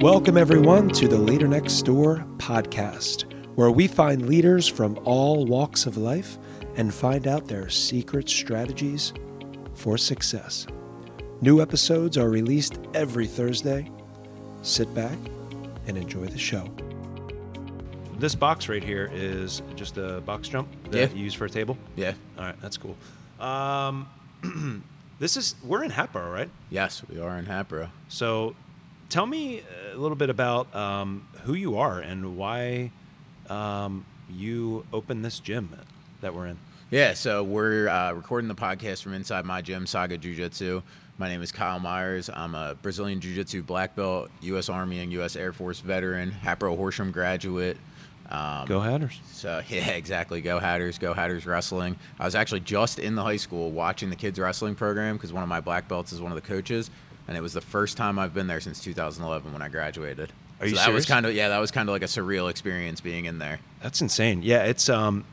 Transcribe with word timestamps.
Welcome, 0.00 0.36
everyone, 0.38 0.88
to 0.90 1.08
the 1.08 1.18
Leader 1.18 1.46
Next 1.48 1.82
Door 1.82 2.24
podcast, 2.38 3.24
where 3.56 3.70
we 3.70 3.86
find 3.86 4.28
leaders 4.28 4.66
from 4.68 4.98
all 5.04 5.44
walks 5.46 5.84
of 5.86 5.96
life 5.96 6.38
and 6.76 6.92
find 6.92 7.26
out 7.26 7.46
their 7.48 7.68
secret 7.68 8.28
strategies 8.28 9.12
for 9.74 9.98
success. 9.98 10.66
New 11.40 11.60
episodes 11.60 12.16
are 12.16 12.30
released 12.30 12.78
every 12.94 13.26
Thursday. 13.26 13.90
Sit 14.62 14.92
back 14.94 15.18
and 15.86 15.96
enjoy 15.98 16.26
the 16.26 16.38
show. 16.38 16.68
This 18.18 18.34
box 18.34 18.68
right 18.68 18.84
here 18.84 19.10
is 19.12 19.62
just 19.76 19.96
a 19.98 20.20
box 20.22 20.48
jump 20.48 20.68
that 20.90 21.10
Yeah. 21.10 21.16
you 21.16 21.24
use 21.24 21.34
for 21.34 21.46
a 21.46 21.50
table. 21.50 21.76
Yeah. 21.96 22.14
All 22.38 22.44
right, 22.44 22.60
that's 22.60 22.76
cool. 22.78 22.96
Um, 23.44 24.06
this 25.18 25.36
is 25.36 25.54
we're 25.64 25.82
in 25.84 25.90
Hatboro, 25.90 26.30
right? 26.30 26.50
Yes, 26.70 27.02
we 27.08 27.18
are 27.18 27.38
in 27.38 27.46
Hatboro. 27.46 27.90
So, 28.08 28.54
tell 29.10 29.26
me 29.26 29.62
a 29.92 29.96
little 29.96 30.16
bit 30.16 30.30
about 30.30 30.74
um, 30.74 31.26
who 31.42 31.54
you 31.54 31.78
are 31.78 31.98
and 31.98 32.36
why 32.36 32.90
um, 33.48 34.06
you 34.30 34.86
opened 34.92 35.24
this 35.24 35.40
gym 35.40 35.76
that 36.20 36.34
we're 36.34 36.46
in. 36.46 36.56
Yeah, 36.90 37.14
so 37.14 37.44
we're 37.44 37.88
uh, 37.88 38.12
recording 38.12 38.48
the 38.48 38.54
podcast 38.54 39.02
from 39.02 39.14
inside 39.14 39.44
my 39.44 39.62
gym, 39.62 39.86
Saga 39.86 40.16
Jiu 40.16 40.34
Jitsu. 40.34 40.82
My 41.18 41.28
name 41.28 41.42
is 41.42 41.52
Kyle 41.52 41.78
Myers. 41.78 42.30
I'm 42.32 42.54
a 42.54 42.76
Brazilian 42.80 43.20
Jiu 43.20 43.34
Jitsu 43.34 43.62
black 43.62 43.94
belt, 43.94 44.30
U.S. 44.40 44.68
Army 44.68 45.00
and 45.00 45.12
U.S. 45.12 45.36
Air 45.36 45.52
Force 45.52 45.80
veteran, 45.80 46.30
Hatboro 46.30 46.76
Horsham 46.76 47.12
graduate. 47.12 47.76
Um, 48.30 48.66
Go 48.66 48.80
Hatters! 48.80 49.20
So 49.32 49.60
yeah, 49.68 49.90
exactly. 49.90 50.40
Go 50.40 50.58
Hatters, 50.58 50.98
go 50.98 51.12
Hatters 51.12 51.46
wrestling. 51.46 51.96
I 52.18 52.24
was 52.24 52.34
actually 52.34 52.60
just 52.60 52.98
in 52.98 53.16
the 53.16 53.22
high 53.22 53.36
school 53.36 53.70
watching 53.70 54.08
the 54.08 54.16
kids 54.16 54.38
wrestling 54.38 54.76
program 54.76 55.16
because 55.16 55.32
one 55.32 55.42
of 55.42 55.48
my 55.48 55.60
black 55.60 55.88
belts 55.88 56.12
is 56.12 56.20
one 56.20 56.30
of 56.32 56.36
the 56.36 56.46
coaches, 56.46 56.90
and 57.30 57.38
it 57.38 57.40
was 57.40 57.52
the 57.52 57.60
first 57.60 57.96
time 57.96 58.18
I've 58.18 58.34
been 58.34 58.48
there 58.48 58.60
since 58.60 58.82
2011 58.82 59.52
when 59.52 59.62
I 59.62 59.68
graduated. 59.68 60.32
Are 60.60 60.66
you 60.66 60.74
so 60.74 60.82
that 60.82 60.92
was 60.92 61.06
kind 61.06 61.24
of 61.24 61.32
yeah, 61.32 61.48
that 61.50 61.58
was 61.58 61.70
kind 61.70 61.88
of 61.88 61.92
like 61.92 62.02
a 62.02 62.06
surreal 62.06 62.50
experience 62.50 63.00
being 63.00 63.24
in 63.24 63.38
there. 63.38 63.60
That's 63.80 64.00
insane. 64.02 64.42
Yeah, 64.42 64.64
it's 64.64 64.88
um, 64.88 65.24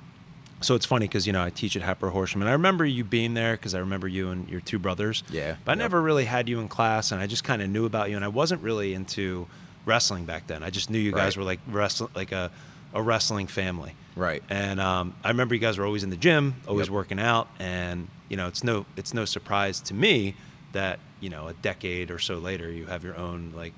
so 0.61 0.75
it's 0.75 0.85
funny 0.85 1.07
because 1.07 1.25
you 1.25 1.33
know 1.33 1.43
I 1.43 1.49
teach 1.49 1.75
at 1.75 1.81
Hatboro 1.81 2.11
Horsham, 2.11 2.41
and 2.41 2.47
I 2.49 2.53
remember 2.53 2.85
you 2.85 3.03
being 3.03 3.33
there 3.33 3.53
because 3.57 3.73
I 3.73 3.79
remember 3.79 4.07
you 4.07 4.29
and 4.29 4.47
your 4.47 4.61
two 4.61 4.77
brothers. 4.77 5.23
Yeah, 5.31 5.55
but 5.65 5.71
I 5.71 5.73
yep. 5.73 5.79
never 5.79 6.01
really 6.01 6.25
had 6.25 6.47
you 6.47 6.59
in 6.59 6.67
class, 6.67 7.11
and 7.11 7.19
I 7.19 7.25
just 7.25 7.43
kind 7.43 7.61
of 7.63 7.69
knew 7.69 7.85
about 7.85 8.11
you, 8.11 8.15
and 8.15 8.23
I 8.23 8.27
wasn't 8.29 8.61
really 8.61 8.93
into 8.93 9.47
wrestling 9.85 10.25
back 10.25 10.45
then. 10.47 10.61
I 10.63 10.69
just 10.69 10.89
knew 10.91 10.99
you 10.99 11.11
guys 11.11 11.35
Right. 11.35 11.41
were 11.41 11.45
like 11.45 11.59
wrestling, 11.67 12.11
like 12.15 12.31
a 12.31 12.51
a 12.93 13.01
wrestling 13.01 13.47
family. 13.47 13.95
Right. 14.15 14.43
And 14.49 14.79
um, 14.79 15.13
I 15.23 15.27
remember 15.29 15.55
you 15.55 15.59
guys 15.61 15.77
were 15.77 15.85
always 15.85 16.03
in 16.03 16.09
the 16.09 16.15
gym, 16.15 16.55
always 16.67 16.87
Yep. 16.87 16.93
working 16.93 17.19
out, 17.19 17.49
and 17.59 18.07
you 18.29 18.37
know 18.37 18.47
it's 18.47 18.63
no 18.63 18.85
it's 18.95 19.13
no 19.15 19.25
surprise 19.25 19.81
to 19.81 19.93
me 19.93 20.35
that 20.73 20.99
you 21.19 21.29
know 21.29 21.47
a 21.47 21.53
decade 21.53 22.11
or 22.11 22.19
so 22.19 22.37
later 22.37 22.71
you 22.71 22.85
have 22.85 23.03
your 23.03 23.17
own 23.17 23.53
like 23.55 23.73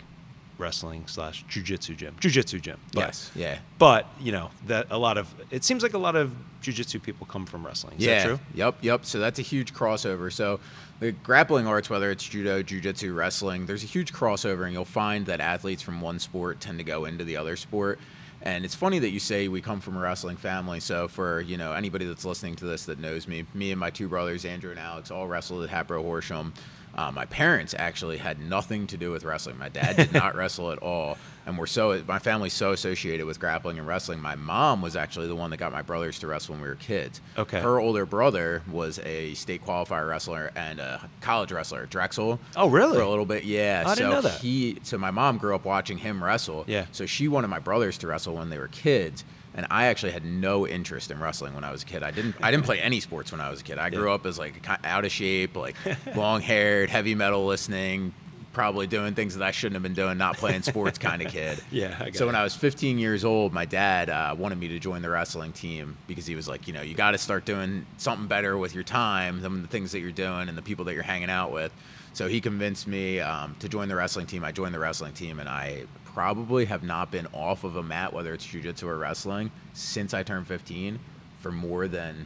wrestling 0.57 1.07
slash 1.07 1.45
jujitsu 1.45 1.95
gym, 1.95 2.15
jujitsu 2.19 2.61
gym. 2.61 2.77
But- 2.93 2.99
Yes. 2.99 3.31
Yeah. 3.33 3.59
But 3.77 4.07
you 4.19 4.31
know 4.31 4.51
that 4.67 4.87
a 4.89 4.97
lot 4.97 5.17
of 5.17 5.33
it 5.49 5.63
seems 5.63 5.81
like 5.81 5.93
a 5.93 5.97
lot 5.97 6.15
of 6.15 6.31
jujitsu 6.61 7.01
people 7.01 7.25
come 7.25 7.45
from 7.45 7.65
wrestling. 7.65 7.95
Is 7.97 8.05
yeah. 8.05 8.19
that 8.19 8.25
true? 8.27 8.39
Yep. 8.53 8.75
Yep. 8.81 9.05
So 9.05 9.19
that's 9.19 9.39
a 9.39 9.41
huge 9.41 9.73
crossover. 9.73 10.31
So 10.31 10.59
the 10.99 11.13
grappling 11.13 11.65
arts, 11.65 11.89
whether 11.89 12.11
it's 12.11 12.25
judo, 12.25 12.61
jujitsu, 12.61 13.15
wrestling, 13.15 13.65
there's 13.65 13.83
a 13.83 13.87
huge 13.87 14.11
crossover, 14.11 14.65
and 14.65 14.73
you'll 14.73 14.83
find 14.83 15.25
that 15.27 15.39
athletes 15.39 15.81
from 15.81 16.01
one 16.01 16.19
sport 16.19 16.59
tend 16.59 16.77
to 16.79 16.83
go 16.83 17.05
into 17.05 17.23
the 17.23 17.37
other 17.37 17.55
sport. 17.55 17.99
And 18.41 18.63
it's 18.63 18.75
funny 18.75 18.99
that 18.99 19.09
you 19.09 19.19
say 19.19 19.47
we 19.49 19.61
come 19.61 19.81
from 19.81 19.97
a 19.97 19.99
wrestling 19.99 20.37
family. 20.37 20.79
So 20.81 21.07
for 21.07 21.39
you 21.41 21.57
know 21.57 21.71
anybody 21.71 22.05
that's 22.05 22.25
listening 22.25 22.55
to 22.57 22.65
this 22.65 22.85
that 22.85 22.99
knows 22.99 23.27
me, 23.27 23.45
me 23.53 23.71
and 23.71 23.79
my 23.79 23.89
two 23.91 24.09
brothers, 24.09 24.43
Andrew 24.43 24.71
and 24.71 24.79
Alex, 24.79 25.09
all 25.09 25.27
wrestled 25.27 25.63
at 25.63 25.69
Hatboro 25.69 26.01
Horsham. 26.03 26.53
Uh, 26.95 27.11
my 27.11 27.25
parents 27.25 27.75
actually 27.77 28.17
had 28.17 28.39
nothing 28.39 28.87
to 28.87 28.97
do 28.97 29.11
with 29.11 29.23
wrestling. 29.23 29.57
My 29.57 29.69
dad 29.69 29.95
did 29.95 30.11
not 30.13 30.35
wrestle 30.37 30.71
at 30.71 30.79
all, 30.79 31.17
and 31.45 31.57
we're 31.57 31.65
so 31.67 32.03
my 32.07 32.19
family's 32.19 32.53
so 32.53 32.71
associated 32.71 33.25
with 33.25 33.39
grappling 33.39 33.77
and 33.79 33.87
wrestling. 33.87 34.19
My 34.19 34.35
mom 34.35 34.81
was 34.81 34.95
actually 34.95 35.27
the 35.27 35.35
one 35.35 35.49
that 35.51 35.57
got 35.57 35.71
my 35.71 35.81
brothers 35.81 36.19
to 36.19 36.27
wrestle 36.27 36.55
when 36.55 36.61
we 36.61 36.67
were 36.67 36.75
kids. 36.75 37.21
Okay. 37.37 37.61
Her 37.61 37.79
older 37.79 38.05
brother 38.05 38.63
was 38.69 38.99
a 38.99 39.33
state 39.35 39.65
qualifier 39.65 40.09
wrestler 40.09 40.51
and 40.55 40.79
a 40.79 41.09
college 41.21 41.51
wrestler 41.51 41.85
Drexel. 41.85 42.39
Oh, 42.55 42.69
really? 42.69 42.95
For 42.95 43.01
a 43.03 43.09
little 43.09 43.25
bit, 43.25 43.43
yeah. 43.45 43.83
I 43.85 43.93
so 43.93 43.95
didn't 43.95 44.11
know 44.11 44.21
that. 44.21 44.41
He, 44.41 44.79
so 44.83 44.97
my 44.97 45.11
mom 45.11 45.37
grew 45.37 45.55
up 45.55 45.65
watching 45.65 45.99
him 45.99 46.23
wrestle. 46.23 46.65
Yeah. 46.67 46.85
So 46.91 47.05
she 47.05 47.27
wanted 47.27 47.47
my 47.47 47.59
brothers 47.59 47.97
to 47.99 48.07
wrestle 48.07 48.35
when 48.35 48.49
they 48.49 48.57
were 48.57 48.67
kids, 48.67 49.23
and 49.59 49.67
I 49.69 49.85
actually 49.87 50.13
had 50.13 50.23
no 50.23 50.65
interest 50.65 51.11
in 51.11 51.19
wrestling 51.19 51.53
when 51.53 51.63
I 51.65 51.71
was 51.71 51.83
a 51.83 51.85
kid. 51.85 52.01
I 52.01 52.11
didn't. 52.11 52.35
I 52.41 52.49
didn't 52.49 52.63
play 52.65 52.79
any 52.79 52.99
sports 53.01 53.31
when 53.31 53.41
I 53.41 53.49
was 53.51 53.59
a 53.59 53.63
kid. 53.63 53.77
I 53.77 53.89
grew 53.89 54.07
Yeah. 54.07 54.13
up 54.15 54.25
as 54.25 54.39
like 54.39 54.65
out 54.85 55.03
of 55.03 55.11
shape, 55.11 55.55
like 55.57 55.75
long 56.15 56.41
haired, 56.41 56.89
heavy 56.89 57.13
metal 57.13 57.45
listening. 57.45 58.13
Probably 58.53 58.87
doing 58.87 59.13
things 59.13 59.35
that 59.37 59.45
I 59.45 59.51
shouldn't 59.51 59.75
have 59.75 59.83
been 59.83 59.93
doing, 59.93 60.17
not 60.17 60.37
playing 60.37 60.63
sports 60.63 60.97
kind 60.97 61.21
of 61.21 61.31
kid. 61.31 61.61
Yeah, 61.71 62.07
so 62.13 62.25
when. 62.25 62.35
I 62.35 62.43
was 62.43 62.55
15 62.55 62.97
years 62.97 63.23
old, 63.23 63.53
my 63.53 63.65
dad 63.65 64.09
uh, 64.09 64.33
wanted 64.37 64.57
me 64.57 64.69
to 64.69 64.79
join 64.79 65.01
the 65.03 65.09
wrestling 65.09 65.51
team 65.53 65.97
because 66.07 66.25
he 66.25 66.35
was 66.35 66.47
like, 66.47 66.67
you 66.67 66.73
know, 66.73 66.81
you 66.81 66.95
got 66.95 67.11
to 67.11 67.17
start 67.19 67.45
doing 67.45 67.85
something 67.97 68.27
better 68.27 68.57
with 68.57 68.73
your 68.73 68.83
time 68.83 69.41
than 69.41 69.61
the 69.61 69.67
things 69.67 69.91
that 69.91 69.99
you're 69.99 70.11
doing 70.11 70.49
and 70.49 70.57
the 70.57 70.61
people 70.63 70.83
that 70.85 70.93
you're 70.95 71.03
hanging 71.03 71.29
out 71.29 71.51
with. 71.51 71.71
So 72.13 72.27
he 72.27 72.41
convinced 72.41 72.87
me 72.87 73.19
um, 73.19 73.55
to 73.59 73.69
join 73.69 73.87
the 73.87 73.95
wrestling 73.95 74.25
team. 74.25 74.43
I 74.43 74.51
joined 74.51 74.73
the 74.73 74.79
wrestling 74.79 75.13
team, 75.13 75.39
and 75.39 75.47
I 75.47 75.83
probably 76.19 76.65
have 76.65 76.83
not 76.83 77.09
been 77.11 77.25
off 77.33 77.63
of 77.63 77.77
a 77.77 77.81
mat, 77.83 78.11
whether 78.11 78.33
it's 78.33 78.45
jujitsu 78.45 78.83
or 78.83 78.97
wrestling, 78.97 79.51
since 79.71 80.13
I 80.13 80.21
turned 80.21 80.47
15 80.47 80.99
for 81.39 81.49
more 81.49 81.87
than 81.87 82.25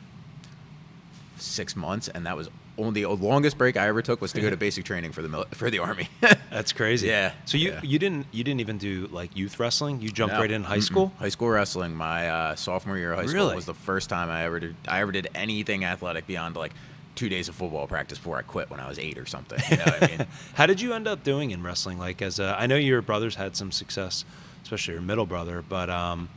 six 1.37 1.75
months, 1.75 2.07
and 2.07 2.25
that 2.25 2.35
was 2.35 2.49
only 2.79 3.03
the 3.03 3.09
longest 3.09 3.55
break 3.55 3.77
I 3.77 3.87
ever 3.87 4.01
took 4.01 4.19
was 4.19 4.33
to 4.33 4.41
go 4.41 4.49
to 4.49 4.57
basic 4.57 4.83
training 4.83 5.11
for 5.11 5.21
the 5.21 5.29
mil- 5.29 5.45
for 5.51 5.69
the 5.69 5.77
army. 5.77 6.09
That's 6.49 6.73
crazy. 6.73 7.05
Yeah, 7.07 7.33
So 7.45 7.59
you 7.59 7.69
yeah. 7.73 7.81
you 7.83 7.99
didn't 7.99 8.25
you 8.31 8.43
didn't 8.43 8.61
even 8.61 8.79
do 8.79 9.07
like 9.11 9.37
youth 9.37 9.59
wrestling? 9.59 10.01
You 10.01 10.09
jumped 10.09 10.33
No. 10.33 10.41
right 10.41 10.49
in 10.49 10.63
high 10.63 10.77
Mm-mm. 10.77 10.83
school? 10.83 11.13
High 11.19 11.29
school 11.29 11.49
wrestling. 11.49 11.93
My 11.95 12.27
uh, 12.29 12.55
sophomore 12.55 12.97
year 12.97 13.11
of 13.11 13.19
high 13.19 13.25
Really? 13.25 13.45
school 13.49 13.55
was 13.55 13.67
the 13.67 13.75
first 13.75 14.09
time 14.09 14.31
I 14.31 14.45
ever 14.45 14.59
did. 14.59 14.75
I 14.87 15.01
ever 15.01 15.11
did 15.11 15.27
anything 15.35 15.85
athletic 15.85 16.25
beyond 16.25 16.55
like 16.55 16.73
two 17.15 17.29
days 17.29 17.47
of 17.49 17.55
football 17.55 17.87
practice 17.87 18.17
before 18.17 18.37
I 18.37 18.41
quit 18.41 18.69
when 18.69 18.79
I 18.79 18.87
was 18.87 18.97
eight 18.99 19.17
or 19.17 19.25
something. 19.25 19.59
You 19.69 19.77
know 19.77 19.83
what 19.85 20.03
I 20.03 20.07
mean? 20.17 20.27
How 20.55 20.65
did 20.65 20.81
you 20.81 20.93
end 20.93 21.07
up 21.07 21.23
doing 21.23 21.51
in 21.51 21.61
wrestling? 21.63 21.97
Like 21.99 22.21
as 22.21 22.39
a, 22.39 22.55
I 22.59 22.65
know 22.67 22.75
your 22.75 23.01
brothers 23.01 23.35
had 23.35 23.55
some 23.55 23.71
success, 23.71 24.25
especially 24.63 24.93
your 24.95 25.03
middle 25.03 25.25
brother, 25.25 25.63
but 25.67 25.89
um, 25.89 26.29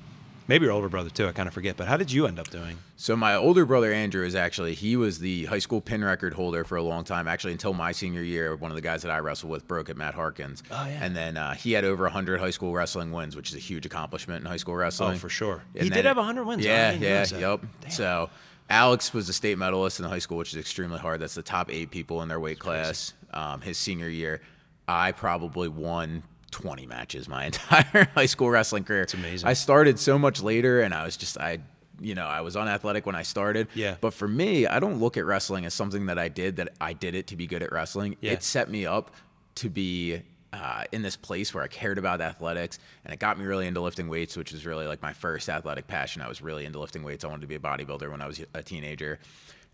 maybe 0.49 0.65
your 0.67 0.73
older 0.73 0.89
brother 0.89 1.09
too. 1.11 1.27
I 1.29 1.33
kind 1.33 1.49
of 1.49 1.55
forget. 1.55 1.77
But 1.77 1.87
how 1.89 1.97
did 1.97 2.13
you 2.13 2.27
end 2.27 2.39
up 2.39 2.51
doing? 2.51 2.79
So 2.99 3.15
my 3.17 3.35
older 3.35 3.65
brother 3.67 3.93
Andrew 3.93 4.25
is 4.25 4.35
actually 4.35 4.73
he 4.75 4.97
was 4.97 5.19
the 5.19 5.45
high 5.47 5.59
school 5.59 5.81
pin 5.81 6.03
record 6.05 6.35
holder 6.35 6.65
for 6.65 6.77
a 6.77 6.83
long 6.83 7.05
time. 7.05 7.29
Actually, 7.29 7.53
until 7.53 7.73
my 7.75 7.93
senior 7.93 8.23
year, 8.23 8.55
one 8.57 8.71
of 8.71 8.75
the 8.75 8.81
guys 8.83 9.03
that 9.03 9.11
I 9.11 9.19
wrestled 9.19 9.53
with 9.53 9.67
broke 9.69 9.89
it, 9.91 9.97
Matt 9.97 10.15
Harkins. 10.15 10.63
Oh, 10.71 10.75
yeah. 10.87 10.99
And 11.03 11.15
then 11.17 11.37
uh, 11.37 11.55
he 11.55 11.73
had 11.73 11.85
over 11.85 12.05
100 12.05 12.41
high 12.41 12.51
school 12.51 12.73
wrestling 12.75 13.13
wins, 13.13 13.35
which 13.37 13.51
is 13.51 13.55
a 13.57 13.61
huge 13.61 13.85
accomplishment 13.87 14.41
in 14.45 14.47
high 14.51 14.57
school 14.57 14.75
wrestling. 14.77 15.15
Oh, 15.15 15.19
for 15.19 15.29
sure. 15.29 15.63
And 15.75 15.85
he 15.85 15.91
did 15.91 16.05
have 16.05 16.17
it- 16.17 16.21
100 16.21 16.45
wins. 16.45 16.65
Yeah, 16.65 16.93
yeah, 16.93 17.27
yep. 17.39 17.61
Damn. 17.83 17.91
So 17.91 18.31
Alex 18.69 19.13
was 19.15 19.29
a 19.29 19.33
state 19.33 19.59
medalist 19.59 20.01
in 20.01 20.07
high 20.07 20.19
school, 20.19 20.39
which 20.39 20.53
is 20.53 20.59
extremely 20.59 20.99
hard. 20.99 21.21
That's 21.21 21.35
the 21.35 21.43
top 21.43 21.71
eight 21.71 21.91
people 21.91 22.23
in 22.23 22.29
their 22.29 22.41
weight 22.41 22.59
class. 22.59 23.13
Um, 23.33 23.61
his 23.61 23.79
senior 23.79 24.09
year, 24.09 24.41
I 24.89 25.13
probably 25.13 25.69
won 25.69 26.23
20 26.51 26.87
matches 26.87 27.29
my 27.29 27.45
entire 27.47 28.09
high 28.15 28.27
school 28.27 28.51
wrestling 28.51 28.85
career. 28.85 29.03
It's 29.03 29.15
amazing. 29.15 29.49
I 29.49 29.53
started 29.53 29.99
so 29.99 30.19
much 30.19 30.43
later, 30.43 30.81
and 30.81 30.95
I 30.95 31.05
was 31.05 31.17
just 31.17 31.39
I. 31.39 31.61
You 31.99 32.15
know, 32.15 32.27
I 32.27 32.43
was 32.43 32.57
unathletic 32.57 33.07
when 33.07 33.15
I 33.15 33.23
started. 33.23 33.69
Yeah. 33.75 33.97
But 34.03 34.13
for 34.13 34.29
me, 34.29 34.67
I 34.67 34.81
don't 34.81 35.01
look 35.01 35.17
at 35.17 35.25
wrestling 35.25 35.65
as 35.65 35.73
something 35.73 36.05
that 36.07 36.19
I 36.19 36.29
did 36.29 36.57
that 36.57 36.69
I 36.79 36.93
did 36.93 37.15
it 37.15 37.27
to 37.29 37.37
be 37.37 37.47
good 37.47 37.63
at 37.63 37.73
wrestling. 37.73 38.17
Yeah. 38.21 38.33
It 38.33 38.43
set 38.43 38.69
me 38.69 38.85
up 38.85 39.13
to 39.55 39.71
be 39.71 40.21
uh, 40.53 40.85
in 40.93 41.03
this 41.03 41.17
place 41.17 41.53
where 41.53 41.63
I 41.65 41.69
cared 41.69 41.99
about 41.99 42.21
athletics, 42.21 42.79
and 43.05 43.13
it 43.13 43.19
got 43.21 43.39
me 43.39 43.45
really 43.45 43.67
into 43.67 43.81
lifting 43.81 44.09
weights, 44.09 44.37
which 44.37 44.53
was 44.53 44.65
really 44.65 44.87
like 44.87 45.03
my 45.03 45.13
first 45.13 45.49
athletic 45.49 45.87
passion. 45.87 46.23
I 46.23 46.29
was 46.29 46.41
really 46.43 46.65
into 46.65 46.79
lifting 46.79 47.03
weights. 47.03 47.25
I 47.25 47.29
wanted 47.29 47.43
to 47.43 47.47
be 47.47 47.57
a 47.57 47.59
bodybuilder 47.61 48.11
when 48.11 48.23
I 48.23 48.27
was 48.27 48.41
a 48.55 48.63
teenager. 48.63 49.19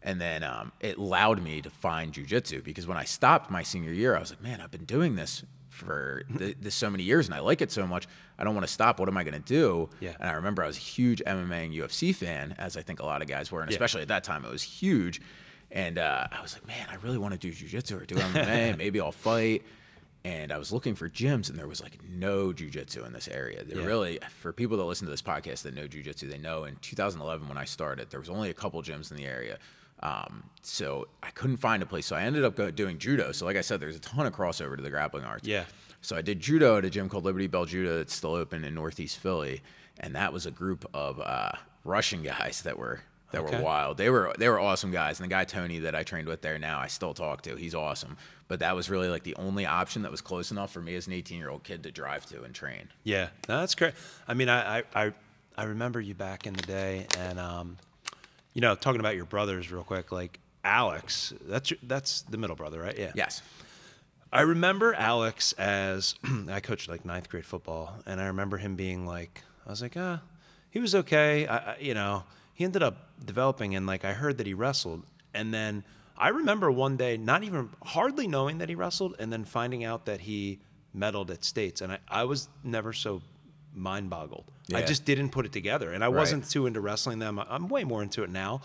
And 0.05 0.21
then 0.21 0.43
um, 0.43 0.73
it 0.81 0.97
allowed 0.99 1.41
me 1.43 1.63
to 1.63 1.71
find 1.71 2.13
jujitsu 2.13 2.65
because 2.65 2.89
when 2.89 2.97
I 2.97 3.05
stopped 3.05 3.51
my 3.53 3.63
senior 3.63 3.93
year, 3.93 4.17
I 4.17 4.21
was 4.21 4.31
like, 4.31 4.43
man, 4.43 4.61
I've 4.61 4.73
been 4.73 4.85
doing 4.85 5.15
this 5.15 5.45
for 5.69 6.25
th- 6.39 6.57
this 6.61 6.75
so 6.75 6.91
many 6.91 7.05
years 7.05 7.27
and 7.29 7.35
I 7.37 7.39
like 7.39 7.61
it 7.63 7.71
so 7.71 7.87
much. 7.87 8.09
I 8.37 8.43
don't 8.43 8.55
want 8.57 8.67
to 8.67 8.73
stop. 8.73 8.99
What 8.99 9.09
am 9.09 9.17
I 9.17 9.23
going 9.23 9.41
to 9.41 9.47
do? 9.49 9.91
Yeah. 10.01 10.15
And 10.19 10.29
I 10.29 10.33
remember 10.33 10.65
I 10.65 10.67
was 10.67 10.77
a 10.77 10.81
huge 10.81 11.23
MMA 11.25 11.67
and 11.67 11.73
UFC 11.73 12.13
fan, 12.13 12.57
as 12.59 12.77
I 12.77 12.83
think 12.83 12.99
a 12.99 13.07
lot 13.07 13.23
of 13.23 13.29
guys 13.29 13.53
were, 13.53 13.61
and 13.63 13.71
Yeah. 13.71 13.77
especially 13.77 14.03
at 14.03 14.09
that 14.09 14.25
time, 14.25 14.45
it 14.45 14.51
was 14.51 14.65
huge. 14.65 15.21
And 15.71 15.99
uh, 15.99 16.27
I 16.33 16.43
was 16.43 16.55
like, 16.55 16.67
man, 16.67 16.89
I 16.91 16.97
really 16.97 17.17
want 17.19 17.33
to 17.33 17.39
do 17.39 17.53
jujitsu 17.53 18.03
or 18.03 18.05
do 18.05 18.17
MMA. 18.17 18.77
Maybe 18.79 19.01
I'll 19.01 19.13
fight. 19.13 19.63
And 20.25 20.53
I 20.53 20.59
was 20.59 20.71
looking 20.73 20.95
for 20.95 21.09
gyms, 21.09 21.51
and 21.51 21.59
there 21.59 21.67
was 21.67 21.81
like 21.83 21.99
no 22.09 22.53
jujitsu 22.53 23.05
in 23.05 23.13
this 23.13 23.27
area. 23.27 23.65
There 23.65 23.79
Yeah. 23.81 23.87
really, 23.87 24.19
for 24.39 24.53
people 24.53 24.77
that 24.77 24.85
listen 24.85 25.07
to 25.07 25.11
this 25.11 25.23
podcast 25.23 25.63
that 25.63 25.75
know 25.75 25.89
jujitsu, 25.89 26.31
they 26.31 26.39
know 26.39 26.63
in 26.65 26.77
2011 26.77 27.49
when 27.49 27.59
I 27.59 27.65
started, 27.65 28.11
there 28.11 28.21
was 28.21 28.29
only 28.29 28.49
a 28.49 28.55
couple 28.55 28.81
gyms 28.83 29.11
in 29.11 29.17
the 29.17 29.27
area. 29.27 29.59
Um, 30.01 30.45
so 30.63 31.09
I 31.23 31.31
couldn't 31.31 31.57
find 31.59 31.83
a 31.83 31.87
place. 31.87 32.07
So 32.07 32.15
I 32.17 32.23
ended 32.23 32.45
up 32.45 32.57
go, 32.57 32.71
doing 32.71 32.99
judo. 32.99 33.33
So 33.33 33.45
like 33.47 33.57
I 33.57 33.61
said, 33.61 33.81
there's 33.81 33.97
a 33.97 34.01
ton 34.01 34.27
of 34.27 34.33
crossover 34.35 34.77
to 34.77 34.83
the 34.83 34.91
grappling 34.91 35.25
arts. 35.25 35.47
Yeah. 35.47 35.65
So 36.01 36.17
I 36.17 36.23
did 36.23 36.41
judo 36.41 36.77
at 36.79 36.85
a 36.85 36.91
gym 36.91 37.09
called 37.09 37.25
Liberty 37.25 37.47
Bell 37.47 37.65
Judo 37.65 37.99
that's 37.99 38.15
still 38.15 38.35
open 38.35 38.65
in 38.65 38.75
Northeast 38.75 39.19
Philly, 39.19 39.61
and 40.01 40.15
that 40.17 40.33
was 40.33 40.47
a 40.47 40.51
group 40.51 40.85
of 40.93 41.21
uh, 41.21 41.53
Russian 41.85 42.23
guys 42.23 42.63
that 42.63 42.77
were 42.77 43.03
that 43.33 43.43
Okay. 43.43 43.57
were 43.59 43.63
wild. 43.63 43.97
They 43.99 44.09
were 44.11 44.33
they 44.39 44.49
were 44.49 44.61
awesome 44.61 44.91
guys. 44.93 45.19
And 45.21 45.29
the 45.29 45.35
guy 45.35 45.45
Tony 45.45 45.79
that 45.81 45.95
I 45.95 46.03
trained 46.03 46.29
with 46.29 46.43
there 46.43 46.59
now, 46.59 46.79
I 46.79 46.87
still 46.87 47.13
talk 47.15 47.43
to. 47.43 47.57
He's 47.57 47.75
awesome. 47.75 48.17
But 48.49 48.61
that 48.61 48.77
was 48.77 48.89
really 48.91 49.09
like 49.09 49.23
the 49.25 49.35
only 49.37 49.65
option 49.67 50.03
that 50.03 50.11
was 50.11 50.21
close 50.21 50.51
enough 50.51 50.71
for 50.73 50.81
me 50.81 50.95
as 50.95 51.07
an 51.07 51.13
18 51.15 51.39
year 51.39 51.49
old 51.51 51.65
kid 51.65 51.83
to 51.83 51.91
drive 51.91 52.27
to 52.27 52.43
and 52.43 52.55
train. 52.55 52.89
Yeah, 53.05 53.29
no, 53.49 53.61
that's 53.61 53.75
great. 53.75 53.95
I 54.29 54.35
mean, 54.35 54.49
I, 54.49 54.79
I, 54.79 54.83
I, 54.95 55.13
I 55.57 55.65
remember 55.65 56.01
you 56.01 56.15
back 56.15 56.47
in 56.47 56.53
the 56.55 56.63
day, 56.63 57.07
and 57.19 57.39
um, 57.41 57.79
you 58.53 58.61
know, 58.61 58.75
talking 58.75 59.01
about 59.01 59.17
your 59.17 59.25
brothers 59.25 59.73
real 59.73 59.85
quick, 59.85 60.13
like 60.13 60.39
Alex. 60.65 61.33
That's 61.49 61.71
your, 61.71 61.79
that's 61.83 62.23
the 62.23 62.37
middle 62.37 62.57
brother, 62.57 62.81
right? 62.81 62.97
Yeah. 62.99 63.13
Yes. 63.15 63.43
I 64.33 64.43
remember 64.43 64.95
Alex 64.95 65.53
as 65.55 66.15
I 66.51 66.61
coached 66.61 66.89
like 66.89 67.05
ninth 67.05 67.29
grade 67.29 67.45
football, 67.47 67.97
and 68.07 68.21
I 68.21 68.27
remember 68.27 68.59
him 68.59 68.77
being 68.77 69.07
like, 69.07 69.43
I 69.67 69.71
was 69.71 69.83
like, 69.83 69.95
ah, 69.97 70.21
he 70.71 70.79
was 70.79 70.95
okay. 70.95 71.47
I, 71.47 71.57
I, 71.57 71.77
you 71.81 71.95
know, 71.95 72.25
he 72.55 72.65
ended 72.65 72.83
up 72.83 72.97
developing, 73.27 73.75
and 73.75 73.87
like 73.87 74.05
I 74.05 74.13
heard 74.13 74.39
that 74.39 74.47
he 74.47 74.55
wrestled, 74.55 75.05
and 75.35 75.53
then 75.53 75.85
I 76.17 76.29
remember 76.29 76.71
one 76.71 76.97
day 76.97 77.17
not 77.17 77.43
even 77.43 77.71
hardly 77.85 78.27
knowing 78.27 78.59
that 78.59 78.69
he 78.69 78.75
wrestled, 78.75 79.17
and 79.19 79.33
then 79.33 79.45
finding 79.45 79.85
out 79.85 80.05
that 80.07 80.21
he 80.23 80.61
medaled 80.97 81.31
at 81.31 81.45
states, 81.45 81.81
and 81.81 81.93
I, 81.93 81.99
I 82.09 82.25
was 82.25 82.49
never 82.63 82.93
so 82.93 83.23
mind 83.75 84.11
boggled. 84.11 84.45
I 84.75 84.83
just 84.83 85.05
didn't 85.05 85.31
put 85.31 85.45
it 85.47 85.53
together, 85.53 85.93
and 85.93 86.03
I 86.05 86.09
Right. 86.09 86.17
wasn't 86.19 86.49
too 86.51 86.67
into 86.67 86.81
wrestling 86.81 87.19
them. 87.19 87.39
I'm 87.39 87.69
way 87.69 87.85
more 87.85 88.03
into 88.03 88.23
it 88.23 88.31
now, 88.31 88.61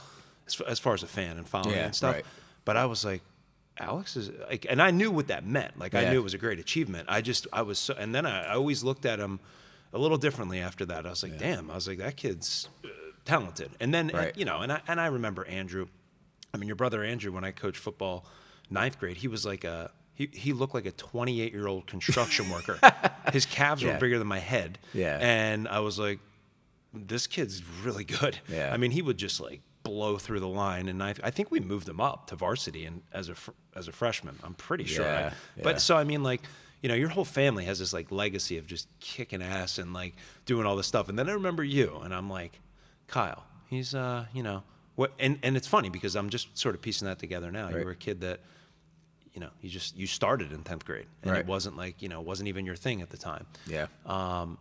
as, 0.46 0.60
as 0.62 0.80
far 0.80 0.94
as 0.94 1.04
a 1.04 1.08
fan 1.08 1.38
and 1.38 1.48
following 1.48 1.76
Yeah, 1.78 1.86
and 1.86 1.96
stuff. 1.96 2.16
right. 2.16 2.26
But 2.66 2.78
I 2.78 2.86
was 2.86 3.04
like, 3.06 3.22
Alex 3.80 4.16
is 4.18 4.30
like, 4.50 4.66
and 4.70 4.82
I 4.82 4.92
knew 4.92 5.12
what 5.12 5.28
that 5.28 5.46
meant. 5.46 5.78
Like 5.80 5.96
I 5.96 6.10
knew 6.10 6.20
it 6.20 6.24
was 6.24 6.34
a 6.34 6.38
great 6.38 6.60
achievement. 6.60 7.08
I 7.10 7.22
just, 7.22 7.46
I 7.54 7.62
was 7.62 7.78
so, 7.80 7.94
and 7.98 8.14
then 8.14 8.26
I, 8.26 8.46
I 8.48 8.54
always 8.56 8.84
looked 8.84 9.06
at 9.06 9.20
him 9.20 9.40
a 9.94 9.98
little 10.00 10.18
differently 10.18 10.60
after 10.60 10.84
that. 10.86 11.06
I 11.06 11.10
was 11.10 11.24
like, 11.24 11.38
damn, 11.38 11.70
I 11.72 11.76
was 11.76 11.88
like, 11.88 12.00
that 12.00 12.16
kid's 12.18 12.68
talented. 13.28 13.72
And 13.80 13.94
then, 13.94 14.10
and, 14.10 14.32
you 14.36 14.46
know, 14.46 14.62
and 14.62 14.72
I, 14.72 14.82
and 14.88 15.00
I 15.00 15.08
remember 15.08 15.46
Andrew, 15.46 15.88
I 16.54 16.58
mean, 16.58 16.68
your 16.68 16.76
brother 16.76 17.04
Andrew, 17.04 17.32
when 17.32 17.44
I 17.44 17.52
coached 17.52 17.78
football 17.78 18.26
ninth 18.70 19.00
grade, 19.00 19.18
he 19.18 19.28
was 19.28 19.46
like 19.46 19.64
a, 19.64 19.92
he, 20.14 20.30
he 20.34 20.54
looked 20.54 20.74
like 20.74 20.86
a 20.86 20.92
28 20.92 21.54
year 21.54 21.68
old 21.68 21.86
construction 21.86 22.50
worker. 22.52 22.80
His 23.32 23.46
calves 23.46 23.84
were 23.84 23.98
bigger 23.98 24.18
than 24.18 24.28
my 24.28 24.40
head. 24.40 24.80
Yeah. 24.94 25.20
And 25.22 25.68
I 25.68 25.80
was 25.80 26.00
like, 26.00 26.20
this 26.94 27.28
kid's 27.28 27.62
really 27.84 28.04
good. 28.04 28.40
Yeah. 28.48 28.74
I 28.74 28.78
mean, 28.78 28.92
he 28.92 29.02
would 29.02 29.18
just 29.18 29.40
like 29.40 29.62
blow 29.84 30.18
through 30.18 30.40
the 30.40 30.48
line, 30.48 30.90
and 30.90 31.02
I, 31.02 31.14
I 31.24 31.32
think 31.32 31.50
we 31.50 31.60
moved 31.60 31.88
him 31.88 32.02
up 32.02 32.28
to 32.28 32.36
varsity 32.36 32.86
and 32.86 33.04
as 33.14 33.30
a 33.30 33.36
as 33.76 33.88
a 33.88 33.92
freshman. 33.92 34.38
I'm 34.44 34.54
pretty 34.54 34.86
sure. 34.86 35.06
Yeah, 35.06 35.24
right? 35.24 35.34
yeah. 35.56 35.64
But 35.64 35.82
so 35.82 35.96
I 35.96 36.04
mean, 36.04 36.24
like, 36.24 36.42
you 36.82 36.90
know, 36.90 36.96
your 36.96 37.10
whole 37.10 37.26
family 37.26 37.66
has 37.66 37.80
this 37.80 37.94
like 37.94 38.12
legacy 38.12 38.58
of 38.58 38.68
just 38.68 38.88
kicking 39.00 39.42
ass 39.42 39.78
and 39.78 39.94
like 39.94 40.16
doing 40.46 40.66
all 40.66 40.76
this 40.76 40.88
stuff. 40.88 41.10
And 41.10 41.18
then 41.18 41.30
I 41.30 41.34
remember 41.34 41.64
you, 41.64 42.02
and 42.04 42.14
I'm 42.14 42.30
like, 42.30 42.60
Kyle, 43.08 43.44
he's 43.70 43.96
uh, 43.96 44.26
you 44.34 44.44
know, 44.44 44.64
what? 44.96 45.14
And 45.20 45.40
and 45.44 45.56
it's 45.58 45.68
funny 45.68 45.90
because 45.90 46.16
I'm 46.16 46.30
just 46.30 46.58
sort 46.58 46.76
of 46.76 46.82
piecing 46.82 47.08
that 47.08 47.20
together 47.20 47.52
now. 47.52 47.70
You 47.70 47.84
were 47.86 47.92
a 47.92 47.96
kid 47.96 48.22
that. 48.22 48.40
You 49.34 49.42
know, 49.42 49.50
you 49.62 49.70
just 49.70 49.96
you 49.96 50.08
started 50.08 50.52
in 50.52 50.64
tenth 50.64 50.84
grade, 50.84 51.06
and 51.22 51.32
Right. 51.32 51.42
it 51.42 51.46
wasn't 51.46 51.78
like 51.78 52.02
you 52.02 52.10
know, 52.10 52.20
it 52.22 52.26
wasn't 52.26 52.48
even 52.50 52.66
your 52.66 52.76
thing 52.76 53.04
at 53.04 53.12
the 53.12 53.18
time 53.18 53.46
Yeah. 53.68 53.86
Um, 54.08 54.58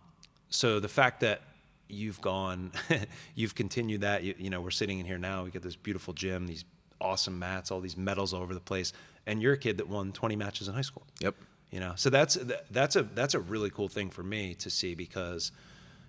so 0.50 0.80
the 0.80 0.88
fact 0.88 1.20
that 1.20 1.40
you've 1.88 2.20
gone 2.20 2.72
you've 3.34 3.54
continued 3.54 4.02
that 4.02 4.22
you, 4.22 4.34
you 4.36 4.50
know 4.50 4.60
we're 4.60 4.70
sitting 4.70 4.98
in 4.98 5.06
here 5.06 5.16
now 5.16 5.44
we 5.44 5.50
get 5.50 5.62
this 5.62 5.76
beautiful 5.76 6.12
gym 6.12 6.46
these 6.46 6.64
awesome 7.00 7.38
mats 7.38 7.70
all 7.70 7.80
these 7.80 7.96
medals 7.96 8.34
all 8.34 8.42
over 8.42 8.52
the 8.52 8.60
place 8.60 8.92
and 9.24 9.40
you're 9.40 9.52
a 9.54 9.56
kid 9.56 9.78
that 9.78 9.88
won 9.88 10.12
20 10.12 10.36
matches 10.36 10.68
in 10.68 10.74
high 10.74 10.80
school 10.82 11.06
Yep. 11.20 11.36
you 11.70 11.80
know 11.80 11.92
so 11.96 12.10
that's 12.10 12.36
that's 12.70 12.96
a 12.96 13.02
that's 13.04 13.32
a 13.34 13.40
really 13.40 13.70
cool 13.70 13.88
thing 13.88 14.10
for 14.10 14.22
me 14.24 14.54
to 14.56 14.68
see 14.68 14.94
because 14.94 15.52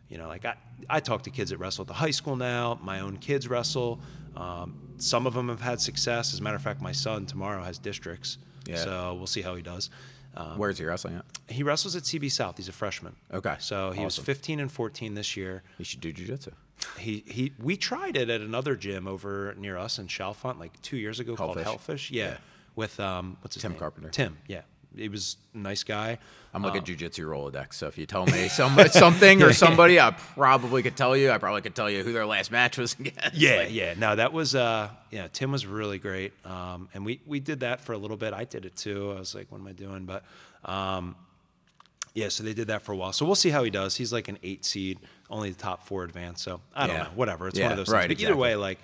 you 0.10 0.18
know 0.18 0.28
like 0.28 0.46
i 0.46 0.56
i 0.90 1.00
talk 1.00 1.24
to 1.24 1.30
kids 1.30 1.50
that 1.52 1.58
wrestle 1.58 1.84
at 1.84 1.88
the 1.88 1.94
high 1.94 2.12
school 2.12 2.36
now 2.36 2.80
my 2.82 3.00
own 3.00 3.18
kids 3.18 3.48
wrestle 3.48 4.00
um, 4.36 4.80
some 4.98 5.26
of 5.26 5.34
them 5.34 5.50
have 5.50 5.62
had 5.62 5.82
success 5.82 6.34
as 6.34 6.40
a 6.40 6.44
matter 6.44 6.56
of 6.56 6.62
fact 6.62 6.82
my 6.82 6.92
son 6.92 7.26
tomorrow 7.26 7.64
has 7.64 7.78
districts 7.80 8.38
Yeah. 8.66 8.78
so 8.78 9.14
we'll 9.16 9.28
see 9.28 9.42
how 9.42 9.56
he 9.56 9.62
does 9.62 9.90
um, 10.36 10.58
Where's 10.60 10.78
he 10.78 10.86
wrestling 10.86 11.16
at? 11.16 11.26
he 11.54 11.64
wrestles 11.64 11.96
at 11.96 12.04
cb 12.04 12.32
south 12.32 12.58
he's 12.58 12.70
a 12.70 12.72
freshman 12.74 13.16
Okay. 13.34 13.56
so 13.60 13.92
he 13.92 14.04
was 14.04 14.18
15 14.18 14.60
and 14.60 14.72
14 14.72 15.16
this 15.16 15.36
year 15.36 15.64
He 15.78 15.84
should 15.84 16.02
do 16.02 16.14
jujitsu. 16.14 16.54
he 17.00 17.24
he 17.28 17.54
we 17.60 17.76
tried 17.76 18.16
it 18.16 18.30
at 18.30 18.42
another 18.42 18.76
gym 18.76 19.08
over 19.08 19.56
near 19.58 19.78
us 19.78 19.98
in 20.00 20.08
Chalfont 20.08 20.60
like 20.60 20.80
two 20.84 20.98
years 20.98 21.20
ago 21.20 21.36
called 21.36 21.58
Hellfish. 21.58 21.64
Hellfish. 21.66 22.12
Yeah, 22.12 22.26
Yeah. 22.26 22.38
with 22.76 23.00
um 23.00 23.38
what's 23.42 23.56
his 23.56 23.64
Tim 23.64 23.72
name? 23.72 23.80
Carpenter. 23.80 24.10
Tim. 24.10 24.38
Yeah, 24.48 24.62
he 24.98 25.10
was 25.10 25.38
a 25.54 25.58
nice 25.58 25.84
guy. 25.84 26.18
I'm 26.54 26.64
like 26.64 26.74
Uh, 26.76 26.78
a 26.80 26.82
jujitsu 26.82 27.26
Rolodex. 27.26 27.74
So 27.76 27.88
if 27.88 27.98
you 27.98 28.06
tell 28.06 28.26
me 28.26 28.48
some, 28.48 28.78
something 28.90 29.44
or 29.44 29.54
somebody, 29.66 30.00
I 30.00 30.12
probably 30.12 30.82
could 30.82 30.96
tell 30.98 31.16
you. 31.16 31.30
I 31.30 31.38
probably 31.38 31.62
could 31.62 31.76
tell 31.76 31.90
you 31.90 32.04
who 32.04 32.14
their 32.14 32.26
last 32.26 32.52
match 32.52 32.78
was 32.78 32.94
against. 33.00 33.36
Yeah, 33.36 33.58
Like, 33.58 33.74
yeah. 33.74 33.94
No, 33.98 34.16
that 34.16 34.34
was 34.34 34.56
uh 34.56 34.90
yeah, 35.12 35.28
Tim 35.32 35.52
was 35.52 35.66
really 35.66 36.00
great. 36.00 36.34
Um 36.46 36.90
and 36.94 37.06
we 37.06 37.20
we 37.28 37.40
did 37.40 37.60
that 37.60 37.82
for 37.82 37.94
a 37.94 37.98
little 37.98 38.18
bit. 38.18 38.34
I 38.34 38.46
did 38.46 38.66
it 38.66 38.76
too. 38.76 39.12
I 39.16 39.20
was 39.20 39.36
like, 39.36 39.52
what 39.52 39.60
am 39.62 39.68
I 39.68 39.74
doing? 39.74 40.06
But 40.06 40.24
um 40.66 41.16
yeah, 42.14 42.30
so 42.30 42.44
they 42.44 42.54
did 42.54 42.68
that 42.70 42.82
for 42.82 42.94
a 42.94 42.96
while. 42.96 43.14
So 43.14 43.26
we'll 43.28 43.36
see 43.36 43.52
how 43.52 43.64
he 43.64 43.70
does. 43.70 43.96
He's 43.96 44.12
like 44.12 44.28
an 44.28 44.40
eight 44.42 44.66
seed, 44.66 44.98
only 45.30 45.52
the 45.52 45.60
top 45.60 45.86
four 45.86 46.04
advance. 46.04 46.42
So 46.42 46.62
I 46.76 46.88
don't 46.88 46.96
Yeah. 46.96 47.04
know. 47.04 47.10
Whatever. 47.14 47.48
It's 47.50 47.60
one 47.60 47.72
of 47.72 47.78
those 47.78 47.90
right, 47.90 48.08
things. 48.08 48.20
But 48.20 48.30
either 48.30 48.36
way, 48.36 48.56
like, 48.56 48.80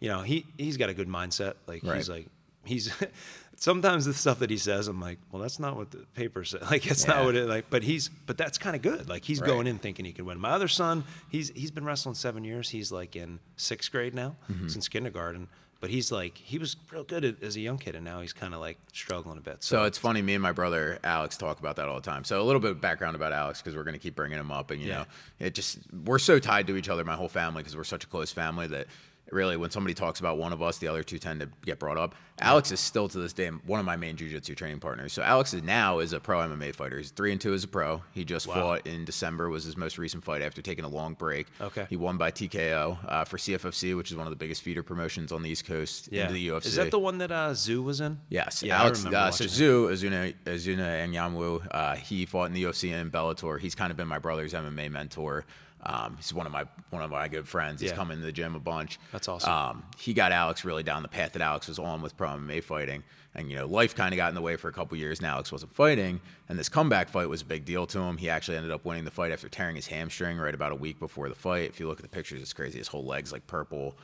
you 0.00 0.08
know, 0.08 0.22
he 0.22 0.46
he's 0.56 0.78
got 0.78 0.88
a 0.88 0.94
good 0.94 1.08
mindset. 1.08 1.54
Like 1.66 1.82
he's 1.82 2.08
like 2.08 2.26
he's 2.64 2.90
sometimes 3.60 4.04
the 4.04 4.14
stuff 4.14 4.38
that 4.38 4.50
he 4.50 4.56
says, 4.56 4.88
I'm 4.88 5.00
like, 5.00 5.18
well, 5.32 5.42
that's 5.42 5.58
not 5.58 5.76
what 5.76 5.90
the 5.90 5.98
paper 6.14 6.44
said. 6.44 6.62
Like 6.70 6.86
it's 6.86 7.06
not 7.06 7.24
what 7.24 7.34
it 7.34 7.48
like. 7.48 7.66
But 7.70 7.82
he's 7.82 8.08
but 8.08 8.38
that's 8.38 8.56
kind 8.58 8.76
of 8.76 8.82
good. 8.82 9.08
Like 9.08 9.24
he's 9.24 9.40
Right. 9.40 9.46
going 9.48 9.66
in 9.66 9.78
thinking 9.78 10.04
he 10.04 10.12
can 10.12 10.24
win. 10.24 10.38
My 10.38 10.50
other 10.50 10.68
son, 10.68 11.04
he's 11.28 11.50
he's 11.50 11.70
been 11.70 11.84
wrestling 11.84 12.14
seven 12.14 12.44
years. 12.44 12.70
He's 12.70 12.90
like 12.92 13.16
in 13.16 13.40
sixth 13.56 13.90
grade 13.92 14.14
now, 14.14 14.36
Mm-hmm. 14.50 14.68
since 14.68 14.88
kindergarten. 14.88 15.48
But 15.80 15.90
he's 15.90 16.10
like 16.10 16.36
he 16.36 16.58
was 16.58 16.74
real 16.92 17.04
good 17.04 17.24
at, 17.24 17.40
as 17.40 17.54
a 17.54 17.60
young 17.60 17.78
kid, 17.78 17.94
and 17.94 18.04
now 18.04 18.20
he's 18.20 18.32
kind 18.32 18.52
of 18.52 18.58
like 18.60 18.78
struggling 18.92 19.38
a 19.38 19.40
bit. 19.40 19.62
So 19.62 19.84
it's 19.84 19.96
funny. 19.98 20.22
Me 20.22 20.34
and 20.34 20.42
my 20.42 20.50
brother 20.50 20.98
Alex 21.04 21.36
talk 21.36 21.60
about 21.60 21.76
that 21.76 21.86
all 21.86 21.94
the 21.94 22.00
time. 22.10 22.24
So 22.24 22.42
a 22.42 22.44
little 22.44 22.60
bit 22.60 22.72
of 22.72 22.80
background 22.80 23.14
about 23.14 23.32
Alex 23.32 23.60
because 23.62 23.76
we're 23.76 23.84
going 23.84 23.94
to 23.94 24.00
keep 24.00 24.16
bringing 24.16 24.38
him 24.40 24.50
up, 24.50 24.72
and 24.72 24.80
you 24.82 24.88
Yeah. 24.88 24.98
know, 24.98 25.04
it 25.38 25.54
just 25.54 25.78
we're 26.04 26.18
so 26.18 26.40
tied 26.40 26.66
to 26.66 26.76
each 26.76 26.88
other, 26.88 27.04
my 27.04 27.14
whole 27.14 27.28
family, 27.28 27.62
because 27.62 27.76
we're 27.76 27.84
such 27.84 28.02
a 28.02 28.08
close 28.08 28.32
family 28.32 28.66
that 28.66 28.88
really 29.32 29.56
when 29.56 29.70
somebody 29.70 29.94
talks 29.94 30.20
about 30.20 30.38
one 30.38 30.52
of 30.52 30.62
us, 30.62 30.78
the 30.78 30.88
other 30.88 31.02
two 31.02 31.18
tend 31.18 31.40
to 31.40 31.48
get 31.64 31.78
brought 31.78 31.96
up. 31.98 32.14
Alex 32.40 32.70
is 32.70 32.78
still 32.78 33.08
to 33.08 33.18
this 33.18 33.32
day 33.32 33.48
one 33.48 33.80
of 33.80 33.86
my 33.86 33.96
main 33.96 34.16
jiu-jitsu 34.16 34.54
training 34.54 34.78
partners. 34.78 35.12
So 35.12 35.22
Alex 35.22 35.52
is 35.54 35.62
now 35.64 35.98
is 35.98 36.12
a 36.12 36.20
pro 36.20 36.38
MMA 36.38 36.72
fighter. 36.74 36.96
He's 36.98 37.10
three 37.10 37.32
and 37.32 37.40
two 37.40 37.52
as 37.52 37.64
a 37.64 37.68
pro. 37.68 38.02
He 38.12 38.24
just 38.24 38.46
Wow. 38.46 38.54
fought 38.54 38.86
in 38.86 39.04
December 39.04 39.48
was 39.50 39.64
his 39.64 39.76
most 39.76 39.98
recent 39.98 40.22
fight 40.22 40.40
after 40.40 40.62
taking 40.62 40.84
a 40.84 40.88
long 40.88 41.14
break. 41.14 41.48
Okay. 41.60 41.86
He 41.90 41.96
won 41.96 42.16
by 42.16 42.30
TKO 42.30 42.96
uh, 43.08 43.24
for 43.24 43.38
CFFC, 43.38 43.96
which 43.96 44.10
is 44.12 44.16
one 44.16 44.26
of 44.26 44.30
the 44.30 44.36
biggest 44.36 44.62
feeder 44.62 44.84
promotions 44.84 45.32
on 45.32 45.42
the 45.42 45.50
East 45.50 45.64
Coast 45.66 46.08
yeah. 46.12 46.22
into 46.22 46.34
the 46.34 46.48
UFC. 46.48 46.66
Is 46.66 46.76
that 46.76 46.92
the 46.92 46.98
one 47.00 47.18
that 47.18 47.32
uh, 47.32 47.54
Zoo 47.54 47.82
was 47.82 48.00
in? 48.00 48.18
Yes, 48.28 48.62
Yeah, 48.62 48.80
Alex. 48.82 49.00
I 49.00 49.08
remember 49.08 49.26
Uh, 49.26 49.30
so. 49.32 49.46
Zoo 49.48 49.88
Azunna 49.88 50.34
Azunna 50.44 51.08
Anyanwu, 51.08 51.66
uh, 51.72 51.96
he 51.96 52.24
fought 52.24 52.44
in 52.44 52.52
the 52.52 52.62
UFC 52.62 52.92
and 52.92 53.10
Bellator. 53.10 53.58
He's 53.58 53.74
kind 53.74 53.90
of 53.90 53.96
been 53.96 54.08
my 54.08 54.18
brother's 54.20 54.52
MMA 54.54 54.90
mentor. 54.92 55.44
Um, 55.82 56.16
he's 56.16 56.34
one 56.34 56.44
of 56.46 56.52
my 56.52 56.64
one 56.90 57.02
of 57.02 57.10
my 57.10 57.28
good 57.28 57.46
friends. 57.46 57.80
He's 57.80 57.90
Yeah. 57.90 57.96
come 57.96 58.10
into 58.10 58.24
the 58.24 58.32
gym 58.32 58.54
a 58.54 58.60
bunch. 58.60 58.98
That's 59.12 59.28
awesome. 59.28 59.52
Um, 59.52 59.84
he 59.96 60.12
got 60.14 60.32
Alex 60.32 60.64
really 60.64 60.82
down 60.82 61.02
the 61.02 61.08
path 61.08 61.32
that 61.34 61.42
Alex 61.42 61.68
was 61.68 61.78
on 61.78 62.02
with 62.02 62.16
pro 62.16 62.30
MMA 62.30 62.60
fighting, 62.64 63.04
and 63.34 63.48
you 63.50 63.56
know 63.56 63.66
life 63.66 63.94
kind 63.94 64.12
of 64.12 64.16
got 64.16 64.28
in 64.30 64.34
the 64.34 64.40
way 64.42 64.56
for 64.56 64.68
a 64.68 64.72
couple 64.72 64.96
years. 64.98 65.20
Now 65.22 65.34
Alex 65.34 65.52
wasn't 65.52 65.72
fighting, 65.72 66.20
and 66.48 66.58
this 66.58 66.68
comeback 66.68 67.08
fight 67.08 67.28
was 67.28 67.42
a 67.42 67.44
big 67.44 67.64
deal 67.64 67.86
to 67.86 68.00
him. 68.00 68.16
He 68.16 68.28
actually 68.28 68.56
ended 68.56 68.72
up 68.72 68.84
winning 68.84 69.04
the 69.04 69.10
fight 69.12 69.30
after 69.30 69.48
tearing 69.48 69.76
his 69.76 69.86
hamstring 69.86 70.36
right 70.38 70.54
about 70.54 70.72
a 70.72 70.76
week 70.76 70.98
before 70.98 71.28
the 71.28 71.34
fight. 71.36 71.68
If 71.70 71.78
you 71.78 71.86
look 71.86 71.98
at 72.00 72.02
the 72.02 72.08
pictures, 72.08 72.42
it's 72.42 72.52
crazy. 72.52 72.78
His 72.78 72.88
whole 72.88 73.04
leg's 73.04 73.30
like 73.32 73.46
purple. 73.46 73.96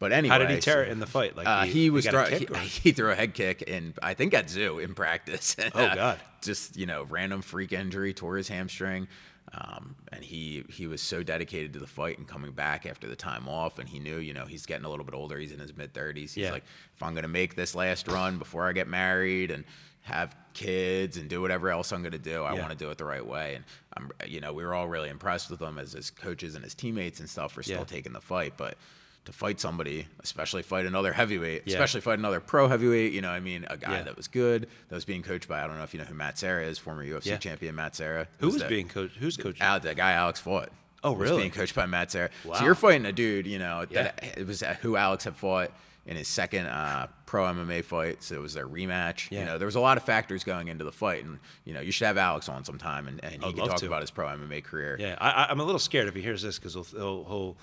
But 0.00 0.10
anyway, 0.12 0.32
How 0.32 0.38
did 0.38 0.50
he 0.50 0.58
tear 0.58 0.76
so- 0.84 0.88
it 0.88 0.88
in 0.88 0.98
the 0.98 1.06
fight? 1.06 1.36
Like 1.36 1.46
uh, 1.46 1.62
he, 1.64 1.90
was 1.90 2.06
got 2.06 2.28
throw, 2.28 2.38
he, 2.38 2.46
he 2.66 2.92
threw 2.92 3.10
a 3.12 3.14
head 3.14 3.34
kick 3.34 3.62
and 3.68 3.94
I 4.02 4.14
think 4.14 4.34
at 4.34 4.50
zoo 4.50 4.78
in 4.80 4.94
practice. 4.94 5.54
Oh, 5.74 5.94
God. 5.94 6.18
Just 6.42 6.76
you 6.76 6.86
know, 6.86 7.04
random 7.04 7.42
freak 7.42 7.72
injury, 7.72 8.14
tore 8.14 8.36
his 8.38 8.48
hamstring, 8.48 9.08
um, 9.52 9.96
and 10.12 10.22
he 10.24 10.64
he 10.68 10.86
was 10.86 11.00
so 11.02 11.22
dedicated 11.22 11.72
to 11.72 11.78
the 11.78 11.86
fight 11.86 12.18
and 12.18 12.26
coming 12.28 12.52
back 12.52 12.86
after 12.86 13.08
the 13.08 13.16
time 13.16 13.48
off, 13.48 13.78
and 13.78 13.88
he 13.88 13.98
knew 13.98 14.18
you 14.18 14.32
know 14.32 14.46
he's 14.46 14.66
getting 14.66 14.84
a 14.84 14.88
little 14.88 15.04
bit 15.04 15.14
older. 15.14 15.38
He's 15.38 15.52
in 15.52 15.58
his 15.58 15.76
mid 15.76 15.92
thirties. 15.92 16.34
He's 16.34 16.44
Yeah. 16.44 16.52
like, 16.52 16.64
if 16.94 17.02
I'm 17.02 17.14
gonna 17.14 17.28
make 17.28 17.56
this 17.56 17.74
last 17.74 18.06
run 18.08 18.38
before 18.38 18.68
I 18.68 18.72
get 18.72 18.86
married 18.88 19.50
and 19.50 19.64
have 20.02 20.34
kids 20.54 21.16
and 21.16 21.28
do 21.28 21.40
whatever 21.42 21.68
else 21.70 21.92
I'm 21.92 22.02
gonna 22.02 22.18
do, 22.18 22.42
I 22.44 22.54
Yeah. 22.54 22.60
want 22.60 22.72
to 22.72 22.78
do 22.78 22.90
it 22.90 22.98
the 22.98 23.04
right 23.04 23.24
way. 23.24 23.56
And 23.56 23.64
I'm 23.96 24.10
you 24.26 24.40
know 24.40 24.52
we 24.52 24.64
were 24.64 24.74
all 24.74 24.88
really 24.88 25.08
impressed 25.08 25.50
with 25.50 25.60
him 25.60 25.78
as 25.78 25.92
his 25.92 26.10
coaches 26.10 26.54
and 26.54 26.62
his 26.64 26.74
teammates 26.74 27.20
and 27.20 27.28
stuff 27.28 27.52
for 27.52 27.62
still 27.62 27.78
Yeah. 27.78 27.84
taking 27.84 28.12
the 28.12 28.20
fight, 28.20 28.54
but. 28.56 28.78
To 29.26 29.32
fight 29.32 29.60
somebody, 29.60 30.08
especially 30.20 30.62
fight 30.62 30.86
another 30.86 31.12
heavyweight, 31.12 31.62
Yeah. 31.66 31.74
especially 31.74 32.00
fight 32.00 32.18
another 32.18 32.40
pro 32.40 32.68
heavyweight. 32.68 33.12
You 33.12 33.20
know, 33.20 33.28
I 33.30 33.38
mean, 33.38 33.66
a 33.68 33.76
guy 33.76 33.98
Yeah. 33.98 34.02
that 34.04 34.16
was 34.16 34.28
good, 34.28 34.66
that 34.88 34.94
was 34.94 35.04
being 35.04 35.22
coached 35.22 35.46
by 35.46 35.62
I 35.62 35.66
don't 35.66 35.76
know 35.76 35.84
if 35.84 35.92
you 35.92 36.00
know 36.00 36.06
who 36.06 36.14
Matt 36.14 36.38
Serra 36.38 36.64
is, 36.64 36.78
former 36.78 37.04
UFC 37.04 37.26
Yeah. 37.30 37.36
champion 37.36 37.74
Matt 37.74 37.94
Serra. 37.94 38.28
Who 38.38 38.48
was 38.48 38.62
being 38.64 38.88
coached? 38.88 39.16
Who's 39.16 39.36
coaching? 39.36 39.60
Al, 39.62 39.78
the 39.78 39.94
guy 39.94 40.12
Alex 40.12 40.40
fought. 40.40 40.70
Oh, 41.04 41.12
was 41.12 41.28
really? 41.30 41.42
being 41.42 41.50
coached 41.50 41.74
by 41.74 41.86
Matt 41.86 42.10
Serra. 42.10 42.30
Wow. 42.44 42.54
So 42.56 42.64
you're 42.64 42.74
fighting 42.74 43.04
a 43.06 43.12
dude, 43.12 43.46
you 43.46 43.58
know, 43.58 43.84
that 43.86 44.36
it 44.38 44.46
was 44.46 44.62
who 44.80 44.96
Alex 44.96 45.24
had 45.24 45.36
fought 45.36 45.70
in 46.06 46.16
his 46.16 46.26
second 46.26 46.66
uh, 46.66 47.06
pro 47.26 47.44
MMA 47.44 47.84
fight. 47.84 48.22
So 48.22 48.36
it 48.36 48.40
was 48.40 48.54
their 48.54 48.66
rematch. 48.66 49.30
Yeah. 49.30 49.40
You 49.40 49.44
know, 49.44 49.58
there 49.58 49.66
was 49.66 49.76
a 49.76 49.80
lot 49.80 49.98
of 49.98 50.02
factors 50.02 50.44
going 50.44 50.68
into 50.68 50.84
the 50.84 50.92
fight, 50.92 51.24
and 51.24 51.38
you 51.64 51.74
know, 51.74 51.80
you 51.80 51.92
should 51.92 52.06
have 52.06 52.16
Alex 52.18 52.48
on 52.48 52.64
sometime, 52.64 53.06
and, 53.06 53.22
and 53.22 53.42
he 53.42 53.48
I'd 53.50 53.54
can 53.54 53.66
talk 53.68 53.76
to. 53.80 53.86
about 53.86 54.00
his 54.00 54.10
pro 54.10 54.26
MMA 54.28 54.64
career. 54.64 54.96
Yeah, 54.98 55.16
I, 55.20 55.46
I'm 55.50 55.60
a 55.60 55.64
little 55.64 55.78
scared 55.78 56.08
if 56.08 56.14
he 56.14 56.22
hears 56.22 56.40
this 56.42 56.58
because 56.58 56.72
he'll, 56.72 56.84
he'll, 56.84 57.24
he'll 57.24 57.56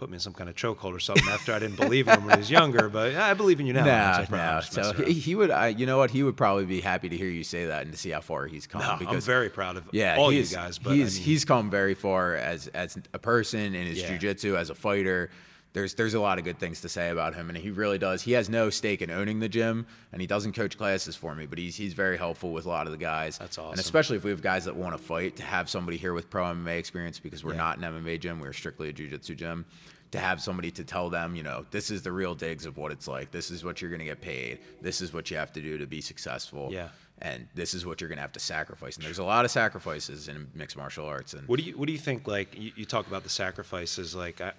put 0.00 0.08
me 0.08 0.16
in 0.16 0.20
some 0.20 0.32
kind 0.32 0.48
of 0.48 0.56
chokehold 0.56 0.94
or 0.94 0.98
something 0.98 1.28
after 1.28 1.52
I 1.52 1.58
didn't 1.58 1.76
believe 1.76 2.08
in 2.08 2.14
him 2.14 2.24
when 2.24 2.36
he 2.36 2.38
was 2.38 2.50
younger. 2.50 2.88
But 2.88 3.12
yeah, 3.12 3.26
I 3.26 3.34
believe 3.34 3.60
in 3.60 3.66
you 3.66 3.74
now. 3.74 3.84
No 3.84 4.36
nah. 4.36 4.60
So 4.60 4.94
he, 4.94 5.12
he 5.12 5.34
would, 5.34 5.50
I, 5.50 5.68
you 5.68 5.84
know 5.84 5.98
what? 5.98 6.10
He 6.10 6.22
would 6.22 6.38
probably 6.38 6.64
be 6.64 6.80
happy 6.80 7.10
to 7.10 7.16
hear 7.16 7.28
you 7.28 7.44
say 7.44 7.66
that 7.66 7.82
and 7.82 7.92
to 7.92 7.98
see 7.98 8.08
how 8.08 8.22
far 8.22 8.46
he's 8.46 8.66
come. 8.66 8.80
No, 8.80 9.06
I'm 9.06 9.20
very 9.20 9.50
proud 9.50 9.76
of 9.76 9.84
yeah, 9.92 10.16
all 10.16 10.32
you 10.32 10.46
guys. 10.46 10.78
But 10.78 10.94
he's 10.94 11.16
I 11.16 11.18
mean, 11.18 11.26
he's 11.26 11.44
come 11.44 11.70
very 11.70 11.94
far 11.94 12.34
as 12.34 12.66
as 12.68 12.96
a 13.12 13.18
person 13.18 13.74
in 13.74 13.86
his 13.86 14.00
Yeah. 14.00 14.16
jujitsu, 14.16 14.56
as 14.56 14.70
a 14.70 14.74
fighter. 14.74 15.30
There's 15.72 15.94
there's 15.94 16.14
a 16.14 16.20
lot 16.20 16.38
of 16.38 16.44
good 16.44 16.58
things 16.58 16.80
to 16.80 16.88
say 16.88 17.10
about 17.10 17.34
him, 17.34 17.48
and 17.48 17.56
he 17.56 17.70
really 17.70 17.98
does. 17.98 18.22
He 18.22 18.32
has 18.32 18.48
no 18.48 18.70
stake 18.70 19.02
in 19.02 19.10
owning 19.10 19.38
the 19.38 19.48
gym, 19.48 19.86
and 20.12 20.20
he 20.20 20.26
doesn't 20.26 20.52
coach 20.54 20.76
classes 20.76 21.14
for 21.14 21.34
me, 21.34 21.46
but 21.46 21.58
he's 21.58 21.76
he's 21.76 21.94
very 21.94 22.18
helpful 22.18 22.52
with 22.52 22.66
a 22.66 22.68
lot 22.68 22.86
of 22.86 22.92
the 22.92 22.98
guys. 22.98 23.38
That's 23.38 23.56
awesome. 23.56 23.72
And 23.72 23.80
especially 23.80 24.16
if 24.16 24.24
we 24.24 24.30
have 24.30 24.42
guys 24.42 24.64
that 24.64 24.74
want 24.74 24.96
to 24.96 25.02
fight, 25.02 25.36
to 25.36 25.44
have 25.44 25.70
somebody 25.70 25.96
here 25.96 26.12
with 26.12 26.28
pro 26.28 26.44
MMA 26.44 26.76
experience 26.78 27.20
because 27.20 27.44
we're 27.44 27.52
Yeah. 27.52 27.58
not 27.58 27.78
an 27.78 27.84
MMA 27.84 28.18
gym, 28.18 28.40
we're 28.40 28.52
strictly 28.52 28.88
a 28.88 28.92
jujitsu 28.92 29.36
gym. 29.36 29.64
To 30.12 30.18
have 30.18 30.42
somebody 30.42 30.72
to 30.72 30.82
tell 30.82 31.08
them, 31.08 31.36
you 31.36 31.44
know, 31.44 31.66
this 31.70 31.88
is 31.88 32.02
the 32.02 32.10
real 32.10 32.34
digs 32.34 32.66
of 32.66 32.76
what 32.76 32.90
it's 32.90 33.06
like. 33.06 33.30
This 33.30 33.48
is 33.52 33.62
what 33.62 33.80
you're 33.80 33.90
going 33.90 34.00
to 34.00 34.06
get 34.06 34.20
paid. 34.20 34.58
This 34.82 35.00
is 35.00 35.12
what 35.12 35.30
you 35.30 35.36
have 35.36 35.52
to 35.52 35.60
do 35.60 35.78
to 35.78 35.86
be 35.86 36.00
successful 36.00 36.70
Yeah. 36.72 36.88
and 37.22 37.46
this 37.54 37.74
is 37.74 37.86
what 37.86 38.00
you're 38.00 38.08
gonna 38.10 38.20
have 38.20 38.32
to 38.32 38.40
sacrifice. 38.40 38.96
And 38.96 39.04
there's 39.06 39.18
a 39.20 39.24
lot 39.24 39.44
of 39.44 39.52
sacrifices 39.52 40.26
in 40.26 40.48
mixed 40.52 40.76
martial 40.76 41.06
arts. 41.06 41.32
And 41.32 41.46
What 41.46 41.60
do 41.60 41.64
you 41.64 41.78
What 41.78 41.86
do 41.86 41.92
you 41.92 41.98
think? 42.00 42.26
Like 42.26 42.58
you, 42.58 42.72
you 42.74 42.84
talk 42.86 43.06
about 43.06 43.22
the 43.22 43.28
sacrifices. 43.28 44.12
Like 44.16 44.40
I, 44.40 44.52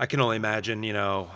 I 0.00 0.06
can 0.06 0.20
only 0.20 0.36
imagine. 0.36 0.84
You 0.84 0.92
know, 0.92 1.28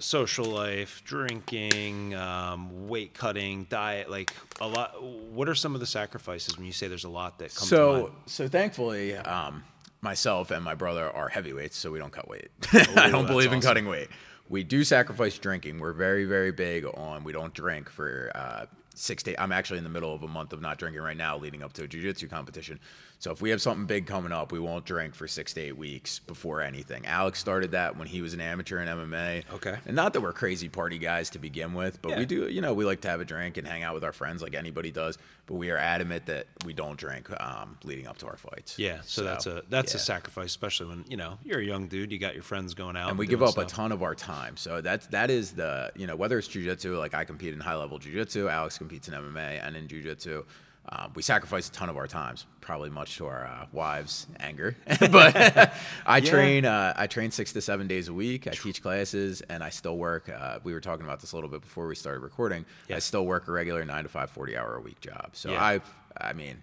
social 0.00 0.46
life, 0.46 1.02
drinking, 1.04 2.14
um, 2.14 2.88
weight 2.88 3.12
cutting, 3.12 3.64
diet. 3.64 4.10
Like 4.10 4.32
a 4.60 4.66
lot. 4.66 5.02
What 5.02 5.48
are 5.48 5.54
some 5.54 5.74
of 5.74 5.80
the 5.80 5.86
sacrifices 5.86 6.56
when 6.56 6.66
you 6.66 6.72
say 6.72 6.88
there's 6.88 7.04
a 7.04 7.10
lot 7.10 7.38
that 7.38 7.54
comes? 7.54 7.68
so, 7.68 8.12
so 8.26 8.48
thankfully, 8.48 9.14
um, 9.14 9.62
myself 10.00 10.50
and 10.50 10.64
my 10.64 10.74
brother 10.74 11.10
are 11.10 11.28
heavyweights, 11.28 11.76
so 11.76 11.90
we 11.90 11.98
don't 11.98 12.12
cut 12.12 12.28
weight. 12.28 12.48
I 12.72 13.10
don't 13.10 13.26
believe 13.26 13.52
in 13.52 13.58
awesome. 13.58 13.68
cutting 13.68 13.86
weight. 13.86 14.08
We 14.48 14.64
do 14.64 14.82
sacrifice 14.82 15.36
drinking. 15.38 15.78
We're 15.78 15.92
very, 15.92 16.24
very 16.24 16.52
big 16.52 16.86
on 16.86 17.22
we 17.22 17.32
don't 17.32 17.52
drink 17.52 17.90
for 17.90 18.32
uh, 18.34 18.64
six 18.94 19.22
days. 19.22 19.36
I'm 19.38 19.52
actually 19.52 19.78
in 19.78 19.84
the 19.84 19.90
middle 19.90 20.14
of 20.14 20.22
a 20.22 20.28
month 20.28 20.54
of 20.54 20.62
not 20.62 20.78
drinking 20.78 21.02
right 21.02 21.16
now, 21.16 21.36
leading 21.36 21.62
up 21.62 21.74
to 21.74 21.84
a 21.84 21.88
jujitsu 21.88 22.30
competition. 22.30 22.80
So 23.20 23.32
if 23.32 23.42
we 23.42 23.50
have 23.50 23.60
something 23.60 23.84
big 23.86 24.06
coming 24.06 24.30
up, 24.30 24.52
we 24.52 24.60
won't 24.60 24.84
drink 24.84 25.12
for 25.14 25.26
six 25.26 25.52
to 25.54 25.60
eight 25.60 25.76
weeks 25.76 26.20
before 26.20 26.62
anything. 26.62 27.04
Alex 27.04 27.40
started 27.40 27.72
that 27.72 27.96
when 27.96 28.06
he 28.06 28.22
was 28.22 28.32
an 28.32 28.40
amateur 28.40 28.78
in 28.80 28.86
MMA. 28.86 29.42
Okay. 29.54 29.76
And 29.86 29.96
not 29.96 30.12
that 30.12 30.20
we're 30.20 30.32
crazy 30.32 30.68
party 30.68 30.98
guys 30.98 31.30
to 31.30 31.40
begin 31.40 31.74
with, 31.74 32.00
but 32.00 32.10
Yeah. 32.12 32.18
we 32.18 32.26
do, 32.26 32.48
you 32.48 32.60
know, 32.60 32.74
we 32.74 32.84
like 32.84 33.00
to 33.00 33.08
have 33.08 33.20
a 33.20 33.24
drink 33.24 33.56
and 33.56 33.66
hang 33.66 33.82
out 33.82 33.94
with 33.94 34.04
our 34.04 34.12
friends 34.12 34.40
like 34.40 34.54
anybody 34.54 34.92
does. 34.92 35.18
But 35.46 35.54
we 35.54 35.70
are 35.70 35.76
adamant 35.78 36.26
that 36.26 36.46
we 36.64 36.74
don't 36.74 36.96
drink 36.96 37.28
um, 37.42 37.76
leading 37.82 38.06
up 38.06 38.18
to 38.18 38.26
our 38.26 38.36
fights. 38.36 38.78
Yeah, 38.78 39.00
so, 39.02 39.24
that's 39.24 39.46
a 39.46 39.62
that's 39.70 39.94
a 39.94 39.98
sacrifice, 39.98 40.46
especially 40.46 40.88
when 40.88 41.04
you 41.08 41.16
know 41.16 41.38
you're 41.42 41.60
a 41.60 41.64
young 41.64 41.88
dude. 41.88 42.12
You 42.12 42.18
got 42.18 42.34
your 42.34 42.42
friends 42.42 42.74
going 42.74 42.96
out, 42.98 43.08
and 43.08 43.18
we 43.18 43.26
doing 43.26 43.38
give 43.38 43.42
up 43.42 43.52
stuff. 43.52 43.64
a 43.64 43.68
ton 43.68 43.90
of 43.90 44.02
our 44.02 44.14
time. 44.14 44.58
So 44.58 44.82
that's 44.82 45.06
that 45.06 45.30
is 45.30 45.52
the 45.52 45.90
you 45.96 46.06
know 46.06 46.16
whether 46.16 46.38
it's 46.38 46.48
jujitsu, 46.48 46.98
like 46.98 47.14
I 47.14 47.24
compete 47.24 47.54
in 47.54 47.60
high 47.60 47.76
level 47.76 47.98
jujitsu, 47.98 48.52
Alex 48.52 48.76
competes 48.76 49.08
in 49.08 49.14
MMA 49.14 49.66
and 49.66 49.74
in 49.74 49.88
jujitsu. 49.88 50.44
Um, 50.90 51.12
we 51.14 51.22
sacrifice 51.22 51.68
a 51.68 51.72
ton 51.72 51.88
of 51.88 51.96
our 51.96 52.06
times, 52.06 52.46
probably 52.60 52.88
much 52.88 53.16
to 53.18 53.26
our 53.26 53.46
uh, 53.46 53.66
wives' 53.72 54.26
anger. 54.40 54.74
but 55.00 55.72
I 56.06 56.20
train 56.24 56.64
uh, 56.64 56.94
I 56.96 57.06
train 57.06 57.30
six 57.30 57.52
to 57.52 57.60
seven 57.60 57.86
days 57.86 58.08
a 58.08 58.14
week. 58.14 58.46
I 58.46 58.50
teach 58.52 58.82
classes, 58.82 59.42
and 59.42 59.62
I 59.62 59.68
still 59.70 59.98
work. 59.98 60.28
Uh, 60.28 60.60
we 60.64 60.72
were 60.72 60.80
talking 60.80 61.04
about 61.04 61.20
this 61.20 61.32
a 61.32 61.36
little 61.36 61.50
bit 61.50 61.60
before 61.60 61.86
we 61.86 61.94
started 61.94 62.20
recording. 62.20 62.64
Yeah. 62.88 62.96
I 62.96 62.98
still 63.00 63.26
work 63.26 63.48
a 63.48 63.52
regular 63.52 63.84
nine 63.84 64.04
to 64.04 64.08
five, 64.08 64.30
40 64.30 64.56
hour 64.56 64.76
a 64.76 64.80
week 64.80 65.00
job. 65.00 65.30
So 65.32 65.50
Yeah. 65.50 65.62
I 65.62 65.80
I 66.20 66.32
mean. 66.32 66.62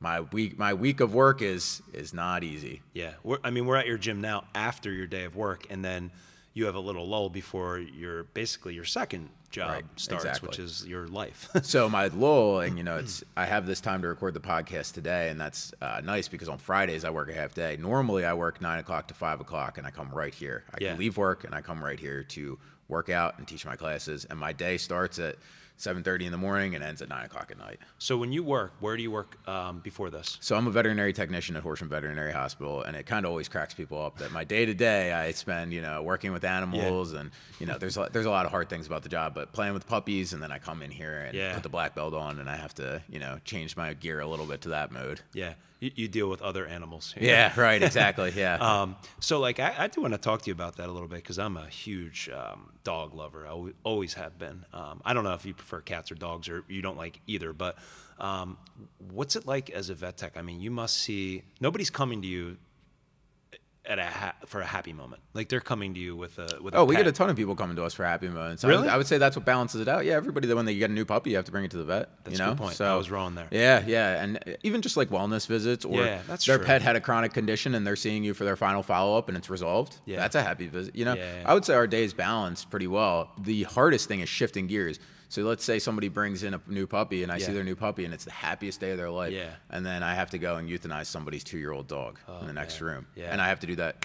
My 0.00 0.22
week, 0.22 0.58
my 0.58 0.74
week 0.74 0.98
of 0.98 1.14
work 1.14 1.42
is 1.42 1.80
is 1.92 2.12
not 2.12 2.42
easy. 2.42 2.82
Yeah, 2.92 3.12
we're, 3.22 3.38
I 3.44 3.50
mean, 3.50 3.66
we're 3.66 3.76
at 3.76 3.86
your 3.86 3.98
gym 3.98 4.20
now 4.20 4.42
after 4.52 4.90
your 4.90 5.06
day 5.06 5.22
of 5.22 5.36
work, 5.36 5.64
and 5.70 5.84
then 5.84 6.10
you 6.54 6.66
have 6.66 6.74
a 6.74 6.80
little 6.80 7.06
lull 7.06 7.30
before 7.30 7.78
your 7.78 8.24
basically 8.24 8.74
your 8.74 8.84
second 8.84 9.30
job 9.52 9.70
Right, 9.70 9.84
starts, 9.96 10.24
exactly. 10.24 10.48
which 10.48 10.58
is 10.58 10.84
your 10.86 11.06
life. 11.06 11.48
So 11.62 11.88
my 11.88 12.06
lull, 12.14 12.60
and 12.60 12.76
you 12.76 12.82
know, 12.82 12.96
it's 12.96 13.22
I 13.36 13.44
have 13.46 13.66
this 13.66 13.80
time 13.80 14.02
to 14.02 14.08
record 14.08 14.34
the 14.34 14.40
podcast 14.40 14.94
today, 14.94 15.28
and 15.28 15.40
that's 15.40 15.72
uh, 15.80 16.00
nice 16.02 16.26
because 16.26 16.48
on 16.48 16.58
Fridays 16.58 17.04
I 17.04 17.10
work 17.10 17.30
a 17.30 17.34
half 17.34 17.54
day. 17.54 17.76
Normally 17.78 18.24
I 18.24 18.34
work 18.34 18.60
nine 18.60 18.80
o'clock 18.80 19.06
to 19.08 19.14
five 19.14 19.40
o'clock, 19.40 19.78
and 19.78 19.86
I 19.86 19.90
come 19.90 20.10
right 20.12 20.34
here. 20.34 20.64
I 20.74 20.78
Yeah. 20.80 20.96
leave 20.96 21.16
work 21.16 21.44
and 21.44 21.54
I 21.54 21.60
come 21.60 21.84
right 21.84 22.00
here 22.00 22.24
to 22.24 22.58
work 22.88 23.08
out 23.08 23.38
and 23.38 23.46
teach 23.46 23.64
my 23.64 23.76
classes, 23.76 24.24
and 24.24 24.38
my 24.38 24.52
day 24.52 24.76
starts 24.76 25.18
at 25.18 25.36
seven 25.76 26.02
thirty 26.02 26.24
in 26.26 26.32
the 26.32 26.38
morning 26.38 26.74
and 26.74 26.84
ends 26.84 27.02
at 27.02 27.08
nine 27.08 27.24
o'clock 27.24 27.48
at 27.50 27.58
night. 27.58 27.78
so 27.98 28.16
when 28.16 28.32
you 28.32 28.42
work, 28.44 28.72
where 28.80 28.96
do 28.96 29.02
you 29.02 29.10
work 29.10 29.36
um, 29.48 29.80
before 29.80 30.10
this? 30.10 30.38
So 30.40 30.56
I'm 30.56 30.66
a 30.66 30.70
veterinary 30.70 31.12
technician 31.12 31.56
at 31.56 31.62
Horsham 31.62 31.88
Veterinary 31.88 32.32
Hospital, 32.32 32.82
and 32.82 32.96
it 32.96 33.06
kind 33.06 33.24
of 33.26 33.30
always 33.30 33.48
cracks 33.48 33.74
people 33.74 34.00
up 34.04 34.18
that 34.18 34.30
my 34.32 34.44
day 34.44 34.64
to 34.66 34.74
day 34.74 35.12
I 35.12 35.32
spend, 35.32 35.72
you 35.72 35.80
know, 35.82 36.02
working 36.02 36.32
with 36.32 36.44
animals, 36.44 37.12
and 37.12 37.30
you 37.58 37.66
know, 37.66 37.78
there's 37.78 37.96
a, 37.96 38.08
there's 38.12 38.26
a 38.26 38.30
lot 38.30 38.44
of 38.46 38.50
hard 38.52 38.68
things 38.68 38.86
about 38.86 39.02
the 39.02 39.08
job, 39.08 39.34
but 39.34 39.52
playing 39.52 39.74
with 39.74 39.86
puppies, 39.86 40.32
and 40.32 40.42
then 40.42 40.52
I 40.52 40.58
come 40.58 40.82
in 40.82 40.90
here 40.90 41.18
and 41.26 41.36
Yeah. 41.36 41.54
put 41.54 41.62
the 41.62 41.68
black 41.68 41.94
belt 41.94 42.14
on, 42.14 42.38
and 42.38 42.48
I 42.48 42.56
have 42.56 42.74
to, 42.74 43.02
you 43.08 43.18
know, 43.18 43.38
change 43.44 43.76
my 43.76 43.94
gear 43.94 44.20
a 44.20 44.26
little 44.26 44.46
bit 44.46 44.60
to 44.62 44.68
that 44.70 44.92
mode. 44.92 45.20
Yeah, 45.32 45.54
you, 45.82 45.90
you 45.96 46.08
deal 46.08 46.28
with 46.30 46.40
other 46.40 46.64
animals. 46.64 47.14
Yeah, 47.20 47.52
right, 47.60 47.82
exactly, 47.82 48.32
yeah. 48.36 48.54
Um, 48.54 48.96
so 49.18 49.40
like 49.40 49.58
I, 49.58 49.74
I 49.76 49.86
do 49.88 50.00
want 50.00 50.14
to 50.14 50.18
talk 50.18 50.42
to 50.42 50.46
you 50.46 50.52
about 50.52 50.76
that 50.76 50.88
a 50.88 50.92
little 50.92 51.08
bit 51.08 51.16
because 51.16 51.38
I'm 51.38 51.56
a 51.56 51.66
huge 51.66 52.30
um, 52.32 52.72
dog 52.84 53.14
lover. 53.14 53.46
I 53.46 53.72
always 53.82 54.14
have 54.14 54.38
been. 54.38 54.64
Um, 54.72 55.02
I 55.04 55.12
don't 55.12 55.24
know 55.24 55.34
if 55.34 55.44
you 55.44 55.54
prefer 55.54 55.80
cats 55.80 56.12
or 56.12 56.14
dogs 56.14 56.48
or 56.48 56.64
you 56.68 56.82
don't 56.82 56.96
like 56.96 57.20
either, 57.26 57.52
but 57.52 57.76
um, 58.18 58.58
what's 59.10 59.34
it 59.34 59.46
like 59.46 59.70
as 59.70 59.90
a 59.90 59.94
vet 59.94 60.16
tech? 60.16 60.36
I 60.36 60.42
mean, 60.42 60.60
you 60.60 60.70
must 60.70 60.96
see 60.96 61.42
nobody's 61.60 61.90
coming 61.90 62.22
to 62.22 62.28
you 62.28 62.58
at 63.84 63.98
a 63.98 64.04
ha- 64.04 64.34
for 64.46 64.60
a 64.60 64.64
happy 64.66 64.92
moment. 64.92 65.20
Like 65.34 65.48
they're 65.48 65.60
coming 65.60 65.92
to 65.94 65.98
you 66.00 66.14
with 66.16 66.38
a 66.38 66.46
with. 66.62 66.72
A 66.74 66.76
Oh, 66.76 66.82
a 66.82 66.84
we 66.84 66.94
pet. 66.94 67.04
get 67.04 67.08
a 67.08 67.16
ton 67.16 67.30
of 67.30 67.36
people 67.36 67.56
coming 67.56 67.74
to 67.76 67.84
us 67.84 67.92
for 67.94 68.04
happy 68.04 68.28
moments. 68.28 68.62
I 68.64 68.68
Really? 68.68 68.82
would, 68.82 68.90
I 68.90 68.96
would 68.96 69.08
say 69.08 69.18
that's 69.18 69.34
what 69.34 69.44
balances 69.44 69.80
it 69.80 69.88
out. 69.88 70.04
Yeah, 70.04 70.14
everybody 70.14 70.46
that 70.46 70.54
when 70.54 70.66
they 70.66 70.76
get 70.76 70.90
a 70.90 70.92
new 70.92 71.04
puppy, 71.04 71.30
you 71.30 71.36
have 71.36 71.44
to 71.46 71.50
bring 71.50 71.64
it 71.64 71.72
to 71.72 71.78
the 71.78 71.84
vet. 71.84 72.10
That's 72.24 72.38
you 72.38 72.44
a 72.44 72.48
good 72.50 72.58
point. 72.58 72.76
So 72.76 72.84
I 72.84 72.96
was 72.96 73.10
wrong 73.10 73.34
there. 73.34 73.48
Yeah, 73.50 73.82
yeah, 73.84 74.22
and 74.22 74.56
even 74.62 74.82
just 74.82 74.96
like 74.96 75.08
wellness 75.10 75.48
visits, 75.48 75.84
or 75.84 76.04
Yeah, 76.04 76.20
that's 76.28 76.46
their 76.46 76.58
true. 76.58 76.66
pet 76.66 76.82
had 76.82 76.94
a 76.94 77.00
chronic 77.00 77.32
condition 77.32 77.74
and 77.74 77.84
they're 77.84 77.96
seeing 77.96 78.22
you 78.22 78.34
for 78.34 78.44
their 78.44 78.56
final 78.56 78.84
follow 78.84 79.18
up 79.18 79.28
and 79.28 79.36
it's 79.36 79.50
resolved. 79.50 79.98
Yeah. 80.06 80.18
that's 80.20 80.36
a 80.36 80.42
happy 80.42 80.68
visit. 80.68 80.94
You 80.94 81.04
know, 81.04 81.14
Yeah, 81.14 81.38
yeah. 81.40 81.50
I 81.50 81.54
would 81.54 81.64
say 81.64 81.74
our 81.74 81.88
days 81.88 82.14
balance 82.14 82.64
pretty 82.64 82.86
well. 82.86 83.30
The 83.36 83.64
hardest 83.64 84.06
thing 84.06 84.20
is 84.20 84.28
shifting 84.28 84.68
gears. 84.68 85.00
So 85.32 85.40
let's 85.44 85.64
say 85.64 85.78
somebody 85.78 86.08
brings 86.08 86.42
in 86.42 86.52
a 86.52 86.60
new 86.66 86.86
puppy 86.86 87.22
and 87.22 87.32
I 87.32 87.38
Yeah. 87.38 87.46
see 87.46 87.52
their 87.54 87.64
new 87.64 87.74
puppy 87.74 88.04
and 88.04 88.12
it's 88.12 88.26
the 88.26 88.30
happiest 88.30 88.80
day 88.80 88.90
of 88.90 88.98
their 88.98 89.08
life. 89.08 89.32
Yeah. 89.32 89.54
And 89.70 89.84
then 89.86 90.02
I 90.02 90.12
have 90.14 90.28
to 90.32 90.38
go 90.38 90.56
and 90.56 90.68
euthanize 90.68 91.06
somebody's 91.06 91.42
two 91.42 91.56
year 91.56 91.72
old 91.72 91.88
dog 91.88 92.18
in 92.42 92.46
the 92.46 92.52
next 92.52 92.78
man. 92.82 92.90
room. 92.90 93.06
Yeah. 93.16 93.32
And 93.32 93.40
I 93.40 93.48
have 93.48 93.58
to 93.60 93.66
do 93.66 93.74
that 93.76 94.04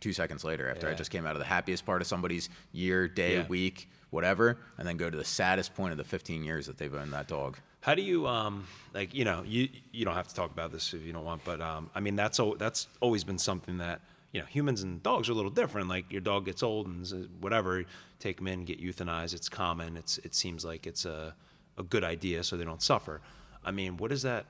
two 0.00 0.14
seconds 0.14 0.44
later 0.44 0.70
after 0.70 0.88
I 0.88 0.94
just 0.94 1.10
came 1.10 1.26
out 1.26 1.32
of 1.36 1.40
the 1.40 1.44
happiest 1.44 1.84
part 1.84 2.00
of 2.00 2.08
somebody's 2.08 2.48
year, 2.72 3.06
day, 3.06 3.34
Yeah. 3.34 3.46
week, 3.48 3.86
whatever, 4.08 4.56
and 4.78 4.88
then 4.88 4.96
go 4.96 5.10
to 5.10 5.16
the 5.18 5.26
saddest 5.26 5.74
point 5.74 5.92
of 5.92 5.98
the 5.98 6.04
15 6.04 6.42
years 6.42 6.64
that 6.68 6.78
they've 6.78 6.94
owned 6.94 7.12
that 7.12 7.28
dog. 7.28 7.58
How 7.82 7.94
do 7.94 8.00
you 8.00 8.26
um 8.26 8.66
like 8.94 9.12
you 9.12 9.26
know 9.26 9.42
you 9.44 9.68
you 9.92 10.06
don't 10.06 10.14
have 10.14 10.28
to 10.28 10.34
talk 10.34 10.52
about 10.52 10.72
this 10.72 10.94
if 10.94 11.02
you 11.02 11.12
don't 11.12 11.24
want, 11.26 11.44
but 11.44 11.60
um 11.60 11.90
I 11.94 12.00
mean 12.00 12.16
that's 12.16 12.40
that's 12.56 12.88
always 13.02 13.24
been 13.24 13.38
something 13.38 13.76
that 13.76 14.00
you 14.32 14.40
know 14.40 14.46
humans 14.46 14.82
and 14.82 15.02
dogs 15.02 15.28
are 15.28 15.32
a 15.32 15.34
little 15.34 15.50
different. 15.50 15.88
Like 15.88 16.10
your 16.10 16.22
dog 16.22 16.46
gets 16.46 16.62
old 16.62 16.86
and 16.86 17.28
whatever, 17.40 17.84
take 18.22 18.40
in, 18.40 18.64
get 18.64 18.80
euthanized. 18.80 19.34
It's 19.34 19.48
common. 19.48 19.96
It's 19.96 20.18
it 20.18 20.34
seems 20.34 20.64
like 20.64 20.86
it's 20.86 21.04
a 21.04 21.34
a 21.76 21.82
good 21.82 22.04
idea 22.04 22.42
so 22.44 22.56
they 22.56 22.64
don't 22.64 22.82
suffer. 22.82 23.20
I 23.64 23.70
mean, 23.70 23.96
what 23.96 24.10
does 24.10 24.22
that? 24.22 24.46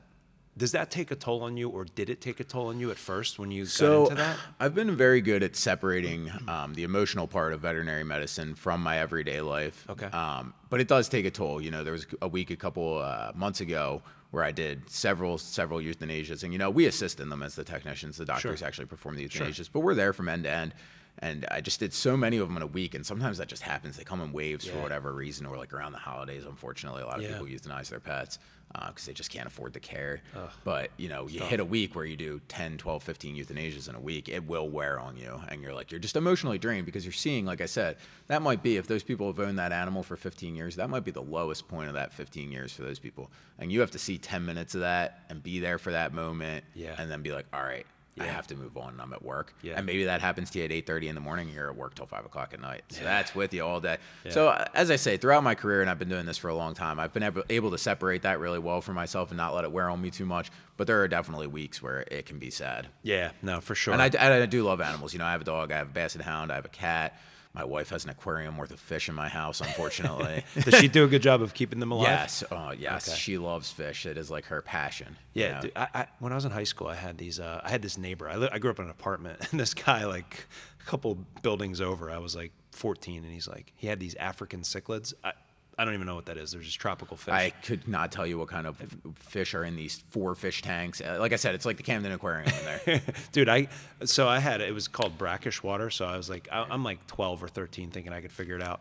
Does 0.55 0.73
that 0.73 0.91
take 0.91 1.11
a 1.11 1.17
toll 1.17 1.43
on 1.45 1.57
you, 1.57 1.71
or 1.71 1.85
did 1.87 2.11
it 2.11 2.21
take 2.21 2.39
a 2.39 2.45
toll 2.45 2.67
on 2.67 2.79
you 2.79 2.91
at 2.91 2.99
first 2.99 3.39
when 3.39 3.51
you 3.51 3.63
got 3.65 3.71
So 3.71 4.03
into 4.03 4.17
that? 4.17 4.37
I've 4.61 4.75
been 4.75 4.95
very 4.97 5.23
good 5.23 5.43
at 5.43 5.57
separating 5.57 6.31
um, 6.47 6.75
the 6.75 6.83
emotional 6.83 7.27
part 7.27 7.55
of 7.55 7.63
veterinary 7.63 8.05
medicine 8.05 8.55
from 8.55 8.83
my 8.83 8.99
everyday 8.99 9.41
life. 9.41 9.87
Okay. 9.89 10.07
Um, 10.07 10.53
but 10.69 10.79
it 10.79 10.89
does 10.89 11.09
take 11.09 11.25
a 11.25 11.31
toll. 11.31 11.63
You 11.63 11.71
know, 11.71 11.83
there 11.83 11.95
was 11.95 12.07
a 12.21 12.29
week 12.29 12.51
a 12.51 12.57
couple 12.57 12.99
uh, 12.99 13.33
months 13.35 13.63
ago 13.63 14.03
where 14.31 14.45
I 14.45 14.53
did 14.53 14.91
several 14.91 15.39
several 15.39 15.81
euthanasias, 15.81 16.43
and 16.45 16.53
you 16.53 16.59
know 16.59 16.69
we 16.69 16.85
assist 16.87 17.19
in 17.21 17.31
them 17.31 17.43
as 17.43 17.55
the 17.55 17.65
technicians. 17.65 18.19
The 18.19 18.27
doctors 18.27 18.59
Sure. 18.59 18.69
actually 18.69 18.87
perform 18.87 19.17
the 19.17 19.27
euthanasias, 19.27 19.71
but 19.73 19.81
we're 19.81 19.95
there 19.95 20.13
from 20.13 20.29
end 20.29 20.45
to 20.45 20.51
end. 20.51 20.75
And 21.23 21.47
I 21.53 21.61
just 21.61 21.79
did 21.79 21.95
so 21.95 22.17
many 22.17 22.37
of 22.39 22.49
them 22.49 22.57
in 22.57 22.63
a 22.65 22.67
week, 22.67 22.95
and 22.97 23.07
sometimes 23.07 23.39
that 23.39 23.47
just 23.49 23.63
happens. 23.63 23.97
They 23.97 24.03
come 24.03 24.21
in 24.21 24.33
waves 24.33 24.67
for 24.67 24.79
whatever 24.83 25.13
reason, 25.13 25.47
or 25.47 25.57
like 25.57 25.73
around 25.73 25.93
the 25.93 25.99
holidays. 25.99 26.45
Unfortunately, 26.45 27.01
a 27.03 27.07
lot 27.07 27.19
of 27.19 27.23
Yeah. 27.23 27.39
people 27.39 27.47
euthanize 27.47 27.89
their 27.91 28.01
pets 28.01 28.41
uh, 28.75 28.89
because 28.89 29.05
they 29.07 29.13
just 29.13 29.31
can't 29.31 29.47
afford 29.47 29.73
the 29.73 29.79
care. 29.81 30.21
But 30.65 30.91
you 30.97 31.09
know, 31.09 31.29
you 31.29 31.41
hit 31.41 31.61
a 31.61 31.65
week 31.65 31.95
where 31.95 32.05
you 32.05 32.17
do 32.17 32.41
10, 32.49 32.77
12, 32.79 33.03
15 33.05 33.37
euthanasias 33.37 33.89
in 33.89 33.95
a 33.95 34.01
week, 34.01 34.29
it 34.29 34.49
will 34.49 34.69
wear 34.69 34.99
on 34.99 35.17
you. 35.17 35.41
And 35.49 35.63
you're 35.63 35.75
like, 35.75 35.93
you're 35.93 36.01
just 36.01 36.17
emotionally 36.17 36.59
drained 36.59 36.87
because 36.87 37.05
you're 37.05 37.13
seeing, 37.13 37.45
like 37.47 37.61
I 37.61 37.67
said, 37.67 37.99
that 38.27 38.43
might 38.43 38.63
be, 38.63 38.77
if 38.77 38.89
those 38.89 39.03
people 39.05 39.29
have 39.29 39.39
owned 39.39 39.59
that 39.61 39.71
animal 39.73 40.03
for 40.03 40.17
15 40.17 40.57
years, 40.57 40.75
that 40.77 40.91
might 40.91 41.05
be 41.05 41.11
the 41.13 41.23
lowest 41.23 41.69
point 41.69 41.87
of 41.89 41.95
that 41.95 42.13
15 42.13 42.51
years 42.51 42.73
for 42.73 42.83
those 42.83 42.99
people. 42.99 43.31
And 43.61 43.71
you 43.71 43.79
have 43.81 43.91
to 43.93 43.99
see 43.99 44.19
10 44.19 44.45
minutes 44.45 44.75
of 44.75 44.81
that 44.81 45.23
and 45.29 45.41
be 45.43 45.61
there 45.61 45.79
for 45.79 45.93
that 45.93 46.13
moment 46.15 46.65
Yeah. 46.75 46.97
and 46.99 47.09
then 47.11 47.23
be 47.23 47.31
like, 47.31 47.47
all 47.53 47.63
right, 47.63 47.87
I 48.21 48.25
have 48.27 48.47
to 48.49 48.57
move 48.57 48.77
on. 48.77 48.91
and 48.93 49.01
I'm 49.01 49.13
at 49.13 49.23
work. 49.23 49.55
Yeah. 49.63 49.75
And 49.77 49.87
maybe 49.87 50.05
that 50.05 50.21
happens 50.21 50.51
to 50.51 50.59
you 50.59 50.65
at 50.67 50.71
8:30 50.71 51.09
in 51.09 51.15
the 51.15 51.21
morning. 51.21 51.47
and 51.49 51.57
You're 51.57 51.71
at 51.71 51.77
work 51.77 51.95
till 51.95 52.07
five 52.07 52.25
o'clock 52.27 52.53
at 52.53 52.61
night. 52.61 52.83
So 52.89 53.03
that's 53.05 53.35
with 53.35 53.55
you 53.55 53.65
all 53.65 53.81
day. 53.81 53.97
Yeah. 54.25 54.33
So 54.33 54.49
uh, 54.49 54.67
as 54.75 54.91
I 54.91 54.97
say, 54.97 55.17
throughout 55.17 55.43
my 55.43 55.55
career, 55.55 55.81
and 55.81 55.89
I've 55.91 55.99
been 55.99 56.09
doing 56.11 56.27
this 56.27 56.37
for 56.39 56.49
a 56.49 56.55
long 56.55 56.75
time, 56.75 57.01
I've 57.01 57.13
been 57.13 57.23
able, 57.23 57.43
able 57.49 57.71
to 57.71 57.79
separate 57.79 58.23
that 58.23 58.39
really 58.39 58.59
well 58.59 58.81
for 58.81 58.93
myself 58.93 59.31
and 59.31 59.39
not 59.39 59.55
let 59.55 59.65
it 59.65 59.73
wear 59.73 59.89
on 59.89 60.01
me 60.03 60.11
too 60.11 60.27
much. 60.27 60.51
But 60.77 60.87
there 60.87 61.01
are 61.01 61.09
definitely 61.09 61.47
weeks 61.47 61.81
where 61.83 62.01
it 62.11 62.27
can 62.27 62.39
be 62.39 62.51
sad. 62.51 62.89
Yeah, 63.03 63.31
no, 63.41 63.61
for 63.61 63.75
sure. 63.75 63.95
And 63.95 64.03
I, 64.03 64.07
and 64.07 64.35
I 64.43 64.47
do 64.47 64.63
love 64.63 64.81
animals. 64.81 65.13
You 65.13 65.19
know, 65.19 65.25
I 65.27 65.33
have 65.33 65.41
a 65.41 65.45
dog, 65.45 65.73
I 65.73 65.79
have 65.79 65.89
a 65.89 65.93
basset 65.93 66.23
hound, 66.23 66.53
I 66.53 66.57
have 66.57 66.65
a 66.67 66.69
cat. 66.71 67.19
My 67.55 67.65
wife 67.65 67.91
has 67.91 68.05
an 68.05 68.11
aquarium 68.11 68.57
worth 68.57 68.71
of 68.71 68.81
fish 68.81 69.09
in 69.11 69.15
my 69.15 69.29
house, 69.29 69.61
unfortunately. 69.61 70.43
Does 70.65 70.77
she 70.81 70.89
do 70.89 71.05
a 71.05 71.07
good 71.07 71.21
job 71.21 71.43
of 71.43 71.53
keeping 71.53 71.81
them 71.81 71.93
alive? 71.93 72.09
yes, 72.09 72.43
oh 72.51 72.71
yes, 72.71 73.09
Okay. 73.09 73.17
she 73.19 73.37
loves 73.37 73.71
fish. 73.71 74.07
It 74.07 74.17
is 74.17 74.31
like 74.31 74.47
her 74.47 74.63
passion. 74.63 75.17
you 75.35 75.43
Yeah, 75.43 75.55
know? 75.57 75.61
dude, 75.61 75.73
I, 75.77 75.89
I, 75.95 76.07
when 76.19 76.33
I 76.33 76.35
was 76.35 76.47
in 76.47 76.51
high 76.51 76.65
school, 76.65 76.87
I 76.89 76.95
had 76.95 77.19
these. 77.19 77.39
Uh, 77.39 77.61
I 77.63 77.69
had 77.71 77.83
this 77.83 77.99
neighbor. 77.99 78.29
I, 78.29 78.37
li- 78.37 78.49
I 78.51 78.59
grew 78.59 78.71
up 78.71 78.79
in 78.79 78.87
an 78.87 78.91
apartment, 78.91 79.47
and 79.51 79.61
this 79.61 79.75
guy, 79.75 80.07
like 80.07 80.47
a 80.81 80.85
couple 80.89 81.19
buildings 81.43 81.81
over, 81.83 82.11
I 82.11 82.19
was 82.19 82.35
like 82.35 82.53
14, 82.71 83.23
and 83.23 83.33
he's 83.33 83.47
like, 83.49 83.73
he 83.77 83.87
had 83.87 84.01
these 84.01 84.15
African 84.15 84.61
cichlids. 84.63 85.13
I, 85.23 85.33
I 85.79 85.85
don't 85.85 85.95
even 85.95 86.07
know 86.07 86.15
what 86.15 86.27
that 86.27 86.37
is. 86.37 86.53
They're 86.53 86.61
just 86.61 86.79
tropical 86.79 87.17
fish. 87.17 87.33
I 87.33 87.51
could 87.51 87.89
not 87.89 88.13
tell 88.13 88.27
you 88.27 88.39
what 88.39 88.49
kind 88.49 88.67
of 88.67 88.77
fish 89.17 89.55
are 89.55 89.65
in 89.65 89.75
these 89.75 89.99
four 90.11 90.35
fish 90.35 90.61
tanks. 90.61 91.01
Uh, 91.01 91.17
Like 91.19 91.33
I 91.33 91.37
said, 91.37 91.55
it's 91.55 91.65
like 91.65 91.79
the 91.79 91.83
Camden 91.83 92.13
Aquarium 92.13 92.49
in 92.49 92.65
there. 92.87 93.01
dude 93.33 93.49
i 93.49 93.69
so 94.05 94.29
i 94.29 94.39
had 94.39 94.61
it 94.61 94.75
was 94.75 94.89
called 94.89 95.17
brackish 95.17 95.63
water 95.63 95.89
so 95.89 96.05
i 96.05 96.17
was 96.17 96.29
like 96.29 96.49
I, 96.53 96.67
i'm 96.71 96.85
like 96.85 97.07
12 97.07 97.43
or 97.45 97.49
13 97.49 97.91
thinking 97.91 98.13
i 98.13 98.21
could 98.21 98.33
figure 98.33 98.57
it 98.57 98.63
out 98.63 98.81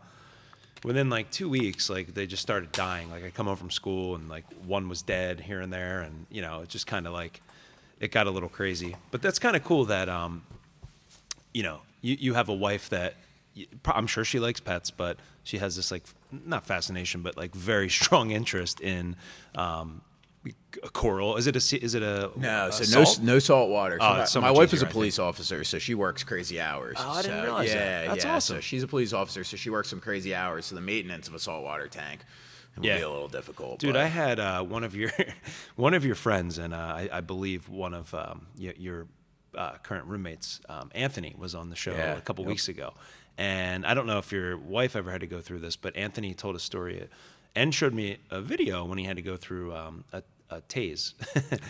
within 0.84 1.08
like 1.08 1.30
two 1.30 1.48
weeks 1.48 1.88
like 1.88 2.14
they 2.14 2.26
just 2.26 2.42
started 2.42 2.72
dying 2.72 3.10
like 3.10 3.24
i 3.24 3.30
come 3.30 3.46
home 3.46 3.56
from 3.56 3.70
school 3.70 4.14
and 4.16 4.28
like 4.28 4.44
one 4.66 4.88
was 4.88 5.02
dead 5.02 5.40
here 5.40 5.60
and 5.60 5.72
there 5.72 6.00
and 6.00 6.26
you 6.30 6.42
know 6.42 6.60
it 6.60 6.68
just 6.68 6.86
kind 6.86 7.06
of 7.06 7.12
like 7.12 7.40
it 8.00 8.10
got 8.10 8.26
a 8.26 8.30
little 8.30 8.48
crazy 8.48 8.96
but 9.10 9.22
that's 9.22 9.38
kind 9.38 9.56
of 9.56 9.62
cool 9.64 9.84
that 9.86 10.08
um 10.08 10.42
you 11.54 11.62
know 11.62 11.80
you, 12.00 12.16
you 12.18 12.34
have 12.34 12.48
a 12.48 12.54
wife 12.54 12.88
that 12.90 13.14
i'm 13.86 14.06
sure 14.06 14.24
she 14.24 14.40
likes 14.40 14.60
pets 14.60 14.90
but 14.90 15.16
she 15.44 15.58
has 15.58 15.76
this 15.76 15.90
like 15.90 16.02
not 16.46 16.64
fascination 16.64 17.22
but 17.22 17.36
like 17.36 17.54
very 17.54 17.88
strong 18.00 18.30
interest 18.30 18.80
in 18.80 19.16
um 19.54 20.00
a 20.82 20.88
coral 20.88 21.36
is 21.36 21.46
it 21.46 21.54
a 21.54 21.84
is 21.84 21.94
it 21.94 22.02
a 22.02 22.30
No, 22.36 22.66
a 22.68 22.72
so 22.72 22.98
no, 22.98 23.04
salt? 23.04 23.20
no 23.22 23.38
salt 23.38 23.70
water. 23.70 23.98
So 24.00 24.04
Oh, 24.06 24.14
my, 24.16 24.24
so 24.24 24.40
my 24.40 24.48
much 24.48 24.56
wife 24.56 24.74
is 24.74 24.82
a 24.82 24.86
police 24.86 25.20
officer, 25.20 25.62
so 25.62 25.78
she 25.78 25.94
works 25.94 26.24
crazy 26.24 26.60
hours. 26.60 26.96
Oh, 26.98 27.10
I 27.10 27.22
didn't 27.22 27.36
So, 27.38 27.42
realize 27.44 27.72
that. 27.72 27.76
yeah, 28.04 28.08
That's 28.08 28.24
yeah, 28.24 28.34
awesome. 28.34 28.56
So 28.56 28.60
she's 28.60 28.82
a 28.82 28.88
police 28.88 29.12
officer, 29.12 29.44
so 29.44 29.56
she 29.56 29.70
works 29.70 29.88
some 29.90 30.00
crazy 30.00 30.34
hours. 30.34 30.66
So 30.66 30.74
the 30.74 30.80
maintenance 30.80 31.28
of 31.28 31.34
a 31.34 31.38
saltwater 31.38 31.86
tank 31.86 32.24
would 32.74 32.84
Yeah. 32.84 32.96
be 32.96 33.02
a 33.02 33.08
little 33.10 33.28
difficult. 33.28 33.78
Dude, 33.78 33.92
but- 33.92 34.02
I 34.02 34.06
had 34.08 34.40
uh, 34.40 34.64
one 34.64 34.82
of 34.82 34.96
your 34.96 35.10
one 35.76 35.94
of 35.94 36.04
your 36.04 36.16
friends, 36.16 36.58
and 36.58 36.74
uh, 36.74 36.76
I, 36.76 37.08
I 37.12 37.20
believe 37.20 37.68
one 37.68 37.94
of 37.94 38.12
um, 38.14 38.46
your, 38.56 38.74
your 38.76 39.06
uh, 39.56 39.72
current 39.84 40.06
roommates, 40.06 40.60
um, 40.68 40.90
Anthony, 40.92 41.36
was 41.38 41.54
on 41.54 41.70
the 41.70 41.76
show 41.76 41.92
Yeah, 41.92 42.16
a 42.16 42.20
couple 42.20 42.42
yep. 42.44 42.48
weeks 42.48 42.66
ago. 42.68 42.94
And 43.38 43.86
I 43.86 43.94
don't 43.94 44.06
know 44.06 44.18
if 44.18 44.30
your 44.32 44.56
wife 44.56 44.94
ever 44.94 45.10
had 45.10 45.20
to 45.22 45.26
go 45.26 45.40
through 45.40 45.60
this, 45.60 45.76
but 45.76 45.96
Anthony 45.96 46.34
told 46.34 46.56
a 46.56 46.60
story 46.60 47.08
and 47.54 47.74
showed 47.74 47.94
me 47.94 48.18
a 48.30 48.40
video 48.40 48.84
when 48.84 48.98
he 48.98 49.04
had 49.04 49.16
to 49.16 49.22
go 49.22 49.36
through 49.36 49.74
um, 49.74 50.04
a, 50.12 50.22
a 50.50 50.60
tase. 50.62 51.14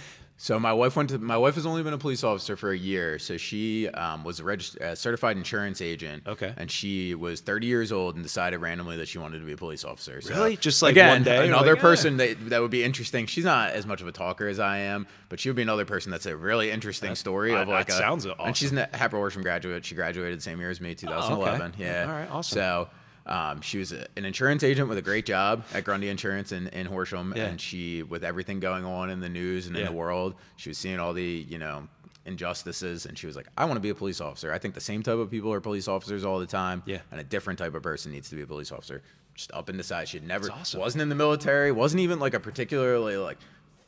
So 0.42 0.58
my 0.58 0.72
wife 0.72 0.96
went 0.96 1.10
to. 1.10 1.20
My 1.20 1.36
wife 1.36 1.54
has 1.54 1.66
only 1.66 1.84
been 1.84 1.92
a 1.92 1.98
police 1.98 2.24
officer 2.24 2.56
for 2.56 2.72
a 2.72 2.76
year. 2.76 3.20
So 3.20 3.36
she 3.36 3.86
um, 3.90 4.24
was 4.24 4.40
a 4.40 4.42
regist- 4.42 4.80
uh, 4.80 4.96
certified 4.96 5.36
insurance 5.36 5.80
agent. 5.80 6.26
Okay. 6.26 6.52
And 6.56 6.68
she 6.68 7.14
was 7.14 7.40
30 7.42 7.68
years 7.68 7.92
old 7.92 8.16
and 8.16 8.24
decided 8.24 8.58
randomly 8.58 8.96
that 8.96 9.06
she 9.06 9.18
wanted 9.18 9.38
to 9.38 9.44
be 9.44 9.52
a 9.52 9.56
police 9.56 9.84
officer. 9.84 10.20
So, 10.20 10.34
Really? 10.34 10.56
Just, 10.56 10.82
like, 10.82 10.94
again, 10.94 11.10
one 11.10 11.22
day, 11.22 11.46
another 11.46 11.74
like, 11.74 11.80
person 11.80 12.16
that 12.16 12.48
that 12.48 12.60
would 12.60 12.72
be 12.72 12.82
interesting. 12.82 13.26
She's 13.26 13.44
not 13.44 13.70
as 13.70 13.86
much 13.86 14.00
of 14.00 14.08
a 14.08 14.12
talker 14.12 14.48
as 14.48 14.58
I 14.58 14.78
am, 14.78 15.06
but 15.28 15.38
she 15.38 15.48
would 15.48 15.54
be 15.54 15.62
another 15.62 15.84
person 15.84 16.10
that's 16.10 16.26
a 16.26 16.36
really 16.36 16.72
interesting 16.72 17.14
story 17.14 17.52
of 17.54 17.68
that 17.68 17.72
like 17.72 17.88
a. 17.88 17.92
sounds 17.92 18.26
awesome. 18.26 18.44
And 18.44 18.56
she's 18.56 18.72
a 18.72 18.88
Hatboro 18.92 19.20
Horsham 19.20 19.42
graduate. 19.42 19.84
She 19.84 19.94
graduated 19.94 20.38
the 20.38 20.42
same 20.42 20.58
year 20.58 20.70
as 20.70 20.80
me, 20.80 20.96
2011. 20.96 21.74
Yeah. 21.78 22.02
All 22.02 22.10
right, 22.10 22.28
awesome. 22.28 22.56
So. 22.56 22.88
Um, 23.26 23.60
she 23.60 23.78
was 23.78 23.92
a, 23.92 24.06
an 24.16 24.24
insurance 24.24 24.62
agent 24.64 24.88
with 24.88 24.98
a 24.98 25.02
great 25.02 25.26
job 25.26 25.64
at 25.72 25.84
Grundy 25.84 26.08
Insurance 26.08 26.50
in, 26.52 26.66
in 26.68 26.86
Horsham, 26.86 27.32
Yeah. 27.36 27.44
and 27.44 27.60
she, 27.60 28.02
with 28.02 28.24
everything 28.24 28.58
going 28.60 28.84
on 28.84 29.10
in 29.10 29.20
the 29.20 29.28
news 29.28 29.66
and 29.68 29.76
in 29.76 29.86
the 29.86 29.92
world, 29.92 30.34
she 30.56 30.70
was 30.70 30.78
seeing 30.78 30.98
all 30.98 31.12
the, 31.12 31.46
you 31.48 31.58
know, 31.58 31.86
injustices, 32.26 33.06
and 33.06 33.18
she 33.18 33.26
was 33.26 33.36
like, 33.36 33.46
"I 33.56 33.64
want 33.64 33.76
to 33.76 33.80
be 33.80 33.90
a 33.90 33.94
police 33.94 34.20
officer. 34.20 34.52
I 34.52 34.58
think 34.58 34.74
the 34.74 34.80
same 34.80 35.02
type 35.02 35.18
of 35.18 35.30
people 35.30 35.52
are 35.52 35.60
police 35.60 35.86
officers 35.88 36.24
all 36.24 36.38
the 36.38 36.46
time, 36.46 36.82
Yeah. 36.86 36.98
and 37.10 37.20
a 37.20 37.24
different 37.24 37.58
type 37.58 37.74
of 37.74 37.82
person 37.82 38.12
needs 38.12 38.28
to 38.30 38.36
be 38.36 38.42
a 38.42 38.46
police 38.46 38.72
officer." 38.72 39.02
Just 39.34 39.50
up 39.52 39.68
and 39.68 39.78
decide. 39.78 40.08
She'd 40.08 40.26
never 40.26 40.50
awesome. 40.50 40.78
wasn't 40.80 41.02
in 41.02 41.08
the 41.08 41.14
military, 41.14 41.72
wasn't 41.72 42.00
even 42.00 42.18
like 42.18 42.34
a 42.34 42.40
particularly 42.40 43.16
like 43.16 43.38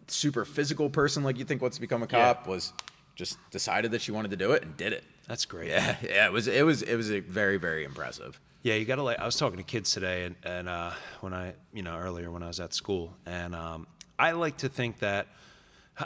super 0.07 0.45
physical 0.45 0.89
person 0.91 1.23
like 1.23 1.39
you 1.39 1.45
think 1.45 1.61
wants 1.61 1.77
to 1.77 1.81
become 1.81 2.03
a 2.03 2.07
Yeah. 2.11 2.33
cop. 2.35 2.47
Was 2.47 2.73
just 3.15 3.37
decided 3.51 3.91
that 3.93 4.01
she 4.01 4.11
wanted 4.11 4.31
to 4.31 4.37
do 4.37 4.53
it 4.53 4.63
and 4.63 4.77
did 4.77 4.93
it. 4.93 5.05
That's 5.29 5.45
great. 5.45 5.69
Yeah, 5.69 5.97
yeah. 6.03 6.27
It 6.27 6.33
was 6.33 6.49
it 6.49 6.65
was 6.65 6.83
it 6.83 6.97
was 6.97 7.11
a 7.11 7.21
very 7.21 7.57
very 7.59 7.85
impressive. 7.85 8.41
Yeah, 8.65 8.77
you 8.77 8.87
gotta 8.87 9.03
like. 9.03 9.19
I 9.19 9.27
was 9.27 9.37
talking 9.37 9.59
to 9.59 9.63
kids 9.63 9.93
today, 9.93 10.25
and, 10.25 10.37
and 10.43 10.71
uh, 10.71 10.93
when 11.21 11.35
I, 11.35 11.53
you 11.75 11.83
know, 11.83 11.99
earlier 11.99 12.31
when 12.31 12.43
I 12.43 12.47
was 12.47 12.61
at 12.61 12.73
school, 12.73 13.13
and 13.27 13.55
um, 13.55 13.87
I 14.19 14.33
like 14.33 14.57
to 14.59 14.71
think 14.71 15.01
that 15.01 15.27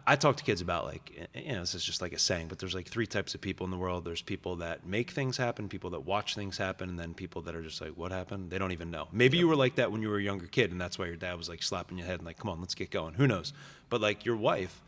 I 0.05 0.17
talk 0.17 0.39
to 0.39 0.43
kids 0.45 0.61
about 0.61 0.85
like, 0.85 1.29
you 1.35 1.53
know, 1.53 1.61
this 1.61 1.77
is 1.77 1.85
just 1.85 2.03
like 2.03 2.13
a 2.13 2.19
saying, 2.19 2.49
but 2.49 2.59
there's 2.59 2.75
like 2.75 2.89
three 2.89 3.07
types 3.07 3.37
of 3.37 3.41
people 3.41 3.65
in 3.65 3.71
the 3.71 3.77
world. 3.77 4.05
There's 4.05 4.23
people 4.23 4.57
that 4.57 4.85
make 4.85 5.13
things 5.13 5.37
happen, 5.37 5.69
people 5.69 5.91
that 5.91 6.01
watch 6.01 6.35
things 6.35 6.59
happen, 6.59 6.89
and 6.89 6.99
then 6.99 7.15
people 7.15 7.43
that 7.43 7.55
are 7.55 7.63
just 7.63 7.81
like, 7.81 7.93
what 7.93 8.11
happened? 8.11 8.51
They 8.51 8.59
don't 8.59 8.73
even 8.73 8.91
know. 8.91 9.07
Maybe 9.13 9.39
you 9.39 9.47
were 9.47 9.55
like 9.55 9.77
that 9.77 9.93
when 9.93 10.03
you 10.03 10.09
were 10.09 10.19
a 10.19 10.23
younger 10.23 10.47
kid, 10.47 10.73
and 10.73 10.81
that's 10.81 10.99
why 10.99 11.07
your 11.07 11.15
dad 11.15 11.39
was 11.39 11.49
like 11.49 11.63
slapping 11.63 11.97
your 11.97 12.09
head 12.09 12.19
and 12.19 12.27
like, 12.27 12.39
come 12.39 12.51
on, 12.51 12.59
let's 12.59 12.75
get 12.75 12.91
going. 12.91 13.15
Who 13.15 13.29
knows? 13.29 13.53
But 13.89 14.01
like 14.01 14.25
your 14.25 14.37
wife, 14.37 14.83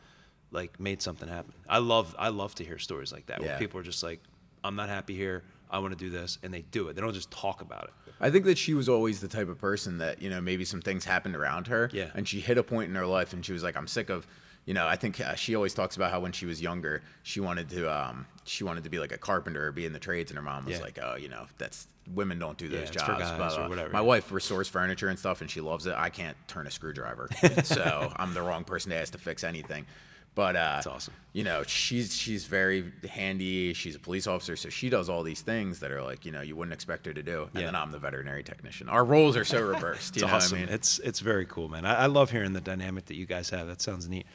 like 0.51 0.81
made 0.81 1.03
something 1.03 1.29
happen. 1.29 1.53
I 1.69 1.79
love, 1.79 2.17
I 2.19 2.31
love 2.31 2.57
to 2.57 2.65
hear 2.65 2.79
stories 2.79 3.13
like 3.13 3.27
that 3.27 3.41
where 3.41 3.59
people 3.59 3.79
are 3.79 3.85
just 3.85 4.03
like, 4.03 4.19
I'm 4.65 4.75
not 4.75 4.89
happy 4.89 5.15
here. 5.15 5.45
I 5.71 5.79
want 5.79 5.97
to 5.97 6.05
do 6.05 6.11
this, 6.11 6.39
and 6.43 6.53
they 6.53 6.63
do 6.63 6.89
it. 6.89 6.95
They 6.95 7.01
don't 7.03 7.15
just 7.15 7.31
talk 7.31 7.61
about 7.61 7.85
it. 7.85 8.13
I 8.21 8.31
think 8.31 8.45
that 8.45 8.59
she 8.59 8.75
was 8.75 8.89
always 8.89 9.21
the 9.21 9.29
type 9.29 9.49
of 9.49 9.59
person 9.59 9.99
that, 9.99 10.21
you 10.21 10.29
know, 10.29 10.41
maybe 10.41 10.65
some 10.65 10.83
things 10.83 11.05
happened 11.07 11.37
around 11.37 11.69
her. 11.69 11.89
Yeah. 11.93 12.11
And 12.15 12.29
she 12.29 12.41
hit 12.41 12.59
a 12.59 12.63
point 12.63 12.91
in 12.91 12.95
her 12.97 13.07
life 13.07 13.33
and 13.33 13.45
she 13.45 13.53
was 13.55 13.63
like, 13.63 13.77
I'm 13.77 13.87
sick 13.87 14.11
of, 14.11 14.27
you 14.67 14.75
know, 14.75 14.87
I 14.87 14.97
think 14.97 15.19
uh, 15.21 15.35
she 15.37 15.55
always 15.55 15.73
talks 15.73 15.97
about 15.97 16.11
how 16.11 16.21
when 16.21 16.33
she 16.33 16.45
was 16.45 16.61
younger, 16.61 17.03
she 17.23 17.41
wanted 17.41 17.71
to, 17.71 17.91
um, 17.91 18.27
she 18.45 18.63
wanted 18.63 18.85
to 18.85 18.91
be 18.91 18.99
like 18.99 19.13
a 19.13 19.17
carpenter 19.17 19.69
or 19.69 19.73
be 19.73 19.87
in 19.87 19.95
the 19.95 19.99
trades. 19.99 20.31
And 20.31 20.37
her 20.37 20.43
mom 20.43 20.67
was 20.67 20.77
Yeah. 20.77 20.83
like, 20.83 20.99
oh, 21.03 21.17
you 21.17 21.29
know, 21.31 21.47
that's, 21.57 21.87
women 22.15 22.39
don't 22.39 22.59
do 22.59 22.69
those 22.69 22.89
for 22.89 22.95
jobs. 22.95 23.09
guys 23.23 23.37
blah, 23.39 23.47
or 23.55 23.57
blah. 23.61 23.69
whatever. 23.69 23.91
My 23.91 24.01
wife 24.03 24.31
restores 24.33 24.69
furniture 24.69 25.09
and 25.09 25.19
stuff 25.19 25.41
and 25.41 25.51
she 25.51 25.61
loves 25.63 25.87
it. 25.87 25.95
I 25.97 26.11
can't 26.11 26.37
turn 26.47 26.67
a 26.67 26.71
screwdriver. 26.71 27.31
so 27.65 28.13
I'm 28.17 28.35
the 28.35 28.43
wrong 28.43 28.65
person 28.65 28.91
to 28.91 28.97
ask 28.97 29.13
to 29.13 29.19
fix 29.19 29.45
anything. 29.45 29.87
But 30.37 30.55
uh, 30.57 30.77
That's 30.77 30.87
awesome. 30.87 31.15
you 31.33 31.43
know, 31.43 31.65
she's 31.65 32.17
she's 32.17 32.45
very 32.47 32.93
handy. 33.11 33.73
She's 33.75 33.97
a 33.97 33.99
police 33.99 34.27
officer, 34.29 34.55
so 34.57 34.69
she 34.69 34.89
does 34.89 35.09
all 35.09 35.23
these 35.25 35.41
things 35.41 35.81
that 35.81 35.91
are 35.91 36.03
like, 36.03 36.25
you 36.25 36.31
know, 36.33 36.41
you 36.41 36.55
wouldn't 36.55 36.73
expect 36.73 37.05
her 37.07 37.13
to 37.13 37.23
do. 37.23 37.43
And 37.53 37.61
Yeah. 37.61 37.67
then 37.67 37.75
I'm 37.75 37.91
the 37.91 37.99
veterinary 37.99 38.45
technician. 38.45 38.89
Our 38.89 39.05
roles 39.05 39.37
are 39.37 39.45
so 39.45 39.61
reversed. 39.67 40.11
It's 40.15 40.23
you 40.23 40.29
know 40.29 40.35
awesome. 40.35 40.59
what 40.59 40.63
I 40.63 40.67
mean? 40.67 40.75
It's 40.75 40.99
it's 41.01 41.21
very 41.21 41.47
cool, 41.47 41.69
man. 41.69 41.85
I, 41.85 42.03
I 42.03 42.07
love 42.07 42.31
hearing 42.31 42.53
the 42.53 42.61
dynamic 42.61 43.07
that 43.07 43.17
you 43.17 43.27
guys 43.27 43.51
have. 43.51 43.67
That 43.67 43.81
sounds 43.83 44.09
neat. 44.09 44.27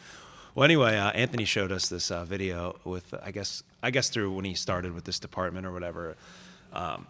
Well, 0.53 0.65
anyway, 0.65 0.97
uh, 0.97 1.11
Anthony 1.11 1.45
showed 1.45 1.71
us 1.71 1.87
this 1.89 2.11
uh, 2.11 2.25
video 2.25 2.77
with 2.83 3.13
I 3.23 3.31
guess 3.31 3.63
I 3.81 3.89
guess 3.89 4.09
through 4.09 4.33
when 4.33 4.45
he 4.45 4.53
started 4.53 4.91
with 4.93 5.05
this 5.05 5.19
department 5.19 5.65
or 5.65 5.71
whatever. 5.71 6.17
Um, 6.73 7.07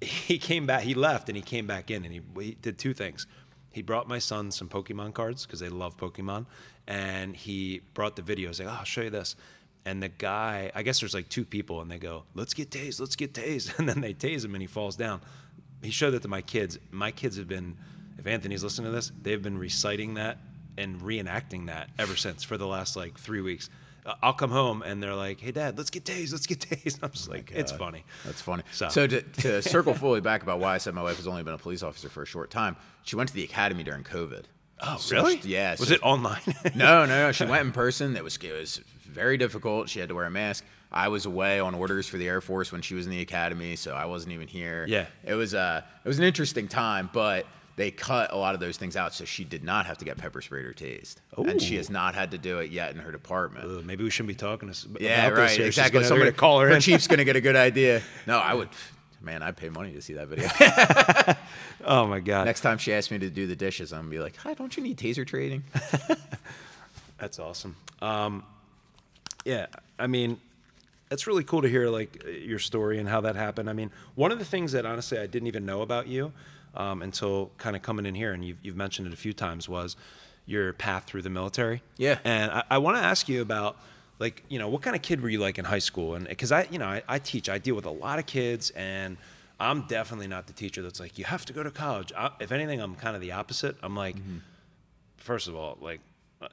he 0.00 0.38
came 0.38 0.66
back. 0.66 0.82
He 0.82 0.94
left 0.94 1.28
and 1.28 1.36
he 1.36 1.42
came 1.42 1.66
back 1.66 1.90
in 1.90 2.04
and 2.04 2.12
he, 2.12 2.20
he 2.40 2.56
did 2.60 2.78
two 2.78 2.94
things. 2.94 3.26
He 3.70 3.82
brought 3.82 4.06
my 4.08 4.18
son 4.18 4.50
some 4.50 4.68
Pokemon 4.68 5.14
cards 5.14 5.46
because 5.46 5.60
they 5.60 5.68
love 5.70 5.96
Pokemon, 5.96 6.44
and 6.86 7.34
he 7.36 7.80
brought 7.94 8.16
the 8.16 8.22
videos. 8.22 8.58
Like, 8.58 8.68
oh, 8.68 8.76
I'll 8.78 8.84
show 8.84 9.02
you 9.02 9.10
this. 9.10 9.36
And 9.84 10.02
the 10.02 10.08
guy, 10.08 10.70
I 10.74 10.82
guess 10.82 11.00
there's 11.00 11.14
like 11.14 11.28
two 11.28 11.44
people, 11.44 11.80
and 11.80 11.90
they 11.90 11.98
go, 11.98 12.24
"Let's 12.34 12.54
get 12.54 12.70
tased, 12.70 13.00
let's 13.00 13.16
get 13.16 13.32
tased," 13.34 13.76
and 13.78 13.88
then 13.88 14.00
they 14.00 14.14
tase 14.14 14.44
him, 14.44 14.54
and 14.54 14.62
he 14.62 14.68
falls 14.68 14.94
down. 14.96 15.20
He 15.82 15.90
showed 15.90 16.12
that 16.12 16.22
to 16.22 16.28
my 16.28 16.40
kids. 16.42 16.78
My 16.92 17.10
kids 17.10 17.36
have 17.36 17.48
been, 17.48 17.76
if 18.16 18.26
Anthony's 18.26 18.62
listening 18.62 18.86
to 18.86 18.92
this, 18.92 19.10
they've 19.20 19.42
been 19.42 19.58
reciting 19.58 20.14
that 20.14 20.38
and 20.78 21.00
reenacting 21.00 21.66
that 21.66 21.90
ever 21.98 22.14
since 22.16 22.44
for 22.44 22.56
the 22.56 22.66
last 22.66 22.94
like 22.96 23.18
three 23.18 23.40
weeks. 23.40 23.68
I'll 24.20 24.32
come 24.32 24.50
home 24.50 24.82
and 24.82 25.02
they're 25.02 25.14
like, 25.14 25.40
"Hey, 25.40 25.50
Dad, 25.52 25.76
let's 25.78 25.90
get 25.90 26.04
tased, 26.04 26.30
let's 26.32 26.46
get 26.46 26.60
tased." 26.70 26.98
I'm 27.02 27.10
just 27.10 27.28
oh 27.28 27.32
like, 27.32 27.50
it's 27.52 27.72
funny. 27.72 28.04
That's 28.24 28.40
funny. 28.40 28.62
So- 28.72 28.88
So, 28.88 29.06
to, 29.08 29.22
to 29.22 29.62
circle 29.62 29.94
fully 29.94 30.20
back 30.20 30.42
about 30.44 30.60
why 30.60 30.74
I 30.74 30.78
said 30.78 30.94
my 30.94 31.02
wife 31.02 31.16
has 31.16 31.26
only 31.26 31.42
been 31.42 31.54
a 31.54 31.58
police 31.58 31.82
officer 31.82 32.08
for 32.08 32.22
a 32.22 32.26
short 32.26 32.50
time, 32.50 32.76
she 33.02 33.16
went 33.16 33.28
to 33.30 33.34
the 33.34 33.44
academy 33.44 33.82
during 33.82 34.04
COVID. 34.04 34.44
Oh, 34.84 34.96
So 34.98 35.16
really? 35.16 35.40
she- 35.40 35.48
yeah. 35.50 35.76
Was 35.78 35.88
so- 35.88 35.94
it 35.94 36.02
online? 36.02 36.40
no, 36.74 37.04
no, 37.06 37.26
no. 37.26 37.32
She 37.32 37.44
went 37.44 37.64
in 37.66 37.72
person. 37.72 38.16
It 38.16 38.24
was 38.24 38.36
it 38.36 38.52
was 38.52 38.80
very 39.06 39.36
difficult. 39.36 39.88
She 39.88 40.00
had 40.00 40.08
to 40.08 40.14
wear 40.14 40.24
a 40.26 40.30
mask. 40.30 40.64
I 40.90 41.08
was 41.08 41.24
away 41.24 41.58
on 41.60 41.74
orders 41.74 42.06
for 42.06 42.18
the 42.18 42.28
Air 42.28 42.40
Force 42.42 42.70
when 42.72 42.82
she 42.82 42.94
was 42.94 43.06
in 43.06 43.12
the 43.12 43.20
academy, 43.22 43.76
so 43.76 43.94
I 43.94 44.04
wasn't 44.04 44.32
even 44.32 44.46
here. 44.48 44.84
Yeah. 44.88 45.06
It 45.24 45.34
was 45.34 45.54
uh 45.54 45.82
it 46.04 46.08
was 46.08 46.18
an 46.18 46.24
interesting 46.24 46.68
time, 46.68 47.08
but 47.12 47.46
they 47.76 47.90
cut 47.90 48.30
a 48.32 48.36
lot 48.36 48.52
of 48.54 48.60
those 48.60 48.76
things 48.76 48.96
out, 48.96 49.14
so 49.14 49.24
she 49.24 49.44
did 49.44 49.64
not 49.64 49.86
have 49.86 49.96
to 49.98 50.04
get 50.04 50.18
pepper 50.18 50.42
sprayed 50.42 50.66
or 50.66 50.74
tased, 50.74 51.16
and 51.38 51.60
she 51.62 51.76
has 51.76 51.88
not 51.88 52.14
had 52.14 52.32
to 52.32 52.38
do 52.38 52.58
it 52.58 52.70
yet 52.70 52.92
in 52.94 52.98
her 53.00 53.10
department. 53.10 53.64
Ugh, 53.64 53.82
maybe 53.86 54.04
we 54.04 54.10
shouldn't 54.10 54.28
be 54.28 54.34
talking 54.34 54.70
to, 54.70 54.88
yeah, 55.00 55.28
right. 55.30 55.58
Exactly. 55.58 56.04
Somebody 56.04 56.32
call 56.44 56.60
her 56.60 56.68
Her 56.68 56.74
in. 56.74 56.82
chief's 56.82 57.06
gonna 57.06 57.24
get 57.24 57.36
a 57.36 57.40
good 57.40 57.56
idea. 57.56 58.02
No, 58.26 58.38
I 58.38 58.52
would. 58.54 58.68
Man, 59.22 59.42
I'd 59.42 59.56
pay 59.56 59.68
money 59.68 59.92
to 59.92 60.02
see 60.02 60.14
that 60.14 60.28
video. 60.28 60.48
Oh 61.84 62.06
my 62.06 62.20
god, 62.20 62.44
Next 62.44 62.60
time 62.60 62.78
she 62.78 62.92
asks 62.92 63.10
me 63.10 63.18
to 63.18 63.28
do 63.28 63.48
the 63.48 63.56
dishes, 63.56 63.92
I'm 63.92 64.02
gonna 64.02 64.10
be 64.10 64.20
like, 64.20 64.36
"Hi, 64.36 64.54
don't 64.54 64.76
you 64.76 64.84
need 64.84 64.98
taser 64.98 65.26
trading?" 65.26 65.64
that's 67.18 67.40
awesome. 67.40 67.74
Um, 68.00 68.44
yeah, 69.44 69.66
I 69.98 70.06
mean, 70.06 70.40
that's 71.08 71.26
really 71.26 71.42
cool 71.42 71.62
to 71.62 71.68
hear 71.68 71.88
like 71.88 72.24
your 72.24 72.60
story 72.60 72.98
and 73.00 73.08
how 73.08 73.20
that 73.22 73.34
happened. 73.34 73.68
I 73.68 73.72
mean, 73.72 73.90
one 74.14 74.30
of 74.30 74.38
the 74.38 74.44
things 74.44 74.70
that 74.72 74.86
honestly 74.86 75.18
I 75.18 75.26
didn't 75.26 75.48
even 75.48 75.66
know 75.66 75.82
about 75.82 76.06
you 76.06 76.32
um, 76.76 77.02
until 77.02 77.50
kind 77.58 77.74
of 77.74 77.82
coming 77.82 78.06
in 78.06 78.14
here, 78.14 78.32
and 78.32 78.44
you've, 78.44 78.58
you've 78.62 78.76
mentioned 78.76 79.08
it 79.08 79.12
a 79.12 79.16
few 79.16 79.32
times, 79.32 79.68
was 79.68 79.96
your 80.46 80.72
path 80.72 81.04
through 81.04 81.22
the 81.22 81.30
military. 81.30 81.82
Yeah. 81.96 82.18
And 82.24 82.50
I, 82.50 82.62
I 82.70 82.78
want 82.78 82.96
to 82.96 83.02
ask 83.02 83.28
you 83.28 83.42
about 83.42 83.76
like 84.24 84.36
you 84.52 84.58
know 84.60 84.68
what 84.72 84.80
kind 84.86 84.96
of 84.96 85.02
kid 85.02 85.18
were 85.22 85.28
you 85.34 85.40
like 85.46 85.58
in 85.58 85.64
high 85.74 85.84
school? 85.90 86.08
And 86.16 86.26
because 86.28 86.52
i 86.58 86.60
you 86.70 86.78
know 86.82 86.86
I, 86.96 87.02
I 87.14 87.18
teach 87.30 87.46
i 87.48 87.58
deal 87.66 87.74
with 87.80 87.86
a 87.94 87.96
lot 88.06 88.16
of 88.20 88.26
kids 88.26 88.64
and 88.94 89.10
i'm 89.60 89.78
definitely 89.96 90.28
not 90.36 90.42
the 90.50 90.56
teacher 90.62 90.80
that's 90.84 91.00
like 91.04 91.18
you 91.20 91.24
have 91.34 91.44
to 91.48 91.52
go 91.52 91.62
to 91.68 91.70
college. 91.84 92.10
I, 92.16 92.30
if 92.44 92.50
anything 92.58 92.78
i'm 92.84 92.94
kind 93.04 93.14
of 93.16 93.20
the 93.26 93.32
opposite. 93.40 93.74
I'm 93.84 93.96
like 94.04 94.16
Mm-hmm. 94.16 94.38
first 95.16 95.46
of 95.48 95.54
all 95.54 95.76
like 95.88 96.00
uh, 96.40 96.48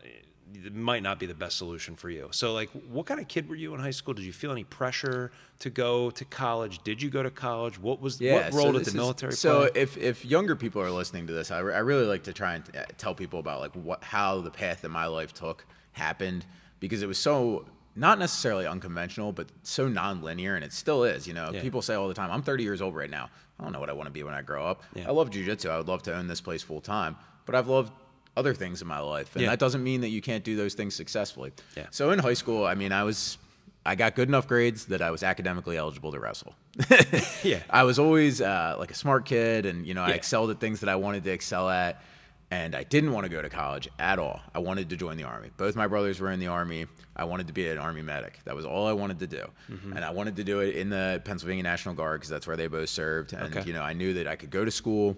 it 0.65 0.73
might 0.73 1.03
not 1.03 1.19
be 1.19 1.27
the 1.27 1.35
best 1.45 1.57
solution 1.63 1.95
for 1.95 2.09
you. 2.09 2.27
So 2.31 2.53
like 2.53 2.69
what 2.95 3.05
kind 3.05 3.19
of 3.19 3.27
kid 3.27 3.47
were 3.49 3.55
you 3.63 3.69
in 3.75 3.79
high 3.79 3.91
school? 3.99 4.15
Did 4.15 4.25
you 4.25 4.33
feel 4.33 4.51
any 4.51 4.63
pressure 4.63 5.31
to 5.59 5.69
go 5.69 6.09
to 6.09 6.25
college? 6.25 6.75
Did 6.83 7.03
you 7.03 7.09
go 7.11 7.21
to 7.21 7.29
college? 7.29 7.75
What 7.79 8.01
was 8.01 8.19
what 8.19 8.51
role 8.53 8.67
so 8.67 8.71
did 8.71 8.85
the 8.85 8.87
is- 8.87 8.95
military 9.03 9.33
So 9.33 9.51
play? 9.69 9.81
if 9.83 9.95
if 9.97 10.25
younger 10.25 10.55
people 10.55 10.81
are 10.81 10.89
listening 11.01 11.27
to 11.27 11.33
this, 11.33 11.51
I, 11.51 11.59
re- 11.59 11.75
I 11.75 11.79
really 11.91 12.05
like 12.13 12.23
to 12.23 12.33
try 12.33 12.55
and 12.55 12.63
uh, 12.75 12.81
tell 12.97 13.13
people 13.13 13.39
about 13.39 13.59
like 13.65 13.73
what 13.73 14.03
how 14.03 14.41
the 14.41 14.49
path 14.61 14.81
that 14.81 14.89
my 14.89 15.05
life 15.05 15.33
took 15.35 15.65
happened 15.91 16.45
because 16.79 17.01
it 17.01 17.07
was 17.07 17.17
so 17.17 17.65
not 17.95 18.19
necessarily 18.19 18.65
unconventional, 18.65 19.31
but 19.33 19.47
so 19.63 19.87
non-linear, 19.87 20.55
and 20.55 20.63
it 20.63 20.71
still 20.71 21.03
is. 21.03 21.27
You 21.27 21.33
know, 21.33 21.51
Yeah. 21.51 21.61
people 21.61 21.81
say 21.81 21.95
all 21.95 22.07
the 22.07 22.13
time, 22.13 22.31
"I'm 22.31 22.41
30 22.43 22.63
years 22.63 22.81
old 22.81 22.95
right 22.95 23.09
now. 23.09 23.29
I 23.59 23.63
don't 23.63 23.73
know 23.73 23.79
what 23.79 23.89
I 23.89 23.93
want 23.93 24.07
to 24.07 24.11
be 24.11 24.23
when 24.23 24.33
I 24.33 24.41
grow 24.41 24.65
up. 24.65 24.83
Yeah. 24.95 25.09
I 25.09 25.11
love 25.11 25.29
jujitsu. 25.31 25.69
I 25.69 25.77
would 25.77 25.87
love 25.89 26.03
to 26.03 26.13
own 26.15 26.27
this 26.27 26.39
place 26.39 26.61
full 26.63 26.79
time, 26.81 27.17
but 27.45 27.55
I've 27.55 27.67
loved 27.67 27.91
other 28.37 28.53
things 28.53 28.81
in 28.81 28.87
my 28.87 28.99
life, 28.99 29.35
and 29.35 29.41
Yeah. 29.43 29.49
that 29.49 29.59
doesn't 29.59 29.83
mean 29.83 29.99
that 30.01 30.09
you 30.09 30.21
can't 30.21 30.45
do 30.45 30.55
those 30.55 30.75
things 30.75 30.95
successfully. 30.95 31.51
Yeah. 31.75 31.87
So 31.91 32.11
in 32.11 32.19
high 32.19 32.35
school, 32.35 32.65
I 32.65 32.75
mean, 32.75 32.91
I 32.93 33.03
was. 33.03 33.37
I 33.85 33.95
got 33.95 34.13
good 34.13 34.27
enough 34.27 34.45
grades 34.45 34.85
that 34.85 35.01
I 35.01 35.09
was 35.09 35.23
academically 35.23 35.77
eligible 35.77 36.11
to 36.11 36.19
wrestle. 36.19 36.53
Yeah. 37.43 37.63
I 37.69 37.83
was 37.83 37.97
always 37.97 38.39
uh, 38.41 38.75
like 38.77 38.91
a 38.91 38.95
smart 38.95 39.25
kid, 39.25 39.65
and 39.65 39.85
you 39.87 39.93
know, 39.93 40.03
I 40.03 40.09
Yeah. 40.09 40.15
excelled 40.15 40.51
at 40.51 40.59
things 40.59 40.81
that 40.81 40.89
I 40.89 40.95
wanted 40.95 41.23
to 41.23 41.31
excel 41.31 41.69
at. 41.69 42.01
And 42.51 42.75
I 42.75 42.81
didn't 42.83 43.11
want 43.11 43.25
to 43.25 43.29
go 43.29 43.41
to 43.43 43.49
college 43.49 43.87
at 43.99 44.17
all. 44.17 44.41
I 44.55 44.59
wanted 44.59 44.89
to 44.89 44.95
join 44.97 45.17
the 45.17 45.23
army. 45.23 45.51
Both 45.57 45.75
my 45.75 45.85
brothers 45.85 46.19
were 46.19 46.31
in 46.31 46.39
the 46.39 46.47
army. 46.47 46.87
I 47.15 47.25
wanted 47.25 47.45
to 47.47 47.53
be 47.53 47.67
an 47.69 47.77
army 47.77 48.01
medic. 48.01 48.39
That 48.45 48.55
was 48.55 48.65
all 48.65 48.87
I 48.87 48.93
wanted 48.93 49.19
to 49.19 49.27
do. 49.27 49.45
Mm-hmm. 49.69 49.93
And 49.93 50.03
I 50.03 50.09
wanted 50.09 50.35
to 50.37 50.43
do 50.43 50.59
it 50.61 50.75
in 50.75 50.89
the 50.89 51.21
Pennsylvania 51.25 51.61
National 51.63 51.93
Guard 51.93 52.21
because 52.21 52.29
that's 52.31 52.47
where 52.47 52.57
they 52.57 52.65
both 52.67 52.89
served. 52.89 53.33
And 53.33 53.55
Okay. 53.55 53.67
you 53.67 53.73
know, 53.73 53.83
I 53.83 53.93
knew 53.93 54.15
that 54.15 54.27
I 54.27 54.35
could 54.35 54.49
go 54.49 54.65
to 54.65 54.71
school. 54.71 55.15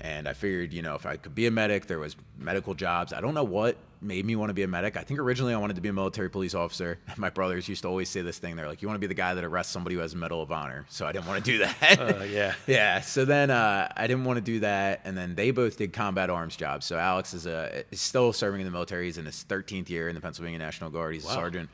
And 0.00 0.28
I 0.28 0.32
figured, 0.32 0.72
you 0.72 0.82
know, 0.82 0.94
if 0.96 1.06
I 1.06 1.16
could 1.16 1.34
be 1.34 1.46
a 1.46 1.50
medic, 1.50 1.86
there 1.86 1.98
was 1.98 2.16
medical 2.36 2.74
jobs. 2.74 3.12
I 3.12 3.20
don't 3.20 3.34
know 3.34 3.44
what 3.44 3.76
made 4.00 4.24
me 4.24 4.34
want 4.34 4.50
to 4.50 4.54
be 4.54 4.64
a 4.64 4.68
medic. 4.68 4.96
I 4.96 5.02
think 5.02 5.20
originally 5.20 5.54
I 5.54 5.58
wanted 5.58 5.76
to 5.76 5.80
be 5.80 5.88
a 5.88 5.92
military 5.92 6.28
police 6.28 6.54
officer. 6.54 6.98
My 7.16 7.30
brothers 7.30 7.68
used 7.68 7.82
to 7.82 7.88
always 7.88 8.08
say 8.08 8.20
this 8.20 8.38
thing. 8.38 8.56
They're 8.56 8.66
like, 8.66 8.82
"You 8.82 8.88
want 8.88 8.96
to 8.96 9.00
be 9.00 9.06
the 9.06 9.14
guy 9.14 9.34
that 9.34 9.44
arrests 9.44 9.72
somebody 9.72 9.94
who 9.94 10.00
has 10.00 10.14
a 10.14 10.16
Medal 10.16 10.42
of 10.42 10.50
Honor." 10.50 10.86
So 10.88 11.06
I 11.06 11.12
didn't 11.12 11.26
want 11.26 11.44
to 11.44 11.52
do 11.52 11.58
that. 11.80 12.00
Uh, 12.00 12.24
yeah. 12.24 12.54
Yeah. 12.66 13.00
So 13.00 13.24
then 13.24 13.50
uh, 13.50 13.92
I 13.96 14.06
didn't 14.08 14.24
want 14.24 14.38
to 14.38 14.40
do 14.40 14.60
that, 14.60 15.02
and 15.04 15.16
then 15.16 15.36
they 15.36 15.52
both 15.52 15.76
did 15.76 15.92
combat 15.92 16.30
arms 16.30 16.56
jobs. 16.56 16.84
So 16.84 16.98
Alex 16.98 17.32
is 17.32 17.46
a 17.46 17.84
is 17.92 18.00
still 18.00 18.32
serving 18.32 18.60
in 18.60 18.64
the 18.64 18.72
military. 18.72 19.06
He's 19.06 19.18
in 19.18 19.26
his 19.26 19.44
13th 19.48 19.88
year 19.88 20.08
in 20.08 20.16
the 20.16 20.20
Pennsylvania 20.20 20.58
National 20.58 20.90
Guard. 20.90 21.14
He's 21.14 21.24
a 21.24 21.28
sergeant. 21.28 21.70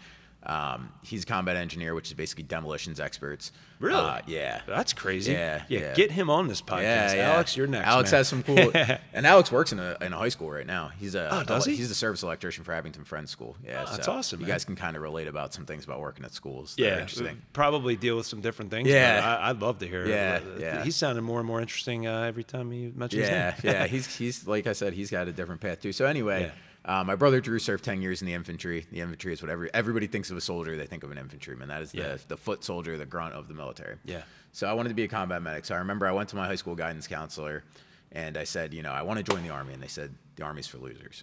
Um, 0.49 0.91
he's 1.03 1.25
a 1.25 1.27
combat 1.27 1.57
engineer, 1.57 1.95
which 1.95 2.09
is 2.09 2.15
basically 2.15 2.45
demolitions 2.45 3.01
experts. 3.01 3.53
Really? 3.81 4.01
Uh, 4.01 4.21
yeah. 4.27 4.63
that's 4.67 4.93
crazy 4.93 5.31
Yeah, 5.33 5.63
yeah 5.69 5.79
yeah. 5.81 5.95
get 5.95 6.11
him 6.11 6.31
on 6.31 6.49
this 6.49 6.61
podcast 6.61 7.15
Yeah, 7.15 7.31
alex 7.35 7.57
you're 7.57 7.69
next 7.69 7.87
Alex 7.87 8.11
man. 8.11 8.19
has 8.19 8.29
some 8.29 8.43
cool, 8.43 8.73
and 9.13 9.25
Alex 9.27 9.53
works 9.53 9.71
in 9.73 9.79
a 9.79 9.97
in 10.01 10.13
a 10.13 10.17
high 10.19 10.31
school 10.31 10.51
right 10.51 10.67
now. 10.67 10.91
He's 10.99 11.15
a 11.15 11.29
Oh, 11.31 11.45
does 11.45 11.65
he? 11.67 11.77
he's 11.77 11.89
a 11.91 11.95
service 11.95 12.23
electrician 12.25 12.65
for 12.65 12.73
Abington 12.73 13.05
Friends 13.05 13.31
School. 13.31 13.57
Yeah, 13.65 13.85
Oh, 13.87 13.91
that's 13.93 14.09
awesome, 14.09 14.41
You 14.41 14.47
man. 14.47 14.55
guys 14.55 14.65
can 14.65 14.75
kind 14.75 14.97
of 14.97 15.03
relate 15.03 15.29
about 15.29 15.55
some 15.55 15.65
things 15.67 15.85
about 15.85 16.01
working 16.01 16.25
at 16.25 16.33
schools. 16.33 16.75
yeah, 16.79 16.95
interesting. 17.01 17.41
probably 17.53 17.95
deal 17.95 18.17
with 18.17 18.27
some 18.27 18.41
different 18.41 18.71
things. 18.73 18.89
Yeah. 18.89 19.21
but 19.21 19.27
I, 19.29 19.51
I'd 19.51 19.61
love 19.61 19.79
to 19.81 19.87
hear. 19.87 20.03
it. 20.05 20.09
Yeah, 20.09 20.41
Uh, 20.43 20.59
yeah. 20.59 20.83
He's 20.85 20.97
sounding 20.97 21.23
more 21.25 21.39
and 21.39 21.47
more 21.47 21.61
interesting 21.61 22.07
uh, 22.09 22.23
every 22.23 22.43
time 22.45 22.73
you 22.73 22.93
mention 22.97 23.21
Yeah, 23.21 23.55
yeah. 23.63 23.87
He's 23.95 24.07
he's 24.17 24.47
like 24.47 24.67
I 24.67 24.73
said, 24.73 24.93
he's 24.95 25.11
got 25.11 25.29
a 25.29 25.33
different 25.33 25.61
path 25.61 25.81
too. 25.83 25.93
So 25.93 26.07
anyway, 26.07 26.51
uh, 26.89 27.05
my 27.05 27.15
brother 27.15 27.41
Drew 27.41 27.59
served 27.61 27.85
ten 27.85 28.03
years 28.03 28.21
in 28.23 28.27
the 28.27 28.35
infantry. 28.35 28.87
The 28.91 29.01
infantry 29.01 29.33
is 29.33 29.41
whatever 29.43 29.69
everybody 29.73 30.07
thinks 30.09 30.31
of 30.31 30.37
a 30.37 30.41
soldier, 30.41 30.77
they 30.77 30.87
think 30.87 31.05
of 31.05 31.11
an 31.13 31.19
infantryman. 31.19 31.69
That 31.69 31.83
is 31.83 31.93
the 31.93 31.99
Yeah. 31.99 32.17
the 32.27 32.37
foot 32.37 32.65
soldier, 32.65 32.97
the 32.99 33.07
grunt 33.07 33.35
of 33.35 33.47
the 33.47 33.55
military. 33.55 33.97
Yeah. 34.05 34.23
So 34.53 34.67
I 34.67 34.73
wanted 34.73 34.89
to 34.89 34.95
be 34.97 35.05
a 35.05 35.09
combat 35.09 35.43
medic. 35.43 35.65
So 35.67 35.75
I 35.75 35.79
remember 35.79 36.07
I 36.09 36.13
went 36.13 36.31
to 36.31 36.37
my 36.37 36.47
high 36.47 36.57
school 36.57 36.75
guidance 36.75 37.07
counselor, 37.07 37.63
and 38.11 38.37
I 38.37 38.45
said, 38.45 38.73
you 38.75 38.83
know, 38.83 38.91
I 38.93 39.03
want 39.03 39.19
to 39.19 39.23
join 39.23 39.43
the 39.43 39.51
army, 39.51 39.75
and 39.75 39.83
they 39.83 39.87
said 39.89 40.15
the 40.37 40.43
army's 40.45 40.67
for 40.67 40.79
losers. 40.79 41.23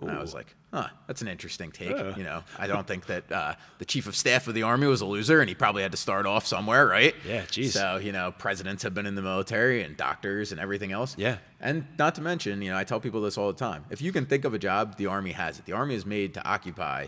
And 0.00 0.10
I 0.10 0.20
was 0.20 0.34
like, 0.34 0.54
huh, 0.72 0.88
that's 1.06 1.22
an 1.22 1.28
interesting 1.28 1.70
take. 1.70 1.90
Yeah. 1.90 2.16
You 2.16 2.24
know, 2.24 2.42
I 2.58 2.66
don't 2.66 2.86
think 2.86 3.06
that 3.06 3.30
uh, 3.30 3.54
the 3.78 3.84
chief 3.84 4.06
of 4.08 4.16
staff 4.16 4.48
of 4.48 4.54
the 4.54 4.64
army 4.64 4.86
was 4.88 5.00
a 5.00 5.06
loser, 5.06 5.40
and 5.40 5.48
he 5.48 5.54
probably 5.54 5.82
had 5.82 5.92
to 5.92 5.96
start 5.98 6.26
off 6.26 6.46
somewhere, 6.46 6.86
right? 6.86 7.14
Yeah, 7.26 7.44
geez. 7.48 7.74
So 7.74 7.96
you 7.96 8.10
know, 8.12 8.32
presidents 8.36 8.82
have 8.82 8.92
been 8.92 9.06
in 9.06 9.14
the 9.14 9.22
military, 9.22 9.82
and 9.82 9.96
doctors, 9.96 10.50
and 10.50 10.60
everything 10.60 10.90
else. 10.92 11.14
Yeah. 11.16 11.36
And 11.60 11.86
not 11.98 12.16
to 12.16 12.22
mention, 12.22 12.60
you 12.60 12.70
know, 12.72 12.76
I 12.76 12.84
tell 12.84 12.98
people 13.00 13.20
this 13.22 13.38
all 13.38 13.46
the 13.46 13.58
time. 13.58 13.84
If 13.88 14.02
you 14.02 14.10
can 14.12 14.26
think 14.26 14.44
of 14.44 14.52
a 14.52 14.58
job, 14.58 14.96
the 14.96 15.06
army 15.06 15.32
has 15.32 15.58
it. 15.60 15.64
The 15.64 15.72
army 15.72 15.94
is 15.94 16.04
made 16.04 16.34
to 16.34 16.44
occupy 16.46 17.06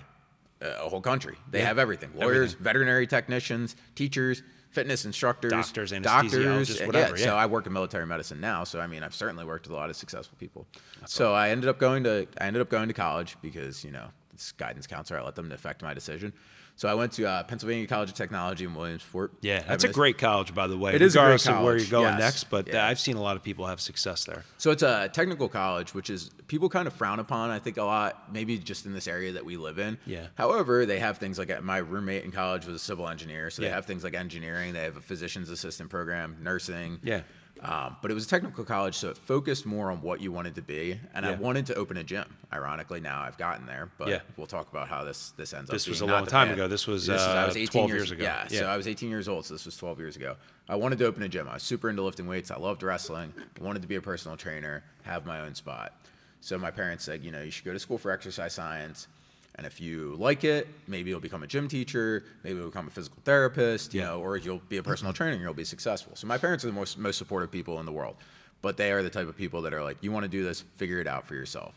uh, 0.62 0.66
a 0.84 0.88
whole 0.88 1.00
country. 1.02 1.36
They 1.50 1.58
Yeah. 1.58 1.66
have 1.66 1.78
everything: 1.80 2.10
lawyers, 2.14 2.52
Everything. 2.52 2.62
veterinary 2.64 3.06
technicians, 3.08 3.74
teachers, 3.96 4.42
fitness 4.76 5.04
instructors, 5.06 5.50
Doctors, 5.52 5.90
doctors, 6.02 6.80
whatever, 6.82 7.16
yeah. 7.16 7.24
So 7.24 7.36
I 7.36 7.46
work 7.46 7.66
in 7.66 7.72
military 7.72 8.06
medicine 8.06 8.40
now. 8.40 8.62
So 8.64 8.78
I 8.78 8.86
mean, 8.86 9.02
I've 9.02 9.14
certainly 9.14 9.44
worked 9.44 9.66
with 9.66 9.74
a 9.74 9.76
lot 9.76 9.88
of 9.90 9.96
successful 9.96 10.36
people. 10.38 10.66
so 11.06 11.32
I 11.34 11.48
ended 11.48 11.68
up 11.68 11.78
going 11.78 12.04
to 12.04 12.26
I 12.40 12.46
ended 12.46 12.60
up 12.62 12.68
going 12.68 12.88
to 12.88 12.94
college 12.94 13.36
because 13.40 13.82
you 13.84 13.90
know 13.90 14.08
this 14.32 14.52
guidance 14.52 14.86
counselor. 14.86 15.20
I 15.20 15.24
let 15.24 15.34
them 15.34 15.50
affect 15.50 15.82
my 15.82 15.94
decision. 15.94 16.32
So 16.78 16.88
I 16.88 16.94
went 16.94 17.12
to 17.12 17.26
uh, 17.26 17.42
Pennsylvania 17.44 17.86
College 17.86 18.10
of 18.10 18.14
Technology 18.14 18.64
in 18.66 18.74
Williamsport. 18.74 19.32
Yeah, 19.40 19.62
that's 19.62 19.84
a 19.84 19.88
great 19.88 20.18
college, 20.18 20.54
by 20.54 20.66
the 20.66 20.76
way. 20.76 20.94
It 20.94 21.00
is 21.00 21.14
a 21.16 21.18
great 21.18 21.22
regardless 21.24 21.46
of 21.48 21.62
where 21.64 21.76
you're 21.78 21.86
going 21.90 22.04
yes. 22.04 22.20
next, 22.20 22.44
but 22.50 22.68
uh, 22.68 22.72
Yeah. 22.74 22.86
I've 22.86 23.00
seen 23.00 23.16
a 23.16 23.22
lot 23.22 23.34
of 23.36 23.42
people 23.42 23.66
have 23.66 23.80
success 23.80 24.24
there. 24.26 24.44
So 24.58 24.70
it's 24.72 24.82
a 24.82 25.08
technical 25.10 25.48
college, 25.48 25.94
which 25.94 26.10
is 26.10 26.30
people 26.48 26.68
kind 26.68 26.86
of 26.86 26.92
frown 26.92 27.18
upon. 27.18 27.48
I 27.48 27.60
think 27.60 27.78
a 27.78 27.82
lot, 27.82 28.30
maybe 28.30 28.58
just 28.58 28.84
in 28.84 28.92
this 28.92 29.08
area 29.08 29.32
that 29.32 29.44
we 29.46 29.56
live 29.56 29.78
in. 29.78 29.96
Yeah. 30.04 30.26
However, 30.34 30.84
they 30.84 30.98
have 30.98 31.16
things 31.16 31.38
like 31.38 31.62
my 31.62 31.78
roommate 31.78 32.24
in 32.24 32.30
college 32.30 32.66
was 32.66 32.76
a 32.76 32.78
civil 32.78 33.08
engineer, 33.08 33.48
so 33.48 33.62
Yeah. 33.62 33.68
they 33.68 33.74
have 33.74 33.86
things 33.86 34.04
like 34.04 34.12
engineering. 34.14 34.74
They 34.74 34.82
have 34.84 34.98
a 34.98 35.00
physician's 35.00 35.48
assistant 35.48 35.88
program, 35.88 36.36
nursing. 36.42 37.00
Yeah. 37.02 37.22
Um, 37.62 37.96
but 38.02 38.10
it 38.10 38.14
was 38.14 38.26
a 38.26 38.28
technical 38.28 38.64
college, 38.64 38.94
so 38.96 39.08
it 39.08 39.16
focused 39.16 39.64
more 39.64 39.90
on 39.90 40.02
what 40.02 40.20
you 40.20 40.30
wanted 40.30 40.54
to 40.56 40.62
be. 40.62 41.00
And 41.14 41.24
I 41.24 41.34
wanted 41.34 41.66
to 41.66 41.74
open 41.74 41.96
a 41.96 42.04
gym. 42.04 42.36
Ironically, 42.52 43.00
now 43.00 43.22
I've 43.22 43.38
gotten 43.38 43.66
there, 43.66 43.90
but 43.98 44.08
Yeah. 44.08 44.20
we'll 44.36 44.46
talk 44.46 44.70
about 44.70 44.88
how 44.88 45.04
this 45.04 45.30
this 45.32 45.52
ends 45.54 45.70
up. 45.70 45.74
This 45.74 45.86
up. 45.86 45.90
was 45.90 46.00
a 46.02 46.06
long 46.06 46.26
time 46.26 46.50
ago. 46.50 46.68
This 46.68 46.86
was, 46.86 47.08
I 47.08 47.14
uh, 47.44 47.46
was 47.46 47.56
18 47.56 47.68
12 47.68 47.88
years, 47.88 47.98
years 47.98 48.10
ago. 48.12 48.22
Yeah, 48.24 48.46
Yeah. 48.50 48.58
so 48.60 48.66
I 48.66 48.76
was 48.76 48.86
18 48.86 49.08
years 49.08 49.26
old, 49.28 49.46
so 49.46 49.54
this 49.54 49.64
was 49.64 49.76
12 49.76 49.98
years 49.98 50.16
ago. 50.16 50.36
I 50.68 50.76
wanted 50.76 50.98
to 50.98 51.06
open 51.06 51.22
a 51.22 51.28
gym. 51.28 51.48
I 51.48 51.54
was 51.54 51.62
super 51.62 51.88
into 51.88 52.02
lifting 52.02 52.26
weights. 52.26 52.50
I 52.50 52.56
loved 52.58 52.82
wrestling. 52.82 53.32
I 53.60 53.64
wanted 53.64 53.82
to 53.82 53.88
be 53.88 53.96
a 53.96 54.02
personal 54.02 54.36
trainer, 54.36 54.84
have 55.04 55.24
my 55.26 55.40
own 55.40 55.54
spot. 55.54 55.92
So 56.40 56.58
my 56.58 56.70
parents 56.70 57.04
said, 57.04 57.24
you 57.24 57.30
know, 57.32 57.42
you 57.42 57.50
should 57.50 57.64
go 57.64 57.72
to 57.72 57.78
school 57.78 57.98
for 57.98 58.10
exercise 58.10 58.52
science. 58.52 59.08
And 59.56 59.66
if 59.66 59.80
you 59.80 60.16
like 60.18 60.44
it, 60.44 60.68
maybe 60.86 61.10
you'll 61.10 61.20
become 61.20 61.42
a 61.42 61.46
gym 61.46 61.66
teacher, 61.66 62.24
maybe 62.44 62.58
you'll 62.58 62.68
become 62.68 62.88
a 62.88 62.90
physical 62.90 63.18
therapist, 63.24 63.94
you 63.94 64.00
Yeah. 64.00 64.08
know, 64.08 64.20
or 64.20 64.36
you'll 64.36 64.60
be 64.68 64.76
a 64.76 64.82
personal 64.82 65.12
mm-hmm. 65.12 65.16
trainer 65.16 65.32
and 65.32 65.42
you'll 65.42 65.54
be 65.54 65.64
successful. 65.64 66.14
So 66.14 66.26
my 66.26 66.36
parents 66.36 66.62
are 66.64 66.68
the 66.68 66.74
most, 66.74 66.98
most 66.98 67.16
supportive 67.16 67.50
people 67.50 67.80
in 67.80 67.86
the 67.86 67.92
world. 67.92 68.16
But 68.60 68.76
they 68.76 68.92
are 68.92 69.02
the 69.02 69.10
type 69.10 69.28
of 69.28 69.36
people 69.36 69.62
that 69.62 69.72
are 69.72 69.82
like, 69.82 69.96
you 70.02 70.12
want 70.12 70.24
to 70.24 70.28
do 70.28 70.42
this, 70.44 70.60
figure 70.60 71.00
it 71.00 71.06
out 71.06 71.26
for 71.26 71.34
yourself. 71.34 71.74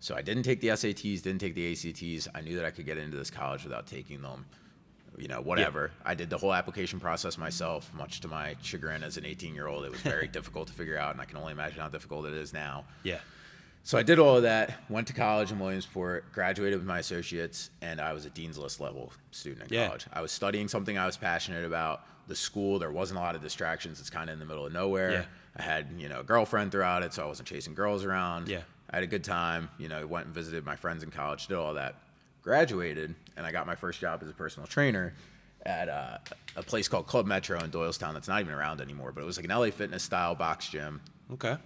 So 0.00 0.14
I 0.14 0.20
didn't 0.20 0.42
take 0.42 0.60
the 0.60 0.68
SATs, 0.68 1.22
didn't 1.22 1.40
take 1.40 1.54
the 1.54 1.72
ACTs. 1.72 2.28
I 2.34 2.42
knew 2.42 2.56
that 2.56 2.64
I 2.66 2.70
could 2.70 2.84
get 2.84 2.98
into 2.98 3.16
this 3.16 3.30
college 3.30 3.64
without 3.64 3.86
taking 3.86 4.20
them. 4.20 4.44
You 5.16 5.28
know, 5.28 5.40
whatever. 5.40 5.92
I 6.04 6.14
did 6.14 6.28
the 6.28 6.36
whole 6.36 6.52
application 6.52 6.98
process 6.98 7.38
myself, 7.38 7.90
much 7.94 8.20
to 8.22 8.28
my 8.28 8.56
chagrin 8.62 9.04
as 9.04 9.16
an 9.16 9.24
18 9.24 9.54
year 9.54 9.68
old. 9.68 9.84
It 9.84 9.92
was 9.92 10.00
very 10.00 10.26
difficult 10.38 10.66
to 10.68 10.74
figure 10.74 10.98
out, 10.98 11.12
and 11.12 11.20
I 11.20 11.24
can 11.24 11.38
only 11.38 11.52
imagine 11.52 11.78
how 11.80 11.88
difficult 11.88 12.26
it 12.26 12.34
is 12.34 12.52
now. 12.52 12.84
Yeah. 13.04 13.20
So 13.86 13.98
I 13.98 14.02
did 14.02 14.18
all 14.18 14.36
of 14.38 14.44
that, 14.44 14.80
went 14.88 15.06
to 15.08 15.12
college 15.12 15.52
in 15.52 15.58
Williamsport, 15.58 16.32
graduated 16.32 16.78
with 16.78 16.88
my 16.88 17.00
associates, 17.00 17.68
and 17.82 18.00
I 18.00 18.14
was 18.14 18.24
a 18.24 18.30
dean's 18.30 18.56
list 18.56 18.80
level 18.80 19.12
student 19.30 19.70
in 19.70 19.74
Yeah. 19.78 19.86
college. 19.88 20.06
I 20.10 20.22
was 20.22 20.32
studying 20.32 20.68
something 20.68 20.96
I 20.96 21.04
was 21.04 21.18
passionate 21.18 21.66
about. 21.66 22.06
The 22.26 22.34
school, 22.34 22.78
there 22.78 22.90
wasn't 22.90 23.18
a 23.18 23.22
lot 23.22 23.34
of 23.36 23.42
distractions. 23.42 24.00
It's 24.00 24.08
kind 24.08 24.30
of 24.30 24.34
in 24.34 24.38
the 24.40 24.46
middle 24.46 24.64
of 24.64 24.72
nowhere. 24.72 25.12
Yeah. 25.12 25.24
I 25.56 25.62
had, 25.62 25.88
you 25.98 26.08
know, 26.08 26.20
a 26.20 26.24
girlfriend 26.24 26.72
throughout 26.72 27.02
it, 27.02 27.12
so 27.12 27.22
I 27.24 27.26
wasn't 27.26 27.46
chasing 27.46 27.74
girls 27.74 28.04
around. 28.06 28.48
Yeah. 28.48 28.62
I 28.90 28.96
had 28.96 29.04
a 29.04 29.06
good 29.06 29.22
time. 29.22 29.68
You 29.78 29.88
know, 29.88 30.06
went 30.06 30.24
and 30.26 30.34
visited 30.34 30.64
my 30.64 30.76
friends 30.76 31.02
in 31.02 31.10
college, 31.10 31.46
did 31.46 31.58
all 31.58 31.74
that. 31.74 31.96
Graduated, 32.42 33.14
and 33.36 33.44
I 33.46 33.52
got 33.52 33.66
my 33.66 33.74
first 33.74 34.00
job 34.00 34.22
as 34.22 34.30
a 34.30 34.32
personal 34.32 34.66
trainer 34.66 35.12
at 35.66 35.88
uh, 35.90 36.18
a 36.56 36.62
place 36.62 36.88
called 36.88 37.06
Club 37.06 37.26
Metro 37.26 37.58
in 37.62 37.70
Doylestown 37.70 38.14
that's 38.14 38.28
not 38.28 38.40
even 38.40 38.54
around 38.54 38.80
anymore, 38.80 39.12
but 39.12 39.22
it 39.22 39.26
was 39.26 39.36
like 39.36 39.44
an 39.44 39.50
LA 39.50 39.70
Fitness 39.70 40.02
style 40.02 40.34
box 40.34 40.68
gym 40.68 41.00
Okay. 41.32 41.56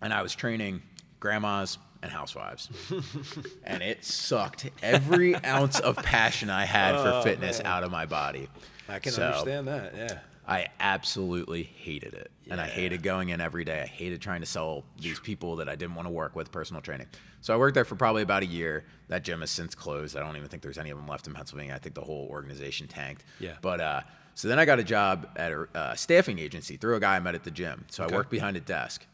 And 0.00 0.12
I 0.12 0.22
was 0.22 0.34
training 0.34 0.82
grandmas 1.18 1.78
and 2.02 2.10
housewives. 2.10 2.68
and 3.64 3.82
it 3.82 4.04
sucked 4.04 4.70
every 4.82 5.34
ounce 5.44 5.80
of 5.80 5.96
passion 5.96 6.48
I 6.50 6.64
had 6.64 6.96
for 6.96 7.08
Oh, 7.08 7.22
fitness 7.22 7.58
man. 7.58 7.66
out 7.66 7.84
of 7.84 7.90
my 7.90 8.06
body. 8.06 8.48
I 8.88 8.98
can 8.98 9.12
So, 9.12 9.22
understand 9.24 9.68
that. 9.68 9.94
Yeah. 9.96 10.18
I 10.48 10.66
absolutely 10.80 11.62
hated 11.62 12.14
it. 12.14 12.30
And 12.50 12.60
I 12.60 12.66
hated 12.66 13.04
going 13.04 13.28
in 13.28 13.40
every 13.40 13.64
day. 13.64 13.82
I 13.82 13.86
hated 13.86 14.20
trying 14.20 14.40
to 14.40 14.46
sell 14.46 14.84
these 14.98 15.20
people 15.20 15.56
that 15.56 15.68
I 15.68 15.76
didn't 15.76 15.94
want 15.94 16.06
to 16.08 16.10
work 16.12 16.34
with 16.34 16.50
personal 16.50 16.82
training. 16.82 17.06
So 17.40 17.54
I 17.54 17.56
worked 17.56 17.74
there 17.74 17.84
for 17.84 17.94
probably 17.94 18.22
about 18.22 18.42
a 18.42 18.46
year. 18.46 18.84
That 19.08 19.22
gym 19.22 19.40
has 19.40 19.50
since 19.52 19.76
closed. 19.76 20.16
I 20.16 20.20
don't 20.20 20.36
even 20.36 20.48
think 20.48 20.62
there's 20.64 20.78
any 20.78 20.90
of 20.90 20.96
them 20.98 21.06
left 21.06 21.28
in 21.28 21.34
Pennsylvania. 21.34 21.74
I 21.74 21.78
think 21.78 21.94
the 21.94 22.00
whole 22.00 22.26
organization 22.30 22.88
tanked. 22.88 23.22
Yeah. 23.38 23.52
But 23.62 23.80
uh, 23.80 24.00
so 24.34 24.48
then 24.48 24.58
I 24.58 24.64
got 24.64 24.80
a 24.80 24.84
job 24.84 25.28
at 25.36 25.52
a 25.52 25.68
uh, 25.74 25.94
staffing 25.94 26.40
agency 26.40 26.76
through 26.76 26.96
a 26.96 27.00
guy 27.00 27.14
I 27.16 27.20
met 27.20 27.36
at 27.36 27.44
the 27.44 27.50
gym. 27.52 27.84
So 27.90 28.04
Okay. 28.04 28.14
I 28.14 28.16
worked 28.16 28.30
behind 28.30 28.56
a 28.56 28.60
desk. 28.60 29.06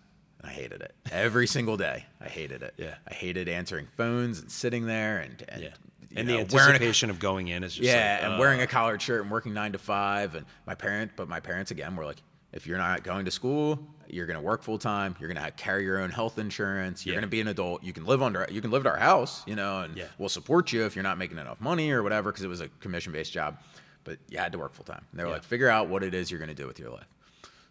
I 0.46 0.50
hated 0.50 0.80
it 0.82 0.94
every 1.10 1.46
single 1.46 1.76
day. 1.76 2.06
I 2.20 2.28
hated 2.28 2.62
it. 2.62 2.74
Yeah. 2.76 2.94
I 3.08 3.14
hated 3.14 3.48
answering 3.48 3.86
phones 3.96 4.38
and 4.40 4.50
sitting 4.50 4.86
there 4.86 5.18
and, 5.18 5.44
and 5.48 5.62
Yeah. 5.62 5.68
And 6.14 6.28
know, 6.28 6.44
the 6.44 6.54
wearing 6.54 6.70
a- 6.70 6.74
anticipation 6.74 7.10
of 7.10 7.18
going 7.18 7.48
in 7.48 7.62
is 7.62 7.74
just 7.74 7.86
yeah, 7.86 8.14
like, 8.14 8.24
and 8.24 8.34
uh, 8.34 8.38
wearing 8.38 8.62
a 8.62 8.66
collared 8.66 9.02
shirt 9.02 9.20
and 9.22 9.30
working 9.30 9.52
nine 9.52 9.72
to 9.72 9.78
five. 9.78 10.34
And 10.34 10.46
my 10.66 10.74
parent, 10.74 11.12
but 11.14 11.28
my 11.28 11.40
parents 11.40 11.70
again 11.72 11.94
were 11.94 12.06
like, 12.06 12.22
if 12.52 12.66
you're 12.66 12.78
not 12.78 13.02
going 13.02 13.26
to 13.26 13.30
school, 13.30 13.78
you're 14.08 14.24
gonna 14.24 14.40
work 14.40 14.62
full 14.62 14.78
time. 14.78 15.14
You're 15.20 15.28
gonna 15.30 15.50
carry 15.50 15.84
your 15.84 15.98
own 15.98 16.08
health 16.10 16.38
insurance. 16.38 17.04
You're 17.04 17.14
Yeah. 17.16 17.20
gonna 17.20 17.30
be 17.30 17.40
an 17.42 17.48
adult. 17.48 17.82
You 17.84 17.92
can 17.92 18.06
live 18.06 18.22
under. 18.22 18.46
You 18.50 18.62
can 18.62 18.70
live 18.70 18.86
at 18.86 18.90
our 18.92 18.98
house, 18.98 19.42
you 19.46 19.56
know, 19.56 19.80
and 19.80 19.94
Yeah. 19.96 20.06
we'll 20.16 20.30
support 20.30 20.72
you 20.72 20.86
if 20.86 20.96
you're 20.96 21.02
not 21.02 21.18
making 21.18 21.36
enough 21.38 21.60
money 21.60 21.90
or 21.90 22.02
whatever, 22.02 22.30
because 22.32 22.44
it 22.44 22.48
was 22.48 22.60
a 22.62 22.68
commission 22.80 23.12
based 23.12 23.32
job. 23.32 23.58
But 24.04 24.18
you 24.30 24.38
had 24.38 24.52
to 24.52 24.58
work 24.58 24.72
full 24.72 24.86
time. 24.86 25.04
And 25.10 25.18
they 25.20 25.24
were 25.24 25.30
Yeah. 25.30 25.34
like, 25.34 25.44
figure 25.44 25.68
out 25.68 25.88
what 25.88 26.02
it 26.02 26.14
is 26.14 26.30
you're 26.30 26.40
gonna 26.40 26.54
do 26.54 26.66
with 26.68 26.78
your 26.78 26.90
life. 26.92 27.08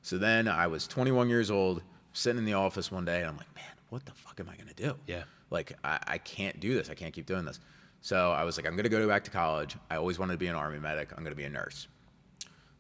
So 0.04 0.20
then 0.20 0.48
I 0.48 0.68
was 0.68 0.86
21 0.86 1.30
years 1.30 1.50
old, 1.50 1.82
sitting 2.16 2.40
in 2.40 2.46
the 2.46 2.54
office 2.54 2.92
one 2.92 3.06
day, 3.06 3.20
and 3.20 3.28
I'm 3.28 3.38
like, 3.38 3.54
man, 3.56 3.66
what 3.90 4.06
the 4.06 4.12
fuck 4.14 4.40
am 4.40 4.50
I 4.50 4.56
gonna 4.56 4.74
do? 4.74 4.96
Yeah. 5.08 5.24
Like 5.50 5.74
I, 5.84 6.00
I 6.08 6.18
can't 6.18 6.60
do 6.60 6.74
this. 6.74 6.90
I 6.90 6.96
can't 6.96 7.14
keep 7.14 7.26
doing 7.26 7.46
this. 7.46 7.60
So 8.02 8.32
I 8.32 8.44
was 8.44 8.58
like, 8.58 8.68
I'm 8.68 8.76
gonna 8.76 8.90
go 8.90 9.08
back 9.08 9.24
to 9.26 9.32
college. 9.32 9.76
I 9.90 9.98
always 9.98 10.18
wanted 10.20 10.34
to 10.34 10.40
be 10.40 10.48
an 10.48 10.56
army 10.56 10.80
medic. 10.80 11.10
I'm 11.16 11.24
gonna 11.24 11.36
be 11.36 11.44
a 11.44 11.50
nurse. 11.50 11.88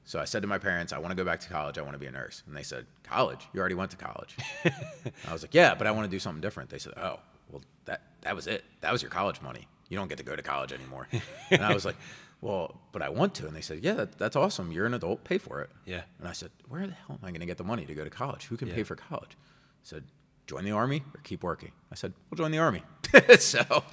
So 0.05 0.19
I 0.19 0.25
said 0.25 0.43
to 0.43 0.47
my 0.47 0.59
parents, 0.59 0.93
I 0.93 0.99
want 0.99 1.11
to 1.11 1.15
go 1.15 1.25
back 1.25 1.39
to 1.41 1.49
college. 1.49 1.79
I 1.79 1.81
want 1.81 1.93
to 1.93 1.99
be 1.99 2.05
a 2.05 2.11
nurse. 2.11 2.43
And 2.45 2.55
they 2.55 2.61
said, 2.61 2.85
College? 3.03 3.47
You 3.53 3.59
already 3.59 3.73
went 3.73 3.89
to 3.89 3.97
college. 3.97 4.37
I 5.27 5.33
was 5.33 5.41
like, 5.41 5.53
Yeah, 5.53 5.73
but 5.73 5.87
I 5.87 5.91
want 5.91 6.05
to 6.05 6.11
do 6.11 6.19
something 6.19 6.41
different. 6.41 6.69
They 6.69 6.77
said, 6.77 6.93
Oh, 6.95 7.19
well, 7.51 7.63
that 7.85 8.01
that 8.21 8.35
was 8.35 8.45
it. 8.45 8.63
That 8.81 8.91
was 8.91 9.01
your 9.01 9.09
college 9.09 9.41
money. 9.41 9.67
You 9.89 9.97
don't 9.97 10.07
get 10.07 10.19
to 10.19 10.23
go 10.23 10.35
to 10.35 10.41
college 10.43 10.71
anymore. 10.73 11.07
and 11.49 11.63
I 11.63 11.73
was 11.73 11.85
like, 11.85 11.95
Well, 12.41 12.79
but 12.91 13.01
I 13.01 13.09
want 13.09 13.33
to. 13.35 13.47
And 13.47 13.55
they 13.55 13.61
said, 13.61 13.79
Yeah, 13.83 13.93
that, 13.93 14.17
that's 14.17 14.35
awesome. 14.35 14.71
You're 14.71 14.85
an 14.85 14.93
adult. 14.93 15.23
Pay 15.23 15.37
for 15.37 15.61
it. 15.61 15.69
Yeah. 15.85 16.01
And 16.19 16.27
I 16.27 16.33
said, 16.33 16.51
Where 16.69 16.85
the 16.85 16.93
hell 16.93 17.17
am 17.21 17.25
I 17.27 17.29
going 17.31 17.39
to 17.39 17.45
get 17.45 17.57
the 17.57 17.63
money 17.63 17.85
to 17.85 17.93
go 17.93 18.03
to 18.03 18.09
college? 18.09 18.45
Who 18.45 18.57
can 18.57 18.67
Yeah. 18.67 18.75
pay 18.75 18.83
for 18.83 18.95
college? 18.95 19.31
I 19.39 19.83
said, 19.83 20.03
Join 20.47 20.63
the 20.63 20.71
army 20.71 21.01
or 21.15 21.21
keep 21.23 21.43
working. 21.43 21.71
I 21.91 21.95
said, 21.95 22.13
We'll 22.29 22.37
join 22.37 22.51
the 22.51 22.59
army. 22.59 22.83
so 23.39 23.83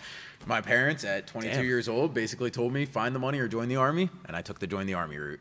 my 0.46 0.60
parents 0.60 1.02
at 1.04 1.26
22 1.26 1.54
Damn. 1.56 1.64
years 1.64 1.88
old 1.88 2.12
basically 2.12 2.50
told 2.50 2.72
me, 2.72 2.84
Find 2.84 3.14
the 3.14 3.18
money 3.20 3.38
or 3.38 3.48
join 3.48 3.68
the 3.68 3.76
army. 3.76 4.10
And 4.26 4.36
I 4.36 4.42
took 4.42 4.58
the 4.58 4.66
join 4.66 4.86
the 4.86 4.94
army 4.94 5.16
route. 5.16 5.40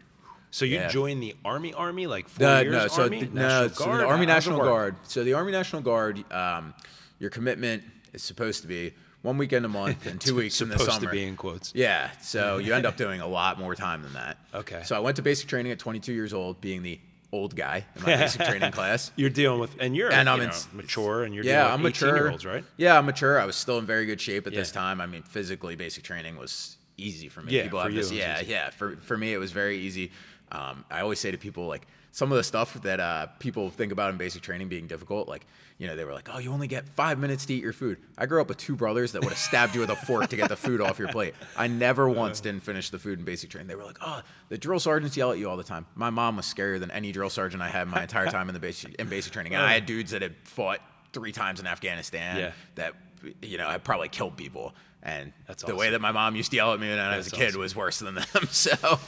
So 0.51 0.65
you 0.65 0.75
Yeah. 0.75 0.87
joined 0.89 1.21
the 1.23 1.35
army, 1.43 1.73
army 1.73 2.07
like 2.07 2.27
four 2.29 2.45
Uh, 2.47 2.61
years 2.61 2.71
no, 2.73 2.87
so 2.87 3.03
army, 3.03 3.23
the, 3.23 3.33
no, 3.39 3.67
so 3.69 3.85
the 3.85 4.05
Army 4.05 4.25
How 4.25 4.33
does 4.35 4.47
it 4.47 4.49
National? 4.51 4.59
Guard. 4.59 4.95
So 5.03 5.23
the 5.23 5.33
Army 5.33 5.51
National 5.53 5.81
Guard, 5.81 6.31
um, 6.31 6.73
your 7.19 7.29
commitment 7.29 7.83
is 8.13 8.21
supposed 8.21 8.61
to 8.61 8.67
be 8.67 8.93
one 9.21 9.37
weekend 9.37 9.65
a 9.65 9.69
month 9.69 10.05
and 10.05 10.19
two 10.19 10.35
weeks 10.41 10.61
in 10.61 10.69
the 10.69 10.77
summer. 10.77 10.85
Supposed 10.91 11.01
to 11.03 11.09
be 11.09 11.23
in 11.25 11.35
quotes. 11.35 11.71
Yeah, 11.75 12.09
so 12.21 12.57
you 12.59 12.73
end 12.73 12.85
up 12.85 12.97
doing 12.97 13.21
a 13.21 13.27
lot 13.27 13.59
more 13.59 13.75
time 13.75 14.01
than 14.03 14.13
that. 14.13 14.37
Okay. 14.53 14.81
So 14.85 14.95
I 14.95 14.99
went 14.99 15.15
to 15.17 15.21
basic 15.21 15.47
training 15.47 15.71
at 15.71 15.79
22 15.79 16.13
years 16.13 16.33
old, 16.33 16.59
being 16.61 16.81
the 16.83 16.99
old 17.33 17.55
guy 17.55 17.85
in 17.95 18.01
my 18.03 18.17
basic 18.17 18.41
training 18.41 18.71
class. 18.73 19.11
You're 19.15 19.29
dealing 19.29 19.59
with, 19.59 19.75
and 19.79 19.95
you're 19.95 20.11
And 20.11 20.27
you 20.27 20.33
I'm 20.33 20.39
know, 20.39 20.51
mature, 20.73 21.23
and 21.23 21.33
you're 21.33 21.45
yeah, 21.45 21.63
dealing 21.67 21.73
I'm 21.73 21.79
18 21.79 21.83
mature. 21.83 22.15
year 22.17 22.29
olds, 22.31 22.45
right? 22.45 22.63
Yeah, 22.77 22.97
I'm 22.97 23.05
mature. 23.05 23.39
I 23.39 23.45
was 23.45 23.55
still 23.55 23.77
in 23.79 23.85
very 23.85 24.05
good 24.05 24.19
shape 24.19 24.47
at 24.47 24.53
this 24.53 24.71
time. 24.71 24.99
I 24.99 25.05
mean, 25.05 25.21
physically, 25.23 25.75
basic 25.75 26.03
training 26.03 26.37
was 26.37 26.77
easy 26.97 27.29
for 27.29 27.41
me. 27.41 27.53
Yeah, 27.53 27.63
people 27.63 27.79
for 27.79 27.83
have 27.83 27.93
you 27.93 27.99
this. 27.99 28.11
Yeah, 28.11 28.41
easy. 28.41 28.51
yeah. 28.51 28.69
For 28.71 28.97
for 28.97 29.17
me, 29.17 29.33
it 29.33 29.37
was 29.37 29.51
very 29.51 29.77
easy. 29.77 30.11
Um, 30.51 30.83
I 30.91 30.99
always 31.01 31.19
say 31.19 31.31
to 31.31 31.37
people 31.37 31.67
like 31.67 31.87
some 32.11 32.31
of 32.31 32.37
the 32.37 32.43
stuff 32.43 32.73
that 32.83 32.99
uh, 32.99 33.27
people 33.39 33.69
think 33.69 33.91
about 33.91 34.11
in 34.11 34.17
basic 34.17 34.41
training 34.41 34.67
being 34.67 34.87
difficult, 34.87 35.27
like 35.29 35.45
you 35.77 35.87
know, 35.87 35.95
they 35.95 36.05
were 36.05 36.13
like, 36.13 36.29
"Oh, 36.31 36.37
you 36.37 36.51
only 36.51 36.67
get 36.67 36.87
five 36.89 37.17
minutes 37.17 37.45
to 37.47 37.53
eat 37.55 37.63
your 37.63 37.73
food." 37.73 37.97
I 38.17 38.25
grew 38.27 38.39
up 38.41 38.49
with 38.49 38.57
two 38.57 38.75
brothers 38.75 39.13
that 39.13 39.21
would 39.21 39.29
have 39.29 39.37
stabbed 39.39 39.73
you 39.73 39.81
with 39.81 39.89
a 39.89 39.95
fork 39.95 40.29
to 40.29 40.35
get 40.35 40.49
the 40.49 40.55
food 40.55 40.79
off 40.81 40.99
your 40.99 41.07
plate. 41.07 41.33
I 41.57 41.67
never 41.67 42.07
once 42.07 42.39
didn't 42.39 42.61
finish 42.63 42.89
the 42.91 42.99
food 42.99 43.17
in 43.19 43.25
basic 43.25 43.49
training. 43.49 43.67
They 43.67 43.75
were 43.75 43.85
like, 43.85 43.97
"Oh, 44.01 44.21
the 44.49 44.57
drill 44.57 44.79
sergeants 44.79 45.17
yell 45.17 45.31
at 45.31 45.39
you 45.39 45.49
all 45.49 45.57
the 45.57 45.63
time." 45.63 45.87
My 45.95 46.09
mom 46.11 46.35
was 46.37 46.45
scarier 46.45 46.79
than 46.79 46.91
any 46.91 47.11
drill 47.11 47.29
sergeant 47.31 47.63
I 47.63 47.69
had 47.69 47.87
my 47.87 48.03
entire 48.03 48.27
time 48.27 48.47
in 48.49 48.53
the 48.53 48.59
basic 48.59 48.93
in 48.95 49.07
basic 49.09 49.33
training, 49.33 49.55
and 49.55 49.63
I 49.63 49.73
had 49.73 49.85
dudes 49.87 50.11
that 50.11 50.21
had 50.21 50.35
fought 50.43 50.81
three 51.13 51.31
times 51.31 51.59
in 51.59 51.65
Afghanistan 51.67 52.37
Yeah. 52.37 52.51
that 52.75 52.93
you 53.41 53.57
know 53.57 53.67
had 53.67 53.83
probably 53.83 54.09
killed 54.09 54.37
people. 54.37 54.73
And 55.03 55.33
That's 55.47 55.63
the 55.63 55.75
way 55.75 55.89
that 55.91 56.01
my 56.01 56.11
mom 56.11 56.35
used 56.35 56.51
to 56.51 56.57
yell 56.57 56.73
at 56.73 56.79
me 56.79 56.87
when 56.89 56.99
I 56.99 57.17
was 57.17 57.25
a 57.25 57.31
kid 57.31 57.49
awesome. 57.49 57.61
was 57.61 57.75
worse 57.75 57.97
than 57.99 58.13
them. 58.15 58.25
So 58.51 58.99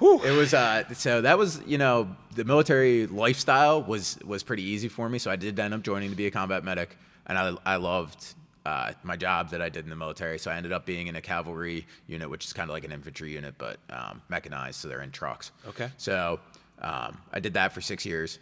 it 0.00 0.36
was 0.36 0.54
uh, 0.54 0.84
so 0.94 1.20
that 1.22 1.38
was 1.38 1.60
you 1.66 1.78
know 1.78 2.14
the 2.34 2.44
military 2.44 3.06
lifestyle 3.06 3.82
was 3.82 4.18
was 4.24 4.42
pretty 4.42 4.62
easy 4.62 4.88
for 4.88 5.08
me. 5.08 5.18
So 5.18 5.30
I 5.30 5.36
did 5.36 5.58
end 5.58 5.74
up 5.74 5.82
joining 5.82 6.10
to 6.10 6.16
be 6.16 6.26
a 6.26 6.30
combat 6.30 6.64
medic, 6.64 6.96
and 7.26 7.38
I 7.38 7.54
I 7.64 7.76
loved. 7.76 8.34
Uh, 8.66 8.92
my 9.02 9.16
job 9.16 9.48
that 9.48 9.62
I 9.62 9.70
did 9.70 9.84
in 9.84 9.88
the 9.88 9.96
military, 9.96 10.38
so 10.38 10.50
I 10.50 10.56
ended 10.56 10.72
up 10.72 10.84
being 10.84 11.06
in 11.06 11.16
a 11.16 11.22
cavalry 11.22 11.86
unit, 12.06 12.28
which 12.28 12.44
is 12.44 12.52
kind 12.52 12.68
of 12.68 12.74
like 12.74 12.84
an 12.84 12.92
infantry 12.92 13.32
unit, 13.32 13.54
but 13.56 13.78
um, 13.88 14.20
mechanized, 14.28 14.80
so 14.80 14.88
they're 14.88 15.00
in 15.00 15.10
trucks. 15.10 15.52
Okay. 15.68 15.88
So 15.96 16.38
um, 16.82 17.16
I 17.32 17.40
did 17.40 17.54
that 17.54 17.72
for 17.72 17.80
six 17.80 18.04
years, 18.04 18.38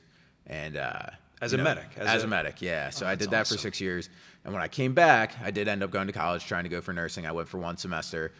and 0.48 0.76
uh, 0.76 1.02
As 1.40 1.52
a 1.52 1.58
know, 1.58 1.62
medic, 1.62 1.84
as 1.96 2.08
As, 2.08 2.22
a- 2.24 2.26
a, 2.26 2.28
medic, 2.28 2.60
yeah. 2.60 2.90
So 2.90 3.06
I 3.06 3.14
did 3.14 3.30
that 3.30 3.46
for 3.46 3.56
six 3.56 3.80
years, 3.80 4.08
and 4.44 4.52
when 4.52 4.64
I 4.64 4.66
came 4.66 4.94
back, 4.94 5.36
I 5.44 5.52
did 5.52 5.68
end 5.68 5.84
up 5.84 5.92
going 5.92 6.08
to 6.08 6.12
college, 6.12 6.44
trying 6.44 6.64
to 6.64 6.70
go 6.70 6.80
for 6.80 6.92
nursing. 6.92 7.24
I 7.24 7.30
went 7.30 7.48
for 7.48 7.58
one 7.58 7.76
semester, 7.76 8.32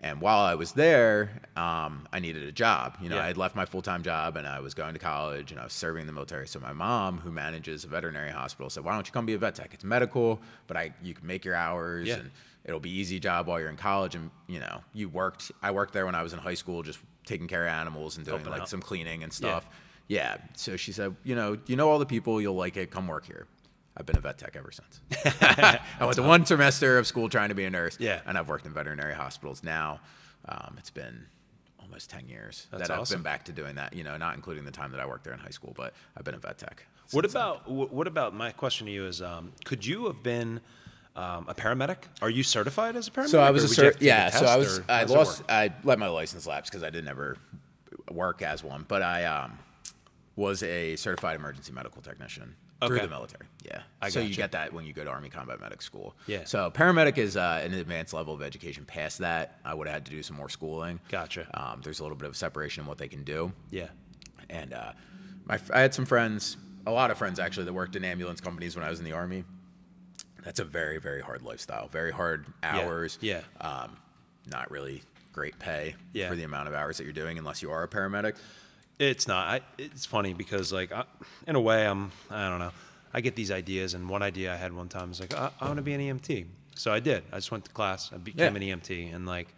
and 0.00 0.20
while 0.20 0.40
I 0.44 0.54
was 0.54 0.72
there, 0.72 1.40
um, 1.56 2.06
I 2.12 2.18
needed 2.20 2.42
a 2.42 2.52
job. 2.52 2.96
You 3.00 3.08
know, 3.08 3.16
Yeah. 3.16 3.22
I 3.24 3.26
had 3.28 3.36
left 3.36 3.56
my 3.56 3.64
full 3.64 3.82
time 3.82 4.02
job, 4.02 4.36
and 4.36 4.46
I 4.46 4.60
was 4.60 4.74
going 4.74 4.92
to 4.94 4.98
college, 5.00 5.50
and 5.50 5.60
I 5.60 5.64
was 5.64 5.72
serving 5.72 6.02
in 6.02 6.06
the 6.06 6.12
military. 6.12 6.46
So 6.46 6.60
my 6.60 6.72
mom, 6.72 7.18
who 7.18 7.30
manages 7.30 7.84
a 7.84 7.88
veterinary 7.88 8.30
hospital, 8.30 8.68
said, 8.70 8.84
"Why 8.84 8.92
don't 8.94 9.06
you 9.06 9.12
come 9.12 9.26
be 9.26 9.34
a 9.34 9.38
vet 9.38 9.54
tech? 9.54 9.72
It's 9.72 9.84
medical, 9.84 10.40
but 10.66 10.76
I 10.76 10.92
you 11.02 11.14
can 11.14 11.26
make 11.26 11.44
your 11.44 11.54
hours 11.54 12.08
Yeah. 12.08 12.16
and." 12.16 12.30
It'll 12.66 12.80
be 12.80 12.88
easy 12.90 13.20
job 13.20 13.46
while 13.46 13.60
you're 13.60 13.68
in 13.68 13.76
college, 13.76 14.14
and 14.14 14.30
you 14.46 14.58
know 14.58 14.82
you 14.94 15.10
worked. 15.10 15.52
I 15.62 15.70
worked 15.70 15.92
there 15.92 16.06
when 16.06 16.14
I 16.14 16.22
was 16.22 16.32
in 16.32 16.38
high 16.38 16.54
school, 16.54 16.82
just 16.82 16.98
taking 17.26 17.46
care 17.46 17.64
of 17.66 17.68
animals 17.68 18.16
and 18.16 18.24
doing 18.24 18.38
Helping 18.38 18.52
like 18.52 18.62
out. 18.62 18.68
some 18.70 18.80
cleaning 18.80 19.22
and 19.22 19.30
Yeah. 19.32 19.36
stuff. 19.36 19.68
Yeah. 20.08 20.38
So 20.54 20.76
she 20.76 20.90
said, 20.92 21.14
you 21.24 21.34
know, 21.34 21.58
you 21.66 21.76
know 21.76 21.90
all 21.90 21.98
the 21.98 22.06
people, 22.06 22.40
you'll 22.40 22.54
like 22.56 22.78
it. 22.78 22.90
Come 22.90 23.06
work 23.06 23.26
here. 23.26 23.46
I've 23.96 24.06
been 24.06 24.16
a 24.16 24.20
vet 24.20 24.38
tech 24.38 24.56
ever 24.56 24.72
since. 24.72 25.00
I 25.40 25.80
went 26.00 26.14
to 26.16 26.22
one 26.22 26.44
semester 26.44 26.98
of 26.98 27.06
school 27.06 27.28
trying 27.28 27.50
to 27.50 27.54
be 27.54 27.64
a 27.64 27.70
nurse. 27.70 27.96
Yeah. 28.00 28.20
And 28.26 28.36
I've 28.36 28.48
worked 28.48 28.66
in 28.66 28.72
veterinary 28.72 29.14
hospitals 29.14 29.62
now. 29.62 30.00
Um, 30.46 30.74
it's 30.78 30.90
been 30.90 31.26
almost 31.80 32.10
10 32.10 32.28
years 32.28 32.66
That's 32.70 32.88
that 32.88 32.94
I've 32.94 33.00
awesome. 33.00 33.18
been 33.18 33.22
back 33.22 33.44
to 33.44 33.52
doing 33.52 33.76
that, 33.76 33.92
you 33.92 34.02
know, 34.02 34.16
not 34.16 34.34
including 34.34 34.64
the 34.64 34.72
time 34.72 34.90
that 34.90 35.00
I 35.00 35.06
worked 35.06 35.24
there 35.24 35.32
in 35.32 35.38
high 35.38 35.50
school, 35.50 35.72
but 35.76 35.94
I've 36.16 36.24
been 36.24 36.34
a 36.34 36.38
vet 36.38 36.58
tech. 36.58 36.86
What 37.12 37.24
since 37.24 37.34
then. 37.34 37.42
about 37.42 37.70
what 37.70 38.06
about 38.06 38.34
my 38.34 38.50
question 38.50 38.86
to 38.86 38.92
you 38.92 39.06
is 39.06 39.20
um, 39.22 39.52
could 39.64 39.84
you 39.84 40.06
have 40.06 40.22
been 40.22 40.60
um, 41.14 41.46
a 41.48 41.54
paramedic? 41.54 41.98
Are 42.22 42.30
you 42.30 42.42
certified 42.42 42.96
as 42.96 43.08
a 43.08 43.10
paramedic? 43.10 43.28
So 43.28 43.40
I 43.40 43.50
was 43.50 43.64
a 43.64 43.68
cert. 43.68 43.74
to 43.74 43.92
take 43.92 44.00
a 44.00 44.04
Yeah. 44.04 44.30
So 44.30 44.46
I 44.46 44.56
was. 44.56 44.80
I 44.88 44.92
how 44.92 45.00
does 45.02 45.10
it 45.10 45.14
lost. 45.14 45.42
I 45.48 45.72
let 45.84 45.98
my 45.98 46.08
license 46.08 46.46
lapse 46.46 46.70
because 46.70 46.82
I 46.82 46.90
didn't 46.90 47.08
ever 47.08 47.36
work 48.10 48.42
as 48.42 48.64
one. 48.64 48.86
But 48.88 49.02
I 49.02 49.24
um, 49.26 49.58
was 50.34 50.62
a 50.62 50.96
certified 50.96 51.36
emergency 51.36 51.72
medical 51.72 52.02
technician 52.02 52.56
through 52.86 53.00
the 53.00 53.08
military. 53.08 53.46
Yeah. 53.64 53.82
I 54.02 54.08
so 54.10 54.20
you 54.20 54.28
gotcha. 54.28 54.36
get 54.36 54.52
that 54.52 54.72
when 54.72 54.84
you 54.84 54.92
go 54.92 55.04
to 55.04 55.10
Army 55.10 55.30
Combat 55.30 55.58
Medic 55.60 55.80
School. 55.82 56.14
Yeah. 56.26 56.44
So 56.44 56.70
paramedic 56.70 57.16
is 57.18 57.36
uh, 57.36 57.60
an 57.64 57.72
advanced 57.74 58.12
level 58.12 58.34
of 58.34 58.42
education. 58.42 58.84
Past 58.84 59.18
that, 59.18 59.58
I 59.64 59.72
would 59.74 59.86
have 59.86 59.94
had 59.94 60.04
to 60.06 60.10
do 60.10 60.22
some 60.22 60.36
more 60.36 60.48
schooling. 60.50 61.00
Gotcha. 61.08 61.46
Um, 61.54 61.80
there's 61.82 62.00
a 62.00 62.02
little 62.02 62.16
bit 62.16 62.28
of 62.28 62.36
separation 62.36 62.82
in 62.82 62.86
what 62.86 62.98
they 62.98 63.08
can 63.08 63.24
do 63.24 63.52
Yeah. 63.70 63.88
and 64.50 64.72
uh, 64.74 64.92
my 65.46 65.58
I 65.72 65.80
had 65.80 65.94
some 65.94 66.04
friends, 66.04 66.56
a 66.86 66.90
lot 66.90 67.10
of 67.10 67.16
friends 67.18 67.38
actually, 67.38 67.64
that 67.64 67.72
worked 67.72 67.96
in 67.96 68.04
ambulance 68.04 68.40
companies 68.40 68.76
when 68.76 68.84
I 68.84 68.90
was 68.90 68.98
in 68.98 69.04
the 69.06 69.12
army. 69.12 69.44
That's 70.44 70.60
a 70.60 70.64
very 70.64 70.98
very 70.98 71.22
hard 71.22 71.42
lifestyle, 71.42 71.88
very 71.88 72.12
hard 72.12 72.44
hours. 72.62 73.18
Yeah. 73.22 73.40
Um, 73.60 73.96
not 74.50 74.70
really 74.70 75.02
great 75.32 75.58
pay 75.58 75.94
Yeah. 76.12 76.28
for 76.28 76.36
the 76.36 76.42
amount 76.44 76.68
of 76.68 76.74
hours 76.74 76.98
that 76.98 77.04
you're 77.04 77.12
doing 77.14 77.38
unless 77.38 77.62
you 77.62 77.70
are 77.70 77.82
a 77.82 77.88
paramedic. 77.88 78.36
It's 78.98 79.26
not. 79.26 79.46
I, 79.48 79.60
it's 79.78 80.06
funny 80.06 80.34
because, 80.34 80.72
like, 80.72 80.92
I, 80.92 81.04
in 81.46 81.56
a 81.56 81.60
way, 81.60 81.86
I'm. 81.86 82.12
I 82.30 82.48
don't 82.48 82.58
know. 82.60 82.70
I 83.12 83.20
get 83.20 83.34
these 83.36 83.50
ideas, 83.50 83.94
and 83.94 84.08
one 84.08 84.22
idea 84.22 84.52
I 84.52 84.56
had 84.56 84.72
one 84.72 84.88
time 84.88 85.08
was 85.10 85.20
like, 85.20 85.34
I, 85.34 85.50
I 85.60 85.66
want 85.66 85.76
to 85.78 85.82
be 85.82 85.92
an 85.94 86.00
EMT. 86.00 86.46
So 86.76 86.92
I 86.92 87.00
did. 87.00 87.22
I 87.32 87.36
just 87.36 87.50
went 87.50 87.64
to 87.66 87.70
class. 87.72 88.10
I 88.12 88.18
became 88.18 88.56
Yeah. 88.56 88.72
an 88.74 88.80
EMT, 88.80 89.14
and 89.14 89.26
like, 89.26 89.48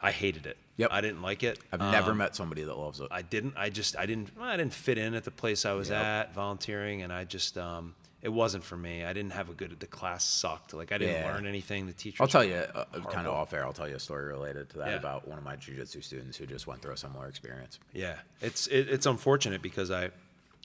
I 0.00 0.10
hated 0.10 0.46
it. 0.46 0.56
Yep. 0.76 0.88
I 0.92 1.00
didn't 1.00 1.22
like 1.22 1.42
it. 1.42 1.58
I've 1.72 1.80
never 1.80 2.10
Um, 2.10 2.18
met 2.18 2.34
somebody 2.36 2.64
that 2.64 2.76
loves 2.76 3.00
it. 3.00 3.08
I 3.10 3.22
didn't. 3.22 3.54
I 3.56 3.70
just. 3.70 3.96
I 3.96 4.06
didn't. 4.06 4.30
I 4.40 4.56
didn't 4.56 4.74
fit 4.74 4.98
in 4.98 5.14
at 5.14 5.24
the 5.24 5.30
place 5.30 5.64
I 5.64 5.72
was 5.72 5.88
Yep. 5.90 6.02
at 6.02 6.34
volunteering, 6.34 7.02
and 7.02 7.12
I 7.12 7.24
just. 7.24 7.56
Um, 7.58 7.94
it 8.24 8.32
wasn't 8.32 8.64
for 8.64 8.76
me. 8.76 9.04
I 9.04 9.12
didn't 9.12 9.32
have 9.34 9.48
a 9.50 9.54
good. 9.54 9.78
The 9.78 9.86
class 9.86 10.24
sucked. 10.24 10.74
Like 10.74 10.90
I 10.90 10.98
didn't 10.98 11.22
Yeah. 11.22 11.32
learn 11.32 11.46
anything. 11.46 11.86
The 11.86 11.92
teacher. 11.92 12.22
I'll 12.22 12.28
tell 12.28 12.42
you, 12.42 12.54
uh, 12.56 12.84
kind 13.12 13.26
of 13.28 13.34
off 13.34 13.52
air. 13.52 13.64
I'll 13.64 13.72
tell 13.72 13.88
you 13.88 13.96
a 13.96 14.00
story 14.00 14.24
related 14.24 14.70
to 14.70 14.78
that 14.78 14.88
Yeah. 14.88 14.96
about 14.96 15.28
one 15.28 15.38
of 15.38 15.44
my 15.44 15.54
jujitsu 15.56 16.02
students 16.02 16.36
who 16.38 16.46
just 16.46 16.66
went 16.66 16.82
through 16.82 16.94
a 16.94 16.96
similar 16.96 17.28
experience. 17.28 17.78
Yeah, 17.92 18.16
it's 18.40 18.66
it, 18.66 18.88
it's 18.88 19.06
unfortunate 19.06 19.62
because 19.62 19.90
I 19.92 20.10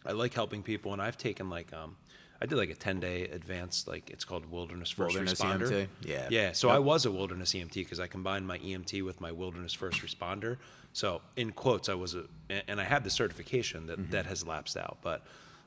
I 0.06 0.14
like 0.14 0.34
helping 0.34 0.64
people, 0.64 0.94
and 0.94 1.02
I've 1.02 1.18
taken 1.18 1.50
like 1.50 1.72
um 1.74 1.98
I 2.42 2.46
did 2.46 2.56
like 2.56 2.70
a 2.70 2.76
10 2.76 3.02
day 3.02 3.24
advanced, 3.28 3.86
like 3.90 4.10
it's 4.10 4.24
called 4.24 4.50
Wilderness 4.50 4.90
First 4.90 5.14
Wilderness 5.14 5.42
Responder. 5.42 5.70
EMT? 5.70 5.88
Yeah. 6.06 6.28
Yeah. 6.32 6.52
So 6.54 6.68
Yep. 6.70 6.76
I 6.78 6.80
was 6.80 7.06
a 7.06 7.12
Wilderness 7.12 7.54
EMT 7.54 7.74
because 7.74 8.00
I 8.00 8.08
combined 8.08 8.48
my 8.48 8.58
EMT 8.60 9.02
with 9.04 9.20
my 9.20 9.34
Wilderness 9.34 9.74
First 9.74 10.00
Responder. 10.02 10.56
So 10.94 11.22
in 11.36 11.52
quotes, 11.52 11.90
I 11.90 11.96
was 11.96 12.16
a, 12.16 12.24
and 12.70 12.80
I 12.80 12.86
had 12.86 13.04
the 13.04 13.10
certification 13.10 13.88
that, 13.88 14.00
Mm-hmm. 14.00 14.12
that 14.12 14.26
has 14.28 14.48
lapsed 14.48 14.78
out. 14.78 15.00
But 15.02 15.26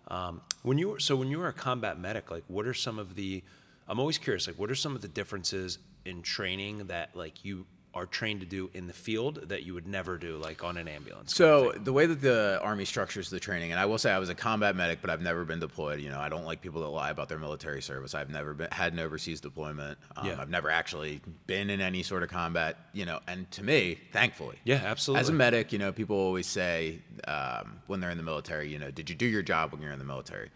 um, 0.09 0.41
when 0.63 0.79
you 0.79 0.91
were, 0.91 1.01
so 1.01 1.17
when 1.17 1.31
you 1.31 1.39
were 1.39 1.49
a 1.49 1.53
combat 1.53 1.99
medic, 1.99 2.31
like 2.31 2.45
what 2.49 2.67
are 2.67 2.75
some 2.75 2.99
of 2.99 3.15
the, 3.15 3.43
I'm 3.89 3.99
always 4.01 4.19
curious, 4.19 4.47
like 4.47 4.59
what 4.59 4.71
are 4.71 4.75
some 4.75 4.95
of 4.95 5.03
the 5.03 5.09
differences 5.09 5.79
in 6.05 6.23
training 6.23 6.87
that 6.89 7.15
like 7.15 7.45
you 7.45 7.67
are 7.95 8.07
trained 8.07 8.41
to 8.41 8.47
do 8.47 8.71
in 8.75 8.87
the 8.87 8.93
field 8.93 9.49
that 9.49 9.65
you 9.65 9.75
would 9.75 9.87
never 9.87 10.17
do 10.17 10.37
like 10.39 10.65
on 10.65 10.77
an 10.77 10.89
ambulance? 10.89 11.35
So 11.35 11.73
the 11.73 11.93
way 11.93 12.07
that 12.07 12.21
the 12.21 12.59
army 12.63 12.85
structures 12.85 13.31
the 13.31 13.41
training, 13.41 13.71
and 13.71 13.79
I 13.81 13.87
will 13.87 13.99
say 13.99 14.11
I 14.11 14.19
was 14.19 14.29
a 14.29 14.35
combat 14.35 14.75
medic, 14.77 15.01
but 15.01 15.11
I've 15.11 15.21
never 15.21 15.45
been 15.45 15.61
deployed. 15.61 16.01
You 16.01 16.11
know, 16.11 16.19
I 16.19 16.29
don't 16.29 16.45
like 16.45 16.61
people 16.63 16.81
that 16.83 16.89
lie 16.89 17.11
about 17.11 17.29
their 17.29 17.39
military 17.39 17.83
service. 17.83 18.15
I've 18.15 18.31
never 18.31 18.55
been 18.55 18.69
had 18.73 18.93
an 18.93 18.99
overseas 18.99 19.41
deployment. 19.41 19.99
Um, 20.17 20.27
Yeah. 20.27 20.41
I've 20.41 20.51
never 20.51 20.71
actually 20.71 21.21
been 21.47 21.71
in 21.71 21.81
any 21.81 22.03
sort 22.03 22.23
of 22.23 22.31
combat. 22.31 22.77
You 22.93 23.05
know, 23.05 23.21
and 23.27 23.51
to 23.53 23.63
me, 23.63 23.99
thankfully, 24.13 24.59
Yeah, 24.65 24.83
absolutely. 24.85 25.21
As 25.21 25.29
a 25.29 25.33
medic, 25.33 25.73
you 25.73 25.79
know, 25.79 25.93
people 25.93 26.17
always 26.17 26.47
say 26.47 27.01
um, 27.27 27.81
when 27.87 28.01
they're 28.01 28.11
in 28.11 28.19
the 28.19 28.25
military, 28.25 28.69
you 28.69 28.79
know, 28.79 28.91
did 28.91 29.11
you 29.11 29.17
do 29.17 29.27
your 29.27 29.43
job 29.43 29.73
when 29.73 29.83
you're 29.83 29.93
in 29.93 29.99
the 29.99 30.05
military? 30.05 30.51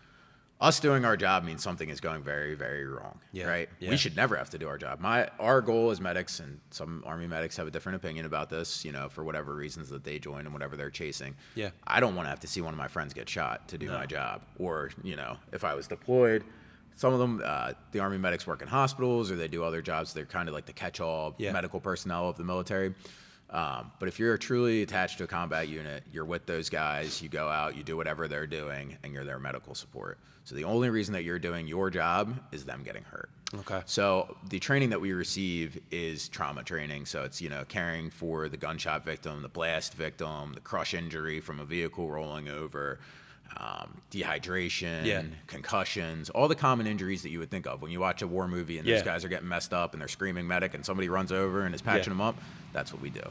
Us 0.59 0.81
doing 0.81 1.05
our 1.05 1.19
job 1.19 1.45
means 1.45 1.63
something 1.63 1.91
is 1.91 2.01
going 2.01 2.23
very, 2.23 2.55
very 2.55 2.87
wrong. 2.87 3.19
Yeah, 3.31 3.47
Right? 3.47 3.69
yeah. 3.79 3.91
We 3.91 3.99
should 3.99 4.17
never 4.17 4.37
have 4.37 4.49
to 4.51 4.59
do 4.59 4.67
our 4.69 4.79
job. 4.79 5.01
My 5.01 5.29
our 5.39 5.61
goal 5.61 5.91
as 5.91 6.01
medics, 6.01 6.41
and 6.41 6.61
some 6.71 7.03
army 7.07 7.27
medics 7.27 7.59
have 7.59 7.67
a 7.67 7.71
different 7.71 7.97
opinion 7.97 8.25
about 8.25 8.49
this. 8.49 8.83
You 8.83 8.93
know, 8.93 9.11
for 9.11 9.23
whatever 9.23 9.55
reasons 9.55 9.91
that 9.91 10.03
they 10.03 10.19
join 10.19 10.41
and 10.47 10.53
whatever 10.55 10.75
they're 10.75 10.89
chasing. 10.91 11.35
Yeah. 11.55 11.71
I 11.87 12.01
don't 12.01 12.15
want 12.15 12.25
to 12.25 12.31
have 12.31 12.41
to 12.41 12.47
see 12.47 12.63
one 12.63 12.73
of 12.73 12.79
my 12.79 12.89
friends 12.89 13.13
get 13.13 13.29
shot 13.29 13.69
to 13.69 13.77
do 13.79 13.87
No. 13.87 13.99
my 13.99 14.07
job, 14.07 14.41
or 14.59 14.91
you 15.03 15.15
know, 15.17 15.37
if 15.53 15.63
I 15.63 15.75
was 15.75 15.87
deployed. 15.87 16.43
Some 16.99 17.13
of 17.13 17.19
them, 17.19 17.43
uh, 17.45 17.75
the 17.93 18.01
army 18.01 18.17
medics 18.17 18.47
work 18.47 18.63
in 18.63 18.69
hospitals, 18.69 19.31
or 19.31 19.37
they 19.37 19.49
do 19.49 19.63
other 19.63 19.83
jobs. 19.83 20.15
They're 20.15 20.25
kind 20.25 20.49
of 20.49 20.55
like 20.55 20.65
the 20.65 20.73
catch-all 20.73 21.35
Yeah. 21.37 21.53
medical 21.53 21.79
personnel 21.79 22.31
of 22.31 22.39
the 22.39 22.45
military. 22.45 22.95
Um, 23.51 23.93
but 23.99 24.09
if 24.09 24.19
you're 24.19 24.39
truly 24.39 24.81
attached 24.83 25.19
to 25.19 25.25
a 25.25 25.27
combat 25.27 25.69
unit, 25.69 26.05
you're 26.11 26.25
with 26.25 26.47
those 26.47 26.71
guys, 26.71 27.21
you 27.21 27.29
go 27.29 27.49
out, 27.49 27.77
you 27.77 27.83
do 27.83 27.99
whatever 27.99 28.27
they're 28.27 28.47
doing, 28.47 28.97
and 29.05 29.13
you're 29.13 29.25
their 29.25 29.39
medical 29.39 29.75
support. 29.75 30.17
So 30.47 30.55
the 30.55 30.65
only 30.65 30.89
reason 30.91 31.13
that 31.15 31.25
you're 31.25 31.41
doing 31.41 31.67
your 31.67 31.91
job 31.91 32.39
is 32.53 32.65
them 32.65 32.83
getting 32.85 33.03
hurt. 33.03 33.29
Okay. 33.53 33.83
So 33.85 34.37
the 34.49 34.59
training 34.61 34.91
that 34.91 35.01
we 35.01 35.13
receive 35.13 35.79
is 35.91 36.29
trauma 36.29 36.63
training. 36.63 37.07
So 37.07 37.23
it's 37.25 37.43
you 37.43 37.49
know 37.49 37.65
caring 37.69 38.11
for 38.11 38.49
the 38.49 38.57
gunshot 38.57 39.05
victim, 39.05 39.43
the 39.43 39.49
blast 39.49 39.95
victim, 39.95 40.53
the 40.55 40.61
crush 40.61 40.95
injury 40.95 41.41
from 41.41 41.59
a 41.59 41.65
vehicle 41.65 42.09
rolling 42.09 42.49
over, 42.49 43.01
um, 43.57 44.01
dehydration, 44.13 45.05
Yeah. 45.05 45.23
concussions, 45.49 46.31
all 46.31 46.47
the 46.47 46.55
common 46.55 46.87
injuries 46.87 47.23
that 47.23 47.31
you 47.31 47.41
would 47.41 47.51
think 47.51 47.67
of 47.67 47.83
when 47.83 47.91
you 47.91 47.99
watch 47.99 48.23
a 48.23 48.27
war 48.29 48.47
movie 48.47 48.79
and 48.79 48.87
Yeah. 48.87 48.95
those 48.97 49.05
guys 49.05 49.25
are 49.25 49.29
getting 49.29 49.49
messed 49.49 49.73
up 49.73 49.95
and 49.95 50.01
they're 50.01 50.09
screaming 50.09 50.47
medic 50.47 50.75
and 50.75 50.85
somebody 50.87 51.09
runs 51.09 51.33
over 51.33 51.63
and 51.63 51.75
is 51.75 51.83
patching 51.83 52.13
Yeah. 52.13 52.19
them 52.19 52.21
up. 52.21 52.37
That's 52.73 52.93
what 52.93 53.03
we 53.03 53.11
do. 53.11 53.23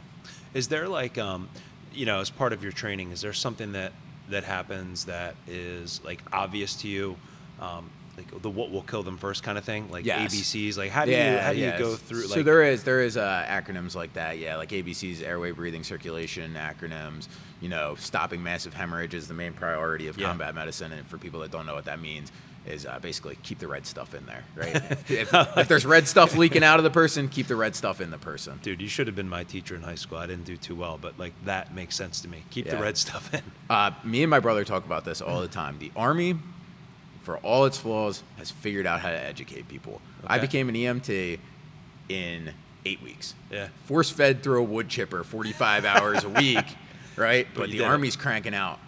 Is 0.53 0.67
there 0.67 0.87
like, 0.89 1.17
um, 1.17 1.47
you 1.93 2.05
know, 2.05 2.19
as 2.19 2.29
part 2.29 2.51
of 2.51 2.61
your 2.61 2.73
training, 2.73 3.11
is 3.11 3.21
there 3.21 3.33
something 3.33 3.71
that 3.73 3.93
that 4.29 4.43
happens 4.43 5.05
that 5.05 5.35
is 5.47 6.01
like 6.03 6.21
obvious 6.33 6.75
to 6.77 6.87
you, 6.87 7.15
um, 7.59 7.89
like 8.17 8.41
the 8.41 8.49
what 8.49 8.71
will 8.71 8.81
kill 8.81 9.03
them 9.03 9.17
first 9.17 9.43
kind 9.43 9.57
of 9.57 9.63
thing, 9.63 9.89
like 9.91 10.05
Yes. 10.05 10.33
ABCs? 10.33 10.77
Like 10.77 10.91
how 10.91 11.05
do 11.05 11.11
you 11.11 11.17
how 11.39 11.51
do 11.53 11.59
you 11.59 11.71
go 11.77 11.95
through? 11.95 12.21
Like, 12.21 12.29
So 12.29 12.43
there 12.43 12.63
is 12.63 12.83
there 12.83 13.01
is 13.01 13.17
uh, 13.17 13.45
acronyms 13.47 13.95
like 13.95 14.13
that, 14.13 14.37
yeah, 14.39 14.55
like 14.55 14.69
ABC's 14.69 15.21
airway, 15.21 15.51
breathing, 15.51 15.83
circulation 15.83 16.53
acronyms. 16.55 17.27
You 17.61 17.69
know, 17.69 17.95
stopping 17.95 18.43
massive 18.43 18.73
hemorrhage 18.73 19.13
is 19.13 19.27
the 19.27 19.33
main 19.33 19.53
priority 19.53 20.07
of 20.07 20.17
Yeah. 20.17 20.27
combat 20.27 20.55
medicine, 20.55 20.91
and 20.91 21.05
for 21.07 21.17
people 21.17 21.39
that 21.41 21.51
don't 21.51 21.65
know 21.65 21.75
what 21.75 21.85
that 21.85 21.99
means, 21.99 22.31
is 22.67 22.85
uh, 22.85 22.99
basically 22.99 23.37
keep 23.43 23.59
the 23.59 23.67
red 23.67 23.85
stuff 23.85 24.13
in 24.13 24.25
there, 24.25 24.43
right? 24.55 24.75
if, 25.09 25.33
if 25.57 25.67
there's 25.67 25.85
red 25.85 26.07
stuff 26.07 26.35
leaking 26.35 26.63
out 26.63 26.79
of 26.79 26.83
the 26.83 26.89
person, 26.89 27.27
keep 27.29 27.47
the 27.47 27.55
red 27.55 27.75
stuff 27.75 28.01
in 28.01 28.11
the 28.11 28.17
person. 28.17 28.59
dude, 28.61 28.81
you 28.81 28.87
should 28.87 29.07
have 29.07 29.15
been 29.15 29.29
my 29.29 29.43
teacher 29.43 29.75
in 29.75 29.81
high 29.81 29.95
school. 29.95 30.17
I 30.17 30.27
didn't 30.27 30.45
do 30.45 30.57
too 30.57 30.75
well, 30.75 30.97
but 30.99 31.17
like 31.19 31.33
that 31.45 31.73
makes 31.73 31.95
sense 31.95 32.21
to 32.21 32.27
me. 32.27 32.43
Keep 32.49 32.69
the 32.69 32.77
red 32.77 32.97
stuff 32.97 33.33
in. 33.33 33.41
Uh, 33.67 33.89
me 34.03 34.21
and 34.21 34.29
my 34.29 34.39
brother 34.39 34.63
talk 34.63 34.85
about 34.85 35.05
this 35.05 35.21
all 35.21 35.41
the 35.41 35.47
time. 35.47 35.79
The 35.79 35.91
Army, 35.95 36.35
for 37.23 37.37
all 37.37 37.65
its 37.65 37.79
flaws, 37.79 38.21
has 38.37 38.51
figured 38.51 38.85
out 38.85 38.99
how 38.99 39.09
to 39.09 39.17
educate 39.17 39.67
people. 39.67 40.01
I 40.27 40.37
became 40.37 40.69
an 40.69 40.75
EMT 40.75 41.39
in 42.09 42.53
eight 42.85 43.01
weeks. 43.01 43.33
Yeah. 43.51 43.69
Force 43.85 44.11
fed 44.11 44.43
through 44.43 44.61
a 44.61 44.63
wood 44.63 44.87
chipper 44.87 45.23
45 45.23 45.83
hours 45.85 46.23
a 46.23 46.29
week, 46.29 46.63
right? 47.15 47.47
But, 47.55 47.69
you 47.69 47.73
the 47.73 47.77
did 47.79 47.83
it. 47.85 47.87
Army's 47.87 48.15
cranking 48.15 48.53
out 48.53 48.79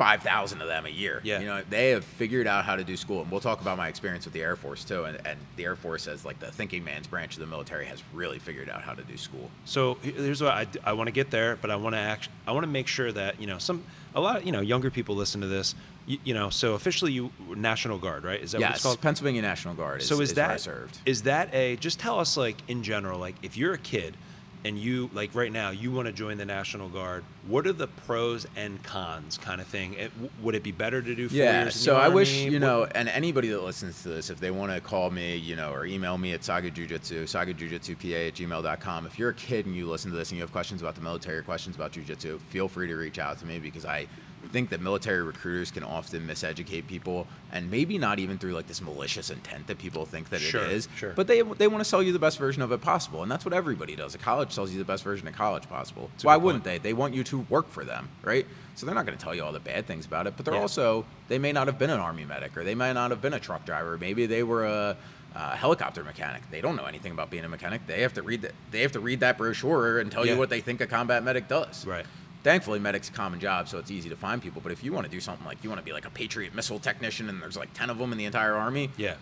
5,000 0.00 0.62
of 0.62 0.66
them 0.66 0.86
a 0.86 0.88
year. 0.88 1.20
Yeah. 1.22 1.40
You 1.40 1.46
know, 1.46 1.62
they 1.68 1.90
have 1.90 2.06
figured 2.06 2.46
out 2.46 2.64
how 2.64 2.74
to 2.74 2.82
do 2.82 2.96
school. 2.96 3.20
And 3.20 3.30
we'll 3.30 3.42
talk 3.42 3.60
about 3.60 3.76
my 3.76 3.88
experience 3.88 4.24
with 4.24 4.32
the 4.32 4.40
Air 4.40 4.56
Force 4.56 4.82
too. 4.82 5.04
And, 5.04 5.20
and 5.26 5.38
the 5.56 5.64
Air 5.64 5.76
Force, 5.76 6.08
as 6.08 6.24
like 6.24 6.40
the 6.40 6.50
thinking 6.50 6.82
man's 6.82 7.06
branch 7.06 7.34
of 7.34 7.40
the 7.40 7.46
military, 7.46 7.84
has 7.84 8.02
really 8.14 8.38
figured 8.38 8.70
out 8.70 8.80
how 8.80 8.94
to 8.94 9.02
do 9.02 9.18
school. 9.18 9.50
So 9.66 9.98
here's 10.00 10.42
what 10.42 10.78
I 10.84 10.94
want 10.94 11.08
to 11.08 11.12
get 11.12 11.30
there, 11.30 11.56
but 11.56 11.70
I 11.70 11.76
want 11.76 11.96
to 11.96 11.98
act. 11.98 12.30
I 12.46 12.52
want 12.52 12.64
to 12.64 12.70
make 12.70 12.86
sure 12.86 13.12
that 13.12 13.42
you 13.42 13.46
know 13.46 13.58
some 13.58 13.84
a 14.14 14.22
lot 14.22 14.38
of 14.38 14.46
you 14.46 14.52
know 14.52 14.62
younger 14.62 14.90
people 14.90 15.16
listen 15.16 15.42
to 15.42 15.46
this. 15.46 15.74
You, 16.06 16.16
you 16.24 16.32
know, 16.32 16.48
so 16.48 16.72
officially 16.72 17.12
you 17.12 17.30
National 17.54 17.98
Guard, 17.98 18.24
right? 18.24 18.40
Is 18.40 18.52
that 18.52 18.62
what 18.62 18.70
it's 18.70 18.82
called? 18.82 19.02
Pennsylvania 19.02 19.42
National 19.42 19.74
Guard 19.74 20.00
is, 20.00 20.08
so 20.08 20.22
is, 20.22 20.32
is 20.32 20.38
I 20.38 20.56
served. 20.56 20.98
is 21.04 21.24
that 21.24 21.54
a 21.54 21.76
just 21.76 22.00
tell 22.00 22.18
us 22.18 22.38
like 22.38 22.56
in 22.68 22.82
general 22.82 23.18
like 23.18 23.34
if 23.42 23.54
you're 23.58 23.74
a 23.74 23.78
kid 23.78 24.16
and 24.64 24.78
you 24.78 25.08
like 25.14 25.34
right 25.34 25.52
now 25.52 25.70
you 25.70 25.90
want 25.90 26.06
to 26.06 26.12
join 26.12 26.36
the 26.36 26.44
national 26.44 26.88
guard 26.88 27.24
what 27.48 27.66
are 27.66 27.72
the 27.72 27.86
pros 27.86 28.46
and 28.56 28.82
cons 28.82 29.38
kind 29.38 29.60
of 29.60 29.66
thing 29.66 29.94
it, 29.94 30.12
would 30.42 30.54
it 30.54 30.62
be 30.62 30.72
better 30.72 31.00
to 31.00 31.14
do 31.14 31.28
four 31.28 31.38
Yeah, 31.38 31.62
years 31.62 31.74
so 31.74 31.96
I 31.96 32.08
wish 32.08 32.42
you 32.42 32.58
know, 32.58 32.84
and 32.94 33.08
anybody 33.08 33.48
that 33.48 33.62
listens 33.62 34.02
to 34.02 34.08
this, 34.10 34.28
if 34.30 34.38
they 34.40 34.50
want 34.50 34.72
to 34.72 34.80
call 34.80 35.10
me, 35.10 35.36
you 35.36 35.56
know, 35.56 35.72
or 35.72 35.86
email 35.86 36.18
me 36.18 36.32
at 36.32 36.44
Saga 36.44 36.70
Jujitsu, 36.70 37.28
saga 37.28 37.54
jujitsu 37.54 37.96
pa 37.96 38.26
at 38.28 38.34
gmail.com. 38.34 39.06
If 39.06 39.18
you're 39.18 39.30
a 39.30 39.34
kid 39.34 39.66
and 39.66 39.74
you 39.74 39.88
listen 39.88 40.10
to 40.10 40.16
this 40.16 40.30
and 40.30 40.36
you 40.36 40.42
have 40.42 40.52
questions 40.52 40.82
about 40.82 40.94
the 40.94 41.00
military 41.00 41.38
or 41.38 41.42
questions 41.42 41.76
about 41.76 41.92
jujitsu, 41.92 42.38
feel 42.40 42.68
free 42.68 42.86
to 42.88 42.94
reach 42.96 43.18
out 43.18 43.38
to 43.38 43.46
me 43.46 43.58
because 43.58 43.84
I 43.84 44.06
think 44.50 44.70
that 44.70 44.80
military 44.80 45.22
recruiters 45.22 45.70
can 45.70 45.82
often 45.82 46.26
miseducate 46.26 46.86
people, 46.86 47.26
and 47.52 47.70
maybe 47.70 47.98
not 47.98 48.18
even 48.18 48.38
through 48.38 48.52
like 48.52 48.66
this 48.66 48.80
malicious 48.80 49.30
intent 49.30 49.66
that 49.68 49.78
people 49.78 50.04
think 50.06 50.28
that 50.30 50.40
Sure, 50.40 50.62
it 50.64 50.72
is. 50.72 50.88
sure. 50.96 51.12
But 51.14 51.26
they 51.26 51.42
they 51.42 51.66
want 51.68 51.80
to 51.82 51.88
sell 51.88 52.02
you 52.02 52.12
the 52.12 52.18
best 52.18 52.38
version 52.38 52.62
of 52.62 52.72
it 52.72 52.80
possible, 52.80 53.22
and 53.22 53.30
that's 53.30 53.44
what 53.44 53.54
everybody 53.54 53.96
does. 53.96 54.14
A 54.14 54.18
college 54.18 54.52
sells 54.52 54.72
you 54.72 54.78
the 54.78 54.84
best 54.84 55.02
version 55.04 55.26
of 55.28 55.34
college 55.34 55.68
possible. 55.68 56.10
a 56.18 56.22
Why 56.22 56.36
wouldn't 56.36 56.64
point. 56.64 56.82
they? 56.82 56.88
They 56.90 56.92
want 56.92 57.14
you 57.14 57.24
to 57.24 57.38
work 57.48 57.68
for 57.70 57.84
them, 57.84 58.08
right? 58.22 58.46
So 58.74 58.86
they're 58.86 58.94
not 58.94 59.06
going 59.06 59.16
to 59.18 59.22
tell 59.22 59.34
you 59.34 59.42
all 59.44 59.52
the 59.52 59.60
bad 59.60 59.86
things 59.86 60.06
about 60.06 60.26
it, 60.26 60.34
but 60.36 60.44
they're 60.44 60.54
Yeah. 60.54 60.60
also 60.60 61.04
they 61.28 61.38
may 61.38 61.52
not 61.52 61.66
have 61.66 61.78
been 61.78 61.90
an 61.90 62.00
army 62.00 62.24
medic, 62.24 62.56
or 62.56 62.64
they 62.64 62.74
may 62.74 62.92
not 62.92 63.10
have 63.10 63.20
been 63.22 63.34
a 63.34 63.40
truck 63.40 63.64
driver. 63.66 63.98
Maybe 63.98 64.26
they 64.26 64.42
were 64.42 64.64
a, 64.66 64.96
a 65.34 65.56
helicopter 65.56 66.02
mechanic. 66.02 66.42
They 66.50 66.60
don't 66.60 66.76
know 66.76 66.86
anything 66.86 67.12
about 67.12 67.30
being 67.30 67.44
a 67.44 67.48
mechanic. 67.48 67.86
They 67.86 68.00
have 68.02 68.14
to 68.14 68.22
read 68.22 68.42
that. 68.42 68.52
They 68.70 68.80
have 68.82 68.92
to 68.92 69.00
read 69.00 69.20
that 69.20 69.36
brochure 69.38 69.98
and 70.00 70.10
tell 70.10 70.24
Yeah. 70.26 70.32
you 70.32 70.38
what 70.38 70.50
they 70.50 70.60
think 70.60 70.80
a 70.80 70.86
combat 70.86 71.22
medic 71.22 71.46
does. 71.46 71.86
Right. 71.86 72.06
Thankfully, 72.42 72.78
medic's 72.78 73.08
a 73.08 73.12
common 73.12 73.38
job, 73.38 73.68
so 73.68 73.78
it's 73.78 73.90
easy 73.90 74.08
to 74.08 74.16
find 74.16 74.40
people. 74.40 74.60
But 74.62 74.72
if 74.72 74.82
you 74.82 74.92
want 74.92 75.04
to 75.06 75.10
do 75.10 75.20
something 75.20 75.46
like 75.46 75.62
you 75.62 75.68
want 75.68 75.80
to 75.80 75.84
be 75.84 75.92
like 75.92 76.06
a 76.06 76.10
Patriot 76.10 76.54
missile 76.54 76.78
technician, 76.78 77.28
and 77.28 77.42
there's 77.42 77.56
like 77.56 77.72
ten 77.74 77.90
of 77.90 77.98
them 77.98 78.12
in 78.12 78.18
the 78.18 78.24
entire 78.24 78.54
army, 78.54 78.90
yeah 78.96 79.16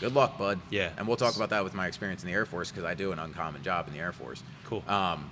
good 0.00 0.14
luck, 0.14 0.38
bud. 0.38 0.58
Yeah. 0.70 0.90
And 0.96 1.06
we'll 1.06 1.16
talk 1.16 1.36
about 1.36 1.50
that 1.50 1.62
with 1.62 1.74
my 1.74 1.86
experience 1.86 2.22
in 2.22 2.26
the 2.26 2.32
Air 2.32 2.46
Force 2.46 2.70
because 2.70 2.84
I 2.84 2.94
do 2.94 3.12
an 3.12 3.18
uncommon 3.18 3.62
job 3.62 3.86
in 3.86 3.92
the 3.92 4.00
Air 4.00 4.12
Force. 4.12 4.42
cool 4.64 4.82
Um, 4.88 5.28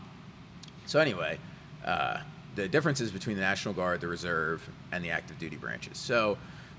so 0.86 1.00
anyway, 1.00 1.38
uh, 1.84 2.18
the 2.54 2.68
differences 2.68 3.10
between 3.10 3.36
the 3.36 3.42
National 3.42 3.74
Guard, 3.74 4.00
the 4.00 4.08
Reserve, 4.08 4.68
and 4.92 5.04
the 5.04 5.10
active 5.10 5.38
duty 5.38 5.56
branches. 5.56 5.96
So 5.98 6.38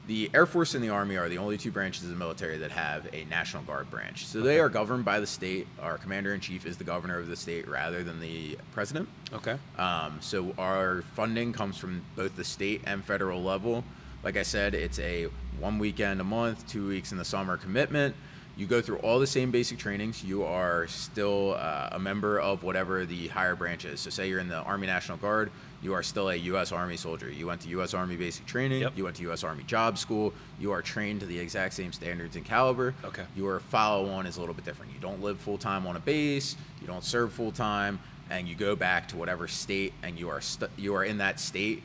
the 0.09 0.27
Air 0.33 0.47
Force 0.47 0.73
and 0.73 0.83
the 0.83 0.89
Army 0.89 1.17
are 1.17 1.29
the 1.29 1.37
only 1.37 1.55
two 1.55 1.69
branches 1.69 2.03
of 2.03 2.09
the 2.09 2.15
military 2.15 2.57
that 2.57 2.71
have 2.71 3.07
a 3.13 3.25
National 3.25 3.61
Guard 3.61 3.91
branch. 3.91 4.25
So 4.25 4.41
they 4.41 4.59
are 4.59 4.67
governed 4.67 5.05
by 5.05 5.19
the 5.19 5.27
state. 5.27 5.67
Our 5.79 5.99
commander 5.99 6.33
in 6.33 6.39
chief 6.39 6.65
is 6.65 6.77
the 6.77 6.83
governor 6.83 7.19
of 7.19 7.27
the 7.27 7.35
state 7.35 7.67
rather 7.67 8.03
than 8.03 8.19
the 8.19 8.57
president. 8.71 9.07
okay 9.31 9.57
Um, 9.77 10.17
so 10.19 10.55
our 10.57 11.03
funding 11.13 11.53
comes 11.53 11.77
from 11.77 12.03
both 12.15 12.35
the 12.35 12.43
state 12.43 12.81
and 12.87 13.05
federal 13.05 13.43
level. 13.43 13.83
Like 14.23 14.35
I 14.35 14.41
said, 14.41 14.73
it's 14.73 14.97
a 14.97 15.27
one 15.59 15.77
weekend 15.77 16.19
a 16.21 16.23
month, 16.23 16.67
two 16.67 16.87
weeks 16.87 17.11
in 17.11 17.19
the 17.19 17.25
summer 17.25 17.55
commitment. 17.55 18.15
You 18.59 18.67
go 18.67 18.81
through 18.81 18.97
all 18.97 19.19
the 19.19 19.27
same 19.27 19.51
basic 19.51 19.77
trainings. 19.77 20.21
You 20.21 20.43
are 20.43 20.85
still 20.87 21.55
uh, 21.57 21.91
a 21.93 21.99
member 21.99 22.41
of 22.41 22.61
whatever 22.61 23.05
the 23.05 23.29
higher 23.29 23.55
branch 23.55 23.85
is. 23.85 24.01
So, 24.01 24.09
say 24.09 24.27
you're 24.27 24.39
in 24.39 24.49
the 24.49 24.57
Army 24.57 24.85
National 24.85 25.17
Guard, 25.17 25.49
you 25.81 25.93
are 25.93 26.03
still 26.03 26.29
a 26.29 26.35
U.S. 26.35 26.73
Army 26.73 26.97
soldier. 26.97 27.31
You 27.31 27.47
went 27.47 27.61
to 27.61 27.69
U.S. 27.69 27.93
Army 27.93 28.17
basic 28.17 28.45
training. 28.45 28.81
Yep. 28.81 28.97
You 28.97 29.05
went 29.05 29.15
to 29.15 29.21
U.S. 29.23 29.45
Army 29.45 29.63
job 29.63 29.97
school. 29.97 30.33
You 30.59 30.73
are 30.73 30.81
trained 30.81 31.21
to 31.21 31.25
the 31.25 31.39
exact 31.39 31.73
same 31.73 31.93
standards 31.93 32.35
and 32.35 32.43
caliber. 32.43 32.93
Okay. 33.05 33.23
Your 33.33 33.61
follow 33.61 34.09
on 34.09 34.25
is 34.25 34.35
a 34.35 34.41
little 34.41 34.53
bit 34.53 34.65
different. 34.65 34.91
You 34.93 34.99
don't 34.99 35.21
live 35.21 35.39
full 35.39 35.57
time 35.57 35.87
on 35.87 35.95
a 35.95 36.01
base. 36.01 36.57
You 36.81 36.87
don't 36.87 37.05
serve 37.05 37.31
full 37.31 37.53
time, 37.53 37.97
and 38.29 38.45
you 38.45 38.55
go 38.55 38.75
back 38.75 39.07
to 39.09 39.15
whatever 39.15 39.47
state, 39.47 39.93
and 40.03 40.19
you 40.19 40.27
are 40.27 40.41
stu- 40.41 40.67
you 40.75 40.95
are 40.95 41.05
in 41.05 41.19
that 41.19 41.39
state, 41.39 41.81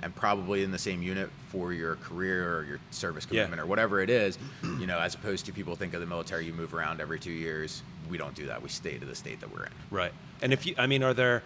and 0.00 0.14
probably 0.14 0.62
in 0.62 0.70
the 0.70 0.78
same 0.78 1.02
unit 1.02 1.30
for 1.48 1.72
your 1.72 1.96
career 1.96 2.56
or 2.58 2.64
your 2.64 2.78
service 2.90 3.26
Yeah. 3.30 3.42
commitment 3.44 3.62
or 3.62 3.66
whatever 3.66 4.00
it 4.00 4.10
is. 4.10 4.38
You 4.62 4.86
know, 4.86 4.98
as 4.98 5.14
opposed 5.14 5.46
to 5.46 5.52
people 5.52 5.76
think 5.76 5.94
of 5.94 6.00
the 6.00 6.06
military, 6.06 6.44
you 6.44 6.52
move 6.52 6.74
around 6.74 7.00
every 7.00 7.18
two 7.18 7.30
years. 7.32 7.82
We 8.10 8.18
don't 8.18 8.34
do 8.34 8.46
that. 8.46 8.62
We 8.62 8.68
stay 8.68 8.98
to 8.98 9.06
the 9.06 9.14
state 9.14 9.40
that 9.40 9.52
we're 9.52 9.64
in. 9.64 9.72
right 9.90 10.12
and 10.42 10.52
if 10.52 10.66
you 10.66 10.74
i 10.76 10.86
mean 10.86 11.02
are 11.02 11.14
there 11.14 11.42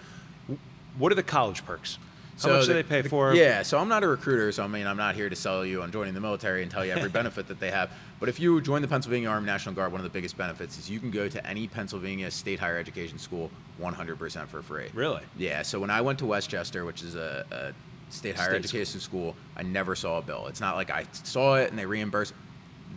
what 0.99 1.13
are 1.13 1.15
the 1.15 1.23
college 1.23 1.65
perks 1.65 1.99
How 2.43 2.49
much 2.49 2.67
do 2.67 2.73
they 2.73 2.83
pay 2.83 3.03
for 3.03 3.31
'em? 3.31 3.37
Yeah, 3.37 3.63
so 3.63 3.79
I'm 3.79 3.89
not 3.89 4.03
a 4.05 4.09
recruiter, 4.09 4.51
so 4.53 4.63
I 4.65 4.69
mean, 4.69 4.87
I'm 4.87 4.97
not 4.97 5.15
here 5.17 5.29
to 5.29 5.35
sell 5.37 5.65
you 5.65 5.83
on 5.83 5.91
joining 5.93 6.15
the 6.15 6.21
military 6.21 6.63
and 6.63 6.71
tell 6.71 6.85
you 6.85 6.93
every 6.93 7.09
benefit 7.21 7.49
that 7.49 7.59
they 7.61 7.71
have. 7.73 7.91
But 8.21 8.29
if 8.29 8.39
you 8.41 8.61
join 8.61 8.81
the 8.81 8.87
Pennsylvania 8.89 9.29
Army 9.29 9.47
National 9.47 9.75
Guard, 9.75 9.91
one 9.93 10.01
of 10.01 10.05
the 10.05 10.11
biggest 10.11 10.37
benefits 10.39 10.79
is 10.79 10.89
you 10.89 11.01
can 11.01 11.11
go 11.11 11.29
to 11.29 11.45
any 11.47 11.67
Pennsylvania 11.67 12.31
state 12.31 12.61
higher 12.61 12.79
education 12.79 13.19
school 13.19 13.51
100% 13.81 14.47
for 14.49 14.63
free. 14.63 14.87
Really? 14.95 15.23
Yeah. 15.37 15.63
So 15.63 15.81
when 15.81 15.91
I 15.91 16.01
went 16.01 16.19
to 16.21 16.27
West 16.27 16.49
Chester, 16.49 16.85
which 16.85 17.03
is 17.03 17.17
a, 17.17 17.45
a 17.51 17.73
state 18.11 18.37
higher 18.37 18.51
State 18.51 18.57
education 18.65 19.01
school, 19.01 19.35
I 19.57 19.63
never 19.63 19.95
saw 19.95 20.19
a 20.19 20.23
bill. 20.23 20.47
It's 20.49 20.61
not 20.61 20.77
like 20.77 20.91
I 20.91 21.07
saw 21.13 21.57
it 21.57 21.71
and 21.71 21.79
they 21.79 21.87
reimbursed 21.87 22.35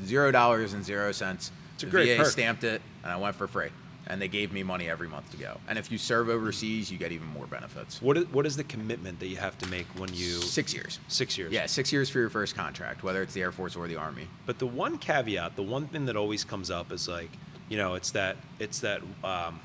zero 0.05 0.31
dollars 0.31 0.73
and 0.73 0.83
zero 0.83 1.11
cents. 1.11 1.51
It's 1.75 1.83
a 1.83 1.85
The 1.87 1.91
great 1.91 2.17
VA 2.17 2.23
perk. 2.23 2.31
stamped 2.31 2.63
it, 2.63 2.81
and 3.03 3.11
I 3.11 3.17
went 3.17 3.35
for 3.35 3.47
free. 3.47 3.69
And 4.07 4.21
they 4.21 4.27
gave 4.27 4.51
me 4.51 4.63
money 4.63 4.89
every 4.89 5.07
month 5.07 5.29
to 5.31 5.37
go. 5.37 5.59
And 5.69 5.77
if 5.77 5.91
you 5.91 5.97
serve 5.97 6.27
overseas, 6.27 6.91
you 6.91 6.97
get 6.97 7.11
even 7.11 7.27
more 7.27 7.45
benefits. 7.45 8.01
What 8.01 8.17
is, 8.17 8.25
what 8.29 8.45
is 8.45 8.57
the 8.57 8.63
commitment 8.63 9.19
that 9.19 9.27
you 9.27 9.37
have 9.37 9.57
to 9.59 9.67
make 9.69 9.85
when 9.97 10.09
you 10.13 10.41
Six 10.41 10.73
years. 10.73 10.99
six 11.07 11.37
years? 11.37 11.53
Yeah, 11.53 11.67
six 11.67 11.93
years 11.93 12.09
for 12.09 12.19
your 12.19 12.29
first 12.29 12.55
contract, 12.55 13.03
whether 13.03 13.21
it's 13.21 13.33
the 13.33 13.41
Air 13.41 13.51
Force 13.51 13.75
or 13.75 13.87
the 13.87 13.95
Army. 13.95 14.27
But 14.47 14.59
the 14.59 14.65
one 14.65 14.97
caveat, 14.97 15.55
the 15.55 15.61
one 15.63 15.87
thing 15.87 16.07
that 16.07 16.15
always 16.17 16.43
comes 16.43 16.69
up 16.71 16.91
is 16.91 17.07
like, 17.07 17.29
you 17.69 17.77
know, 17.77 17.93
it's 17.93 18.11
that 18.11 18.37
it's 18.59 18.79
that 18.79 19.01
um, 19.23 19.59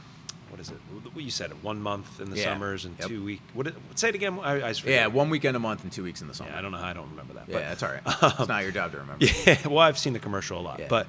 what 0.51 0.61
is 0.61 0.71
it? 0.71 0.77
What 1.13 1.25
you 1.25 1.31
said, 1.31 1.51
one 1.63 1.81
month 1.81 2.21
in 2.21 2.31
the 2.31 2.37
Yeah. 2.37 2.45
summers 2.45 2.85
and 2.85 2.97
Yep. 2.99 3.09
two 3.09 3.25
week. 3.25 3.41
What? 3.55 3.67
It, 3.69 3.75
say 3.95 4.09
it 4.11 4.15
again. 4.15 4.39
I, 4.43 4.69
I 4.71 4.75
Yeah, 4.85 5.07
one 5.09 5.29
weekend 5.31 5.57
a 5.57 5.61
month 5.61 5.83
and 5.83 5.93
two 5.93 6.03
weeks 6.05 6.21
in 6.23 6.29
the 6.29 6.35
summer. 6.35 6.51
Yeah, 6.51 6.59
I 6.59 6.63
don't 6.63 6.73
know. 6.73 6.79
how 6.79 6.89
I 6.89 6.93
don't 6.93 7.11
remember 7.11 7.35
that. 7.35 7.45
Yeah, 7.49 7.55
but, 7.55 7.63
that's 7.63 7.83
all 7.83 7.91
right. 7.91 8.03
it's 8.41 8.49
not 8.49 8.63
your 8.63 8.73
job 8.73 8.93
to 8.93 8.99
remember. 8.99 9.25
Yeah, 9.47 9.67
well, 9.69 9.79
I've 9.81 9.99
seen 9.99 10.13
the 10.13 10.19
commercial 10.21 10.61
a 10.61 10.63
lot, 10.63 10.79
Yeah. 10.79 10.87
but 10.89 11.07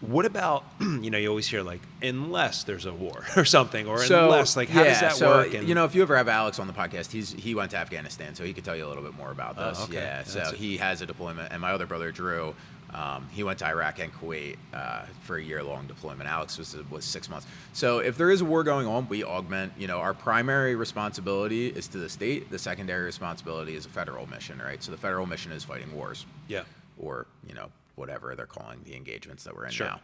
what 0.00 0.24
about 0.26 0.64
you 0.80 1.10
know 1.10 1.18
you 1.18 1.28
always 1.28 1.48
hear 1.48 1.62
like 1.62 1.80
unless 2.02 2.62
there's 2.62 2.86
a 2.86 2.92
war 2.92 3.24
or 3.36 3.44
something 3.44 3.88
or 3.88 3.98
So, 4.04 4.24
unless 4.26 4.56
like 4.56 4.68
how 4.68 4.84
does 4.84 5.00
yeah, 5.02 5.08
that 5.08 5.16
so, 5.16 5.28
work? 5.28 5.54
And, 5.54 5.68
you 5.68 5.74
know, 5.74 5.84
if 5.84 5.94
you 5.94 6.02
ever 6.02 6.16
have 6.16 6.28
Alex 6.28 6.58
on 6.60 6.66
the 6.68 6.72
podcast, 6.72 7.10
he's 7.10 7.32
he 7.32 7.54
went 7.54 7.72
to 7.72 7.76
Afghanistan, 7.78 8.34
so 8.34 8.44
he 8.44 8.52
could 8.54 8.64
tell 8.64 8.76
you 8.76 8.86
a 8.86 8.88
little 8.88 9.02
bit 9.02 9.14
more 9.16 9.30
about 9.32 9.56
Oh, 9.58 9.68
this. 9.70 9.80
okay. 9.84 9.94
Yeah, 9.94 10.22
so 10.24 10.40
it. 10.50 10.54
he 10.54 10.76
has 10.76 11.00
a 11.02 11.06
deployment, 11.06 11.52
and 11.52 11.60
my 11.60 11.72
other 11.72 11.86
brother 11.86 12.12
Drew, 12.12 12.54
um, 12.94 13.28
he 13.30 13.42
went 13.42 13.58
to 13.58 13.66
Iraq 13.66 13.98
and 13.98 14.12
Kuwait 14.12 14.56
uh, 14.72 15.02
for 15.22 15.36
a 15.36 15.42
year-long 15.42 15.86
deployment. 15.86 16.28
Alex 16.28 16.56
was 16.58 16.76
was 16.90 17.04
six 17.04 17.28
months. 17.28 17.46
So 17.72 17.98
if 17.98 18.16
there 18.16 18.30
is 18.30 18.40
a 18.40 18.44
war 18.44 18.64
going 18.64 18.86
on, 18.86 19.08
we 19.08 19.22
augment. 19.24 19.72
You 19.78 19.86
know, 19.86 19.98
our 19.98 20.14
primary 20.14 20.74
responsibility 20.74 21.68
is 21.68 21.86
to 21.88 21.98
the 21.98 22.08
state. 22.08 22.50
The 22.50 22.58
secondary 22.58 23.04
responsibility 23.04 23.74
is 23.76 23.84
a 23.86 23.90
federal 23.90 24.26
mission, 24.26 24.58
right? 24.64 24.82
So 24.82 24.90
the 24.90 24.98
federal 24.98 25.26
mission 25.26 25.52
is 25.52 25.64
fighting 25.64 25.92
wars 25.94 26.24
yeah, 26.48 26.62
or 26.98 27.26
you 27.46 27.54
know 27.54 27.70
whatever 27.96 28.34
they're 28.34 28.46
calling 28.46 28.80
the 28.84 28.94
engagements 28.96 29.44
that 29.44 29.54
we're 29.54 29.66
in 29.66 29.72
Sure. 29.72 29.86
now. 29.88 30.00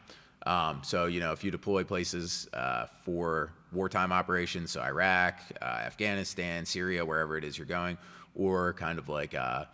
Um, 0.47 0.83
so 0.85 1.07
you 1.07 1.21
know 1.21 1.33
if 1.33 1.43
you 1.43 1.51
deploy 1.51 1.85
places 1.85 2.49
uh, 2.53 2.87
for 3.05 3.51
wartime 3.73 4.13
operations, 4.13 4.73
so 4.73 4.83
Iraq, 4.83 5.41
uh, 5.63 5.65
Afghanistan, 5.65 6.67
Syria, 6.67 7.05
wherever 7.05 7.39
it 7.39 7.45
is 7.45 7.57
you're 7.57 7.67
going, 7.67 7.97
or 8.35 8.75
kind 8.75 8.99
of 8.99 9.09
like 9.09 9.35
uh, 9.35 9.65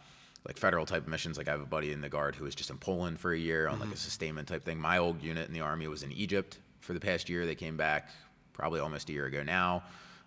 like 0.46 0.56
federal 0.58 0.86
type 0.86 1.06
missions. 1.06 1.36
Like 1.38 1.48
I 1.48 1.52
have 1.52 1.60
a 1.60 1.66
buddy 1.66 1.92
in 1.92 2.00
the 2.00 2.08
guard 2.08 2.34
who 2.34 2.44
was 2.44 2.54
just 2.54 2.70
in 2.70 2.78
Poland 2.78 3.20
for 3.20 3.32
a 3.32 3.38
year 3.38 3.68
on 3.68 3.78
like 3.80 3.92
a 3.92 3.96
sustainment 3.96 4.48
type 4.48 4.64
thing. 4.64 4.78
My 4.78 4.98
old 4.98 5.22
unit 5.22 5.46
in 5.48 5.54
the 5.54 5.60
army 5.60 5.86
was 5.88 6.02
in 6.02 6.12
Egypt 6.12 6.58
for 6.80 6.92
the 6.94 7.00
past 7.00 7.28
year. 7.28 7.44
They 7.46 7.54
came 7.54 7.76
back 7.76 8.10
probably 8.52 8.80
almost 8.80 9.08
a 9.10 9.12
year 9.12 9.26
ago 9.26 9.42
now. 9.42 9.82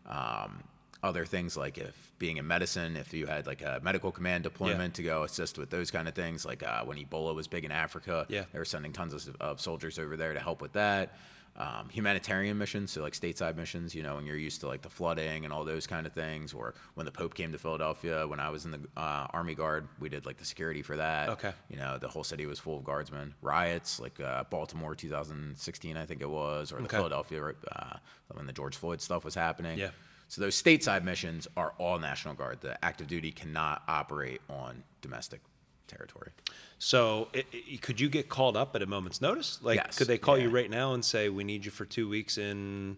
Um, 0.08 0.64
other 1.02 1.26
things 1.26 1.58
like 1.58 1.78
if 1.78 2.12
being 2.18 2.38
in 2.38 2.48
medicine, 2.48 2.96
if 2.96 3.14
you 3.14 3.26
had 3.26 3.46
like 3.46 3.62
a 3.62 3.80
medical 3.84 4.12
command 4.12 4.44
deployment 4.44 4.94
to 4.94 5.04
go 5.04 5.24
assist 5.24 5.58
with 5.58 5.70
those 5.70 5.92
kind 5.92 6.08
of 6.08 6.14
things, 6.14 6.46
like 6.46 6.64
uh, 6.64 6.84
when 6.86 6.98
Ebola 6.98 7.36
was 7.36 7.48
big 7.48 7.66
in 7.66 7.72
Africa, 7.72 8.26
Yeah. 8.30 8.46
they 8.54 8.60
were 8.60 8.64
sending 8.66 8.94
tons 8.94 9.14
of, 9.28 9.36
of 9.42 9.60
soldiers 9.60 10.00
over 10.00 10.16
there 10.16 10.34
to 10.34 10.40
help 10.40 10.62
with 10.62 10.74
that. 10.74 11.18
Um, 11.56 11.88
humanitarian 11.90 12.58
missions, 12.58 12.90
so 12.92 13.04
like 13.04 13.14
stateside 13.14 13.56
missions, 13.56 13.94
you 13.94 14.02
know, 14.02 14.16
when 14.16 14.26
you're 14.26 14.36
used 14.38 14.60
to 14.62 14.68
like 14.68 14.82
the 14.82 14.90
flooding 14.90 15.44
and 15.46 15.54
all 15.54 15.64
those 15.64 15.86
kind 15.86 16.08
of 16.08 16.14
things, 16.14 16.52
or 16.52 16.74
when 16.96 17.06
the 17.06 17.12
Pope 17.12 17.36
came 17.36 17.52
to 17.52 17.60
Philadelphia, 17.60 18.28
when 18.28 18.40
I 18.40 18.50
was 18.50 18.66
in 18.66 18.72
the 18.72 18.80
uh, 18.98 19.28
Army 19.32 19.54
Guard, 19.54 19.88
we 20.00 20.10
did 20.10 20.26
like 20.26 20.38
the 20.38 20.46
security 20.46 20.82
for 20.82 20.98
that. 20.98 21.30
Okay. 21.30 21.52
You 21.70 21.78
know, 21.78 22.00
the 22.00 22.08
whole 22.08 22.24
city 22.24 22.48
was 22.48 22.58
full 22.58 22.80
of 22.80 22.84
guardsmen. 22.84 23.36
Riots, 23.44 24.00
like 24.00 24.20
uh, 24.20 24.46
Baltimore 24.50 24.96
2016, 24.96 25.96
I 25.96 26.06
think 26.08 26.22
it 26.22 26.30
was, 26.30 26.72
or 26.72 26.78
the 26.78 26.86
Okay. 26.86 26.98
Philadelphia, 26.98 27.52
uh, 27.72 27.98
when 28.34 28.48
the 28.48 28.54
George 28.54 28.76
Floyd 28.76 29.00
stuff 29.00 29.24
was 29.24 29.36
happening. 29.36 29.78
Yeah. 29.78 29.90
So 30.30 30.42
those 30.42 30.60
stateside 30.60 31.04
missions 31.04 31.48
are 31.56 31.74
all 31.78 32.00
National 32.00 32.34
Guard. 32.34 32.62
The 32.62 32.84
active 32.84 33.06
duty 33.06 33.32
cannot 33.32 33.84
operate 33.88 34.42
on 34.50 34.84
domestic 35.02 35.42
territory. 35.88 36.32
So, 36.80 37.30
i 37.34 37.44
i 37.54 37.78
could 37.82 38.00
you 38.00 38.10
get 38.10 38.30
called 38.30 38.58
up 38.58 38.76
at 38.76 38.82
a 38.82 38.86
moment's 38.86 39.22
notice? 39.22 39.60
Like, 39.62 39.78
Yes, 39.78 39.98
could 39.98 40.08
they 40.08 40.18
call 40.18 40.38
you 40.38 40.50
right 40.50 40.70
now 40.70 40.94
and 40.94 41.04
say, 41.04 41.30
"We 41.30 41.44
need 41.44 41.66
you 41.66 41.72
for 41.72 41.86
two 41.86 42.10
weeks 42.10 42.38
in 42.38 42.98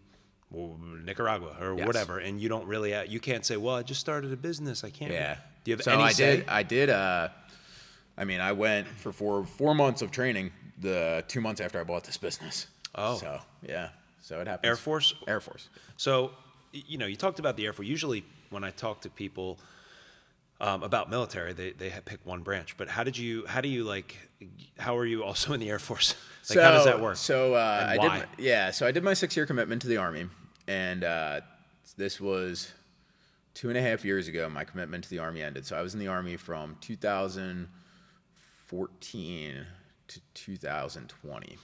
Nicaragua 0.52 1.58
or 1.62 1.76
Yes. 1.78 1.88
whatever," 1.88 2.20
and 2.20 2.42
you 2.42 2.50
don't 2.50 2.68
really, 2.68 2.94
you 3.08 3.20
can't 3.20 3.46
say, 3.46 3.58
"Well, 3.58 3.76
I 3.76 3.84
just 3.84 4.00
started 4.00 4.32
a 4.32 4.38
business. 4.38 4.84
I 4.84 4.90
can't." 4.90 5.12
Yeah. 5.12 5.38
Do 5.64 5.72
you 5.72 5.78
have 5.78 5.84
so 5.84 5.94
any 5.94 6.04
I 6.04 6.12
say? 6.12 6.38
did. 6.38 6.48
I 6.48 6.64
did. 6.64 6.90
Uh, 6.90 7.30
I 8.18 8.24
mean, 8.24 8.40
I 8.40 8.52
went 8.54 8.88
for 8.88 9.12
four 9.12 9.46
four 9.46 9.76
months 9.76 10.02
of 10.02 10.12
training. 10.12 10.52
The 10.80 11.24
two 11.28 11.42
months 11.42 11.62
after 11.62 11.80
I 11.80 11.84
bought 11.84 12.04
this 12.04 12.18
business. 12.18 12.68
Oh. 12.96 13.18
So 13.18 13.40
yeah. 13.68 13.90
So 14.22 14.42
it 14.42 14.48
happens. 14.48 14.68
Air 14.68 14.76
Force. 14.76 15.14
Air 15.28 15.40
Force. 15.40 15.70
So, 15.98 16.32
you 16.72 16.98
know, 16.98 17.06
you 17.06 17.16
talked 17.16 17.40
about 17.40 17.58
the 17.58 17.66
Air 17.66 17.74
Force. 17.74 17.88
Usually, 17.88 18.26
when 18.50 18.64
I 18.64 18.72
talk 18.72 19.02
to 19.02 19.10
people 19.10 19.60
um, 20.62 20.84
about 20.84 21.10
military, 21.10 21.53
they 21.53 21.72
they 21.72 21.91
pick 22.06 22.26
one 22.26 22.41
branch. 22.41 22.78
But 22.78 22.88
how 22.88 23.03
did 23.03 23.18
you? 23.18 23.45
How 23.47 23.62
do 23.62 23.70
you 23.70 23.84
like? 23.84 24.16
How 24.78 24.97
are 24.97 25.06
you 25.06 25.24
also 25.24 25.53
in 25.53 25.60
the 25.60 25.70
Air 25.70 25.80
Force? 25.80 26.16
Like, 26.47 26.60
how 26.60 26.74
does 26.74 26.86
that 26.86 27.01
work? 27.01 27.16
So 27.16 27.56
uh, 27.56 27.88
I 27.89 27.97
did. 27.97 28.08
My, 28.08 28.24
yeah. 28.38 28.70
So 28.70 28.86
I 28.86 28.91
did 28.91 29.03
my 29.03 29.16
six 29.16 29.36
year 29.36 29.47
commitment 29.47 29.82
to 29.82 29.88
the 29.88 29.97
Army, 29.97 30.28
and 30.68 31.03
uh, 31.03 31.41
this 31.97 32.22
was 32.22 32.72
two 33.56 33.70
and 33.70 33.78
a 33.80 33.82
half 33.82 34.06
years 34.06 34.28
ago. 34.28 34.47
My 34.47 34.64
commitment 34.64 35.06
to 35.06 35.10
the 35.10 35.18
Army 35.18 35.41
ended. 35.41 35.66
So 35.66 35.76
I 35.76 35.82
was 35.82 35.95
in 35.95 35.99
the 35.99 36.08
Army 36.08 36.38
from 36.38 36.78
2014 36.82 39.66
to 40.08 40.22
2020. 40.36 41.58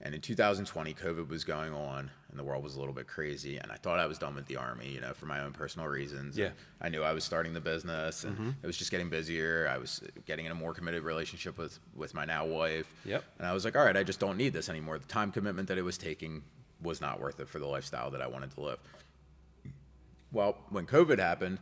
And 0.00 0.14
in 0.14 0.20
2020, 0.20 0.94
COVID 0.94 1.28
was 1.28 1.44
going 1.44 1.72
on, 1.72 2.10
and 2.30 2.38
the 2.38 2.44
world 2.44 2.62
was 2.62 2.76
a 2.76 2.78
little 2.78 2.92
bit 2.92 3.06
crazy. 3.06 3.56
And 3.56 3.72
I 3.72 3.76
thought 3.76 3.98
I 3.98 4.06
was 4.06 4.18
done 4.18 4.34
with 4.34 4.46
the 4.46 4.56
army, 4.56 4.90
you 4.90 5.00
know, 5.00 5.14
for 5.14 5.26
my 5.26 5.40
own 5.40 5.52
personal 5.52 5.88
reasons. 5.88 6.36
Yeah. 6.36 6.48
Mm-hmm. 6.48 6.84
I 6.84 6.88
knew 6.90 7.02
I 7.02 7.12
was 7.12 7.24
starting 7.24 7.54
the 7.54 7.60
business, 7.60 8.24
and 8.24 8.54
it 8.62 8.66
was 8.66 8.76
just 8.76 8.90
getting 8.90 9.08
busier. 9.08 9.68
I 9.72 9.78
was 9.78 10.02
getting 10.26 10.46
in 10.46 10.52
a 10.52 10.54
more 10.54 10.74
committed 10.74 11.02
relationship 11.02 11.56
with 11.56 11.78
with 11.94 12.14
my 12.14 12.24
now 12.24 12.44
wife. 12.44 12.92
Yep. 13.04 13.24
And 13.38 13.46
I 13.46 13.52
was 13.52 13.64
like, 13.64 13.76
all 13.76 13.84
right, 13.84 13.96
I 13.96 14.02
just 14.02 14.20
don't 14.20 14.36
need 14.36 14.52
this 14.52 14.68
anymore. 14.68 14.98
The 14.98 15.06
time 15.06 15.32
commitment 15.32 15.68
that 15.68 15.78
it 15.78 15.82
was 15.82 15.96
taking 15.98 16.42
was 16.82 17.00
not 17.00 17.20
worth 17.20 17.40
it 17.40 17.48
for 17.48 17.58
the 17.58 17.66
lifestyle 17.66 18.10
that 18.10 18.20
I 18.20 18.26
wanted 18.26 18.52
to 18.52 18.60
live. 18.60 18.78
Well, 20.30 20.58
when 20.70 20.86
COVID 20.86 21.18
happened, 21.18 21.58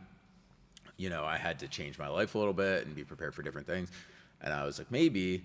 you 0.97 1.09
know, 1.09 1.23
I 1.23 1.37
had 1.37 1.59
to 1.59 1.67
change 1.67 1.97
my 1.97 2.07
life 2.07 2.35
a 2.35 2.37
little 2.37 2.53
bit 2.53 2.85
and 2.85 2.95
be 2.95 3.03
prepared 3.03 3.33
for 3.33 3.41
different 3.41 3.67
things. 3.67 3.89
And 4.41 4.53
I 4.53 4.65
was 4.65 4.77
like, 4.77 4.91
maybe 4.91 5.43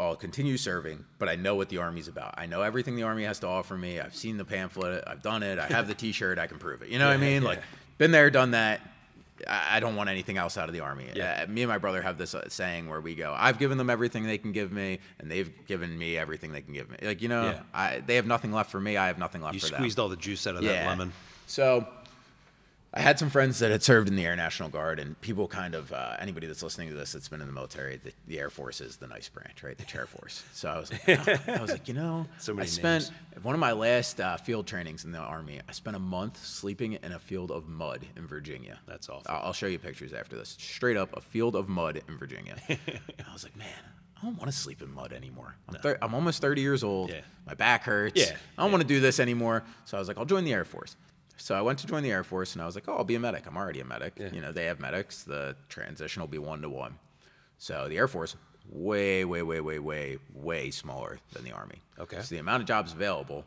I'll 0.00 0.16
continue 0.16 0.56
serving, 0.56 1.04
but 1.18 1.28
I 1.28 1.36
know 1.36 1.54
what 1.54 1.68
the 1.68 1.78
Army's 1.78 2.08
about. 2.08 2.34
I 2.38 2.46
know 2.46 2.62
everything 2.62 2.96
the 2.96 3.02
Army 3.04 3.24
has 3.24 3.38
to 3.40 3.46
offer 3.46 3.76
me. 3.76 4.00
I've 4.00 4.14
seen 4.14 4.36
the 4.36 4.44
pamphlet, 4.44 5.04
I've 5.06 5.22
done 5.22 5.42
it, 5.42 5.58
I 5.58 5.66
have 5.66 5.88
the 5.88 5.94
t 6.02 6.12
shirt, 6.12 6.38
I 6.38 6.46
can 6.46 6.58
prove 6.58 6.82
it. 6.82 6.88
You 6.88 6.98
know 6.98 7.06
what 7.08 7.14
I 7.14 7.18
mean? 7.18 7.42
yeah. 7.42 7.48
Like, 7.48 7.62
been 7.98 8.10
there, 8.10 8.30
done 8.30 8.52
that. 8.52 8.80
I 9.48 9.80
don't 9.80 9.96
want 9.96 10.10
anything 10.10 10.36
else 10.36 10.58
out 10.58 10.68
of 10.68 10.74
the 10.74 10.80
Army. 10.80 11.06
Yeah. 11.14 11.44
Uh, 11.48 11.50
me 11.50 11.62
and 11.62 11.68
my 11.70 11.78
brother 11.78 12.02
have 12.02 12.18
this 12.18 12.34
uh, 12.34 12.46
saying 12.50 12.88
where 12.90 13.00
we 13.00 13.14
go, 13.14 13.34
I've 13.36 13.58
given 13.58 13.78
them 13.78 13.88
everything 13.88 14.24
they 14.24 14.36
can 14.36 14.52
give 14.52 14.70
me, 14.70 14.98
and 15.18 15.30
they've 15.30 15.50
given 15.66 15.96
me 15.98 16.18
everything 16.18 16.52
they 16.52 16.60
can 16.60 16.74
give 16.74 16.90
me. 16.90 16.98
Like, 17.00 17.22
you 17.22 17.28
know, 17.28 17.44
Yeah. 17.44 17.60
I, 17.72 18.00
they 18.06 18.16
have 18.16 18.26
nothing 18.26 18.52
left 18.52 18.70
for 18.70 18.80
me, 18.80 18.98
I 18.98 19.06
have 19.06 19.16
nothing 19.18 19.40
left 19.40 19.54
you 19.54 19.60
for 19.60 19.68
them. 19.68 19.76
squeezed 19.76 19.98
all 19.98 20.10
the 20.10 20.16
juice 20.16 20.46
out 20.46 20.56
of 20.56 20.62
that 20.64 20.86
lemon. 20.86 21.12
So 21.46 21.86
I 22.92 23.00
had 23.00 23.20
some 23.20 23.30
friends 23.30 23.60
that 23.60 23.70
had 23.70 23.84
served 23.84 24.08
in 24.08 24.16
the 24.16 24.26
Air 24.26 24.34
National 24.34 24.68
Guard, 24.68 24.98
and 24.98 25.20
people 25.20 25.46
kind 25.46 25.76
of 25.76 25.92
uh, 25.92 26.16
anybody 26.18 26.48
that's 26.48 26.62
listening 26.62 26.88
to 26.88 26.96
this 26.96 27.12
that's 27.12 27.28
been 27.28 27.40
in 27.40 27.46
the 27.46 27.52
military, 27.52 27.98
the, 28.02 28.12
the 28.26 28.40
Air 28.40 28.50
Force 28.50 28.80
is 28.80 28.96
the 28.96 29.06
nice 29.06 29.28
branch, 29.28 29.62
right? 29.62 29.78
The 29.78 29.84
chair 29.84 30.06
force. 30.06 30.42
So 30.52 30.68
I 30.68 30.78
was 30.78 30.90
like, 30.90 31.08
oh. 31.08 31.52
I 31.52 31.60
was 31.60 31.70
like, 31.70 31.86
you 31.86 31.94
know, 31.94 32.26
So 32.38 32.58
I 32.58 32.64
spent 32.64 33.12
one 33.42 33.54
of 33.54 33.60
my 33.60 33.70
last 33.72 34.20
uh, 34.20 34.36
field 34.38 34.66
trainings 34.66 35.04
in 35.04 35.12
the 35.12 35.18
Army. 35.18 35.60
I 35.68 35.72
spent 35.72 35.94
a 35.94 36.00
month 36.00 36.44
sleeping 36.44 36.94
in 36.94 37.12
a 37.12 37.20
field 37.20 37.52
of 37.52 37.68
mud 37.68 38.04
in 38.16 38.26
Virginia. 38.26 38.80
That's 38.88 39.08
awful. 39.08 39.32
I'll, 39.32 39.42
I'll 39.46 39.52
show 39.52 39.66
you 39.68 39.78
pictures 39.78 40.12
after 40.12 40.36
this. 40.36 40.56
Straight 40.58 40.96
up, 40.96 41.16
a 41.16 41.20
field 41.20 41.54
of 41.54 41.68
mud 41.68 42.02
in 42.08 42.18
Virginia. 42.18 42.56
I 42.68 43.32
was 43.32 43.44
like, 43.44 43.56
man. 43.56 43.68
I 44.20 44.26
don't 44.26 44.36
want 44.36 44.50
to 44.50 44.56
sleep 44.56 44.82
in 44.82 44.92
mud 44.92 45.12
anymore. 45.14 45.54
I'm, 45.68 45.76
thir- 45.76 45.98
I'm 46.02 46.14
almost 46.14 46.42
30 46.42 46.60
years 46.60 46.84
old. 46.84 47.08
Yeah. 47.08 47.20
My 47.46 47.54
back 47.54 47.84
hurts. 47.84 48.20
Yeah, 48.20 48.36
I 48.58 48.62
don't 48.62 48.70
want 48.70 48.82
to 48.82 48.86
do 48.88 49.00
this 49.00 49.18
anymore. 49.18 49.64
So 49.86 49.96
I 49.96 50.00
was 50.00 50.08
like, 50.08 50.18
I'll 50.18 50.26
join 50.26 50.44
the 50.44 50.52
Air 50.52 50.66
Force. 50.66 50.94
So 51.40 51.54
I 51.54 51.62
went 51.62 51.78
to 51.80 51.86
join 51.86 52.02
the 52.02 52.10
Air 52.10 52.22
Force, 52.22 52.52
and 52.52 52.62
I 52.62 52.66
was 52.66 52.74
like, 52.74 52.84
oh, 52.86 52.96
I'll 52.96 53.04
be 53.04 53.14
a 53.14 53.20
medic. 53.20 53.46
I'm 53.46 53.56
already 53.56 53.80
a 53.80 53.84
medic. 53.84 54.14
Yeah. 54.18 54.28
You 54.32 54.40
know, 54.40 54.52
they 54.52 54.66
have 54.66 54.78
medics. 54.78 55.22
The 55.24 55.56
transition 55.68 56.20
will 56.20 56.28
be 56.28 56.38
one 56.38 56.60
to 56.62 56.68
one. 56.68 56.98
So 57.58 57.88
the 57.88 57.96
Air 57.96 58.08
Force, 58.08 58.36
way, 58.68 59.24
way, 59.24 59.42
way, 59.42 59.60
way, 59.60 59.78
way, 59.78 60.18
way 60.34 60.70
smaller 60.70 61.18
than 61.32 61.44
the 61.44 61.52
Army. 61.52 61.80
Okay. 61.98 62.20
So 62.20 62.34
the 62.34 62.38
amount 62.40 62.62
of 62.62 62.68
jobs 62.68 62.92
available 62.92 63.44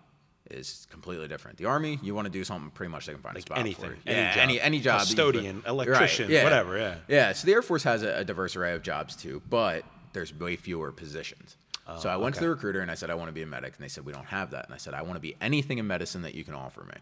is 0.49 0.87
completely 0.89 1.27
different. 1.27 1.57
The 1.57 1.65
Army, 1.65 1.99
you 2.01 2.13
want 2.15 2.25
to 2.25 2.31
do 2.31 2.43
something, 2.43 2.71
pretty 2.71 2.91
much 2.91 3.05
they 3.05 3.13
can 3.13 3.21
find 3.21 3.37
a 3.37 3.41
spot 3.41 3.59
anything, 3.59 3.91
for 3.91 3.95
you. 3.95 4.01
any 4.05 4.17
yeah, 4.19 4.33
job. 4.33 4.41
any 4.41 4.61
any 4.61 4.79
job. 4.79 4.99
Custodian, 5.01 5.63
electrician, 5.65 6.29
yeah. 6.29 6.43
whatever, 6.43 6.77
yeah. 6.77 6.95
Yeah. 7.07 7.31
So 7.33 7.45
the 7.45 7.53
Air 7.53 7.61
Force 7.61 7.83
has 7.83 8.03
a, 8.03 8.19
a 8.19 8.23
diverse 8.23 8.55
array 8.55 8.73
of 8.73 8.81
jobs 8.81 9.15
too, 9.15 9.41
but 9.49 9.85
there's 10.13 10.33
way 10.33 10.55
fewer 10.55 10.91
positions. 10.91 11.57
Oh, 11.87 11.99
so 11.99 12.09
I 12.09 12.15
went 12.15 12.35
to 12.35 12.41
Oh, 12.41 12.45
the 12.45 12.49
recruiter 12.49 12.79
and 12.79 12.89
I 12.89 12.95
said 12.95 13.09
I 13.09 13.15
want 13.15 13.29
to 13.29 13.33
be 13.33 13.41
a 13.41 13.45
medic, 13.45 13.75
and 13.75 13.83
they 13.83 13.89
said 13.89 14.05
we 14.05 14.13
don't 14.13 14.25
have 14.25 14.51
that, 14.51 14.65
and 14.65 14.73
I 14.73 14.77
said 14.77 14.93
I 14.93 15.01
want 15.01 15.15
to 15.15 15.19
be 15.19 15.35
anything 15.41 15.77
in 15.79 15.87
medicine 15.87 16.21
that 16.21 16.33
you 16.35 16.43
can 16.43 16.53
offer 16.53 16.83
me. 16.83 16.95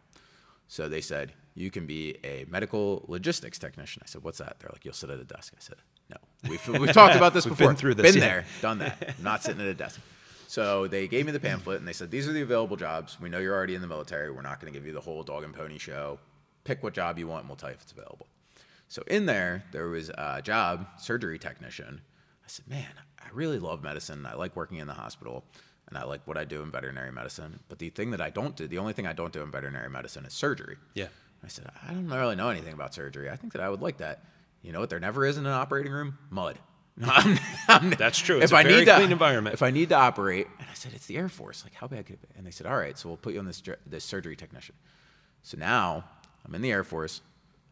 So 0.71 0.87
they 0.87 1.01
said, 1.01 1.33
you 1.53 1.69
can 1.69 1.85
be 1.85 2.15
a 2.23 2.45
medical 2.47 3.03
logistics 3.09 3.59
technician. 3.59 4.01
I 4.05 4.07
said, 4.07 4.23
what's 4.23 4.37
that? 4.37 4.55
They're 4.59 4.69
like, 4.71 4.85
you'll 4.85 4.93
sit 4.93 5.09
at 5.09 5.19
a 5.19 5.25
desk. 5.25 5.51
I 5.53 5.59
said, 5.59 5.75
no. 6.09 6.15
We've, 6.49 6.65
we've 6.79 6.93
talked 6.93 7.17
about 7.17 7.33
this 7.33 7.43
We've 7.43 7.57
before. 7.57 7.71
been 7.71 7.75
through 7.75 7.95
this, 7.95 8.13
Been 8.13 8.21
yeah. 8.23 8.29
there, 8.29 8.45
done 8.61 8.77
that. 8.79 9.15
I'm 9.17 9.21
not 9.21 9.43
sitting 9.43 9.59
at 9.59 9.67
a 9.67 9.73
desk. 9.73 9.99
So 10.47 10.87
they 10.87 11.09
gave 11.09 11.25
me 11.25 11.33
the 11.33 11.41
pamphlet 11.41 11.79
and 11.79 11.87
they 11.87 11.91
said, 11.91 12.09
these 12.09 12.25
are 12.25 12.31
the 12.31 12.41
available 12.41 12.77
jobs. 12.77 13.19
We 13.19 13.27
know 13.27 13.39
you're 13.39 13.53
already 13.53 13.75
in 13.75 13.81
the 13.81 13.87
military. 13.87 14.31
We're 14.31 14.43
not 14.43 14.61
going 14.61 14.71
to 14.71 14.79
give 14.79 14.87
you 14.87 14.93
the 14.93 15.01
whole 15.01 15.23
dog 15.23 15.43
and 15.43 15.53
pony 15.53 15.77
show. 15.77 16.19
Pick 16.63 16.81
what 16.83 16.93
job 16.93 17.19
you 17.19 17.27
want 17.27 17.41
and 17.41 17.49
we'll 17.49 17.57
tell 17.57 17.69
you 17.69 17.75
if 17.75 17.81
it's 17.81 17.91
available. 17.91 18.27
So 18.87 19.03
in 19.07 19.25
there, 19.25 19.65
there 19.73 19.89
was 19.89 20.07
a 20.07 20.41
job, 20.41 20.87
surgery 20.99 21.37
technician. 21.37 21.99
I 22.45 22.47
said, 22.47 22.69
man, 22.69 22.93
I 23.19 23.27
really 23.33 23.59
love 23.59 23.83
medicine. 23.83 24.25
I 24.25 24.35
like 24.35 24.55
working 24.55 24.77
in 24.77 24.87
the 24.87 24.93
hospital 24.93 25.43
and 25.91 25.97
I 25.99 26.05
like 26.05 26.25
what 26.25 26.37
I 26.37 26.45
do 26.45 26.63
in 26.63 26.71
veterinary 26.71 27.11
medicine. 27.11 27.59
But 27.69 27.77
the 27.77 27.89
thing 27.89 28.09
that 28.11 28.21
I 28.21 28.31
don't 28.31 28.55
do, 28.55 28.65
the 28.67 28.79
only 28.79 28.93
thing 28.93 29.05
I 29.05 29.13
don't 29.13 29.31
do 29.31 29.41
in 29.41 29.51
veterinary 29.51 29.89
medicine 29.89 30.25
is 30.25 30.33
surgery. 30.33 30.77
Yeah. 30.95 31.07
I 31.43 31.47
said, 31.49 31.69
I 31.87 31.93
don't 31.93 32.07
really 32.07 32.35
know 32.35 32.49
anything 32.49 32.73
about 32.73 32.93
surgery. 32.93 33.29
I 33.29 33.35
think 33.35 33.53
that 33.53 33.61
I 33.61 33.69
would 33.69 33.81
like 33.81 33.97
that. 33.97 34.23
You 34.63 34.71
know 34.71 34.79
what? 34.79 34.89
There 34.89 34.99
never 34.99 35.25
is 35.25 35.37
in 35.37 35.45
an 35.45 35.51
operating 35.51 35.91
room? 35.91 36.17
Mud. 36.29 36.57
I'm- 37.03 37.39
I'm- 37.67 37.89
That's 37.97 38.17
true. 38.19 38.39
It's 38.39 38.51
a 38.51 38.63
very 38.63 38.85
clean 38.85 39.11
environment. 39.11 39.53
If 39.53 39.61
I 39.63 39.71
need 39.71 39.89
to 39.89 39.95
operate, 39.95 40.47
and 40.59 40.67
I 40.69 40.73
said, 40.75 40.93
it's 40.93 41.07
the 41.07 41.17
Air 41.17 41.29
Force. 41.29 41.63
Like, 41.63 41.73
how 41.73 41.87
bad 41.87 42.05
could 42.05 42.15
it 42.15 42.21
be? 42.21 42.27
And 42.37 42.45
they 42.47 42.51
said, 42.51 42.67
all 42.67 42.77
right, 42.77 42.97
so 42.97 43.09
we'll 43.09 43.17
put 43.17 43.33
you 43.33 43.39
on 43.39 43.45
this, 43.45 43.61
this 43.85 44.03
surgery 44.03 44.35
technician. 44.35 44.75
So 45.43 45.57
now 45.57 46.05
I'm 46.45 46.53
in 46.55 46.61
the 46.61 46.71
Air 46.71 46.83
Force. 46.83 47.21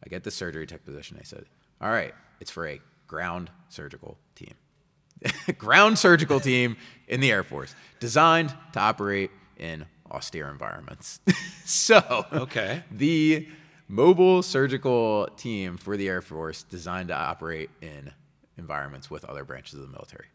I 0.03 0.09
get 0.09 0.23
the 0.23 0.31
surgery 0.31 0.65
tech 0.65 0.83
position. 0.83 1.15
They 1.17 1.23
said, 1.23 1.45
all 1.79 1.89
right, 1.91 2.13
it's 2.41 2.51
for 2.51 2.67
a 2.67 2.81
ground 3.07 3.49
surgical 3.69 4.17
team. 4.35 4.55
ground 5.57 5.97
surgical 5.99 6.39
team 6.39 6.77
in 7.07 7.19
the 7.19 7.31
Air 7.31 7.43
Force, 7.43 7.73
designed 7.99 8.53
to 8.73 8.79
operate 8.79 9.31
in 9.57 9.85
austere 10.11 10.49
environments. 10.49 11.19
so, 11.65 12.25
Okay. 12.31 12.83
the 12.91 13.47
mobile 13.87 14.41
surgical 14.43 15.27
team 15.37 15.77
for 15.77 15.97
the 15.97 16.07
Air 16.07 16.21
Force 16.21 16.63
designed 16.63 17.09
to 17.09 17.15
operate 17.15 17.69
in 17.81 18.11
environments 18.57 19.09
with 19.09 19.25
other 19.25 19.43
branches 19.43 19.75
of 19.75 19.81
the 19.81 19.87
military, 19.87 20.25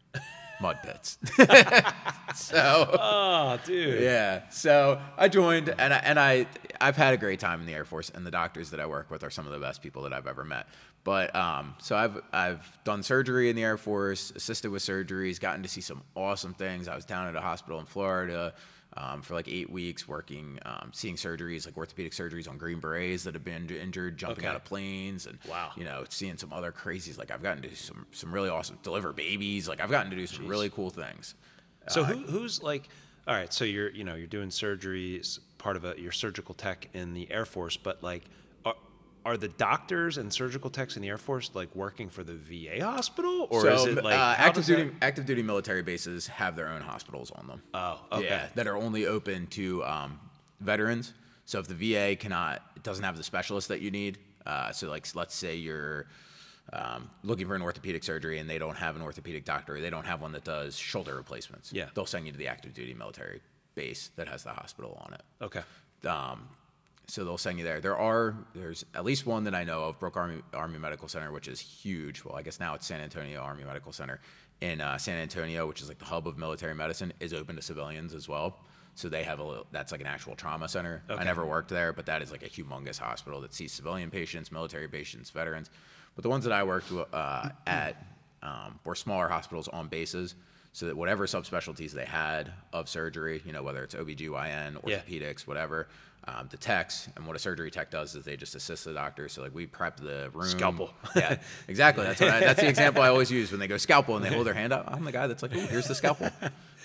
mud 0.61 0.79
pits. 0.83 1.17
so, 2.35 2.89
Oh, 2.99 3.59
dude. 3.65 4.01
yeah. 4.01 4.49
So 4.49 4.99
I 5.17 5.27
joined, 5.27 5.69
and 5.69 5.93
I, 5.93 5.97
and 5.97 6.19
I 6.19 6.47
I've 6.81 6.97
had 6.97 7.13
a 7.13 7.17
great 7.17 7.39
time 7.39 7.59
in 7.61 7.65
the 7.65 7.73
Air 7.73 7.85
Force, 7.85 8.09
and 8.13 8.25
the 8.25 8.31
doctors 8.31 8.71
that 8.71 8.79
I 8.79 8.85
work 8.85 9.09
with 9.09 9.23
are 9.23 9.29
some 9.29 9.45
of 9.45 9.53
the 9.53 9.59
best 9.59 9.81
people 9.81 10.03
that 10.03 10.13
I've 10.13 10.27
ever 10.27 10.43
met. 10.43 10.67
But 11.03 11.35
um, 11.35 11.75
so 11.79 11.95
I've 11.95 12.21
I've 12.33 12.77
done 12.83 13.03
surgery 13.03 13.49
in 13.49 13.55
the 13.55 13.63
Air 13.63 13.77
Force, 13.77 14.31
assisted 14.35 14.71
with 14.71 14.81
surgeries, 14.81 15.39
gotten 15.39 15.61
to 15.63 15.69
see 15.69 15.81
some 15.81 16.01
awesome 16.15 16.53
things. 16.53 16.87
I 16.87 16.95
was 16.95 17.05
down 17.05 17.27
at 17.27 17.35
a 17.35 17.41
hospital 17.41 17.79
in 17.79 17.85
Florida. 17.85 18.53
Um, 18.97 19.21
for 19.21 19.33
like 19.33 19.49
eight 19.49 19.69
weeks, 19.69 20.07
working, 20.07 20.57
um, 20.65 20.91
seeing 20.93 21.15
surgeries 21.17 21.65
like 21.65 21.75
orthopedic 21.75 22.13
surgeries 22.13 22.49
on 22.49 22.57
Green 22.57 22.79
Berets 22.79 23.25
that 23.25 23.33
have 23.33 23.43
been 23.43 23.69
injured, 23.69 24.17
jumping 24.17 24.45
Okay. 24.45 24.47
out 24.47 24.55
of 24.55 24.63
planes, 24.63 25.25
and 25.25 25.37
Wow. 25.49 25.71
you 25.75 25.83
know, 25.83 26.05
seeing 26.07 26.37
some 26.37 26.53
other 26.53 26.71
crazies. 26.71 27.17
Like 27.17 27.29
I've 27.29 27.43
gotten 27.43 27.61
to 27.63 27.67
do 27.69 27.75
some 27.75 28.05
some 28.11 28.33
really 28.33 28.47
awesome 28.47 28.79
deliver 28.83 29.11
babies. 29.11 29.67
Like 29.67 29.81
I've 29.81 29.91
gotten 29.91 30.11
to 30.11 30.15
do 30.15 30.25
some 30.27 30.47
really 30.47 30.69
cool 30.69 30.91
things. 30.91 31.35
So 31.89 32.05
who, 32.05 32.19
who's 32.25 32.63
like, 32.63 32.87
all 33.27 33.35
right, 33.35 33.51
so 33.51 33.65
you're, 33.65 33.89
you 33.89 34.03
know, 34.05 34.15
you're 34.15 34.27
doing 34.27 34.49
surgeries, 34.49 35.39
part 35.57 35.75
of 35.75 35.83
a, 35.83 35.93
your 35.99 36.11
surgical 36.13 36.55
tech 36.55 36.87
in 36.93 37.13
the 37.13 37.29
Air 37.31 37.45
Force, 37.45 37.75
but 37.75 38.01
like, 38.01 38.23
are, 39.25 39.37
the 39.37 39.47
doctors 39.47 40.17
and 40.17 40.31
surgical 40.31 40.69
techs 40.69 40.95
in 40.95 41.01
the 41.01 41.09
Air 41.09 41.17
Force 41.17 41.51
like 41.53 41.75
working 41.75 42.09
for 42.09 42.23
the 42.23 42.33
VA 42.33 42.83
hospital 42.85 43.47
or 43.49 43.61
so, 43.61 43.73
is 43.73 43.85
it 43.85 44.03
like 44.03 44.13
uh, 44.17 44.35
active 44.37 44.53
does 44.55 44.67
that- 44.67 44.75
duty 44.77 44.95
active 45.01 45.25
duty 45.25 45.41
military 45.41 45.81
bases 45.81 46.27
have 46.27 46.55
their 46.55 46.69
own 46.69 46.81
hospitals 46.81 47.31
on 47.31 47.47
them. 47.47 47.61
Oh, 47.73 47.99
okay. 48.11 48.25
Yeah, 48.25 48.47
that 48.55 48.67
are 48.67 48.77
only 48.77 49.05
open 49.07 49.47
to 49.47 49.83
um, 49.83 50.19
veterans. 50.61 51.13
So 51.45 51.59
if 51.59 51.67
the 51.67 51.75
VA 51.75 52.15
cannot, 52.15 52.83
doesn't 52.83 53.03
have 53.03 53.17
the 53.17 53.23
specialist 53.23 53.67
that 53.67 53.81
you 53.81 53.91
need. 53.91 54.17
Uh, 54.45 54.71
so 54.71 54.89
like, 54.89 55.07
let's 55.15 55.35
say 55.35 55.55
you're 55.55 56.07
um, 56.73 57.09
looking 57.23 57.47
for 57.47 57.55
an 57.55 57.61
orthopedic 57.61 58.03
surgery 58.03 58.39
and 58.39 58.49
they 58.49 58.57
don't 58.57 58.75
have 58.77 58.95
an 58.95 59.01
orthopedic 59.01 59.45
doctor, 59.45 59.79
they 59.79 59.89
don't 59.89 60.05
have 60.05 60.21
one 60.21 60.31
that 60.31 60.43
does 60.43 60.75
shoulder 60.75 61.15
replacements. 61.15 61.71
Yeah. 61.71 61.85
they'll 61.93 62.05
send 62.05 62.25
you 62.25 62.31
to 62.31 62.37
the 62.37 62.47
active 62.47 62.73
duty 62.73 62.93
military 62.93 63.41
base 63.75 64.09
that 64.15 64.27
has 64.27 64.43
the 64.43 64.51
hospital 64.51 64.99
on 65.05 65.13
it. 65.13 65.21
Okay. 65.41 65.61
Um, 66.07 66.47
so 67.07 67.23
they'll 67.23 67.37
send 67.37 67.57
you 67.59 67.63
there. 67.63 67.79
There 67.81 67.97
are 67.97 68.35
there's 68.53 68.85
at 68.93 69.05
least 69.05 69.25
one 69.25 69.43
that 69.45 69.55
I 69.55 69.63
know 69.63 69.83
of, 69.85 69.99
Brooke 69.99 70.17
Army 70.17 70.41
Army 70.53 70.79
Medical 70.79 71.07
Center, 71.07 71.31
which 71.31 71.47
is 71.47 71.59
huge. 71.59 72.23
Well, 72.23 72.35
I 72.35 72.41
guess 72.41 72.59
now 72.59 72.73
it's 72.75 72.85
San 72.85 73.01
Antonio 73.01 73.41
Army 73.41 73.63
Medical 73.63 73.91
Center 73.91 74.19
in 74.61 74.81
uh, 74.81 74.97
San 74.97 75.17
Antonio, 75.17 75.67
which 75.67 75.81
is 75.81 75.87
like 75.89 75.99
the 75.99 76.05
hub 76.05 76.27
of 76.27 76.37
military 76.37 76.73
medicine, 76.73 77.13
is 77.19 77.33
open 77.33 77.55
to 77.57 77.61
civilians 77.61 78.13
as 78.13 78.27
well. 78.29 78.57
So 78.97 79.09
they 79.09 79.23
have 79.23 79.39
a 79.39 79.43
little, 79.43 79.67
that's 79.73 79.91
like 79.91 79.99
an 79.99 80.07
actual 80.07 80.35
trauma 80.37 80.69
center. 80.69 81.03
I 81.09 81.25
never 81.25 81.45
worked 81.45 81.69
there, 81.69 81.91
but 81.91 82.05
that 82.05 82.21
is 82.21 82.31
like 82.31 82.43
a 82.43 82.49
humongous 82.49 82.97
hospital 82.97 83.41
that 83.41 83.53
sees 83.53 83.73
civilian 83.73 84.09
patients, 84.09 84.53
military 84.53 84.87
patients, 84.87 85.29
veterans. 85.31 85.69
But 86.15 86.23
the 86.23 86.29
ones 86.29 86.45
that 86.45 86.53
I 86.53 86.63
worked 86.63 86.89
uh, 87.11 87.49
at 87.67 88.01
um, 88.41 88.79
were 88.85 88.95
smaller 88.95 89.27
hospitals 89.27 89.67
on 89.67 89.89
bases. 89.89 90.35
So 90.71 90.85
that 90.87 90.97
whatever 90.97 91.25
subspecialties 91.25 91.91
they 91.91 92.03
had 92.05 92.51
of 92.73 92.89
surgery, 92.89 93.41
you 93.45 93.53
know, 93.53 93.63
whether 93.63 93.81
it's 93.83 93.95
OBGYN, 93.95 94.77
Yeah. 94.85 94.99
orthopedics, 94.99 95.47
whatever, 95.47 95.87
um, 96.27 96.47
the 96.49 96.57
techs, 96.57 97.07
and 97.15 97.27
what 97.27 97.35
a 97.35 97.39
surgery 97.39 97.69
tech 97.69 97.91
does 97.91 98.15
is 98.15 98.25
they 98.25 98.35
just 98.35 98.55
assist 98.55 98.85
the 98.85 98.93
doctor. 98.93 99.29
So 99.29 99.41
like 99.43 99.53
we 99.53 99.65
prep 99.67 99.97
the 99.97 100.29
room. 100.33 100.47
Scalpel. 100.47 100.91
Yeah, 101.15 101.37
exactly. 101.67 102.03
That's 102.03 102.19
what 102.19 102.29
I, 102.31 102.39
that's 102.39 102.59
the 102.61 102.67
example 102.67 103.01
I 103.03 103.09
always 103.09 103.29
use 103.31 103.51
when 103.51 103.59
they 103.59 103.67
go 103.67 103.77
scalpel 103.77 104.15
and 104.15 104.25
they 104.25 104.29
hold 104.33 104.45
their 104.47 104.53
hand 104.53 104.73
up. 104.73 104.85
I'm 104.91 105.03
the 105.03 105.11
guy 105.11 105.27
that's 105.27 105.41
like, 105.43 105.55
"Ooh, 105.55 105.59
here's 105.67 105.87
the 105.87 105.95
scalpel. 105.95 106.29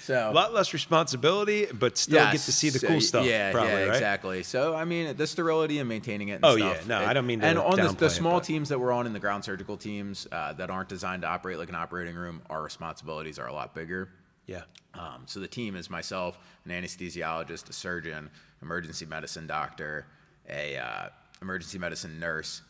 So 0.03 0.31
A 0.31 0.33
lot 0.33 0.55
less 0.55 0.73
responsibility, 0.73 1.67
but 1.73 1.99
still 1.99 2.17
get 2.25 2.33
to 2.33 2.53
see 2.53 2.71
the 2.71 2.79
So, 2.79 2.89
cool 2.89 3.01
stuff. 3.01 3.27
Yeah, 3.27 3.53
probably, 3.53 3.71
yeah, 3.73 3.79
right? 3.81 3.89
exactly. 3.89 4.43
So 4.43 4.75
I 4.75 4.85
mean, 4.85 5.17
the 5.17 5.27
sterility 5.27 5.79
and 5.79 5.89
maintaining 5.89 6.29
it. 6.29 6.35
And 6.37 6.45
Oh, 6.45 6.57
stuff, 6.57 6.79
yeah. 6.83 6.87
No, 6.89 7.03
it- 7.03 7.09
I 7.09 7.13
don't 7.13 7.27
mean 7.27 7.41
to 7.41 7.47
And 7.47 7.59
on 7.59 7.77
the, 7.77 7.93
the 7.93 8.09
small 8.11 8.39
but- 8.39 8.45
teams 8.45 8.69
that 8.71 8.79
we're 8.79 8.93
on 8.93 9.07
in 9.07 9.13
the 9.13 9.19
ground 9.21 9.45
surgical 9.45 9.77
teams 9.77 10.27
uh, 10.33 10.53
that 10.55 10.71
aren't 10.71 10.89
designed 10.89 11.23
to 11.23 11.29
operate 11.29 11.59
like 11.59 11.69
an 11.69 11.75
operating 11.75 12.15
room, 12.15 12.41
our 12.49 12.63
responsibilities 12.63 13.39
are 13.39 13.47
a 13.47 13.53
lot 13.53 13.75
bigger. 13.75 14.09
Yeah. 14.51 14.63
Um, 14.95 15.23
so 15.27 15.39
the 15.39 15.47
team 15.47 15.77
is 15.77 15.89
myself, 15.89 16.37
an 16.65 16.73
anesthesiologist, 16.73 17.71
a 17.71 17.73
surgeon, 17.73 18.29
emergency 18.63 19.07
medicine 19.07 19.47
doctor, 19.47 20.07
a 20.49 20.77
uh, 20.77 21.09
emergency 21.41 21.79
medicine 21.79 22.19
nurse, 22.19 22.63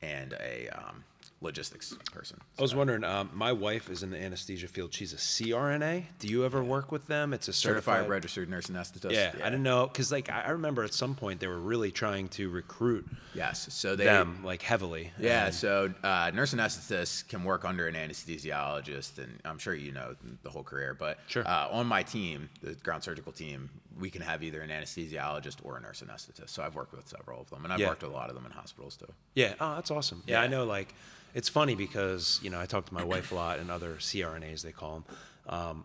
and 0.00 0.32
a 0.40 0.70
um, 0.70 1.04
logistics 1.42 1.94
person. 2.12 2.38
I 2.58 2.62
was 2.62 2.74
wondering, 2.74 3.04
um, 3.04 3.30
my 3.34 3.52
wife 3.52 3.90
is 3.90 4.02
in 4.02 4.10
the 4.10 4.18
anesthesia 4.20 4.68
field. 4.68 4.94
She's 4.94 5.12
a 5.12 5.16
CRNA. 5.16 6.04
Do 6.18 6.28
you 6.28 6.44
ever 6.44 6.64
work 6.64 6.90
with 6.90 7.06
them? 7.06 7.34
It's 7.34 7.46
a 7.48 7.52
Certified, 7.52 7.84
certified, 7.96 8.10
registered 8.10 8.48
nurse 8.48 8.66
anesthetist. 8.68 9.12
Yeah, 9.12 9.32
I 9.44 9.50
don't 9.50 9.62
know 9.62 9.86
because 9.86 10.10
like 10.10 10.30
I 10.30 10.42
I 10.46 10.50
remember 10.50 10.82
at 10.82 10.94
some 10.94 11.14
point 11.14 11.40
they 11.40 11.46
were 11.46 11.58
really 11.60 11.90
trying 11.90 12.28
to 12.30 12.48
recruit 12.48 13.06
Yes. 13.34 13.68
So 13.74 13.96
they 13.96 14.04
them 14.04 14.40
like 14.44 14.62
heavily. 14.62 15.12
Yeah, 15.18 15.46
And- 15.46 15.54
so 15.54 15.92
uh, 16.02 16.30
nurse 16.34 16.54
anesthetists 16.54 17.28
can 17.28 17.44
work 17.44 17.64
under 17.64 17.86
an 17.86 17.94
anesthesiologist, 17.94 19.18
and 19.18 19.38
I'm 19.44 19.58
sure 19.58 19.74
you 19.74 19.92
know 19.92 20.16
the 20.42 20.50
whole 20.50 20.62
career. 20.64 20.94
But 20.94 21.18
Sure. 21.26 21.46
uh, 21.46 21.68
on 21.70 21.86
my 21.86 22.02
team, 22.02 22.48
the 22.62 22.74
ground 22.74 23.02
surgical 23.02 23.32
team, 23.32 23.68
we 23.98 24.10
can 24.10 24.22
have 24.22 24.42
either 24.42 24.60
an 24.60 24.70
anesthesiologist 24.70 25.56
or 25.64 25.76
a 25.78 25.80
nurse 25.80 26.02
anesthetist. 26.02 26.50
So 26.50 26.62
I've 26.62 26.74
worked 26.74 26.92
with 26.92 27.08
several 27.08 27.40
of 27.40 27.50
them, 27.50 27.64
and 27.64 27.72
I've 27.72 27.80
Yeah. 27.80 27.88
worked 27.88 28.02
with 28.02 28.10
a 28.12 28.14
lot 28.14 28.28
of 28.28 28.34
them 28.34 28.44
in 28.46 28.52
hospitals 28.52 28.96
too. 28.96 29.06
Yeah. 29.34 29.54
Oh, 29.60 29.74
that's 29.76 29.90
awesome. 29.90 30.22
Yeah, 30.26 30.40
I 30.42 30.46
know. 30.46 30.64
Like, 30.64 30.94
it's 31.34 31.48
funny 31.48 31.74
because 31.74 32.38
you 32.42 32.50
know 32.50 32.60
I 32.60 32.66
talk 32.66 32.86
to 32.86 32.94
my 32.94 33.04
wife 33.04 33.32
a 33.32 33.34
lot 33.34 33.58
and 33.58 33.70
other 33.70 33.96
CRNAs 33.96 34.62
they 34.62 34.72
call 34.72 34.94
them. 35.00 35.04
Um, 35.48 35.84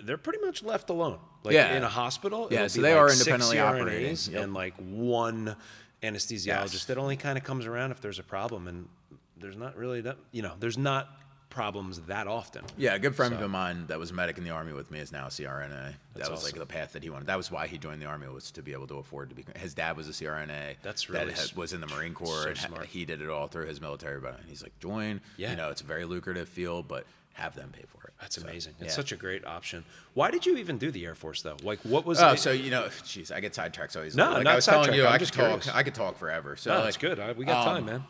they're 0.00 0.16
pretty 0.16 0.40
much 0.44 0.62
left 0.62 0.88
alone. 0.88 1.18
Like 1.42 1.54
Yeah. 1.54 1.76
in 1.76 1.82
a 1.84 1.88
hospital. 1.88 2.48
Yeah, 2.50 2.66
so 2.68 2.80
they 2.80 2.94
like 2.94 3.02
are 3.02 3.12
independently 3.12 3.58
operating, 3.58 4.16
yep. 4.32 4.42
and 4.42 4.54
like 4.54 4.74
one 4.76 5.56
anesthesiologist 6.02 6.72
Yes. 6.72 6.84
that 6.86 6.98
only 6.98 7.16
kind 7.16 7.36
of 7.38 7.44
comes 7.44 7.66
around 7.66 7.90
if 7.90 8.00
there's 8.00 8.18
a 8.18 8.22
problem, 8.22 8.66
and 8.68 8.88
there's 9.36 9.56
not 9.56 9.76
really 9.76 10.00
that. 10.02 10.16
You 10.32 10.42
know, 10.42 10.54
there's 10.58 10.78
not 10.78 11.20
problems 11.54 12.00
that 12.00 12.26
often. 12.26 12.64
Yeah, 12.76 12.94
a 12.94 12.98
good 12.98 13.14
friend 13.14 13.32
of 13.34 13.48
mine 13.50 13.86
that 13.86 13.98
was 13.98 14.10
a 14.10 14.14
medic 14.14 14.38
in 14.38 14.44
the 14.44 14.50
army 14.50 14.72
with 14.72 14.90
me 14.90 14.98
is 14.98 15.12
now 15.12 15.26
a 15.26 15.30
CRNA. 15.30 15.70
That's 15.70 15.94
that 16.14 16.30
was 16.30 16.40
awesome. 16.40 16.44
like 16.46 16.54
the 16.56 16.66
path 16.66 16.92
that 16.94 17.02
he 17.04 17.10
wanted. 17.10 17.28
That 17.28 17.36
was 17.36 17.50
why 17.50 17.68
he 17.68 17.78
joined 17.78 18.02
the 18.02 18.06
army 18.06 18.26
was 18.28 18.50
to 18.50 18.62
be 18.62 18.72
able 18.72 18.88
to 18.88 18.96
afford 18.96 19.28
to 19.30 19.36
be. 19.36 19.44
His 19.56 19.72
dad 19.72 19.96
was 19.96 20.08
a 20.08 20.12
CRNA. 20.12 20.74
That's 20.82 21.04
that 21.06 21.12
really 21.12 21.30
had- 21.30 21.38
s- 21.38 21.54
was 21.56 21.72
in 21.72 21.80
the 21.80 21.86
Marine 21.86 22.12
Corps. 22.12 22.42
so 22.42 22.48
and 22.48 22.58
smart. 22.58 22.86
He 22.86 23.04
did 23.04 23.22
it 23.22 23.30
all 23.30 23.46
through 23.46 23.66
his 23.66 23.80
military, 23.80 24.20
but 24.20 24.40
he's 24.48 24.62
like, 24.64 24.78
join. 24.80 25.20
Yeah. 25.36 25.50
You 25.50 25.56
know, 25.56 25.70
it's 25.70 25.80
a 25.80 25.84
very 25.84 26.04
lucrative 26.04 26.48
field, 26.48 26.88
but 26.88 27.06
have 27.34 27.54
them 27.54 27.70
pay 27.72 27.84
for 27.86 28.04
it. 28.08 28.14
That's 28.20 28.34
So, 28.36 28.42
amazing. 28.42 28.74
It's 28.80 28.88
yeah. 28.88 28.94
such 28.96 29.12
a 29.12 29.16
great 29.16 29.44
option. 29.46 29.84
Why 30.14 30.30
did 30.32 30.46
you 30.46 30.56
even 30.56 30.76
do 30.78 30.90
the 30.90 31.04
Air 31.04 31.14
Force 31.14 31.42
though? 31.42 31.56
Like, 31.62 31.78
what 31.84 32.04
was? 32.04 32.20
Oh, 32.20 32.32
it- 32.32 32.38
so 32.40 32.50
you 32.50 32.70
know, 32.70 32.84
jeez, 33.04 33.30
I 33.32 33.38
get 33.38 33.54
sidetracked. 33.54 33.92
So 33.92 34.02
he's 34.02 34.16
No, 34.16 34.32
like 34.32 34.44
not 34.44 34.52
I 34.52 34.56
was 34.56 34.64
telling 34.66 34.92
you, 34.94 35.06
I'm 35.06 35.12
I 35.12 35.18
could 35.18 35.32
talk. 35.32 35.72
I 35.74 35.82
could 35.84 35.94
talk 35.94 36.18
forever. 36.18 36.56
So 36.56 36.72
no, 36.72 36.78
like, 36.80 36.88
it's 36.88 36.96
good. 36.96 37.20
I, 37.20 37.30
we 37.32 37.44
got 37.44 37.66
um, 37.68 37.74
time, 37.76 37.84
man. 37.86 38.04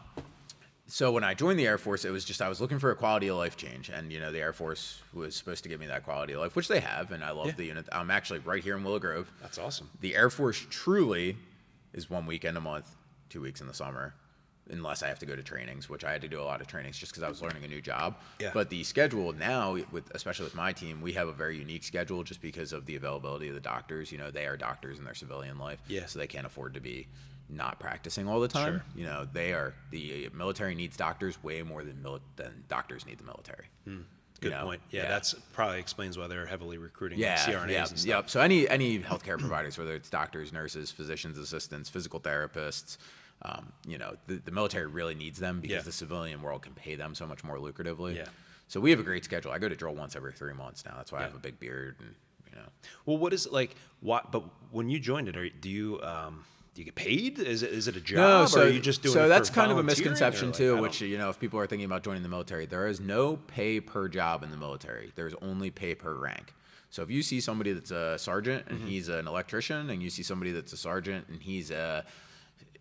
So 0.95 1.11
when 1.11 1.25
I 1.25 1.35
joined 1.35 1.59
the 1.59 1.67
Air 1.67 1.77
Force, 1.77 2.05
it 2.05 2.11
was 2.11 2.25
just 2.25 2.41
I 2.41 2.49
was 2.49 2.61
looking 2.61 2.79
for 2.79 2.93
a 2.93 2.95
quality 2.95 3.27
of 3.27 3.37
life 3.37 3.57
change, 3.57 3.89
and 3.89 4.13
you 4.13 4.21
know 4.21 4.31
the 4.31 4.39
Air 4.39 4.53
Force 4.53 5.03
was 5.13 5.35
supposed 5.35 5.65
to 5.65 5.69
give 5.69 5.81
me 5.81 5.87
that 5.89 6.05
quality 6.05 6.35
of 6.35 6.41
life, 6.41 6.55
which 6.55 6.69
they 6.69 6.79
have, 6.79 7.11
and 7.11 7.25
I 7.25 7.33
love 7.33 7.47
Yeah. 7.47 7.53
the 7.57 7.65
unit. 7.65 7.89
I'm 7.91 8.13
actually 8.13 8.39
right 8.39 8.63
here 8.63 8.77
in 8.77 8.85
Willow 8.85 9.01
Grove. 9.01 9.29
That's 9.43 9.59
awesome. 9.59 9.91
The 10.01 10.15
Air 10.15 10.31
Force 10.31 10.65
truly 10.71 11.37
is 11.93 12.09
one 12.09 12.27
weekend 12.27 12.57
a 12.57 12.61
month, 12.61 12.95
two 13.29 13.41
weeks 13.41 13.61
in 13.61 13.67
the 13.67 13.75
summer. 13.75 14.15
unless 14.71 15.03
I 15.03 15.09
have 15.09 15.19
to 15.19 15.27
go 15.27 15.37
to 15.37 15.43
trainings, 15.43 15.91
which 15.91 16.05
I 16.05 16.13
had 16.13 16.23
to 16.23 16.29
do 16.29 16.41
a 16.41 16.43
lot 16.43 16.63
of 16.63 16.67
trainings 16.67 16.97
just 16.97 17.13
because 17.13 17.23
I 17.23 17.29
was 17.29 17.43
learning 17.43 17.65
a 17.65 17.69
new 17.69 17.83
job. 17.83 18.17
Yeah. 18.41 18.51
But 18.55 18.71
the 18.71 18.83
schedule 18.83 19.31
now, 19.35 19.77
with 19.93 20.11
especially 20.15 20.45
with 20.45 20.55
my 20.55 20.73
team, 20.73 21.03
we 21.03 21.13
have 21.13 21.29
a 21.29 21.35
very 21.35 21.59
unique 21.59 21.85
schedule 21.85 22.25
just 22.25 22.41
because 22.41 22.73
of 22.73 22.87
the 22.87 22.97
availability 22.97 23.49
of 23.49 23.55
the 23.55 23.61
doctors. 23.61 24.11
You 24.11 24.17
know, 24.17 24.31
they 24.31 24.47
are 24.47 24.57
doctors 24.57 24.99
in 24.99 25.05
their 25.05 25.13
civilian 25.15 25.59
life, 25.59 25.81
Yeah. 25.87 26.07
so 26.07 26.19
they 26.19 26.27
can't 26.27 26.47
afford 26.47 26.73
to 26.73 26.81
be 26.81 27.09
not 27.49 27.79
practicing 27.79 28.29
all 28.29 28.41
the 28.41 28.49
time. 28.49 28.73
Sure. 28.75 28.85
You 28.97 29.05
know, 29.05 29.29
they 29.33 29.53
are 29.53 29.75
the 29.91 30.29
military 30.35 30.75
needs 30.75 30.97
doctors 30.97 31.43
way 31.43 31.63
more 31.63 31.85
than 31.85 31.97
mili- 32.03 32.21
than 32.37 32.65
doctors 32.69 33.07
need 33.07 33.19
the 33.19 33.25
military. 33.25 33.67
Good 34.41 34.51
You 34.51 34.51
know? 34.59 34.65
point. 34.65 34.81
Yeah, 34.91 35.09
that's 35.09 35.35
probably 35.53 35.79
explains 35.79 36.19
why 36.19 36.27
they're 36.27 36.47
heavily 36.47 36.77
recruiting 36.79 37.19
yeah, 37.19 37.37
CRNAs 37.39 37.71
yeah, 37.71 37.79
and 37.81 37.89
stuff. 37.89 38.07
Yep. 38.07 38.31
So 38.31 38.41
any 38.41 38.69
any 38.69 38.99
healthcare 38.99 39.39
providers, 39.39 39.79
whether 39.79 39.95
it's 39.95 40.11
doctors, 40.11 40.53
nurses, 40.53 40.91
physicians 40.91 41.39
assistants, 41.39 41.89
physical 41.89 42.19
therapists, 42.21 42.97
um, 43.43 43.73
you 43.87 43.99
know, 43.99 44.17
the, 44.27 44.37
the 44.37 44.51
military 44.51 44.87
really 44.87 45.15
needs 45.15 45.39
them 45.39 45.61
because 45.61 45.77
Yeah. 45.77 45.83
the 45.83 45.93
civilian 45.93 46.43
world 46.43 46.63
can 46.63 46.73
pay 46.75 46.95
them 46.95 47.15
so 47.15 47.27
much 47.27 47.45
more 47.45 47.59
lucratively. 47.59 48.17
Yeah. 48.17 48.27
So 48.69 48.81
we 48.81 48.91
have 48.91 49.01
a 49.01 49.05
great 49.05 49.25
schedule. 49.25 49.53
I 49.53 49.59
go 49.59 49.69
to 49.69 49.77
drill 49.77 49.95
once 49.95 50.17
every 50.17 50.33
three 50.33 50.55
months 50.55 50.85
now. 50.85 50.95
That's 50.97 51.13
why 51.13 51.21
I 51.21 51.23
have 51.23 51.35
a 51.35 51.39
big 51.39 51.61
beard 51.61 51.97
and 52.01 52.15
you 52.51 52.57
know. 52.57 52.67
Well, 53.07 53.19
what 53.19 53.33
is 53.33 53.47
it 53.47 53.53
like? 53.53 53.77
What? 54.01 54.33
But 54.33 54.43
when 54.73 54.89
you 54.91 54.99
joined 54.99 55.29
it, 55.29 55.37
are, 55.37 55.49
do 55.49 55.69
you 55.71 56.01
um, 56.03 56.45
do 56.75 56.81
you 56.81 56.85
get 56.85 56.97
paid? 56.97 57.39
Is 57.39 57.63
it 57.63 57.71
is 57.71 57.87
it 57.87 57.97
a 57.97 58.01
job? 58.01 58.17
No, 58.19 58.47
so 58.47 58.67
you 58.67 58.81
just 58.81 59.03
doing 59.03 59.15
so 59.15 59.29
that's 59.29 59.49
kind 59.49 59.71
of 59.71 59.79
a 59.79 59.83
misconception 59.83 60.49
like, 60.49 60.57
too. 60.57 60.77
Which 60.81 61.01
you 61.01 61.17
know, 61.19 61.31
if 61.31 61.39
people 61.39 61.61
are 61.61 61.67
thinking 61.67 61.87
about 61.87 62.03
joining 62.03 62.23
the 62.25 62.29
military, 62.29 62.67
there 62.67 62.89
is 62.89 63.01
no 63.01 63.37
pay 63.37 63.81
per 63.81 64.09
job 64.09 64.43
in 64.43 64.51
the 64.51 64.57
military. 64.57 65.13
There's 65.15 65.35
only 65.41 65.71
pay 65.71 65.95
per 65.95 66.15
rank. 66.15 66.53
So 66.91 67.03
if 67.03 67.11
you 67.11 67.23
see 67.23 67.41
somebody 67.41 67.73
that's 67.73 67.91
a 67.91 68.19
sergeant 68.19 68.67
and 68.69 68.79
Mm-hmm. 68.79 68.89
he's 68.89 69.09
an 69.09 69.27
electrician, 69.29 69.91
and 69.91 70.03
you 70.03 70.11
see 70.11 70.23
somebody 70.23 70.53
that's 70.53 70.73
a 70.73 70.77
sergeant 70.77 71.27
and 71.29 71.41
he's 71.41 71.71
a 71.71 72.05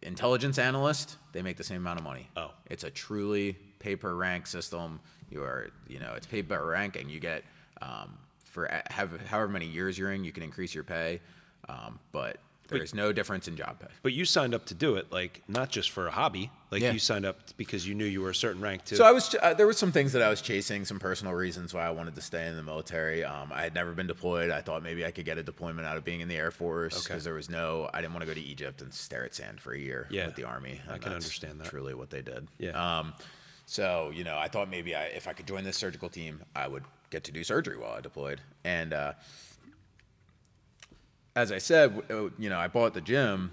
intelligence 0.01 0.57
analyst, 0.57 1.17
they 1.31 1.41
make 1.41 1.57
the 1.57 1.63
same 1.63 1.77
amount 1.77 1.99
of 1.99 2.03
money. 2.03 2.29
Oh. 2.35 2.51
it's 2.69 2.83
a 2.83 2.91
truly 2.91 3.55
pay 3.79 3.95
per 3.95 4.13
rank 4.13 4.47
system. 4.47 4.99
You 5.29 5.43
are, 5.43 5.69
you 5.87 5.99
know, 5.99 6.13
it's 6.15 6.27
pay 6.27 6.41
per 6.43 6.63
rank, 6.67 6.95
and 6.95 7.09
you 7.09 7.19
get 7.19 7.43
um, 7.81 8.17
for 8.43 8.69
have, 8.89 9.19
however 9.27 9.51
many 9.51 9.67
years 9.67 9.97
you're 9.97 10.11
in, 10.11 10.23
you 10.23 10.31
can 10.31 10.43
increase 10.43 10.73
your 10.73 10.83
pay, 10.83 11.21
um, 11.69 11.99
but 12.11 12.37
there's 12.79 12.93
no 12.95 13.11
difference 13.13 13.47
in 13.47 13.55
job 13.55 13.79
pay. 13.79 13.87
But 14.01 14.13
you 14.13 14.25
signed 14.25 14.53
up 14.53 14.65
to 14.67 14.73
do 14.73 14.95
it, 14.95 15.11
like 15.11 15.41
not 15.47 15.69
just 15.69 15.91
for 15.91 16.07
a 16.07 16.11
hobby. 16.11 16.49
Like 16.71 16.81
Yeah. 16.81 16.91
you 16.91 16.99
signed 16.99 17.25
up 17.25 17.37
because 17.55 17.87
you 17.87 17.93
knew 17.93 18.05
you 18.05 18.21
were 18.21 18.31
a 18.31 18.35
certain 18.35 18.61
rank 18.61 18.83
too. 18.85 18.95
So 18.95 19.05
I 19.05 19.11
was 19.11 19.29
ch- 19.29 19.35
uh, 19.35 19.53
there 19.53 19.67
were 19.67 19.73
some 19.73 19.91
things 19.91 20.11
that 20.13 20.21
I 20.23 20.29
was 20.29 20.41
chasing, 20.41 20.85
some 20.85 20.99
personal 20.99 21.33
reasons 21.33 21.73
why 21.73 21.85
I 21.85 21.91
wanted 21.91 22.15
to 22.15 22.21
stay 22.21 22.47
in 22.47 22.55
the 22.55 22.63
military. 22.63 23.23
Um, 23.23 23.51
I 23.53 23.61
had 23.61 23.73
never 23.75 23.91
been 23.91 24.07
deployed. 24.07 24.49
I 24.49 24.61
thought 24.61 24.81
maybe 24.81 25.05
I 25.05 25.11
could 25.11 25.25
get 25.25 25.37
a 25.37 25.43
deployment 25.43 25.85
out 25.87 25.97
of 25.97 26.03
being 26.03 26.21
in 26.21 26.27
the 26.27 26.35
Air 26.35 26.49
Force 26.51 26.95
Okay. 26.95 27.03
because 27.13 27.23
there 27.23 27.35
was 27.35 27.49
no. 27.49 27.89
I 27.93 28.01
didn't 28.01 28.13
want 28.13 28.21
to 28.23 28.27
go 28.27 28.33
to 28.33 28.41
Egypt 28.41 28.81
and 28.81 28.91
stare 28.93 29.23
at 29.23 29.35
sand 29.35 29.61
for 29.61 29.73
a 29.73 29.77
year 29.79 30.07
Yeah. 30.09 30.25
with 30.25 30.35
the 30.35 30.45
army. 30.45 30.81
I 30.89 30.97
can 30.97 31.13
understand 31.13 31.59
that. 31.61 31.67
Truly, 31.67 31.93
what 31.93 32.09
they 32.09 32.21
did. 32.23 32.47
Yeah. 32.57 32.71
Um, 32.99 33.13
so 33.65 34.11
you 34.13 34.23
know, 34.23 34.37
I 34.37 34.47
thought 34.47 34.69
maybe 34.69 34.95
I, 34.95 35.05
if 35.05 35.27
I 35.27 35.33
could 35.33 35.45
join 35.47 35.63
this 35.63 35.77
surgical 35.77 36.09
team, 36.09 36.41
I 36.55 36.67
would 36.67 36.83
get 37.11 37.23
to 37.25 37.31
do 37.31 37.43
surgery 37.43 37.77
while 37.77 37.91
I 37.93 38.01
deployed. 38.01 38.41
And 38.63 38.93
uh, 38.93 39.13
as 41.35 41.51
I 41.51 41.57
said, 41.57 42.01
uh, 42.09 42.29
you 42.37 42.49
know, 42.49 42.59
I 42.59 42.67
bought 42.67 42.93
the 42.93 43.01
gym, 43.01 43.51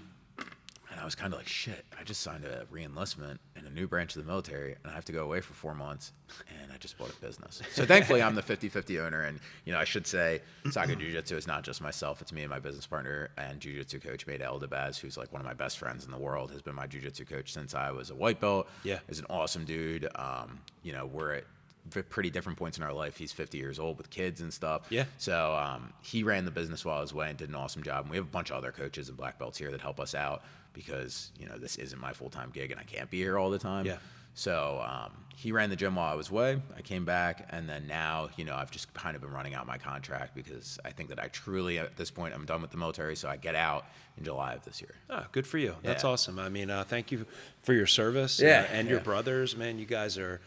and 0.91 0.99
I 0.99 1.05
was 1.05 1.15
kind 1.15 1.33
of 1.33 1.39
like, 1.39 1.47
shit. 1.47 1.85
I 1.99 2.03
just 2.03 2.21
signed 2.21 2.45
a 2.45 2.65
reenlistment 2.65 3.37
in 3.55 3.65
a 3.65 3.69
new 3.69 3.87
branch 3.87 4.15
of 4.15 4.23
the 4.23 4.27
military, 4.27 4.75
and 4.83 4.91
I 4.91 4.95
have 4.95 5.05
to 5.05 5.11
go 5.11 5.23
away 5.23 5.41
for 5.41 5.53
four 5.53 5.73
months, 5.73 6.13
and 6.61 6.71
I 6.71 6.77
just 6.77 6.97
bought 6.97 7.09
a 7.09 7.15
business. 7.25 7.61
So 7.73 7.85
thankfully, 7.85 8.21
I'm 8.21 8.35
the 8.35 8.41
50-50 8.43 8.99
owner, 9.03 9.21
and 9.23 9.39
you 9.65 9.73
know, 9.73 9.79
I 9.79 9.83
should 9.83 10.05
say, 10.05 10.41
Saga 10.69 10.95
Jiu 10.95 11.11
Jitsu 11.11 11.35
is 11.37 11.47
not 11.47 11.63
just 11.63 11.81
myself; 11.81 12.21
it's 12.21 12.31
me 12.31 12.41
and 12.41 12.49
my 12.49 12.59
business 12.59 12.85
partner 12.85 13.29
and 13.37 13.59
Jiu 13.59 13.73
Jitsu 13.73 13.99
coach 13.99 14.27
Made 14.27 14.41
Eldebaz, 14.41 14.99
who's 14.99 15.17
like 15.17 15.31
one 15.31 15.41
of 15.41 15.45
my 15.47 15.53
best 15.53 15.79
friends 15.79 16.05
in 16.05 16.11
the 16.11 16.19
world, 16.19 16.51
has 16.51 16.61
been 16.61 16.75
my 16.75 16.87
Jiu 16.87 17.01
Jitsu 17.01 17.25
coach 17.25 17.51
since 17.51 17.73
I 17.73 17.91
was 17.91 18.09
a 18.09 18.15
white 18.15 18.39
belt. 18.39 18.67
Yeah. 18.83 18.99
is 19.07 19.19
an 19.19 19.25
awesome 19.29 19.65
dude. 19.65 20.07
Um, 20.15 20.59
you 20.83 20.93
know, 20.93 21.05
we're 21.05 21.33
at 21.33 21.43
pretty 21.89 22.29
different 22.29 22.57
points 22.59 22.77
in 22.77 22.83
our 22.83 22.93
life. 22.93 23.17
He's 23.17 23.31
50 23.31 23.57
years 23.57 23.79
old 23.79 23.97
with 23.97 24.09
kids 24.09 24.39
and 24.41 24.53
stuff. 24.53 24.83
Yeah. 24.89 25.05
So 25.17 25.55
um, 25.55 25.93
he 26.01 26.23
ran 26.23 26.45
the 26.45 26.51
business 26.51 26.85
while 26.85 26.97
I 26.99 27.01
was 27.01 27.11
away 27.11 27.29
and 27.29 27.37
did 27.37 27.49
an 27.49 27.55
awesome 27.55 27.83
job. 27.83 28.01
And 28.03 28.11
we 28.11 28.17
have 28.17 28.25
a 28.25 28.29
bunch 28.29 28.49
of 28.51 28.57
other 28.57 28.71
coaches 28.71 29.09
and 29.09 29.17
black 29.17 29.39
belts 29.39 29.57
here 29.57 29.71
that 29.71 29.81
help 29.81 29.99
us 29.99 30.13
out 30.15 30.43
because 30.73 31.31
you 31.37 31.45
know 31.47 31.57
this 31.57 31.75
isn't 31.77 31.99
my 31.99 32.13
full 32.13 32.29
time 32.29 32.49
gig 32.53 32.71
and 32.71 32.79
I 32.79 32.83
can't 32.83 33.09
be 33.09 33.17
here 33.17 33.37
all 33.37 33.49
the 33.49 33.59
time. 33.59 33.85
Yeah. 33.85 33.97
So 34.33 34.81
um, 34.87 35.11
he 35.35 35.51
ran 35.51 35.69
the 35.69 35.75
gym 35.75 35.95
while 35.95 36.09
I 36.09 36.15
was 36.15 36.29
away. 36.29 36.61
I 36.77 36.81
came 36.81 37.03
back, 37.03 37.47
and 37.49 37.67
then 37.67 37.85
now, 37.85 38.29
you 38.37 38.45
know, 38.45 38.55
I've 38.55 38.71
just 38.71 38.93
kind 38.93 39.13
of 39.17 39.21
been 39.21 39.31
running 39.31 39.55
out 39.55 39.67
my 39.67 39.77
contract 39.77 40.33
because 40.35 40.79
I 40.85 40.91
think 40.91 41.09
that 41.09 41.19
I 41.19 41.27
truly, 41.27 41.79
at 41.79 41.97
this 41.97 42.09
point, 42.11 42.33
I'm 42.33 42.45
done 42.45 42.61
with 42.61 42.71
the 42.71 42.77
military, 42.77 43.17
so 43.17 43.27
I 43.27 43.35
get 43.35 43.55
out 43.55 43.83
in 44.17 44.23
July 44.23 44.53
of 44.53 44.63
this 44.63 44.79
year. 44.79 44.95
Ah, 45.09 45.27
good 45.33 45.45
for 45.45 45.57
you. 45.57 45.75
That's 45.83 46.05
Yeah. 46.05 46.11
awesome. 46.11 46.39
I 46.39 46.47
mean, 46.47 46.69
uh, 46.69 46.85
thank 46.85 47.11
you 47.11 47.25
for 47.63 47.73
your 47.73 47.87
service. 47.87 48.39
Yeah, 48.39 48.61
uh, 48.69 48.73
and 48.73 48.87
your 48.87 49.01
brothers, 49.01 49.57
man. 49.57 49.77
You 49.79 49.85
guys 49.85 50.17
are 50.17 50.39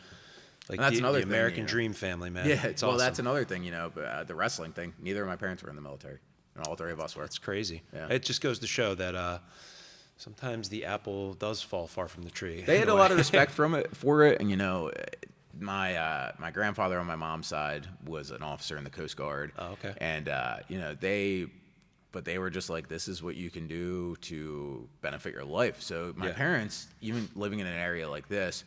like 0.69 0.79
And 0.79 0.85
that's 0.85 0.93
the, 0.95 0.99
another 1.01 1.19
the 1.19 1.23
thing, 1.25 1.31
American 1.33 1.63
know. 1.65 1.69
dream 1.69 1.93
family, 1.93 2.31
man. 2.31 2.47
Yeah, 2.49 2.67
it's 2.67 2.83
well, 2.83 2.93
awesome. 2.93 2.99
that's 2.99 3.19
another 3.19 3.45
thing, 3.45 3.65
you 3.65 3.71
know, 3.71 3.91
but, 3.95 4.05
uh, 4.05 4.25
the 4.25 4.35
wrestling 4.35 4.73
thing. 4.73 4.95
Neither 5.01 5.23
of 5.23 5.29
my 5.29 5.37
parents 5.37 5.63
were 5.63 5.71
in 5.71 5.77
the 5.77 5.83
military, 5.83 6.19
and 6.55 6.67
all 6.67 6.75
three 6.77 6.93
of 6.93 7.01
us 7.01 7.15
were. 7.17 7.25
It's 7.25 7.39
crazy. 7.39 7.83
Yeah. 7.93 8.09
It 8.09 8.23
just 8.23 8.41
goes 8.41 8.59
to 8.61 8.67
show 8.67 8.95
that 8.95 9.15
uh, 9.15 9.39
sometimes 10.17 10.69
the 10.69 10.85
apple 10.85 11.35
does 11.35 11.63
fall 11.63 11.87
far 11.87 12.09
from 12.09 12.23
the 12.23 12.31
tree. 12.31 12.63
They 12.63 12.79
had 12.79 12.89
a 12.89 12.95
lot 12.95 13.11
of 13.11 13.19
respect 13.19 13.51
from 13.59 13.75
it 13.75 13.95
for 13.97 14.25
it, 14.25 14.41
and 14.41 14.51
you 14.51 14.57
know, 14.57 14.91
my 15.59 15.97
uh, 15.97 16.33
my 16.39 16.51
grandfather 16.51 16.99
on 16.99 17.07
my 17.07 17.17
mom's 17.17 17.47
side 17.47 17.87
was 18.07 18.31
an 18.31 18.43
officer 18.43 18.77
in 18.77 18.85
the 18.85 18.91
Coast 18.91 19.17
Guard. 19.17 19.53
Oh, 19.59 19.73
okay. 19.73 19.95
And 19.99 20.29
uh, 20.29 20.57
you 20.69 20.79
know, 20.79 20.95
they, 20.95 21.47
but 22.13 22.25
they 22.25 22.39
were 22.39 22.51
just 22.51 22.71
like, 22.71 22.89
this 22.89 23.07
is 23.09 23.23
what 23.23 23.37
you 23.37 23.51
can 23.51 23.67
do 23.67 24.17
to 24.23 24.89
benefit 25.03 25.33
your 25.35 25.45
life. 25.45 25.81
So 25.83 26.13
my 26.17 26.29
Yeah. 26.29 26.33
parents, 26.35 26.87
even 27.01 27.29
living 27.35 27.59
in 27.61 27.67
an 27.67 27.77
area 27.79 28.09
like 28.09 28.29
this. 28.29 28.65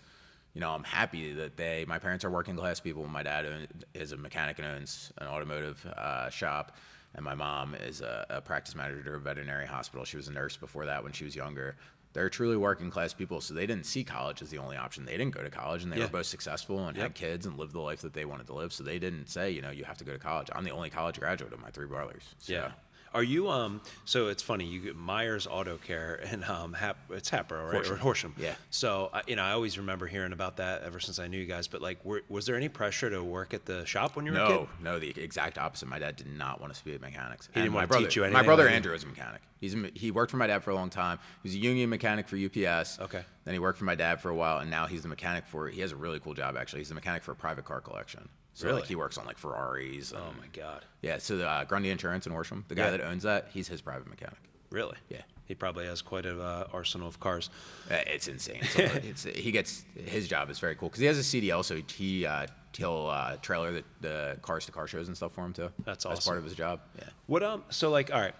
You 0.57 0.61
know, 0.61 0.71
I'm 0.71 0.83
happy 0.83 1.33
that 1.33 1.55
they. 1.55 1.85
My 1.87 1.99
parents 1.99 2.25
are 2.25 2.31
working 2.31 2.55
class 2.55 2.79
people. 2.79 3.05
My 3.07 3.21
dad 3.21 3.67
is 3.93 4.11
a 4.11 4.17
mechanic 4.17 4.57
and 4.57 4.67
owns 4.67 5.13
an 5.19 5.27
automotive 5.27 5.85
uh, 5.85 6.31
shop, 6.31 6.75
and 7.13 7.23
my 7.23 7.35
mom 7.35 7.75
is 7.75 8.01
a, 8.01 8.25
a 8.31 8.41
practice 8.41 8.73
manager 8.73 9.01
at 9.11 9.15
a 9.17 9.19
veterinary 9.19 9.67
hospital. 9.67 10.03
She 10.03 10.17
was 10.17 10.29
a 10.29 10.31
nurse 10.33 10.57
before 10.57 10.87
that 10.87 11.03
when 11.03 11.11
she 11.13 11.25
was 11.25 11.35
younger. 11.35 11.75
They're 12.13 12.31
truly 12.31 12.57
working 12.57 12.89
class 12.89 13.13
people, 13.13 13.39
so 13.39 13.53
they 13.53 13.67
didn't 13.67 13.85
see 13.85 14.03
college 14.03 14.41
as 14.41 14.49
the 14.49 14.57
only 14.57 14.77
option. 14.77 15.05
They 15.05 15.15
didn't 15.15 15.35
go 15.35 15.43
to 15.43 15.51
college, 15.51 15.83
and 15.83 15.93
they 15.93 15.97
Yeah. 15.97 16.05
were 16.05 16.09
both 16.09 16.25
successful 16.25 16.87
and 16.87 16.97
Yep. 16.97 17.03
had 17.03 17.13
kids 17.13 17.45
and 17.45 17.55
lived 17.55 17.73
the 17.73 17.79
life 17.79 18.01
that 18.01 18.13
they 18.13 18.25
wanted 18.25 18.47
to 18.47 18.53
live. 18.55 18.73
So 18.73 18.83
they 18.83 18.97
didn't 18.97 19.27
say, 19.29 19.51
you 19.51 19.61
know, 19.61 19.69
you 19.69 19.83
have 19.83 19.99
to 19.99 20.03
go 20.05 20.13
to 20.13 20.17
college. 20.17 20.47
I'm 20.53 20.63
the 20.63 20.71
only 20.71 20.89
college 20.89 21.19
graduate 21.19 21.53
of 21.53 21.59
my 21.61 21.69
three 21.69 21.85
brothers. 21.85 22.23
So. 22.39 22.53
Yeah. 22.53 22.71
Are 23.17 23.23
you 23.23 23.49
um? 23.49 23.81
So 24.05 24.27
it's 24.27 24.43
funny. 24.43 24.65
You 24.65 24.79
get 24.79 24.95
Myers 24.95 25.47
Auto 25.49 25.77
Care 25.77 26.21
and 26.23 26.43
um, 26.45 26.71
Hap, 26.73 26.97
it's 27.09 27.29
Hatboro, 27.29 27.65
right? 27.65 27.73
Or 27.73 27.77
Horsham. 27.77 27.97
Horsham. 27.97 28.35
Yeah. 28.37 28.53
So 28.69 29.09
I- 29.11 29.23
you 29.25 29.35
know, 29.35 29.41
I 29.41 29.53
always 29.53 29.79
remember 29.79 30.05
hearing 30.05 30.33
about 30.33 30.57
that 30.57 30.83
ever 30.83 30.99
since 30.99 31.17
I 31.17 31.25
knew 31.27 31.39
you 31.39 31.47
guys. 31.47 31.67
But 31.67 31.81
like, 31.81 32.03
were, 32.05 32.21
was 32.29 32.45
there 32.45 32.55
any 32.55 32.69
pressure 32.69 33.09
to 33.09 33.23
work 33.23 33.55
at 33.55 33.65
the 33.65 33.85
shop 33.85 34.15
when 34.15 34.27
you 34.27 34.33
were 34.33 34.37
a 34.39 34.47
kid? 34.47 34.53
No, 34.53 34.69
no, 34.81 34.99
the 34.99 35.09
exact 35.19 35.57
opposite. 35.57 35.87
My 35.87 35.97
dad 35.97 36.15
did 36.15 36.27
not 36.27 36.61
want 36.61 36.71
us 36.71 36.77
to 36.79 36.85
be 36.85 36.95
mechanics. 36.99 37.47
He 37.47 37.53
didn't 37.53 37.65
And 37.67 37.73
wanna 37.73 37.83
my 37.83 37.87
brother, 37.87 38.05
teach 38.05 38.15
you 38.15 38.23
anything. 38.23 38.33
My 38.39 38.43
brother 38.45 38.65
like- 38.65 38.73
Andrew 38.73 38.93
is 38.93 39.03
a 39.03 39.07
mechanic. 39.07 39.41
He's 39.59 39.73
a, 39.73 39.89
he 39.95 40.11
worked 40.11 40.29
for 40.29 40.37
my 40.37 40.45
dad 40.45 40.63
for 40.63 40.69
a 40.69 40.75
long 40.75 40.91
time. 40.91 41.17
He 41.41 41.49
was 41.49 41.55
a 41.55 41.59
union 41.59 41.89
mechanic 41.89 42.27
for 42.27 42.37
UPS. 42.37 42.99
Okay. 42.99 43.23
Then 43.43 43.53
he 43.55 43.59
worked 43.59 43.79
for 43.79 43.85
my 43.85 43.95
dad 43.95 44.21
for 44.21 44.29
a 44.29 44.35
while, 44.35 44.59
and 44.59 44.69
now 44.69 44.85
he's 44.85 45.01
the 45.01 45.07
mechanic 45.07 45.47
for. 45.47 45.67
He 45.67 45.81
has 45.81 45.91
a 45.91 45.95
really 45.95 46.19
cool 46.19 46.35
job 46.35 46.55
actually. 46.55 46.81
He's 46.81 46.89
the 46.89 46.95
mechanic 46.95 47.23
for 47.23 47.31
a 47.31 47.35
private 47.35 47.65
car 47.65 47.81
collection. 47.81 48.29
So 48.57 48.65
Really? 48.65 48.79
like 48.79 48.87
he 48.89 48.95
works 48.95 49.19
on 49.19 49.25
like 49.27 49.37
Ferraris. 49.37 50.11
Oh 50.17 50.33
my 50.39 50.47
God. 50.51 50.83
Yeah. 51.03 51.19
So 51.19 51.37
the, 51.37 51.47
uh, 51.47 51.63
Grundy 51.65 51.91
Insurance 51.91 52.25
in 52.25 52.31
Horsham, 52.31 52.65
the 52.69 52.73
guy 52.73 52.85
Yeah. 52.85 52.91
that 52.97 53.01
owns 53.01 53.21
that, 53.21 53.49
he's 53.53 53.67
his 53.67 53.81
private 53.81 54.07
mechanic. 54.09 54.39
Really? 54.71 54.97
Yeah. 55.09 55.21
He 55.45 55.53
probably 55.53 55.85
has 55.85 56.01
quite 56.01 56.25
an 56.25 56.41
uh, 56.41 56.65
arsenal 56.73 57.07
of 57.07 57.19
cars. 57.19 57.51
Uh, 57.91 57.97
It's 58.07 58.27
insane. 58.27 58.63
So 58.63 58.81
it's, 58.81 59.23
he 59.45 59.51
gets 59.51 59.85
his 59.95 60.27
job 60.27 60.49
is 60.49 60.57
very 60.57 60.73
cool 60.75 60.89
because 60.89 61.01
he 61.01 61.05
has 61.05 61.19
a 61.19 61.21
CDL, 61.21 61.63
so 61.63 61.79
he 61.95 62.25
uh, 62.25 62.47
he'll 62.75 63.05
uh, 63.07 63.35
trailer 63.43 63.71
the, 63.73 63.83
the 64.01 64.37
cars 64.41 64.65
to 64.65 64.71
car 64.71 64.87
shows 64.87 65.07
and 65.07 65.15
stuff 65.15 65.33
for 65.33 65.45
him 65.45 65.53
too. 65.53 65.69
That's 65.85 66.03
That's 66.03 66.05
awesome. 66.05 66.29
part 66.31 66.37
of 66.39 66.43
his 66.45 66.55
job. 66.55 66.79
Yeah. 66.97 67.03
What 67.27 67.43
um? 67.43 67.63
So 67.69 67.91
like, 67.91 68.11
all 68.11 68.19
right. 68.19 68.33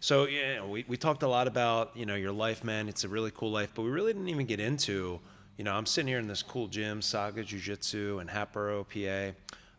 So 0.00 0.26
yeah, 0.26 0.64
we 0.66 0.84
we 0.88 0.96
talked 0.96 1.22
a 1.22 1.28
lot 1.28 1.46
about 1.46 1.96
you 1.96 2.06
know 2.06 2.16
your 2.16 2.32
life, 2.32 2.64
man. 2.64 2.88
It's 2.88 3.04
a 3.04 3.08
really 3.08 3.30
cool 3.30 3.52
life, 3.52 3.70
but 3.74 3.82
we 3.82 3.90
really 3.90 4.12
didn't 4.12 4.28
even 4.28 4.46
get 4.46 4.58
into. 4.58 5.20
You 5.56 5.64
know, 5.64 5.74
I'm 5.74 5.86
sitting 5.86 6.08
here 6.08 6.18
in 6.18 6.26
this 6.26 6.42
cool 6.42 6.68
gym, 6.68 7.00
Saga 7.02 7.44
Jiu 7.44 7.58
Jitsu 7.60 8.18
and 8.18 8.28
Hatboro, 8.30 8.84
PA. 8.84 9.32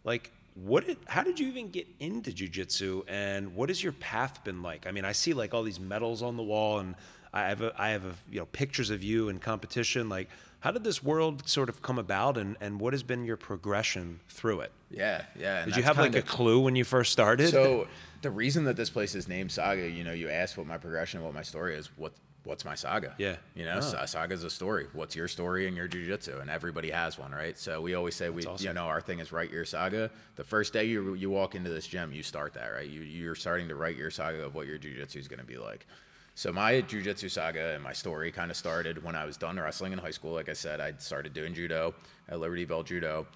Like, 0.04 0.32
what 0.56 0.86
did? 0.86 0.98
How 1.08 1.24
did 1.24 1.40
you 1.40 1.48
even 1.48 1.70
get 1.70 1.88
into 2.00 2.34
Jiu 2.34 2.48
Jitsu, 2.48 3.04
and 3.08 3.56
what 3.56 3.70
has 3.70 3.84
your 3.84 3.94
path 3.94 4.44
been 4.44 4.62
like? 4.62 4.86
I 4.86 4.92
mean, 4.92 5.06
I 5.06 5.12
see 5.12 5.34
like 5.34 5.54
all 5.54 5.64
these 5.64 5.80
medals 5.80 6.22
on 6.22 6.38
the 6.38 6.44
wall, 6.44 6.80
and 6.80 6.96
I 7.34 7.48
have 7.48 7.62
a, 7.62 7.74
I 7.78 7.90
have 7.90 8.06
a, 8.06 8.14
you 8.30 8.40
know 8.40 8.46
pictures 8.48 8.90
of 8.90 9.04
you 9.04 9.30
in 9.30 9.40
competition. 9.40 10.10
Like, 10.10 10.30
how 10.60 10.72
did 10.72 10.84
this 10.84 11.02
world 11.02 11.48
sort 11.48 11.70
of 11.70 11.82
come 11.82 11.98
about, 11.98 12.38
and 12.38 12.58
and 12.60 12.80
what 12.80 12.94
has 12.94 13.04
been 13.04 13.24
your 13.24 13.38
progression 13.38 14.20
through 14.28 14.62
it? 14.62 14.72
Yeah, 14.90 15.24
yeah. 15.40 15.66
Did 15.66 15.78
you 15.78 15.84
have 15.84 15.98
like 15.98 16.16
a 16.16 16.22
clue 16.22 16.60
when 16.60 16.76
you 16.76 16.84
first 16.84 17.12
started? 17.12 17.50
So 17.50 17.88
the 18.22 18.32
reason 18.32 18.66
that 18.66 18.76
this 18.76 18.90
place 18.90 19.16
is 19.16 19.28
named 19.28 19.52
Saga, 19.52 19.90
you 19.90 20.04
know, 20.04 20.14
you 20.14 20.30
asked 20.30 20.58
what 20.58 20.68
my 20.68 20.78
progression, 20.78 21.24
what 21.24 21.34
my 21.34 21.44
story 21.44 21.76
is. 21.76 21.90
What 21.96 22.14
what's 22.44 22.66
my 22.66 22.76
saga? 22.76 23.14
Yeah. 23.18 23.36
You 23.56 23.66
know, 23.66 23.78
Ah. 23.78 23.82
sa- 23.82 24.06
saga's 24.06 24.44
a 24.44 24.50
story. 24.50 24.88
What's 24.94 25.16
your 25.16 25.28
story 25.28 25.68
in 25.68 25.76
your 25.76 25.88
jujitsu? 25.88 26.42
And 26.42 26.50
everybody 26.50 26.90
has 26.92 27.18
one, 27.18 27.32
right? 27.32 27.58
So 27.58 27.82
we 27.82 27.94
always 27.94 28.16
say 28.16 28.30
we, 28.30 28.46
awesome. 28.46 28.66
you 28.66 28.74
know, 28.74 28.86
our 28.86 29.02
thing 29.02 29.20
is 29.20 29.32
write 29.32 29.52
your 29.52 29.66
saga. 29.66 30.10
The 30.36 30.44
first 30.44 30.74
day 30.74 30.86
you 30.86 31.14
you 31.14 31.30
walk 31.30 31.56
into 31.56 31.70
this 31.70 31.88
gym, 31.88 32.12
you 32.12 32.24
start 32.24 32.54
that, 32.54 32.68
right? 32.70 32.88
You 32.90 33.02
you're 33.02 33.36
starting 33.36 33.68
to 33.68 33.76
write 33.76 33.96
your 33.96 34.12
saga 34.12 34.44
of 34.46 34.56
what 34.56 34.68
your 34.68 34.78
jujitsu 34.80 35.18
is 35.18 35.28
going 35.28 35.40
to 35.40 35.46
be 35.46 35.58
like. 35.58 35.86
So 36.34 36.52
my 36.52 36.82
jujitsu 36.82 37.30
saga 37.30 37.74
and 37.76 37.84
my 37.84 37.94
story 37.94 38.32
kind 38.32 38.50
of 38.50 38.58
started 38.58 39.04
when 39.04 39.16
I 39.16 39.26
was 39.26 39.36
done 39.38 39.60
wrestling 39.60 39.92
in 39.94 40.00
high 40.00 40.12
school. 40.12 40.34
Like 40.34 40.50
I 40.50 40.54
said, 40.54 40.80
I 40.80 40.94
started 40.98 41.34
doing 41.34 41.54
judo 41.54 41.94
at 42.30 42.38
Libertyville 42.38 42.86
Judo. 42.86 43.28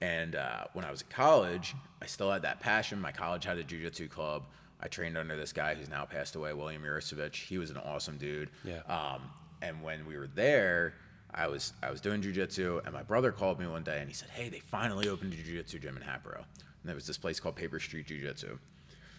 And 0.00 0.36
uh, 0.36 0.64
when 0.74 0.84
I 0.84 0.90
was 0.90 1.00
in 1.00 1.08
college, 1.08 1.74
I 2.02 2.06
still 2.06 2.30
had 2.30 2.42
that 2.42 2.60
passion. 2.60 3.00
My 3.00 3.12
college 3.12 3.44
had 3.44 3.56
a 3.58 3.64
jujitsu 3.64 4.10
club. 4.10 4.44
I 4.84 4.88
trained 4.88 5.16
under 5.16 5.34
this 5.36 5.52
guy 5.52 5.74
who's 5.74 5.88
now 5.88 6.04
passed 6.04 6.36
away, 6.36 6.52
William 6.52 6.82
Yurosevich. 6.82 7.34
He 7.46 7.56
was 7.56 7.70
an 7.70 7.78
awesome 7.78 8.18
dude. 8.18 8.50
Yeah. 8.64 8.80
Um, 8.86 9.22
and 9.62 9.82
when 9.82 10.06
we 10.06 10.18
were 10.18 10.26
there, 10.26 10.94
I 11.34 11.48
was 11.48 11.72
I 11.82 11.90
was 11.90 12.00
doing 12.00 12.20
jujitsu, 12.20 12.84
and 12.84 12.92
my 12.92 13.02
brother 13.02 13.32
called 13.32 13.58
me 13.58 13.66
one 13.66 13.82
day 13.82 13.98
and 13.98 14.08
he 14.08 14.14
said, 14.14 14.28
"Hey, 14.30 14.48
they 14.50 14.60
finally 14.60 15.08
opened 15.08 15.32
a 15.32 15.36
jujitsu 15.36 15.80
gym 15.80 15.96
in 15.96 16.02
Hatboro." 16.02 16.44
And 16.58 16.88
there 16.88 16.94
was 16.94 17.06
this 17.06 17.16
place 17.16 17.40
called 17.40 17.56
Paper 17.56 17.80
Street 17.80 18.06
Jiu-Jitsu. 18.06 18.58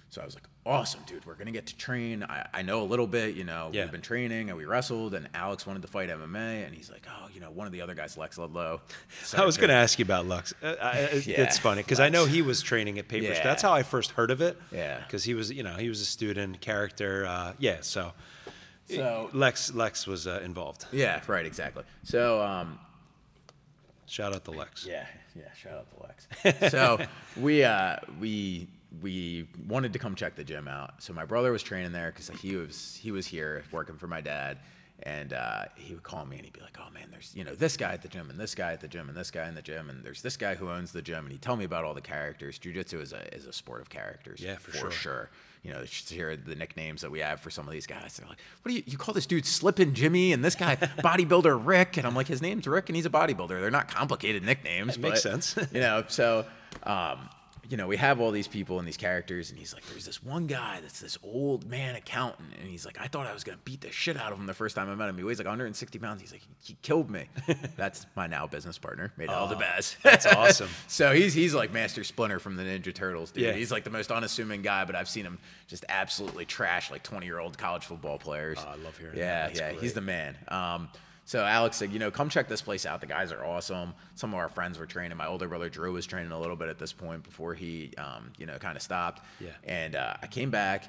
So 0.09 0.21
I 0.21 0.25
was 0.25 0.33
like, 0.35 0.43
awesome, 0.65 1.01
dude. 1.07 1.25
We're 1.25 1.33
gonna 1.35 1.51
get 1.51 1.65
to 1.67 1.75
train. 1.77 2.23
I, 2.23 2.47
I 2.53 2.61
know 2.61 2.81
a 2.81 2.85
little 2.85 3.07
bit, 3.07 3.35
you 3.35 3.43
know. 3.43 3.69
Yeah. 3.73 3.83
We've 3.83 3.91
been 3.91 4.01
training 4.01 4.49
and 4.49 4.57
we 4.57 4.63
wrestled, 4.65 5.13
and 5.13 5.27
Alex 5.33 5.65
wanted 5.67 5.81
to 5.81 5.87
fight 5.89 6.09
MMA, 6.09 6.65
and 6.65 6.73
he's 6.73 6.89
like, 6.89 7.05
oh, 7.09 7.27
you 7.33 7.41
know, 7.41 7.49
one 7.51 7.67
of 7.67 7.73
the 7.73 7.81
other 7.81 7.95
guys, 7.95 8.17
Lex 8.17 8.37
Ludlow. 8.37 8.81
I 9.37 9.45
was 9.45 9.57
going 9.57 9.67
to 9.69 9.75
ask 9.75 9.99
you 9.99 10.05
about 10.05 10.25
Lex. 10.27 10.53
Uh, 10.63 10.75
I, 10.81 11.21
Yeah, 11.25 11.41
it's 11.41 11.57
funny 11.57 11.81
because 11.81 11.99
I 11.99 12.09
know 12.09 12.25
he 12.25 12.41
was 12.41 12.61
training 12.61 12.97
at 12.97 13.07
Paper. 13.09 13.25
Yeah. 13.27 13.43
That's 13.43 13.61
how 13.61 13.73
I 13.73 13.83
first 13.83 14.11
heard 14.11 14.31
of 14.31 14.41
it. 14.41 14.57
Yeah. 14.71 14.99
Because 14.99 15.23
he 15.25 15.33
was, 15.33 15.51
you 15.51 15.63
know, 15.63 15.73
he 15.75 15.89
was 15.89 15.99
a 16.01 16.05
student 16.05 16.61
character. 16.61 17.25
Uh, 17.25 17.53
yeah. 17.59 17.77
So, 17.81 18.13
So- 18.89 19.29
Lex 19.33 19.73
Lex 19.73 20.07
was 20.07 20.27
uh, 20.27 20.39
involved. 20.45 20.85
Yeah, 20.93 21.19
right, 21.27 21.45
exactly. 21.45 21.83
So 22.03 22.41
um, 22.41 22.79
Shout 24.07 24.33
out 24.35 24.45
to 24.45 24.51
Lex. 24.51 24.85
Yeah, 24.85 25.05
yeah. 25.35 25.45
Shout 25.57 25.73
out 25.73 25.87
to 25.89 26.03
Lex. 26.53 26.71
so 26.71 26.99
we 27.35 27.63
uh, 27.63 27.97
we 28.19 28.67
we 29.01 29.47
wanted 29.67 29.93
to 29.93 29.99
come 29.99 30.15
check 30.15 30.35
the 30.35 30.43
gym 30.43 30.67
out. 30.67 31.01
So 31.01 31.13
my 31.13 31.25
brother 31.25 31.51
was 31.51 31.63
training 31.63 31.91
there 31.91 32.11
because 32.11 32.29
he 32.39 32.55
was 32.55 32.97
he 33.01 33.11
was 33.11 33.27
here 33.27 33.63
working 33.71 33.97
for 33.97 34.07
my 34.07 34.21
dad, 34.21 34.59
and 35.03 35.33
uh, 35.33 35.65
he 35.75 35.93
would 35.93 36.03
call 36.03 36.25
me 36.25 36.37
and 36.37 36.45
he'd 36.45 36.53
be 36.53 36.61
like, 36.61 36.77
"Oh 36.79 36.91
man, 36.93 37.07
there's 37.11 37.33
you 37.35 37.43
know 37.43 37.55
this 37.55 37.77
guy 37.77 37.93
at 37.93 38.01
the 38.01 38.07
gym 38.07 38.29
and 38.29 38.39
this 38.39 38.55
guy 38.55 38.73
at 38.73 38.81
the 38.81 38.87
gym 38.87 39.09
and 39.09 39.17
this 39.17 39.31
guy 39.31 39.47
in 39.47 39.55
the 39.55 39.61
gym 39.61 39.89
and 39.89 40.03
there's 40.03 40.21
this 40.21 40.37
guy 40.37 40.55
who 40.55 40.69
owns 40.69 40.91
the 40.91 41.01
gym." 41.01 41.25
And 41.25 41.31
he'd 41.31 41.41
tell 41.41 41.55
me 41.55 41.65
about 41.65 41.83
all 41.83 41.93
the 41.93 42.01
characters. 42.01 42.57
Jiu-jitsu 42.59 42.99
is 42.99 43.13
a 43.13 43.35
is 43.35 43.45
a 43.45 43.53
sport 43.53 43.81
of 43.81 43.89
characters. 43.89 44.41
Yeah, 44.41 44.55
for 44.55 44.71
for 44.71 44.77
sure. 44.77 44.91
sure. 44.91 45.29
You 45.63 45.73
know, 45.73 45.83
hear 45.83 46.37
the 46.37 46.53
nicknames 46.53 47.01
that 47.01 47.09
we 47.09 47.19
have 47.21 47.39
for 47.39 47.49
some 47.49 47.65
of 47.65 47.73
these 47.73 47.87
guys. 47.87 48.17
They're 48.17 48.29
like, 48.29 48.37
"What 48.61 48.69
do 48.69 48.75
you 48.77 48.83
you 48.85 48.97
call 48.99 49.15
this 49.15 49.25
dude 49.25 49.47
Slippin' 49.47 49.95
Jimmy 49.95 50.31
and 50.31 50.45
this 50.45 50.55
guy 50.55 50.75
bodybuilder 50.99 51.59
Rick?" 51.65 51.97
And 51.97 52.05
I'm 52.05 52.15
like, 52.15 52.27
"His 52.27 52.41
name's 52.41 52.67
Rick 52.67 52.89
and 52.89 52.95
he's 52.95 53.07
a 53.07 53.09
bodybuilder. 53.09 53.59
They're 53.61 53.71
not 53.71 53.87
complicated 53.87 54.43
nicknames." 54.43 54.93
That 54.93 55.01
makes 55.01 55.23
sense. 55.23 55.57
you 55.73 55.79
know, 55.79 56.03
so 56.07 56.45
um, 56.83 57.29
you 57.69 57.77
know, 57.77 57.87
we 57.87 57.97
have 57.97 58.19
all 58.21 58.31
these 58.31 58.47
people 58.47 58.79
and 58.79 58.87
these 58.87 58.97
characters, 58.97 59.49
and 59.49 59.59
he's 59.59 59.73
like, 59.73 59.85
"There's 59.87 60.05
this 60.05 60.23
one 60.23 60.47
guy 60.47 60.79
that's 60.81 60.99
this 60.99 61.17
old 61.23 61.67
man 61.67 61.95
accountant," 61.95 62.49
and 62.59 62.69
he's 62.69 62.85
like, 62.85 62.97
"I 62.99 63.07
thought 63.07 63.27
I 63.27 63.33
was 63.33 63.43
gonna 63.43 63.57
beat 63.63 63.81
the 63.81 63.91
shit 63.91 64.17
out 64.17 64.31
of 64.31 64.39
him 64.39 64.45
the 64.45 64.53
first 64.53 64.75
time 64.75 64.89
I 64.89 64.95
met 64.95 65.09
him. 65.09 65.17
He 65.17 65.23
weighs 65.23 65.37
like 65.39 65.47
160 65.47 65.99
pounds. 65.99 66.21
He's 66.21 66.31
like, 66.31 66.41
he 66.63 66.77
killed 66.81 67.09
me." 67.09 67.25
that's 67.77 68.05
my 68.15 68.27
now 68.27 68.47
business 68.47 68.77
partner, 68.77 69.11
made 69.17 69.29
all 69.29 69.47
the 69.47 69.55
best. 69.55 69.97
That's 70.03 70.25
awesome. 70.25 70.69
So 70.87 71.13
he's 71.13 71.33
he's 71.33 71.53
like 71.53 71.73
Master 71.73 72.03
Splinter 72.03 72.39
from 72.39 72.55
the 72.55 72.63
Ninja 72.63 72.93
Turtles, 72.93 73.31
dude. 73.31 73.43
Yeah. 73.43 73.53
He's 73.53 73.71
like 73.71 73.83
the 73.83 73.89
most 73.89 74.11
unassuming 74.11 74.61
guy, 74.61 74.85
but 74.85 74.95
I've 74.95 75.09
seen 75.09 75.25
him 75.25 75.39
just 75.67 75.83
absolutely 75.89 76.45
trash 76.45 76.91
like 76.91 77.03
20 77.03 77.25
year 77.25 77.39
old 77.39 77.57
college 77.57 77.83
football 77.85 78.17
players. 78.17 78.57
Oh, 78.61 78.69
I 78.69 78.75
love 78.75 78.97
hearing 78.97 79.15
that. 79.15 79.19
Yeah, 79.21 79.47
That's 79.47 79.59
yeah, 79.59 79.69
great. 79.71 79.81
he's 79.81 79.93
the 79.93 80.01
man. 80.01 80.37
Um, 80.47 80.89
so 81.25 81.43
Alex 81.43 81.77
said, 81.77 81.91
you 81.91 81.97
know, 81.97 82.11
come 82.11 82.29
check 82.29 82.47
this 82.47 82.61
place 82.61 82.85
out. 82.85 83.01
The 83.01 83.07
guys 83.07 83.31
are 83.31 83.43
awesome. 83.43 83.95
Some 84.13 84.33
of 84.33 84.39
our 84.39 84.47
friends 84.47 84.77
were 84.77 84.85
training. 84.85 85.17
My 85.17 85.25
older 85.25 85.47
brother 85.47 85.69
Drew 85.69 85.91
was 85.93 86.05
training 86.05 86.31
a 86.31 86.39
little 86.39 86.55
bit 86.55 86.69
at 86.69 86.77
this 86.77 86.93
point 86.93 87.23
before 87.23 87.55
he, 87.55 87.91
um, 87.97 88.31
you 88.37 88.45
know, 88.45 88.59
kind 88.59 88.77
of 88.77 88.83
stopped. 88.83 89.23
Yeah. 89.39 89.49
And 89.63 89.95
uh, 89.95 90.13
I 90.21 90.27
came 90.27 90.51
back, 90.51 90.85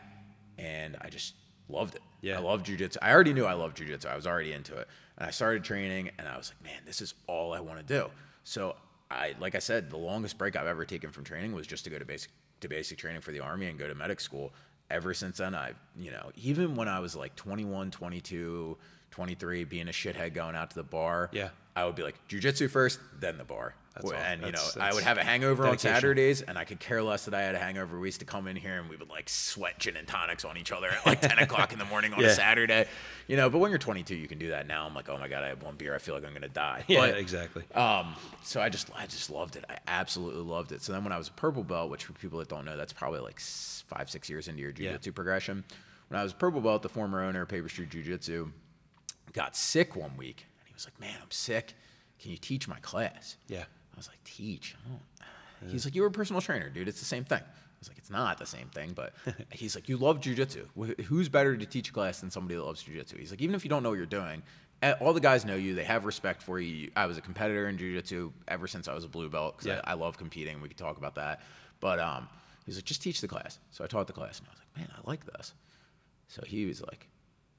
and 0.58 0.96
I 1.00 1.08
just 1.08 1.34
loved 1.70 1.94
it. 1.94 2.02
Yeah. 2.20 2.38
I 2.38 2.42
love 2.42 2.62
jujitsu. 2.62 2.98
I 3.00 3.12
already 3.12 3.32
knew 3.32 3.46
I 3.46 3.54
loved 3.54 3.78
jujitsu. 3.78 4.06
I 4.06 4.14
was 4.14 4.26
already 4.26 4.52
into 4.52 4.76
it, 4.76 4.88
and 5.16 5.26
I 5.26 5.30
started 5.30 5.64
training, 5.64 6.10
and 6.18 6.28
I 6.28 6.36
was 6.36 6.52
like, 6.52 6.70
man, 6.70 6.82
this 6.84 7.00
is 7.00 7.14
all 7.26 7.54
I 7.54 7.60
want 7.60 7.78
to 7.78 7.84
do. 7.84 8.10
So 8.44 8.76
I, 9.10 9.34
like 9.40 9.54
I 9.54 9.58
said, 9.60 9.90
the 9.90 9.96
longest 9.96 10.36
break 10.36 10.54
I've 10.54 10.66
ever 10.66 10.84
taken 10.84 11.12
from 11.12 11.24
training 11.24 11.52
was 11.52 11.66
just 11.66 11.84
to 11.84 11.90
go 11.90 11.98
to 11.98 12.04
basic 12.04 12.30
to 12.60 12.68
basic 12.68 12.98
training 12.98 13.20
for 13.20 13.32
the 13.32 13.40
army 13.40 13.66
and 13.66 13.78
go 13.78 13.86
to 13.86 13.94
medic 13.94 14.20
school. 14.20 14.52
Ever 14.90 15.12
since 15.14 15.38
then, 15.38 15.54
I've, 15.54 15.76
you 15.96 16.10
know, 16.10 16.30
even 16.36 16.74
when 16.74 16.88
I 16.88 17.00
was 17.00 17.14
like 17.16 17.36
21, 17.36 17.90
22, 17.90 18.78
23, 19.20 19.64
being 19.64 19.88
a 19.88 19.92
shithead 19.92 20.34
going 20.34 20.54
out 20.54 20.68
to 20.68 20.76
the 20.76 20.82
bar, 20.82 21.30
Yeah. 21.32 21.48
I 21.74 21.86
would 21.86 21.94
be 21.94 22.02
like 22.02 22.16
jujitsu 22.28 22.68
first, 22.70 23.00
then 23.18 23.38
the 23.38 23.44
bar. 23.44 23.74
That's 23.94 24.04
all- 24.04 24.12
and 24.12 24.42
you 24.42 24.52
know, 24.52 24.62
I 24.78 24.92
would 24.92 25.04
have 25.04 25.16
a 25.16 25.24
hangover 25.24 25.66
on. 25.66 25.78
Saturdays, 25.78 26.42
and 26.42 26.58
I 26.58 26.64
could 26.64 26.80
care 26.80 27.02
less 27.02 27.24
that 27.24 27.32
I 27.32 27.40
had 27.40 27.54
a 27.54 27.58
hangover. 27.58 27.98
We 27.98 28.08
used 28.08 28.20
to 28.20 28.26
come 28.26 28.46
in 28.46 28.56
here 28.56 28.78
and 28.78 28.90
we 28.90 28.96
would 28.96 29.08
like 29.08 29.30
sweat 29.30 29.78
gin 29.78 29.96
and 29.96 30.06
tonics 30.06 30.44
on 30.44 30.58
each 30.58 30.70
other 30.70 30.88
at 30.88 31.06
like 31.06 31.22
10 31.22 31.38
o'clock 31.46 31.72
in 31.72 31.78
the 31.78 31.86
morning 31.86 32.12
on 32.12 32.20
Yeah. 32.20 32.26
a 32.28 32.34
Saturday. 32.34 32.86
You 33.26 33.38
know, 33.38 33.48
but 33.48 33.58
when 33.58 33.70
you're 33.70 33.78
22, 33.78 34.14
you 34.14 34.28
can 34.28 34.38
do 34.38 34.50
that 34.50 34.66
now. 34.66 34.84
I'm 34.86 34.94
like, 34.94 35.08
oh 35.08 35.16
my 35.16 35.28
god, 35.28 35.44
I 35.44 35.48
have 35.48 35.62
one 35.62 35.76
beer, 35.76 35.94
I 35.94 35.98
feel 35.98 36.14
like 36.14 36.26
I'm 36.26 36.34
gonna 36.34 36.46
die. 36.48 36.84
Yeah, 36.88 37.00
But, 37.00 37.16
exactly. 37.16 37.64
um, 37.74 38.14
so 38.42 38.60
I 38.60 38.68
just 38.68 38.90
I 38.94 39.06
just 39.06 39.30
loved 39.30 39.56
it. 39.56 39.64
I 39.70 39.78
absolutely 39.88 40.42
loved 40.42 40.72
it. 40.72 40.82
So 40.82 40.92
then 40.92 41.02
when 41.02 41.12
I 41.14 41.16
was 41.18 41.28
a 41.28 41.32
purple 41.32 41.64
belt, 41.64 41.90
which 41.90 42.04
for 42.04 42.12
people 42.12 42.38
that 42.40 42.48
don't 42.50 42.66
know, 42.66 42.76
that's 42.76 42.92
probably 42.92 43.20
like 43.20 43.40
five 43.40 44.10
six 44.10 44.28
years 44.28 44.46
into 44.48 44.60
your 44.60 44.72
Yeah. 44.72 44.90
jiu-jitsu 44.90 45.12
progression. 45.12 45.64
When 46.08 46.20
I 46.20 46.22
was 46.22 46.34
purple 46.34 46.60
belt, 46.60 46.82
the 46.82 46.88
former 46.90 47.22
owner 47.22 47.42
of 47.42 47.48
Paper 47.48 47.68
Street 47.70 47.88
Jiu-Jitsu 47.90 48.52
got 49.36 49.54
sick 49.56 49.94
one 49.94 50.16
week, 50.16 50.46
and 50.60 50.66
he 50.68 50.74
was 50.74 50.84
like, 50.86 50.98
"Man, 50.98 51.14
I'm 51.22 51.30
sick. 51.30 51.74
Can 52.18 52.30
you 52.32 52.36
teach 52.38 52.66
my 52.66 52.78
class?" 52.80 53.36
Yeah. 53.48 53.60
I 53.62 53.96
was 53.96 54.08
like, 54.08 54.22
"Teach?" 54.24 54.74
He's 55.70 55.84
like, 55.84 55.94
"You're 55.94 56.06
a 56.06 56.10
personal 56.10 56.42
trainer, 56.42 56.68
dude. 56.68 56.88
It's 56.88 56.98
the 56.98 57.04
same 57.06 57.24
thing." 57.24 57.40
I 57.42 57.78
was 57.78 57.88
like, 57.88 57.98
"It's 57.98 58.10
not 58.10 58.38
the 58.38 58.46
same 58.46 58.68
thing," 58.68 58.92
but 58.94 59.12
he's 59.52 59.74
like, 59.74 59.88
"You 59.88 59.96
love 59.96 60.20
jujitsu. 60.20 60.66
Wh- 60.78 61.00
Who's 61.04 61.28
better 61.28 61.56
to 61.56 61.66
teach 61.66 61.90
a 61.90 61.92
class 61.92 62.20
than 62.20 62.30
somebody 62.30 62.56
that 62.56 62.64
loves 62.64 62.82
jujitsu?" 62.82 63.18
He's 63.18 63.30
like, 63.30 63.40
"Even 63.42 63.54
if 63.54 63.64
you 63.64 63.70
don't 63.70 63.82
know 63.82 63.90
what 63.90 63.96
you're 63.98 64.06
doing." 64.06 64.42
eh, 64.82 64.92
All 65.00 65.12
the 65.14 65.20
guys 65.20 65.44
know 65.46 65.54
you. 65.56 65.74
They 65.74 65.84
have 65.84 66.04
respect 66.04 66.42
for 66.42 66.58
you. 66.60 66.90
I 66.96 67.06
was 67.06 67.16
a 67.16 67.22
competitor 67.22 67.68
in 67.68 67.78
jiu-jitsu 67.78 68.30
ever 68.48 68.66
since 68.66 68.88
I 68.88 68.94
was 68.94 69.04
a 69.04 69.08
blue 69.08 69.28
belt 69.30 69.56
because 69.56 69.66
Yeah. 69.68 69.80
I, 69.84 69.92
I 69.92 69.94
love 69.94 70.18
competing. 70.18 70.60
We 70.60 70.68
could 70.68 70.76
talk 70.76 70.98
about 70.98 71.14
that. 71.14 71.40
But 71.80 71.98
um, 71.98 72.28
he's 72.66 72.76
like, 72.76 72.84
just 72.84 73.02
teach 73.02 73.20
the 73.22 73.28
class. 73.28 73.58
So 73.70 73.84
I 73.84 73.86
taught 73.86 74.06
the 74.06 74.12
class, 74.12 74.38
and 74.38 74.48
I 74.48 74.50
was 74.52 74.58
like, 74.60 74.88
man, 74.88 74.96
I 74.96 75.08
like 75.10 75.24
this. 75.24 75.54
So 76.28 76.42
he 76.46 76.66
was 76.66 76.82
like, 76.82 77.08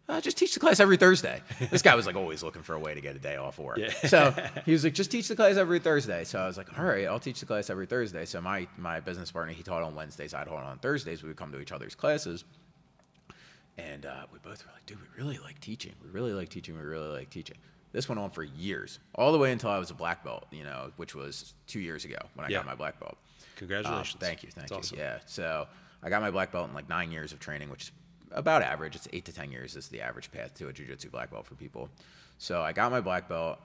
uh, 0.10 0.22
just 0.22 0.38
teach 0.38 0.54
the 0.54 0.60
class 0.60 0.80
every 0.80 0.98
Thursday. 0.98 1.42
This 1.70 1.82
guy 1.82 1.96
was 1.96 2.06
like 2.06 2.16
always 2.16 2.42
looking 2.44 2.62
for 2.64 2.74
a 2.76 2.80
way 2.80 2.94
to 2.94 3.02
get 3.02 3.16
a 3.16 3.20
day 3.20 3.36
off 3.36 3.60
work. 3.60 3.78
Yeah. 3.78 3.92
So 4.08 4.34
he 4.66 4.72
was 4.72 4.84
like, 4.84 4.94
just 4.94 5.12
teach 5.12 5.28
the 5.28 5.36
class 5.36 5.58
every 5.58 5.80
Thursday. 5.80 6.24
So 6.24 6.40
I 6.40 6.48
was 6.48 6.58
like, 6.58 6.78
all 6.80 6.86
right, 6.86 7.06
I'll 7.08 7.20
teach 7.20 7.40
the 7.42 7.46
class 7.46 7.70
every 7.70 7.86
Thursday. 7.88 8.26
So 8.26 8.40
my 8.42 8.68
my 8.78 9.00
business 9.00 9.32
partner, 9.32 9.54
he 9.54 9.64
taught 9.64 9.84
on 9.84 9.96
Wednesdays, 9.96 10.34
I 10.34 10.44
taught 10.46 10.64
on 10.64 10.80
Thursdays. 10.80 11.24
We 11.24 11.30
would 11.30 11.38
come 11.38 11.52
to 11.52 11.60
each 11.60 11.72
other's 11.72 11.96
classes. 11.96 12.46
And 13.78 14.06
uh, 14.06 14.26
we 14.34 14.40
both 14.40 14.66
were 14.66 14.72
like, 14.74 14.86
dude, 14.86 14.98
we 15.00 15.24
really 15.24 15.38
like 15.40 15.60
teaching. 15.60 15.94
We 16.04 16.10
really 16.10 16.34
like 16.34 16.50
teaching. 16.50 16.76
We 16.76 16.82
really 16.84 17.10
like 17.10 17.30
teaching. 17.30 17.58
This 17.92 18.10
went 18.10 18.20
on 18.20 18.32
for 18.32 18.44
years, 18.44 19.00
all 19.16 19.32
the 19.32 19.38
way 19.38 19.52
until 19.52 19.70
I 19.70 19.78
was 19.78 19.92
a 19.92 19.94
black 19.94 20.24
belt, 20.24 20.48
you 20.52 20.64
know, 20.64 20.92
which 20.98 21.16
was 21.16 21.54
two 21.68 21.80
years 21.80 22.04
ago 22.06 22.18
when 22.36 22.46
I 22.46 22.50
Yeah. 22.50 22.58
got 22.58 22.66
my 22.66 22.76
black 22.76 23.00
belt. 23.00 23.18
Congratulations. 23.56 24.16
Um, 24.16 24.20
thank 24.20 24.44
you, 24.44 24.50
thank 24.52 24.70
That's 24.70 24.92
you. 24.92 24.98
awesome. 24.98 25.00
Yeah. 25.00 25.20
So 25.26 25.68
I 26.04 26.10
got 26.10 26.22
my 26.22 26.32
black 26.32 26.52
belt 26.52 26.68
in 26.70 26.74
like 26.76 26.90
nine 26.90 27.12
years 27.12 27.32
of 27.34 27.40
training, 27.40 27.70
which 27.70 27.84
is 27.84 27.92
about 28.32 28.62
average. 28.62 28.96
It's 28.96 29.08
eight 29.14 29.26
to 29.26 29.34
ten 29.34 29.52
years 29.52 29.76
is 29.76 29.88
the 29.88 30.02
average 30.02 30.32
path 30.32 30.54
to 30.56 30.68
a 30.68 30.74
jujitsu 30.74 31.12
black 31.12 31.32
belt 31.32 31.46
for 31.46 31.56
people. 31.56 31.90
So 32.38 32.62
I 32.62 32.72
got 32.74 32.92
my 32.92 33.02
black 33.02 33.28
belt, 33.28 33.60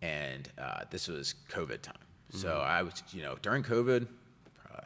and 0.00 0.48
uh, 0.58 0.82
this 0.90 1.08
was 1.08 1.34
COVID 1.50 1.82
time. 1.82 1.96
So 2.30 2.48
Mm-hmm. 2.48 2.60
I 2.70 2.82
was, 2.82 3.02
you 3.12 3.22
know, 3.22 3.36
during 3.42 3.62
COVID. 3.62 4.06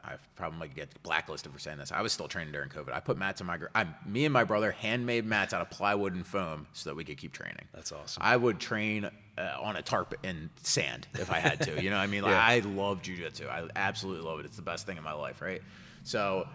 I 0.02 0.14
probably 0.34 0.68
get 0.68 0.88
blacklisted 1.04 1.52
for 1.52 1.58
saying 1.60 1.78
this. 1.78 1.92
I 1.92 2.02
was 2.02 2.12
still 2.12 2.26
training 2.28 2.52
during 2.52 2.68
COVID. 2.68 2.92
I 2.92 2.98
put 3.00 3.16
mats 3.16 3.40
in 3.40 3.46
my, 3.46 3.58
I, 3.74 3.86
me 4.04 4.24
and 4.24 4.32
my 4.32 4.42
brother 4.44 4.72
handmade 4.72 5.24
mats 5.24 5.54
out 5.54 5.62
of 5.62 5.70
plywood 5.70 6.12
and 6.14 6.26
foam 6.26 6.66
so 6.72 6.90
that 6.90 6.96
we 6.96 7.04
could 7.04 7.18
keep 7.18 7.32
training. 7.32 7.64
That's 7.72 7.92
awesome. 7.92 8.20
I 8.24 8.36
would 8.36 8.58
train 8.58 9.08
uh, 9.38 9.56
on 9.60 9.76
a 9.76 9.82
tarp 9.82 10.14
in 10.24 10.50
sand 10.62 11.06
if 11.14 11.30
I 11.30 11.38
had 11.38 11.60
to. 11.62 11.80
You 11.82 11.90
know, 11.90 11.96
what 11.96 12.02
I 12.02 12.06
mean, 12.08 12.22
like, 12.24 12.32
Yeah. 12.32 12.44
I 12.44 12.58
love 12.60 13.02
jujitsu. 13.02 13.48
I 13.48 13.68
absolutely 13.76 14.28
love 14.28 14.40
it. 14.40 14.46
It's 14.46 14.56
the 14.56 14.62
best 14.62 14.86
thing 14.86 14.96
in 14.96 15.04
my 15.04 15.12
life, 15.12 15.40
right? 15.40 15.62
So, 16.02 16.48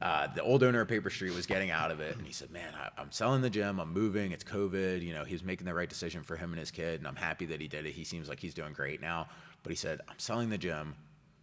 uh, 0.00 0.28
the 0.28 0.42
old 0.42 0.62
owner 0.62 0.80
of 0.80 0.88
Paper 0.88 1.10
Street 1.10 1.34
was 1.34 1.46
getting 1.46 1.70
out 1.70 1.90
of 1.90 2.00
it, 2.00 2.16
and 2.16 2.26
he 2.26 2.32
said, 2.32 2.50
"Man, 2.50 2.74
I, 2.74 2.88
I'm 3.00 3.12
selling 3.12 3.42
the 3.42 3.50
gym. 3.50 3.78
I'm 3.78 3.92
moving. 3.92 4.32
It's 4.32 4.44
COVID. 4.44 5.02
You 5.02 5.12
know, 5.12 5.24
he 5.24 5.34
was 5.34 5.44
making 5.44 5.66
the 5.66 5.74
right 5.74 5.88
decision 5.88 6.22
for 6.22 6.36
him 6.36 6.50
and 6.50 6.58
his 6.58 6.70
kid, 6.70 7.00
and 7.00 7.06
I'm 7.06 7.16
happy 7.16 7.46
that 7.46 7.60
he 7.60 7.68
did 7.68 7.84
it. 7.84 7.92
He 7.92 8.04
seems 8.04 8.28
like 8.28 8.40
he's 8.40 8.54
doing 8.54 8.72
great 8.72 9.00
now." 9.00 9.28
But 9.62 9.70
he 9.70 9.76
said, 9.76 10.00
"I'm 10.08 10.18
selling 10.18 10.48
the 10.48 10.58
gym. 10.58 10.94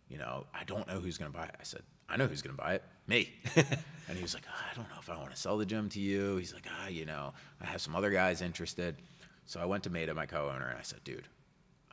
You 0.10 0.18
know, 0.18 0.46
I 0.54 0.64
don't 0.64 0.88
know 0.88 1.00
who's 1.00 1.18
going 1.18 1.32
to 1.32 1.38
buy 1.38 1.46
it." 1.46 1.56
I 1.60 1.64
said, 1.64 1.84
"I 2.10 2.18
know 2.18 2.26
who's 2.26 2.42
going 2.42 2.56
to 2.56 2.62
buy 2.62 2.74
it. 2.76 2.84
Me." 3.06 3.32
and 3.56 4.16
he 4.18 4.24
was 4.24 4.34
like, 4.34 4.46
"I 4.48 4.76
don't 4.76 4.90
know 4.90 4.98
if 5.00 5.10
I 5.10 5.18
want 5.18 5.32
to 5.32 5.38
sell 5.38 5.58
the 5.58 5.66
gym 5.66 5.90
to 5.90 6.00
you." 6.00 6.38
He's 6.38 6.54
like, 6.54 6.66
"Ah, 6.82 6.88
you 6.88 7.06
know, 7.06 7.34
I 7.62 7.66
have 7.66 7.82
some 7.82 7.96
other 7.96 8.10
guys 8.10 8.42
interested." 8.42 8.96
So 9.46 9.60
I 9.60 9.66
went 9.66 9.84
to 9.84 9.90
Maida, 9.92 10.14
my 10.14 10.26
co-owner, 10.26 10.68
and 10.68 10.80
I 10.80 10.82
said, 10.82 11.04
"Dude, 11.04 11.28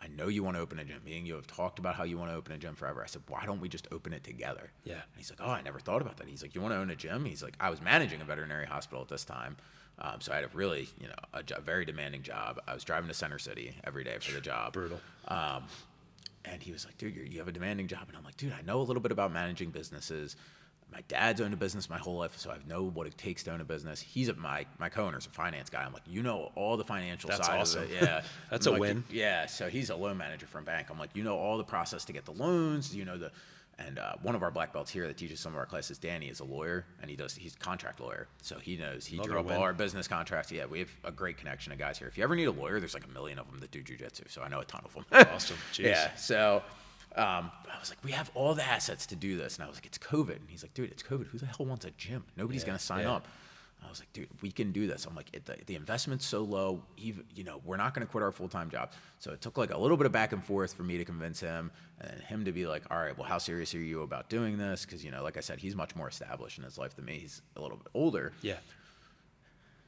I 0.04 0.08
know 0.08 0.28
you 0.28 0.42
want 0.44 0.56
to 0.56 0.60
open 0.60 0.78
a 0.78 0.84
gym. 0.84 1.00
Me 1.04 1.16
and 1.16 1.26
you 1.26 1.34
have 1.34 1.46
talked 1.46 1.78
about 1.78 1.94
how 1.94 2.04
you 2.04 2.18
want 2.18 2.30
to 2.30 2.36
open 2.36 2.52
a 2.52 2.58
gym 2.58 2.74
forever. 2.74 3.02
I 3.02 3.06
said, 3.06 3.22
why 3.28 3.46
don't 3.46 3.60
we 3.60 3.68
just 3.68 3.88
open 3.90 4.12
it 4.12 4.22
together? 4.22 4.70
Yeah. 4.84 4.94
And 4.94 5.02
he's 5.16 5.30
like, 5.30 5.40
oh, 5.42 5.50
I 5.50 5.62
never 5.62 5.78
thought 5.78 6.02
about 6.02 6.18
that. 6.18 6.28
He's 6.28 6.42
like, 6.42 6.54
you 6.54 6.60
want 6.60 6.74
to 6.74 6.78
own 6.78 6.90
a 6.90 6.96
gym? 6.96 7.24
He's 7.24 7.42
like, 7.42 7.54
I 7.58 7.70
was 7.70 7.80
managing 7.80 8.20
a 8.20 8.24
veterinary 8.24 8.66
hospital 8.66 9.00
at 9.00 9.08
this 9.08 9.24
time. 9.24 9.56
Um, 9.98 10.20
so 10.20 10.32
I 10.32 10.36
had 10.36 10.44
a 10.44 10.48
really, 10.52 10.88
you 11.00 11.06
know, 11.06 11.14
a 11.32 11.42
jo- 11.42 11.60
very 11.64 11.84
demanding 11.84 12.22
job. 12.22 12.60
I 12.66 12.74
was 12.74 12.84
driving 12.84 13.08
to 13.08 13.14
Center 13.14 13.38
City 13.38 13.76
every 13.84 14.04
day 14.04 14.18
for 14.20 14.32
the 14.32 14.40
job. 14.40 14.72
Brutal. 14.74 15.00
Um, 15.28 15.64
and 16.44 16.62
he 16.62 16.72
was 16.72 16.84
like, 16.84 16.98
dude, 16.98 17.14
you're, 17.14 17.24
you 17.24 17.38
have 17.38 17.48
a 17.48 17.52
demanding 17.52 17.86
job. 17.86 18.04
And 18.08 18.16
I'm 18.16 18.24
like, 18.24 18.36
dude, 18.36 18.52
I 18.52 18.60
know 18.62 18.80
a 18.80 18.82
little 18.82 19.00
bit 19.02 19.12
about 19.12 19.32
managing 19.32 19.70
businesses. 19.70 20.36
My 20.94 21.02
dad's 21.08 21.40
owned 21.40 21.52
a 21.52 21.56
business 21.56 21.90
my 21.90 21.98
whole 21.98 22.18
life, 22.18 22.38
so 22.38 22.50
I 22.50 22.58
know 22.68 22.84
what 22.84 23.08
it 23.08 23.18
takes 23.18 23.42
to 23.42 23.50
own 23.52 23.60
a 23.60 23.64
business. 23.64 24.00
He's 24.00 24.28
a, 24.28 24.34
my 24.34 24.64
my 24.78 24.88
co-owner's 24.88 25.26
a 25.26 25.30
finance 25.30 25.68
guy. 25.68 25.82
I'm 25.82 25.92
like, 25.92 26.04
you 26.06 26.22
know 26.22 26.52
all 26.54 26.76
the 26.76 26.84
financial 26.84 27.28
That's 27.28 27.46
side 27.46 27.60
awesome. 27.60 27.82
of 27.82 27.90
it. 27.90 27.98
Yeah, 28.00 28.22
That's 28.50 28.66
I'm 28.66 28.70
a 28.70 28.76
like, 28.76 28.80
win. 28.80 29.04
Yeah, 29.10 29.46
so 29.46 29.68
he's 29.68 29.90
a 29.90 29.96
loan 29.96 30.16
manager 30.16 30.46
from 30.46 30.62
a 30.62 30.66
bank. 30.66 30.86
I'm 30.90 30.98
like, 30.98 31.10
you 31.14 31.24
know 31.24 31.36
all 31.36 31.58
the 31.58 31.64
process 31.64 32.04
to 32.04 32.12
get 32.12 32.24
the 32.24 32.32
loans. 32.32 32.94
You 32.94 33.04
know 33.04 33.18
the, 33.18 33.32
and 33.76 33.98
uh, 33.98 34.14
one 34.22 34.36
of 34.36 34.44
our 34.44 34.52
black 34.52 34.72
belts 34.72 34.92
here 34.92 35.08
that 35.08 35.16
teaches 35.16 35.40
some 35.40 35.52
of 35.52 35.58
our 35.58 35.66
classes, 35.66 35.98
Danny, 35.98 36.28
is 36.28 36.38
a 36.38 36.44
lawyer, 36.44 36.86
and 37.02 37.10
he 37.10 37.16
does 37.16 37.34
he's 37.34 37.54
a 37.54 37.58
contract 37.58 37.98
lawyer, 37.98 38.28
so 38.40 38.60
he 38.60 38.76
knows 38.76 39.04
he 39.04 39.16
Another 39.16 39.30
drew 39.30 39.40
up 39.40 39.46
win. 39.46 39.56
all 39.56 39.62
our 39.62 39.72
business 39.72 40.06
contracts. 40.06 40.52
Yeah, 40.52 40.66
we 40.66 40.78
have 40.78 40.90
a 41.02 41.10
great 41.10 41.38
connection 41.38 41.72
of 41.72 41.78
guys 41.78 41.98
here. 41.98 42.06
If 42.06 42.16
you 42.16 42.22
ever 42.22 42.36
need 42.36 42.44
a 42.44 42.52
lawyer, 42.52 42.78
there's 42.78 42.94
like 42.94 43.04
a 43.06 43.10
million 43.12 43.40
of 43.40 43.50
them 43.50 43.58
that 43.58 43.72
do 43.72 43.82
jujitsu, 43.82 44.30
so 44.30 44.42
I 44.42 44.48
know 44.48 44.60
a 44.60 44.64
ton 44.64 44.82
of 44.84 44.94
them. 44.94 45.04
Awesome. 45.34 45.56
Jeez. 45.72 45.86
Yeah. 45.86 46.14
So 46.14 46.62
um, 47.16 47.50
I 47.72 47.78
was 47.80 47.90
like, 47.90 47.98
we 48.04 48.12
have 48.12 48.30
all 48.34 48.54
the 48.54 48.64
assets 48.64 49.06
to 49.06 49.16
do 49.16 49.36
this. 49.36 49.56
And 49.56 49.64
I 49.64 49.68
was 49.68 49.76
like, 49.76 49.86
it's 49.86 49.98
COVID. 49.98 50.36
And 50.36 50.48
he's 50.48 50.62
like, 50.62 50.74
dude, 50.74 50.90
it's 50.90 51.02
COVID. 51.02 51.26
Who 51.26 51.38
the 51.38 51.46
hell 51.46 51.66
wants 51.66 51.84
a 51.84 51.90
gym? 51.92 52.24
Nobody's 52.36 52.62
Yeah, 52.62 52.66
going 52.68 52.78
to 52.78 52.84
sign 52.84 53.02
yeah. 53.04 53.12
up. 53.12 53.28
I 53.84 53.88
was 53.90 54.00
like, 54.00 54.10
dude, 54.14 54.28
we 54.40 54.50
can 54.50 54.72
do 54.72 54.86
this. 54.86 55.04
I'm 55.04 55.14
like, 55.14 55.28
it, 55.34 55.44
the, 55.44 55.56
the 55.66 55.74
investment's 55.74 56.24
so 56.24 56.42
low. 56.42 56.82
Even, 56.96 57.24
you 57.34 57.44
know, 57.44 57.60
we're 57.66 57.76
not 57.76 57.92
going 57.92 58.06
to 58.06 58.10
quit 58.10 58.22
our 58.24 58.32
full 58.32 58.48
time 58.48 58.70
job. 58.70 58.92
So 59.18 59.32
it 59.32 59.42
took 59.42 59.58
like 59.58 59.72
a 59.72 59.76
little 59.78 59.98
bit 59.98 60.06
of 60.06 60.12
back 60.12 60.32
and 60.32 60.42
forth 60.42 60.72
for 60.72 60.84
me 60.84 60.96
to 60.96 61.04
convince 61.04 61.38
him, 61.40 61.70
and 62.00 62.18
him 62.22 62.46
to 62.46 62.52
be 62.52 62.66
like, 62.66 62.82
all 62.90 62.96
right, 62.96 63.16
well, 63.16 63.28
how 63.28 63.36
serious 63.38 63.74
are 63.74 63.78
you 63.78 64.00
about 64.02 64.30
doing 64.30 64.56
this? 64.56 64.86
Because 64.86 65.04
you 65.04 65.10
know, 65.10 65.22
like 65.22 65.36
I 65.36 65.40
said, 65.40 65.58
he's 65.58 65.76
much 65.76 65.94
more 65.94 66.08
established 66.08 66.56
in 66.56 66.64
his 66.64 66.78
life 66.78 66.96
than 66.96 67.04
me. 67.04 67.18
He's 67.18 67.42
a 67.56 67.60
little 67.60 67.76
bit 67.76 67.88
older. 67.92 68.32
Yeah. 68.40 68.56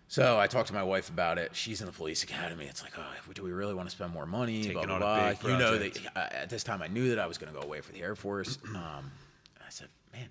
So 0.09 0.39
I 0.39 0.47
talked 0.47 0.69
to 0.69 0.75
my 0.75 0.85
wife 0.85 1.09
about 1.09 1.39
it. 1.39 1.55
She's 1.55 1.81
in 1.81 1.87
the 1.87 1.93
police 1.93 2.23
academy. 2.23 2.67
It's 2.67 2.83
like, 2.83 2.93
oh, 2.97 3.33
do 3.35 3.43
we 3.43 3.51
really 3.51 3.75
want 3.75 3.89
to 3.89 3.95
spend 3.95 4.13
more 4.13 4.27
money? 4.27 4.63
Taking 4.63 4.75
blah, 4.75 4.83
on 4.83 5.01
blah, 5.01 5.31
a 5.31 5.35
blah. 5.35 5.43
big 5.43 5.43
You 5.43 5.59
know 5.59 5.79
that 5.79 5.99
uh, 6.15 6.43
at 6.43 6.51
this 6.51 6.63
time 6.63 6.81
I 6.81 6.87
knew 6.87 7.09
that 7.11 7.19
I 7.19 7.27
was 7.27 7.39
going 7.39 7.53
to 7.53 7.59
go 7.59 7.65
away 7.65 7.81
for 7.81 7.93
the 7.93 8.03
Air 8.03 8.15
Force. 8.15 8.59
Um, 8.77 9.11
I 9.59 9.71
said, 9.71 9.89
man, 10.13 10.29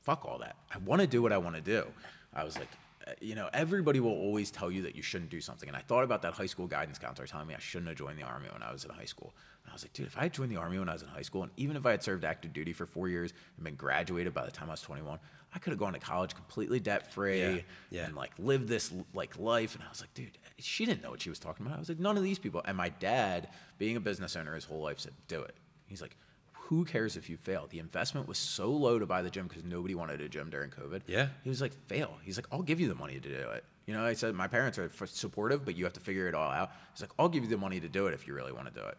fuck 0.00 0.24
all 0.24 0.38
that. 0.38 0.56
I 0.74 0.78
want 0.78 1.02
to 1.02 1.06
do 1.06 1.22
what 1.22 1.32
I 1.32 1.38
want 1.38 1.54
to 1.54 1.62
do. 1.62 1.86
I 2.34 2.42
was 2.42 2.58
like, 2.58 2.68
uh, 3.06 3.12
you 3.20 3.34
know, 3.34 3.48
everybody 3.52 4.00
will 4.00 4.10
always 4.10 4.50
tell 4.50 4.70
you 4.70 4.82
that 4.82 4.96
you 4.96 5.02
shouldn't 5.02 5.30
do 5.30 5.40
something. 5.40 5.68
And 5.68 5.76
I 5.76 5.80
thought 5.80 6.04
about 6.04 6.22
that 6.22 6.32
high 6.32 6.46
school 6.46 6.66
guidance 6.66 6.98
counselor 6.98 7.26
telling 7.26 7.46
me 7.46 7.54
I 7.54 7.58
shouldn't 7.58 7.88
have 7.88 7.98
joined 7.98 8.18
the 8.18 8.24
army 8.24 8.48
when 8.52 8.62
I 8.62 8.72
was 8.72 8.84
in 8.84 8.90
high 8.90 9.04
school. 9.04 9.34
And 9.64 9.70
I 9.70 9.74
was 9.74 9.84
like, 9.84 9.92
dude, 9.92 10.06
if 10.06 10.16
I 10.18 10.22
had 10.22 10.32
joined 10.32 10.50
the 10.50 10.56
army 10.56 10.78
when 10.78 10.88
I 10.88 10.94
was 10.94 11.02
in 11.02 11.08
high 11.08 11.22
school, 11.22 11.42
and 11.42 11.52
even 11.56 11.76
if 11.76 11.86
I 11.86 11.92
had 11.92 12.02
served 12.02 12.24
active 12.24 12.52
duty 12.52 12.72
for 12.72 12.86
four 12.86 13.08
years 13.08 13.32
and 13.56 13.64
been 13.64 13.76
graduated 13.76 14.34
by 14.34 14.44
the 14.44 14.50
time 14.50 14.68
I 14.68 14.72
was 14.72 14.82
21, 14.82 15.18
I 15.54 15.58
could 15.58 15.70
have 15.72 15.78
gone 15.78 15.92
to 15.92 15.98
college 15.98 16.34
completely 16.34 16.80
debt 16.80 17.12
free 17.12 17.40
Yeah, 17.40 17.58
yeah. 17.90 18.04
and 18.06 18.14
like 18.16 18.30
lived 18.38 18.68
this 18.68 18.92
like 19.14 19.38
life. 19.38 19.74
And 19.74 19.84
I 19.84 19.88
was 19.88 20.00
like, 20.00 20.12
dude, 20.14 20.38
she 20.58 20.86
didn't 20.86 21.02
know 21.02 21.10
what 21.10 21.20
she 21.20 21.28
was 21.30 21.38
talking 21.38 21.66
about. 21.66 21.76
I 21.76 21.80
was 21.80 21.88
like, 21.88 21.98
none 22.00 22.16
of 22.16 22.22
these 22.22 22.38
people. 22.38 22.62
And 22.64 22.76
my 22.76 22.88
dad, 22.88 23.48
being 23.78 23.96
a 23.96 24.00
business 24.00 24.34
owner 24.36 24.54
his 24.54 24.64
whole 24.64 24.80
life, 24.80 24.98
said, 25.00 25.12
do 25.28 25.40
it. 25.42 25.54
He's 25.86 26.00
like, 26.00 26.16
who 26.52 26.84
cares 26.86 27.16
if 27.18 27.28
you 27.28 27.36
fail? 27.36 27.66
The 27.68 27.80
investment 27.80 28.26
was 28.26 28.38
so 28.38 28.70
low 28.70 28.98
to 28.98 29.04
buy 29.04 29.20
the 29.20 29.28
gym 29.28 29.46
because 29.46 29.62
nobody 29.64 29.94
wanted 29.94 30.22
a 30.22 30.28
gym 30.28 30.48
during 30.48 30.70
COVID. 30.70 31.02
Yeah. 31.06 31.28
He 31.42 31.50
was 31.50 31.60
like, 31.60 31.74
fail. 31.86 32.12
He's 32.22 32.38
like, 32.38 32.46
I'll 32.50 32.62
give 32.62 32.80
you 32.80 32.88
the 32.88 32.94
money 32.94 33.20
to 33.20 33.28
do 33.28 33.48
it. 33.50 33.64
You 33.86 33.92
know, 33.94 34.04
I 34.06 34.14
said, 34.14 34.34
my 34.34 34.46
parents 34.48 34.78
are 34.78 34.90
supportive, 35.06 35.64
but 35.66 35.76
you 35.76 35.84
have 35.84 35.92
to 35.94 36.00
figure 36.00 36.28
it 36.28 36.34
all 36.34 36.50
out. 36.50 36.70
He's 36.94 37.02
like, 37.02 37.10
I'll 37.18 37.28
give 37.28 37.42
you 37.42 37.50
the 37.50 37.58
money 37.58 37.78
to 37.80 37.88
do 37.88 38.06
it 38.06 38.14
if 38.14 38.26
you 38.26 38.32
really 38.32 38.52
want 38.52 38.72
to 38.72 38.80
do 38.80 38.86
it. 38.86 38.96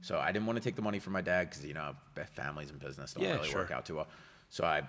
So 0.00 0.18
I 0.18 0.32
didn't 0.32 0.46
want 0.46 0.56
to 0.56 0.64
take 0.64 0.74
the 0.74 0.82
money 0.82 0.98
from 0.98 1.12
my 1.12 1.20
dad 1.20 1.48
because, 1.50 1.64
you 1.64 1.74
know, 1.74 1.94
families 2.34 2.70
and 2.70 2.80
business 2.80 3.12
don't 3.12 3.22
Yeah, 3.22 3.34
really 3.36 3.50
sure. 3.50 3.60
work 3.60 3.70
out 3.70 3.84
too 3.86 3.94
well. 3.96 4.08
So 4.48 4.64
I 4.64 4.82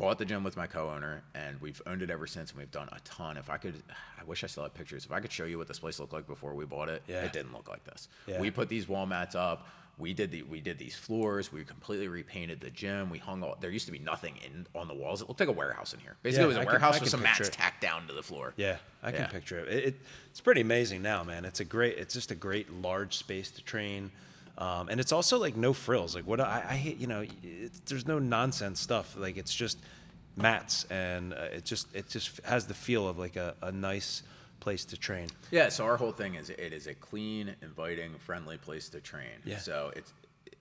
bought 0.00 0.18
the 0.18 0.24
gym 0.24 0.42
with 0.42 0.56
my 0.56 0.66
co-owner 0.66 1.22
and 1.34 1.60
we've 1.60 1.80
owned 1.86 2.00
it 2.02 2.10
ever 2.10 2.26
since 2.26 2.50
and 2.50 2.58
we've 2.58 2.70
done 2.70 2.88
a 2.92 2.98
ton. 3.04 3.36
If 3.36 3.50
I 3.50 3.58
could, 3.58 3.74
I 4.18 4.24
wish 4.24 4.42
I 4.42 4.46
still 4.46 4.62
had 4.62 4.72
pictures. 4.74 5.04
If 5.04 5.12
I 5.12 5.20
could 5.20 5.30
show 5.30 5.44
you 5.44 5.58
what 5.58 5.68
this 5.68 5.78
place 5.78 6.00
looked 6.00 6.12
like 6.14 6.26
before 6.26 6.54
we 6.54 6.64
bought 6.64 6.88
it, 6.88 7.02
Yeah. 7.06 7.22
it 7.24 7.32
didn't 7.32 7.52
look 7.52 7.68
like 7.68 7.84
this. 7.84 8.08
Yeah. 8.26 8.40
We 8.40 8.50
put 8.50 8.68
these 8.68 8.88
wall 8.88 9.04
mats 9.06 9.34
up. 9.34 9.68
We 9.98 10.14
did 10.14 10.30
the 10.30 10.42
we 10.44 10.62
did 10.62 10.78
these 10.78 10.96
floors. 10.96 11.52
We 11.52 11.62
completely 11.62 12.08
repainted 12.08 12.60
the 12.62 12.70
gym. 12.70 13.10
We 13.10 13.18
hung 13.18 13.42
all. 13.42 13.58
There 13.60 13.68
used 13.70 13.84
to 13.84 13.92
be 13.92 13.98
nothing 13.98 14.36
in 14.42 14.66
on 14.74 14.88
the 14.88 14.94
walls. 14.94 15.20
It 15.20 15.28
looked 15.28 15.40
like 15.40 15.50
a 15.50 15.52
warehouse 15.52 15.92
in 15.92 16.00
here. 16.00 16.16
Basically, 16.22 16.40
Yeah, 16.40 16.44
it 16.44 16.48
was 16.48 16.56
a 16.56 16.60
I 16.60 16.64
warehouse 16.64 16.96
I 16.96 17.00
with 17.00 17.10
some 17.10 17.22
mats 17.22 17.40
it. 17.48 17.52
tacked 17.52 17.82
down 17.82 18.06
to 18.06 18.14
the 18.14 18.22
floor. 18.22 18.54
Yeah, 18.56 18.78
I 19.02 19.12
can 19.12 19.28
picture. 19.28 19.58
It, 19.58 19.84
it. 19.84 20.00
It's 20.30 20.40
pretty 20.40 20.62
amazing 20.62 21.02
now, 21.02 21.22
man. 21.22 21.44
It's 21.44 21.60
a 21.60 21.66
great. 21.66 21.98
It's 21.98 22.14
just 22.14 22.30
a 22.30 22.34
great 22.34 22.72
large 22.72 23.14
space 23.18 23.50
to 23.50 23.62
train, 23.62 24.10
um, 24.60 24.90
and 24.90 25.00
it's 25.00 25.10
also 25.10 25.38
like 25.38 25.56
no 25.56 25.72
frills. 25.72 26.14
Like 26.14 26.26
what 26.26 26.38
I, 26.38 26.62
I 26.68 26.76
hate, 26.76 26.98
you 26.98 27.06
know, 27.06 27.24
it's, 27.42 27.80
there's 27.80 28.06
no 28.06 28.18
nonsense 28.18 28.78
stuff. 28.78 29.16
Like 29.18 29.38
it's 29.38 29.54
just 29.54 29.78
mats, 30.36 30.84
and 30.90 31.32
uh, 31.32 31.48
it 31.52 31.64
just 31.64 31.94
it 31.94 32.08
just 32.08 32.40
has 32.44 32.66
the 32.66 32.74
feel 32.74 33.08
of 33.08 33.18
like 33.18 33.36
a, 33.36 33.54
a 33.62 33.72
nice 33.72 34.22
place 34.60 34.84
to 34.84 34.98
train. 34.98 35.28
Yeah, 35.50 35.70
so 35.70 35.84
our 35.84 35.96
whole 35.96 36.12
thing 36.12 36.34
is 36.34 36.50
it 36.50 36.74
is 36.74 36.86
a 36.86 36.94
clean, 36.94 37.56
inviting, 37.62 38.12
friendly 38.18 38.58
place 38.58 38.90
to 38.90 39.00
train. 39.00 39.40
Yeah. 39.44 39.58
So 39.58 39.92
it's 39.96 40.12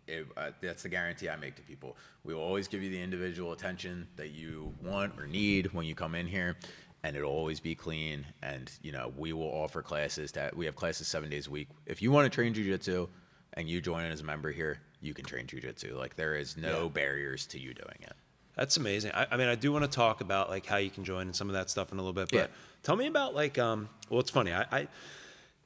it, 0.07 0.25
uh, 0.37 0.51
that's 0.61 0.83
the 0.83 0.89
guarantee 0.89 1.29
I 1.29 1.35
make 1.35 1.55
to 1.57 1.61
people. 1.63 1.97
We 2.23 2.33
will 2.33 2.41
always 2.41 2.69
give 2.69 2.81
you 2.81 2.89
the 2.89 3.01
individual 3.01 3.51
attention 3.51 4.07
that 4.15 4.29
you 4.29 4.73
want 4.81 5.19
or 5.19 5.27
need 5.27 5.73
when 5.73 5.85
you 5.85 5.93
come 5.93 6.15
in 6.15 6.25
here, 6.25 6.55
and 7.03 7.17
it'll 7.17 7.33
always 7.33 7.59
be 7.59 7.75
clean. 7.75 8.25
And 8.41 8.71
you 8.81 8.93
know, 8.93 9.11
we 9.17 9.33
will 9.33 9.51
offer 9.51 9.81
classes 9.81 10.31
that 10.31 10.55
we 10.55 10.65
have 10.67 10.77
classes 10.77 11.09
seven 11.09 11.29
days 11.29 11.47
a 11.47 11.51
week. 11.51 11.67
If 11.85 12.01
you 12.01 12.13
want 12.13 12.31
to 12.31 12.33
train 12.33 12.53
jujitsu 12.53 13.09
and 13.53 13.69
you 13.69 13.81
join 13.81 14.05
as 14.05 14.21
a 14.21 14.23
member 14.23 14.51
here, 14.51 14.79
you 15.01 15.13
can 15.13 15.25
train 15.25 15.45
jujitsu. 15.47 15.95
Like 15.97 16.15
there 16.15 16.35
is 16.35 16.57
no 16.57 16.83
Yeah. 16.83 16.89
barriers 16.89 17.45
to 17.47 17.59
you 17.59 17.73
doing 17.73 17.97
it. 18.01 18.13
That's 18.55 18.75
amazing. 18.77 19.11
I, 19.13 19.27
I 19.31 19.37
mean, 19.37 19.47
I 19.47 19.55
do 19.55 19.71
want 19.71 19.85
to 19.85 19.91
talk 19.91 20.19
about 20.21 20.49
like 20.49 20.65
how 20.65 20.77
you 20.77 20.89
can 20.89 21.03
join 21.05 21.27
and 21.27 21.35
some 21.35 21.47
of 21.49 21.53
that 21.53 21.69
stuff 21.69 21.91
in 21.91 21.97
a 21.97 22.01
little 22.01 22.13
bit. 22.13 22.29
But 22.29 22.37
Yeah. 22.37 22.47
tell 22.83 22.95
me 22.95 23.07
about 23.07 23.33
like, 23.33 23.57
um, 23.57 23.87
well, 24.09 24.19
it's 24.19 24.31
funny. 24.31 24.51
I, 24.53 24.87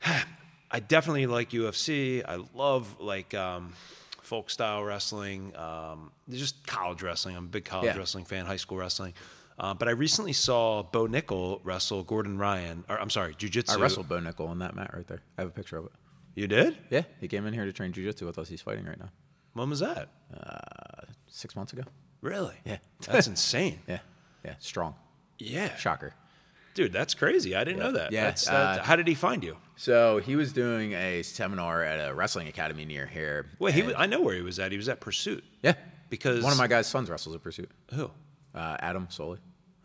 I, 0.05 0.23
I 0.71 0.79
definitely 0.79 1.25
like 1.27 1.51
UFC. 1.51 2.23
I 2.27 2.43
love 2.53 2.99
like 2.99 3.33
um, 3.33 3.73
folk 4.21 4.49
style 4.49 4.83
wrestling. 4.83 5.55
Um, 5.55 6.11
just 6.29 6.65
college 6.67 7.01
wrestling. 7.01 7.35
I'm 7.35 7.45
a 7.45 7.47
big 7.47 7.65
college 7.65 7.87
Yeah. 7.93 7.97
wrestling 7.97 8.25
fan. 8.25 8.45
High 8.45 8.57
school 8.57 8.77
wrestling. 8.77 9.13
Uh, 9.57 9.73
but 9.73 9.87
I 9.87 9.91
recently 9.91 10.33
saw 10.33 10.81
Bo 10.83 11.07
Nickal 11.07 11.59
wrestle 11.63 12.03
Gordon 12.03 12.37
Ryan. 12.39 12.83
Or 12.89 12.99
I'm 12.99 13.11
sorry, 13.11 13.35
jujitsu. 13.35 13.77
I 13.77 13.81
wrestled 13.81 14.09
Bo 14.09 14.19
Nickal 14.19 14.47
on 14.47 14.59
that 14.59 14.75
mat 14.75 14.91
right 14.95 15.07
there. 15.07 15.21
I 15.37 15.41
have 15.41 15.49
a 15.49 15.53
picture 15.53 15.77
of 15.77 15.85
it. 15.85 15.91
You 16.35 16.47
did? 16.47 16.77
Yeah, 16.89 17.03
he 17.19 17.27
came 17.27 17.45
in 17.45 17.53
here 17.53 17.65
to 17.65 17.73
train 17.73 17.91
jujitsu 17.93 18.23
with 18.25 18.37
us. 18.37 18.49
He's 18.49 18.61
fighting 18.61 18.85
right 18.85 18.99
now. 18.99 19.09
When 19.53 19.69
was 19.69 19.79
that? 19.81 20.09
Uh, 20.35 21.05
six 21.27 21.55
months 21.55 21.73
ago. 21.73 21.83
Really? 22.21 22.55
Yeah. 22.65 22.77
That's 23.07 23.27
insane. 23.35 23.79
Yeah, 23.87 23.99
yeah, 24.43 24.55
strong. 24.59 24.95
Yeah. 25.37 25.75
Shocker. 25.75 26.13
Dude, 26.73 26.91
that's 26.91 27.13
crazy. 27.13 27.55
I 27.55 27.63
didn't 27.63 27.77
Yeah. 27.77 27.83
know 27.83 27.91
that. 27.91 28.11
Yeah, 28.11 28.23
That's, 28.25 28.45
that- 28.45 28.79
uh, 28.79 28.83
how 28.83 28.95
did 28.95 29.07
he 29.07 29.13
find 29.13 29.43
you? 29.43 29.57
So 29.75 30.17
he 30.19 30.35
was 30.35 30.53
doing 30.53 30.93
a 30.93 31.21
seminar 31.21 31.83
at 31.83 32.09
a 32.09 32.13
wrestling 32.15 32.47
academy 32.47 32.83
near 32.85 33.05
here. 33.05 33.45
Wait, 33.59 33.75
he 33.75 33.83
was, 33.83 33.93
I 33.95 34.07
know 34.07 34.21
where 34.21 34.33
he 34.35 34.41
was 34.41 34.57
at. 34.57 34.71
He 34.71 34.77
was 34.77 34.89
at 34.89 34.99
Pursuit. 34.99 35.43
yeah, 35.61 35.73
because- 36.09 36.43
one 36.43 36.51
of 36.51 36.57
my 36.57 36.67
guys' 36.67 36.87
sons 36.87 37.09
wrestles 37.11 37.35
at 37.35 37.43
Pursuit. 37.43 37.69
Who? 37.93 38.09
Uh, 38.55 38.77
Adam 38.79 39.05
Soley. 39.11 39.37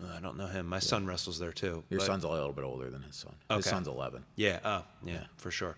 Uh, 0.03 0.07
I 0.16 0.20
don't 0.20 0.38
know 0.38 0.46
him. 0.46 0.66
My 0.66 0.78
son 0.78 1.05
wrestles 1.07 1.38
there 1.38 1.53
too. 1.53 1.82
Your 1.90 2.01
son's 2.01 2.24
a 2.24 2.28
little 2.28 2.53
bit 2.53 2.64
older 2.64 2.88
than 2.88 3.03
his 3.03 3.16
son. 3.16 3.34
His 3.51 3.66
Okay. 3.66 3.68
son's 3.70 3.88
11. 3.88 4.24
Yeah. 4.36 4.61
Uh, 4.64 4.82
yeah, 5.05 5.24
for 5.36 5.51
sure. 5.51 5.76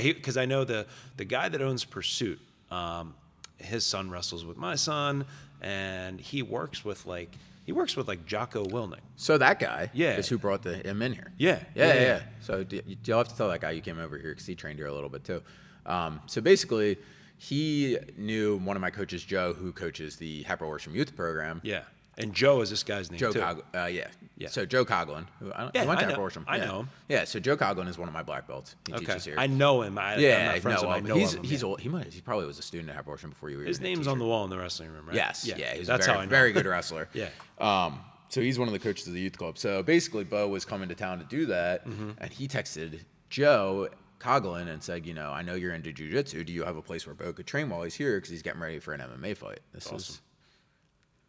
Yeah, 0.00 0.12
because 0.12 0.36
I 0.36 0.46
know 0.46 0.64
the 0.64 0.86
the 1.16 1.24
guy 1.24 1.48
that 1.48 1.60
owns 1.62 1.84
Pursuit. 1.84 2.40
Um, 2.70 3.14
his 3.58 3.84
son 3.86 4.10
wrestles 4.10 4.44
with 4.44 4.56
my 4.56 4.74
son, 4.74 5.24
and 5.60 6.20
he 6.20 6.42
works 6.42 6.84
with 6.84 7.06
like 7.06 7.30
he 7.64 7.70
works 7.72 7.96
with 7.96 8.08
like 8.08 8.26
Jocko 8.26 8.64
Wilnick. 8.64 9.04
So 9.16 9.38
that 9.38 9.60
guy 9.60 9.90
Yeah. 9.92 10.16
is 10.16 10.28
who 10.28 10.36
brought 10.38 10.62
the, 10.62 10.76
him 10.78 11.00
in 11.02 11.12
here. 11.12 11.32
Yeah, 11.38 11.60
Yeah, 11.76 11.94
yeah, 11.94 12.00
yeah. 12.00 12.22
So 12.40 12.64
d- 12.64 12.82
you'll 13.04 13.18
have 13.18 13.28
to 13.28 13.36
tell 13.36 13.48
that 13.50 13.60
guy 13.60 13.70
you 13.70 13.80
came 13.82 14.00
over 14.00 14.18
here 14.18 14.30
because 14.32 14.46
he 14.46 14.56
trained 14.56 14.78
here 14.78 14.88
a 14.88 14.92
little 14.92 15.08
bit 15.10 15.22
too. 15.24 15.42
Um, 15.86 16.20
so 16.26 16.40
basically, 16.40 16.98
he 17.38 17.98
knew 18.16 18.56
one 18.58 18.76
of 18.76 18.80
my 18.80 18.90
coaches, 18.90 19.22
Joe, 19.22 19.52
who 19.52 19.70
coaches 19.72 20.16
the 20.16 20.42
Happy 20.44 20.64
Horsham 20.64 20.94
Youth 20.96 21.14
Program. 21.14 21.60
Yeah, 21.62 21.82
and 22.18 22.34
Joe 22.34 22.60
is 22.60 22.70
this 22.70 22.82
guy's 22.82 23.10
name 23.10 23.18
Joe 23.18 23.32
too. 23.32 23.40
Cog- 23.40 23.64
uh, 23.74 23.84
yeah. 23.86 24.08
Yeah. 24.36 24.48
So 24.48 24.66
Joe 24.66 24.84
Coglin, 24.84 25.26
who 25.38 25.52
I, 25.52 25.70
Yeah, 25.74 25.82
he 25.82 25.86
went 25.88 26.00
to 26.00 26.06
I 26.06 26.08
know- 26.14 26.28
I 26.48 26.56
yeah. 26.56 26.64
know 26.64 26.80
him. 26.80 26.88
Yeah. 27.08 27.24
So 27.24 27.38
Joe 27.38 27.56
Coglin 27.56 27.88
is 27.88 27.96
one 27.96 28.08
of 28.08 28.14
my 28.14 28.22
black 28.22 28.46
belts. 28.48 28.74
He 28.86 28.92
Okay, 28.94 29.04
teaches 29.04 29.24
here. 29.24 29.34
I 29.38 29.46
know 29.46 29.82
him. 29.82 29.96
I, 29.98 30.16
yeah, 30.16 30.38
I'm 30.38 30.44
not 30.46 30.58
friends 30.60 30.82
no, 30.82 30.88
with 30.88 30.96
him. 30.98 31.04
I 31.04 31.08
know 31.08 31.14
he's 31.14 31.34
him. 31.34 31.44
he's 31.44 31.62
yeah. 31.62 31.68
old. 31.68 31.80
He 31.80 31.88
might 31.88 32.12
he 32.12 32.20
probably 32.20 32.46
was 32.46 32.58
a 32.58 32.62
student 32.62 32.90
at 32.90 32.96
Happy 32.96 33.10
before 33.28 33.50
you 33.50 33.58
were. 33.58 33.64
His 33.64 33.80
name's 33.80 34.06
on 34.08 34.18
the 34.18 34.24
wall 34.26 34.44
in 34.44 34.50
the 34.50 34.58
wrestling 34.58 34.90
room, 34.90 35.06
right? 35.06 35.14
Yes, 35.14 35.44
yeah, 35.46 35.74
he's 35.74 35.86
that's 35.86 36.06
a 36.06 36.08
very, 36.08 36.16
how 36.16 36.22
I 36.22 36.24
know. 36.24 36.30
very 36.30 36.52
good 36.52 36.66
wrestler. 36.66 37.08
Yeah. 37.14 37.28
Um, 37.60 38.00
so 38.28 38.40
he's 38.40 38.58
one 38.58 38.66
of 38.66 38.72
the 38.72 38.78
coaches 38.80 39.06
of 39.06 39.12
the 39.12 39.20
youth 39.20 39.36
club. 39.36 39.58
So 39.58 39.82
basically, 39.82 40.24
Bo 40.24 40.48
was 40.48 40.64
coming 40.64 40.88
to 40.88 40.94
town 40.94 41.18
to 41.18 41.24
do 41.24 41.46
that, 41.46 41.86
Mm-hmm. 41.86 42.10
and 42.18 42.32
he 42.32 42.48
texted 42.48 43.00
Joe 43.30 43.88
Coglin 44.18 44.68
and 44.68 44.82
said, 44.82 45.04
"You 45.06 45.14
know, 45.14 45.30
I 45.30 45.42
know 45.42 45.54
you're 45.54 45.74
into 45.74 45.92
jujitsu. 45.92 46.44
Do 46.46 46.52
you 46.52 46.64
have 46.64 46.76
a 46.76 46.82
place 46.82 47.06
where 47.06 47.14
Bo 47.14 47.32
could 47.32 47.46
train 47.46 47.68
while 47.68 47.82
he's 47.82 47.94
here? 47.94 48.16
Because 48.16 48.30
he's 48.30 48.42
getting 48.42 48.60
ready 48.60 48.78
for 48.78 48.92
an 48.94 49.00
MMA 49.00 49.36
fight. 49.36 49.60
This 49.74 49.90
is 49.92 50.20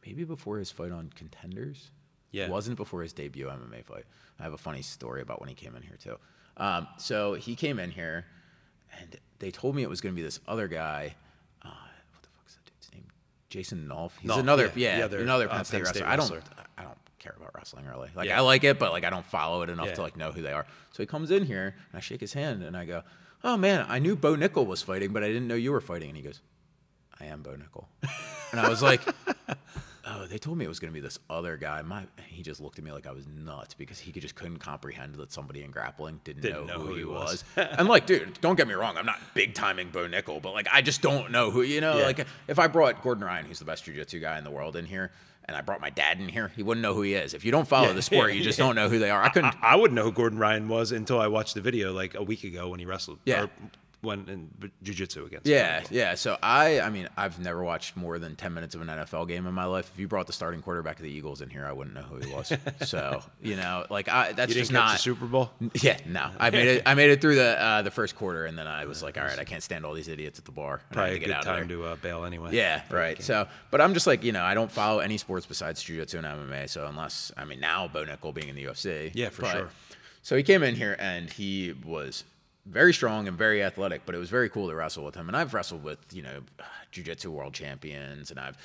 maybe 0.06 0.24
before 0.24 0.58
his 0.58 0.72
fight 0.72 0.92
on 0.92 1.12
Contenders. 1.16 1.92
Yeah. 2.32 2.46
it 2.46 2.50
wasn't 2.50 2.78
before 2.78 3.04
his 3.04 3.14
debut 3.14 3.46
MMA 3.48 3.86
fight. 3.86 4.06
I 4.40 4.44
have 4.44 4.54
a 4.54 4.58
funny 4.58 4.82
story 4.82 5.22
about 5.22 5.40
when 5.40 5.50
he 5.50 5.56
came 5.56 5.76
in 5.76 5.84
here 5.84 5.98
too. 6.02 6.18
Um, 6.58 6.88
so 6.98 7.36
he 7.36 7.56
came 7.56 7.78
in 7.80 7.92
here, 7.92 8.26
and 9.00 9.16
they 9.40 9.52
told 9.52 9.76
me 9.76 9.84
it 9.84 9.90
was 9.90 10.02
going 10.02 10.14
to 10.14 10.16
be 10.16 10.24
this 10.24 10.40
other 10.48 10.68
guy. 10.68 11.14
Uh, 11.64 11.70
what 11.70 12.22
the 12.24 12.30
fuck's 12.38 12.56
that 12.56 12.66
dude's 12.66 12.92
name? 12.94 13.06
Jason 13.50 13.88
Nolf. 13.88 14.12
He's 14.20 14.32
Nolf, 14.32 14.40
another, 14.40 14.72
yeah, 14.76 14.90
yeah, 14.94 14.98
the 14.98 15.04
other, 15.06 15.20
another 15.20 15.48
uh, 15.52 15.56
Penn 15.58 15.66
State 15.66 15.84
Penn 15.84 15.94
State 15.94 16.04
wrestler. 16.04 16.08
I 16.12 16.16
don't, 16.16 16.32
wrestler. 16.32 16.66
I 16.80 16.84
don't 16.84 16.98
care 17.20 17.36
about 17.38 17.52
wrestling 17.56 17.86
really. 17.86 18.10
Like 18.16 18.28
Yeah. 18.30 18.38
I 18.40 18.42
like 18.42 18.64
it, 18.64 18.80
but 18.80 18.92
like 18.92 19.04
I 19.04 19.10
don't 19.12 19.26
follow 19.26 19.62
it 19.62 19.70
enough 19.70 19.88
Yeah. 19.88 19.94
to 19.96 20.02
like 20.02 20.18
know 20.18 20.32
who 20.32 20.42
they 20.42 20.52
are. 20.54 20.66
So 20.92 21.04
he 21.04 21.08
comes 21.08 21.30
in 21.32 21.46
here, 21.46 21.76
and 21.92 21.98
I 21.98 22.00
shake 22.02 22.20
his 22.22 22.34
hand, 22.34 22.64
and 22.64 22.76
I 22.76 22.86
go, 22.86 23.04
"Oh 23.44 23.58
man, 23.58 23.86
I 23.88 24.00
knew 24.00 24.16
Bo 24.16 24.36
Nickal 24.36 24.66
was 24.66 24.82
fighting, 24.82 25.14
but 25.14 25.24
I 25.24 25.28
didn't 25.28 25.48
know 25.48 25.56
you 25.56 25.72
were 25.72 25.82
fighting." 25.82 26.10
And 26.10 26.18
he 26.18 26.24
goes, 26.24 26.42
"I 27.20 27.26
am 27.26 27.42
Bo 27.44 27.52
Nickal," 27.56 27.86
and 28.52 28.60
I 28.60 28.68
was 28.70 28.82
like. 28.82 29.02
Oh, 30.06 30.26
they 30.26 30.38
told 30.38 30.58
me 30.58 30.66
it 30.66 30.68
was 30.68 30.80
going 30.80 30.92
to 30.92 30.94
be 30.94 31.00
this 31.00 31.18
other 31.30 31.56
guy. 31.56 31.82
My 31.82 32.06
he 32.28 32.44
just 32.44 32.60
looked 32.60 32.78
at 32.78 32.84
me 32.84 32.92
like 32.92 33.08
I 33.08 33.12
was 33.12 33.26
nuts 33.26 33.74
because 33.74 34.00
he 34.00 34.12
could, 34.12 34.22
just 34.22 34.36
couldn't 34.36 34.58
comprehend 34.60 35.16
that 35.16 35.32
somebody 35.32 35.64
in 35.64 35.72
grappling 35.72 36.20
didn't, 36.26 36.42
Didn't 36.42 36.68
know, 36.68 36.74
know 36.74 36.80
who, 36.82 36.88
who 36.88 36.96
he 36.96 37.06
was. 37.06 37.44
was. 37.56 37.68
and 37.78 37.88
like, 37.88 38.06
dude, 38.06 38.40
don't 38.42 38.56
get 38.58 38.68
me 38.68 38.74
wrong, 38.74 38.98
I'm 38.98 39.06
not 39.06 39.20
big 39.34 39.54
timing 39.54 39.92
Bo 39.92 40.08
Nickal, 40.08 40.42
but 40.42 40.54
like, 40.54 40.68
I 40.74 40.82
just 40.82 41.02
don't 41.02 41.32
know 41.32 41.52
who. 41.52 41.62
You 41.62 41.80
know, 41.80 41.98
Yeah. 42.00 42.04
like 42.06 42.26
if 42.50 42.60
I 42.60 42.68
brought 42.68 43.02
Gordon 43.02 43.24
Ryan, 43.24 43.46
who's 43.46 43.60
the 43.60 43.66
best 43.66 43.86
jujitsu 43.86 44.20
guy 44.20 44.38
in 44.38 44.44
the 44.44 44.52
world, 44.52 44.76
in 44.76 44.86
here. 44.86 45.12
And 45.46 45.58
I 45.58 45.62
brought 45.62 45.82
my 45.82 45.90
dad 45.90 46.22
in 46.22 46.30
here. 46.30 46.54
He 46.56 46.64
wouldn't 46.64 46.82
know 46.82 46.94
who 46.94 47.02
he 47.02 47.16
is. 47.16 47.34
If 47.34 47.44
you 47.44 47.52
don't 47.52 47.68
follow 47.68 47.88
Yeah, 47.88 47.94
the 47.94 48.02
sport, 48.02 48.30
yeah, 48.32 48.38
you 48.38 48.44
just 48.46 48.58
don't 48.58 48.76
know 48.76 48.88
who 48.88 48.98
they 48.98 49.10
are. 49.10 49.22
I 49.22 49.28
couldn't. 49.34 49.54
I, 49.62 49.74
I 49.74 49.76
wouldn't 49.76 49.94
know 49.94 50.04
who 50.06 50.12
Gordon 50.14 50.40
Ryan 50.40 50.70
was 50.70 50.94
until 50.94 51.20
I 51.20 51.28
watched 51.28 51.54
the 51.54 51.60
video 51.60 51.92
like 51.92 52.16
a 52.16 52.24
week 52.24 52.46
ago 52.46 52.70
when 52.70 52.80
he 52.80 52.86
wrestled. 52.86 53.20
Yeah. 53.26 53.44
Or 53.44 53.50
when 54.04 54.28
in 54.30 54.72
jiu-jitsu 54.84 55.26
against. 55.26 55.48
Yeah, 55.48 55.84
yeah. 55.90 56.16
So 56.16 56.38
I, 56.44 56.82
I 56.82 56.90
mean, 56.90 57.08
I've 57.18 57.40
never 57.40 57.64
watched 57.64 57.96
more 57.96 58.20
than 58.20 58.36
ten 58.36 58.54
minutes 58.54 58.76
of 58.76 58.82
an 58.82 58.88
NFL 58.88 59.28
game 59.28 59.48
in 59.48 59.54
my 59.54 59.66
life. 59.66 59.90
If 59.94 60.00
you 60.00 60.08
brought 60.08 60.28
the 60.28 60.34
starting 60.34 60.62
quarterback 60.62 60.98
of 60.98 61.04
the 61.04 61.10
Eagles 61.12 61.42
in 61.42 61.50
here, 61.50 61.66
I 61.66 61.72
wouldn't 61.72 61.96
know 61.96 62.04
who 62.04 62.18
he 62.18 62.34
was. 62.34 62.52
so 62.82 63.24
you 63.42 63.56
know, 63.56 63.86
like 63.90 64.10
I, 64.10 64.34
that's 64.34 64.54
just 64.54 64.72
the 64.72 64.96
Super 64.98 65.26
Bowl? 65.26 65.52
Yeah, 65.82 65.98
no. 66.06 66.30
I 66.40 66.50
made 66.50 66.68
it. 66.68 66.84
I 66.86 66.94
made 66.94 67.10
it 67.10 67.20
through 67.22 67.36
the 67.36 67.62
uh, 67.62 67.82
the 67.82 67.92
first 67.92 68.16
quarter, 68.16 68.46
and 68.46 68.58
then 68.58 68.68
I 68.68 68.86
was 68.86 69.02
like, 69.02 69.18
all 69.18 69.24
right, 69.24 69.40
I 69.40 69.44
can't 69.44 69.64
stand 69.64 69.86
all 69.86 69.94
these 69.94 70.08
idiots 70.08 70.40
at 70.40 70.46
the 70.46 70.52
bar. 70.52 70.82
I 70.92 70.94
Probably 70.94 71.16
a 71.16 71.20
good 71.20 71.28
get 71.28 71.38
out 71.38 71.44
time 71.44 71.68
to 71.70 71.86
uh, 71.86 71.96
bail 71.96 72.26
anyway. 72.26 72.50
Yeah, 72.54 72.84
right. 72.92 73.22
So, 73.22 73.48
but 73.72 73.82
I'm 73.82 73.94
just 73.94 74.08
like, 74.08 74.24
you 74.24 74.32
know, 74.32 74.44
I 74.44 74.54
don't 74.54 74.72
follow 74.72 75.00
any 75.00 75.18
sports 75.18 75.46
besides 75.46 75.82
jiu-jitsu 75.82 76.18
and 76.20 76.28
MMA. 76.28 76.70
So 76.70 76.86
unless, 76.88 77.32
I 77.38 77.46
mean, 77.46 77.60
now 77.60 77.88
Bo 77.88 78.06
Nickal 78.06 78.34
being 78.34 78.50
in 78.50 78.56
the 78.56 78.66
UFC. 78.66 79.12
Yeah, 79.14 79.30
for 79.30 79.44
but- 79.44 79.52
sure. 79.52 79.70
So 80.22 80.38
he 80.38 80.44
came 80.44 80.64
in 80.64 80.76
here 80.76 80.96
and 81.00 81.30
he 81.30 81.74
was 81.84 82.24
very 82.66 82.94
strong 82.94 83.28
and 83.28 83.38
very 83.38 83.62
athletic, 83.64 84.06
but 84.06 84.16
it 84.16 84.18
was 84.18 84.30
very 84.30 84.50
cool 84.50 84.70
to 84.70 84.76
wrestle 84.76 85.04
with 85.04 85.16
him. 85.16 85.28
And 85.28 85.36
I've 85.36 85.54
wrestled 85.54 85.84
with, 85.84 86.00
you 86.12 86.22
know, 86.22 86.42
jiu-jitsu 86.92 87.30
world 87.32 87.54
champions 87.54 88.32
and 88.32 88.40
I've 88.40 88.58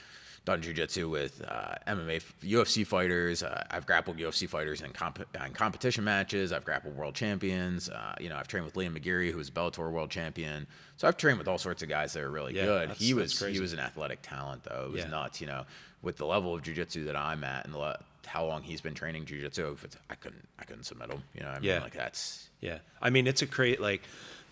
done 0.44 0.62
jiu-jitsu 0.62 1.08
with 1.10 1.42
uh, 1.46 1.74
MMA, 1.86 2.22
UFC 2.42 2.86
fighters. 2.86 3.42
Uh, 3.42 3.64
I've 3.70 3.86
grappled 3.86 4.16
UFC 4.18 4.48
fighters 4.48 4.80
in, 4.82 4.92
comp- 4.92 5.26
in 5.44 5.52
competition 5.52 6.04
matches. 6.04 6.52
I've 6.52 6.64
grappled 6.64 6.96
world 6.96 7.14
champions. 7.14 7.90
Uh, 7.90 8.14
you 8.20 8.28
know, 8.28 8.36
I've 8.36 8.48
trained 8.48 8.64
with 8.64 8.74
Liam 8.74 8.96
McGeary, 8.98 9.30
who's 9.32 9.50
Bellator 9.50 9.90
world 9.90 10.10
champion. 10.10 10.66
So 10.96 11.06
I've 11.08 11.16
trained 11.16 11.38
with 11.38 11.48
all 11.48 11.58
sorts 11.58 11.82
of 11.82 11.88
guys 11.88 12.12
that 12.14 12.22
are 12.22 12.30
really 12.30 12.54
Yeah, 12.54 12.64
good. 12.64 12.90
He 12.92 13.12
was 13.14 13.38
he 13.38 13.60
was 13.60 13.72
an 13.72 13.80
athletic 13.80 14.20
talent 14.22 14.62
though. 14.64 14.84
It 14.86 14.92
was 14.92 15.00
Yeah. 15.02 15.10
nuts, 15.10 15.40
you 15.40 15.48
know, 15.48 15.64
with 16.02 16.16
the 16.16 16.24
level 16.26 16.54
of 16.54 16.62
jujitsu 16.62 17.04
that 17.06 17.16
I'm 17.16 17.42
at 17.44 17.64
and 17.64 17.74
the, 17.74 17.78
le- 17.78 17.98
how 18.28 18.44
long 18.44 18.62
he's 18.62 18.80
been 18.80 18.94
training 18.94 19.24
jujitsu. 19.24 19.72
If 19.72 19.84
it's, 19.84 19.96
I 20.10 20.14
couldn't 20.14 20.46
I 20.58 20.64
couldn't 20.64 20.84
submit 20.84 21.10
him. 21.10 21.22
You 21.34 21.40
know, 21.40 21.48
what 21.48 21.56
I 21.56 21.60
mean, 21.60 21.68
Yeah. 21.70 21.80
like 21.80 21.94
that's 21.94 22.48
Yeah, 22.60 22.78
I 23.02 23.10
mean 23.10 23.26
it's 23.26 23.42
a 23.42 23.46
great 23.46 23.80
like, 23.80 24.02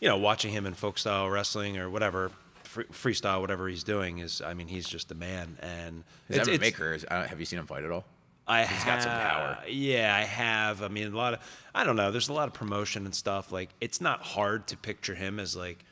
you 0.00 0.08
know, 0.08 0.16
watching 0.16 0.52
him 0.52 0.66
in 0.66 0.74
folk 0.74 0.98
style 0.98 1.28
wrestling 1.30 1.78
or 1.78 1.88
whatever, 1.88 2.30
free, 2.64 2.84
freestyle, 2.86 3.40
whatever 3.40 3.68
he's 3.68 3.84
doing 3.84 4.18
is. 4.18 4.40
I 4.42 4.54
mean, 4.54 4.68
he's 4.68 4.88
just 4.88 5.08
the 5.08 5.14
man, 5.14 5.56
and 5.60 6.04
his 6.28 6.38
it's, 6.38 6.48
it's- 6.48 6.72
career 6.72 6.94
is. 6.94 7.04
Have 7.08 7.38
you 7.40 7.46
seen 7.46 7.58
him 7.58 7.66
fight 7.66 7.84
at 7.84 7.90
all? 7.90 8.04
I 8.48 8.64
He's 8.64 8.84
got 8.84 9.02
some 9.02 9.10
power. 9.10 9.58
Yeah, 9.68 10.14
I 10.14 10.20
have. 10.22 10.80
I 10.82 10.86
mean, 10.88 11.12
a 11.12 11.16
lot 11.16 11.34
of 11.34 11.40
I 11.74 11.82
don't 11.84 11.96
know. 11.96 12.10
There's 12.12 12.28
a 12.28 12.32
lot 12.32 12.46
of 12.46 12.54
promotion 12.54 13.04
and 13.04 13.14
stuff. 13.14 13.50
Like, 13.50 13.70
it's 13.80 14.00
not 14.00 14.22
hard 14.22 14.68
to 14.68 14.76
picture 14.76 15.14
him 15.16 15.40
as 15.40 15.56
like 15.56 15.84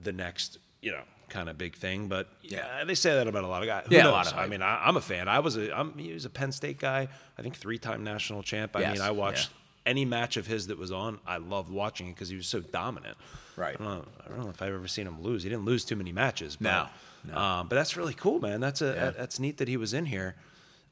the 0.00 0.12
next, 0.12 0.58
you 0.80 0.90
know, 0.92 1.02
kind 1.28 1.48
of 1.48 1.56
big 1.58 1.76
thing. 1.76 2.08
But 2.08 2.28
yeah, 2.42 2.78
Yeah. 2.78 2.84
they 2.84 2.94
say 2.94 3.14
that 3.14 3.26
about 3.28 3.44
a 3.44 3.46
lot 3.48 3.62
of 3.62 3.66
guys. 3.68 3.84
Who 3.88 3.94
Yeah, 3.94 4.08
a 4.08 4.10
lot 4.10 4.26
of 4.30 4.38
I 4.38 4.46
mean, 4.46 4.62
I, 4.62 4.86
I'm 4.86 4.96
a 4.96 5.00
fan. 5.00 5.28
I 5.28 5.38
was 5.40 5.56
a 5.56 5.76
I'm, 5.76 5.96
he 5.98 6.12
was 6.12 6.24
a 6.24 6.30
Penn 6.30 6.52
State 6.52 6.78
guy. 6.78 7.08
I 7.38 7.42
think 7.42 7.56
three 7.56 7.78
time 7.78 8.04
national 8.04 8.42
champ. 8.42 8.74
I 8.76 8.80
Yes, 8.80 8.92
mean, 8.98 9.02
I 9.02 9.10
watched 9.10 9.50
yeah. 9.50 9.90
any 9.90 10.04
match 10.04 10.36
of 10.36 10.46
his 10.46 10.66
that 10.68 10.78
was 10.78 10.90
on. 10.92 11.18
I 11.26 11.36
loved 11.38 11.70
watching 11.70 12.08
it 12.08 12.14
because 12.14 12.28
he 12.28 12.36
was 12.36 12.46
so 12.46 12.60
dominant. 12.60 13.16
Right. 13.56 13.76
I 13.80 13.84
don't, 13.84 13.94
know, 13.98 14.04
I 14.24 14.28
don't 14.28 14.40
know 14.44 14.50
if 14.50 14.62
I've 14.62 14.72
ever 14.72 14.86
seen 14.88 15.06
him 15.06 15.20
lose. 15.22 15.42
He 15.42 15.48
didn't 15.48 15.64
lose 15.64 15.84
too 15.84 15.96
many 15.96 16.12
matches. 16.12 16.56
But, 16.56 16.88
No, 17.24 17.32
no. 17.34 17.38
Um, 17.40 17.68
but 17.68 17.74
that's 17.76 17.96
really 17.96 18.14
cool, 18.14 18.38
man. 18.40 18.60
That's 18.60 18.80
a 18.82 18.86
Yeah. 18.86 18.92
that- 19.06 19.16
that's 19.18 19.38
neat 19.40 19.56
that 19.58 19.66
he 19.68 19.76
was 19.76 19.92
in 19.94 20.06
here. 20.06 20.36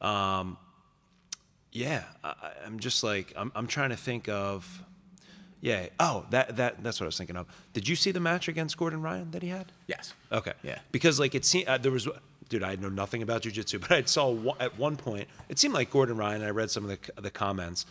Um, 0.01 0.57
yeah, 1.73 2.05
I, 2.25 2.29
I- 2.29 2.53
I'm 2.67 2.79
just 2.81 3.03
like 3.05 3.33
I'm. 3.37 3.53
I'm 3.55 3.67
trying 3.67 3.91
to 3.91 3.97
think 3.97 4.29
of. 4.29 4.83
Yeah. 5.61 5.87
Oh, 5.99 6.27
that 6.31 6.57
that 6.57 6.83
that's 6.83 7.01
what 7.01 7.05
I 7.05 7.09
was 7.09 7.17
thinking 7.19 7.37
of. 7.37 7.47
Did 7.73 7.89
you 7.89 7.97
see 7.97 8.11
the 8.13 8.21
match 8.21 8.47
against 8.49 8.77
Gordon 8.77 9.03
Ryan 9.03 9.31
that 9.33 9.43
he 9.43 9.49
had? 9.49 9.73
Yes. 9.87 10.13
Okay. 10.31 10.53
Yeah. 10.63 10.79
Because 10.93 11.19
like 11.19 11.35
it 11.35 11.45
seemed 11.45 11.67
uh, 11.69 11.79
there 11.79 11.93
was, 11.93 12.07
dude, 12.49 12.63
I 12.63 12.77
know 12.77 12.89
nothing 12.91 13.23
about 13.23 13.43
jujitsu, 13.43 13.81
but 13.89 13.91
I 13.91 14.03
saw 14.03 14.31
one, 14.31 14.57
at 14.61 14.79
one 14.79 14.97
point 14.97 15.29
it 15.49 15.59
seemed 15.59 15.75
like 15.75 15.91
Gordon 15.91 16.17
Ryan. 16.17 16.43
I 16.43 16.51
read 16.51 16.71
some 16.71 16.89
of 16.89 16.91
the 16.91 17.21
the 17.23 17.31
comments. 17.31 17.87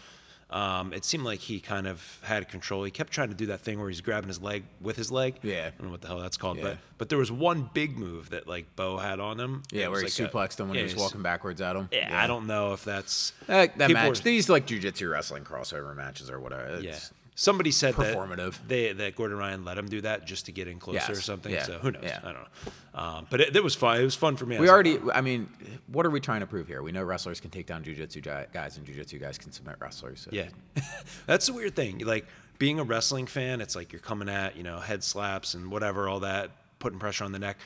Um, 0.47 0.93
it 0.93 1.03
seemed 1.03 1.23
like 1.25 1.39
he 1.39 1.59
kind 1.59 1.87
of 1.87 2.19
had 2.23 2.47
control. 2.49 2.83
He 2.83 2.91
kept 2.91 3.11
trying 3.11 3.29
to 3.29 3.33
do 3.35 3.47
that 3.47 3.61
thing 3.61 3.79
where 3.79 3.89
he's 3.89 3.99
grabbing 4.01 4.27
his 4.27 4.39
leg 4.39 4.63
with 4.79 4.95
his 4.95 5.11
leg. 5.11 5.37
Yeah. 5.41 5.65
I 5.67 5.69
don't 5.71 5.87
know 5.87 5.91
what 5.91 6.01
the 6.01 6.07
hell 6.07 6.19
that's 6.19 6.37
called, 6.37 6.57
Yeah. 6.57 6.63
but 6.63 6.77
but 6.99 7.09
there 7.09 7.17
was 7.17 7.31
one 7.31 7.67
big 7.73 7.97
move 7.97 8.29
that 8.29 8.47
like 8.47 8.73
Bo 8.75 8.97
had 8.97 9.19
on 9.19 9.39
him. 9.39 9.63
Yeah, 9.71 9.87
where 9.87 10.01
he 10.01 10.05
like 10.05 10.13
a- 10.19 10.29
suplexed 10.29 10.59
him 10.59 10.67
when 10.69 10.75
yeah, 10.77 10.85
he 10.85 10.93
was 10.93 11.01
walking 11.01 11.23
backwards 11.23 11.61
at 11.61 11.75
him. 11.75 11.89
Yeah, 11.91 12.11
I 12.17 12.27
don't 12.27 12.45
know 12.45 12.73
if 12.73 12.85
that's 12.85 13.33
That, 13.47 13.75
that 13.79 13.89
match. 13.89 14.07
were- 14.19 14.23
These 14.23 14.47
like 14.47 14.67
jujitsu 14.67 15.11
wrestling 15.11 15.45
crossover 15.45 15.95
matches 15.95 16.29
or 16.29 16.39
whatever. 16.39 16.79
yeah. 16.79 16.95
Somebody 17.37 17.71
said 17.71 17.95
performative. 17.95 18.53
that 18.53 18.67
they 18.69 18.93
that 18.93 19.15
Gordon 19.15 19.37
Ryan 19.37 19.65
let 19.65 19.77
him 19.77 19.89
do 19.89 19.99
that 20.01 20.25
just 20.25 20.45
to 20.45 20.53
get 20.53 20.69
in 20.69 20.79
closer 20.79 21.11
or 21.11 21.15
something. 21.15 21.51
yeah, 21.51 21.63
So 21.63 21.79
who 21.79 21.91
knows? 21.91 22.03
yeah. 22.03 22.19
I 22.23 22.31
don't 22.31 22.35
know. 22.35 22.99
Um, 23.01 23.27
but 23.29 23.41
it, 23.41 23.55
it 23.55 23.61
was 23.63 23.75
fun. 23.75 23.99
It 23.99 24.05
was 24.05 24.15
fun 24.15 24.37
for 24.37 24.45
me. 24.45 24.55
I 24.55 24.59
We 24.61 24.67
like, 24.67 24.73
already. 24.73 24.99
I 25.13 25.19
mean, 25.19 25.49
what 25.87 26.05
are 26.05 26.09
we 26.09 26.21
trying 26.21 26.39
to 26.39 26.47
prove 26.47 26.67
here? 26.67 26.81
We 26.81 26.93
know 26.93 27.03
wrestlers 27.03 27.41
can 27.41 27.51
take 27.51 27.67
down 27.67 27.83
jujitsu 27.83 28.23
guys, 28.53 28.77
and 28.77 28.87
jujitsu 28.87 29.19
guys 29.19 29.37
can 29.37 29.51
submit 29.51 29.75
wrestlers. 29.81 30.21
So. 30.21 30.29
Yeah, 30.31 30.47
that's 31.25 31.47
the 31.47 31.53
weird 31.53 31.75
thing. 31.75 31.99
Like 31.99 32.25
being 32.57 32.79
a 32.79 32.85
wrestling 32.85 33.27
fan, 33.27 33.59
it's 33.59 33.75
like 33.75 33.91
you're 33.91 33.99
coming 33.99 34.29
at 34.29 34.55
you 34.55 34.63
know 34.63 34.79
head 34.79 35.03
slaps 35.03 35.55
and 35.55 35.69
whatever, 35.69 36.07
all 36.07 36.21
that, 36.21 36.51
putting 36.79 36.99
pressure 36.99 37.25
on 37.25 37.33
the 37.33 37.39
neck. 37.39 37.57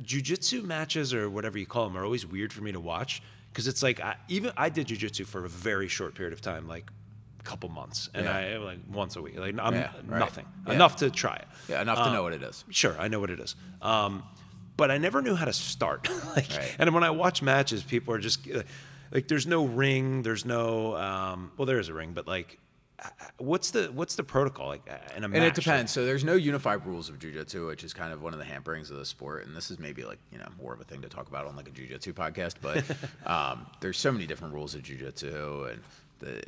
Jiu-jitsu 0.00 0.62
matches 0.62 1.12
or 1.14 1.28
whatever 1.30 1.58
you 1.58 1.66
call 1.66 1.86
them 1.86 1.96
are 1.98 2.04
always 2.04 2.26
weird 2.26 2.52
for 2.52 2.62
me 2.62 2.72
to 2.72 2.80
watch 2.80 3.22
because 3.52 3.68
it's 3.68 3.82
like 3.82 4.00
I, 4.00 4.16
even 4.26 4.50
I 4.56 4.68
did 4.70 4.86
jiu-jitsu 4.88 5.26
for 5.26 5.44
a 5.44 5.48
very 5.48 5.86
short 5.86 6.14
period 6.14 6.32
of 6.32 6.40
time, 6.40 6.66
like 6.66 6.90
couple 7.44 7.68
months, 7.68 8.08
and 8.14 8.24
Yeah. 8.24 8.36
I 8.36 8.56
like 8.58 8.78
once 8.90 9.16
a 9.16 9.22
week, 9.22 9.38
like 9.38 9.54
I'm 9.58 9.74
Yeah, 9.74 9.92
right. 10.06 10.18
nothing 10.18 10.46
Yeah. 10.66 10.74
enough 10.74 10.96
to 10.96 11.10
try 11.10 11.36
it. 11.36 11.48
Yeah, 11.68 11.82
enough 11.82 11.98
to 11.98 12.04
Um, 12.04 12.12
know 12.12 12.22
what 12.22 12.32
it 12.32 12.42
is. 12.42 12.64
Sure, 12.70 12.96
I 12.98 13.08
know 13.08 13.20
what 13.20 13.30
it 13.30 13.40
is. 13.40 13.54
Um, 13.80 14.22
but 14.76 14.90
I 14.90 14.98
never 14.98 15.20
knew 15.22 15.34
how 15.34 15.44
to 15.44 15.52
start. 15.52 16.08
like, 16.36 16.48
Right. 16.50 16.76
and 16.78 16.94
when 16.94 17.04
I 17.04 17.10
watch 17.10 17.42
matches, 17.42 17.82
people 17.82 18.14
are 18.14 18.18
just 18.18 18.48
uh, 18.50 18.62
like, 19.10 19.28
"There's 19.28 19.46
no 19.46 19.64
ring. 19.66 20.22
There's 20.22 20.44
no. 20.44 20.96
Um, 20.96 21.52
well, 21.56 21.66
there 21.66 21.78
is 21.78 21.88
a 21.88 21.94
ring, 21.94 22.12
but 22.12 22.26
like, 22.26 22.58
uh, 23.04 23.08
what's 23.38 23.72
the 23.72 23.90
what's 23.92 24.14
the 24.14 24.22
protocol 24.24 24.68
like 24.68 24.82
uh, 24.88 24.94
in 25.16 25.24
a 25.24 25.28
match? 25.28 25.36
And 25.36 25.44
it 25.44 25.48
Like, 25.48 25.54
depends. 25.54 25.90
So 25.92 26.06
there's 26.06 26.22
no 26.24 26.34
unified 26.34 26.86
rules 26.86 27.08
of 27.10 27.18
jujitsu, 27.18 27.66
which 27.66 27.82
is 27.84 27.92
kind 27.92 28.12
of 28.12 28.22
one 28.22 28.32
of 28.32 28.38
the 28.38 28.44
hamperings 28.46 28.90
of 28.90 28.96
the 28.96 29.04
sport. 29.04 29.44
And 29.46 29.54
this 29.56 29.70
is 29.70 29.78
maybe 29.80 30.04
like 30.04 30.20
you 30.30 30.38
know 30.38 30.48
more 30.62 30.72
of 30.72 30.80
a 30.80 30.84
thing 30.84 31.02
to 31.02 31.08
talk 31.08 31.26
about 31.28 31.46
on 31.46 31.56
like 31.56 31.66
a 31.68 31.72
jujitsu 31.72 32.12
podcast. 32.14 32.54
But 32.62 32.84
um, 33.30 33.66
there's 33.80 33.98
so 33.98 34.10
many 34.12 34.26
different 34.26 34.54
rules 34.54 34.74
of 34.76 34.82
jujitsu, 34.82 35.70
and 35.72 35.82
the 36.20 36.42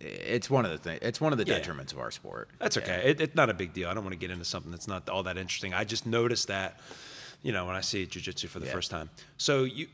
it's 0.00 0.50
one 0.50 0.64
of 0.64 0.70
the 0.70 0.78
things. 0.78 0.98
It's 1.02 1.20
one 1.20 1.32
of 1.32 1.38
the 1.38 1.44
Yeah. 1.46 1.58
detriments 1.60 1.92
of 1.92 1.98
our 1.98 2.10
sport. 2.10 2.48
That's 2.58 2.76
Yeah. 2.76 2.82
okay. 2.82 3.10
It, 3.10 3.20
it's 3.20 3.34
not 3.34 3.50
a 3.50 3.54
big 3.54 3.72
deal. 3.72 3.88
I 3.88 3.94
don't 3.94 4.04
want 4.04 4.12
to 4.12 4.18
get 4.18 4.30
into 4.30 4.44
something 4.44 4.70
that's 4.70 4.88
not 4.88 5.08
all 5.08 5.22
that 5.24 5.38
interesting. 5.38 5.72
I 5.74 5.84
just 5.84 6.06
noticed 6.06 6.48
that, 6.48 6.78
you 7.42 7.52
know, 7.52 7.64
when 7.66 7.76
I 7.76 7.80
see 7.80 8.04
jujitsu 8.06 8.48
for 8.48 8.58
the 8.60 8.66
Yeah. 8.66 8.72
first 8.72 8.90
time. 8.90 9.10
So 9.38 9.64
you 9.64 9.88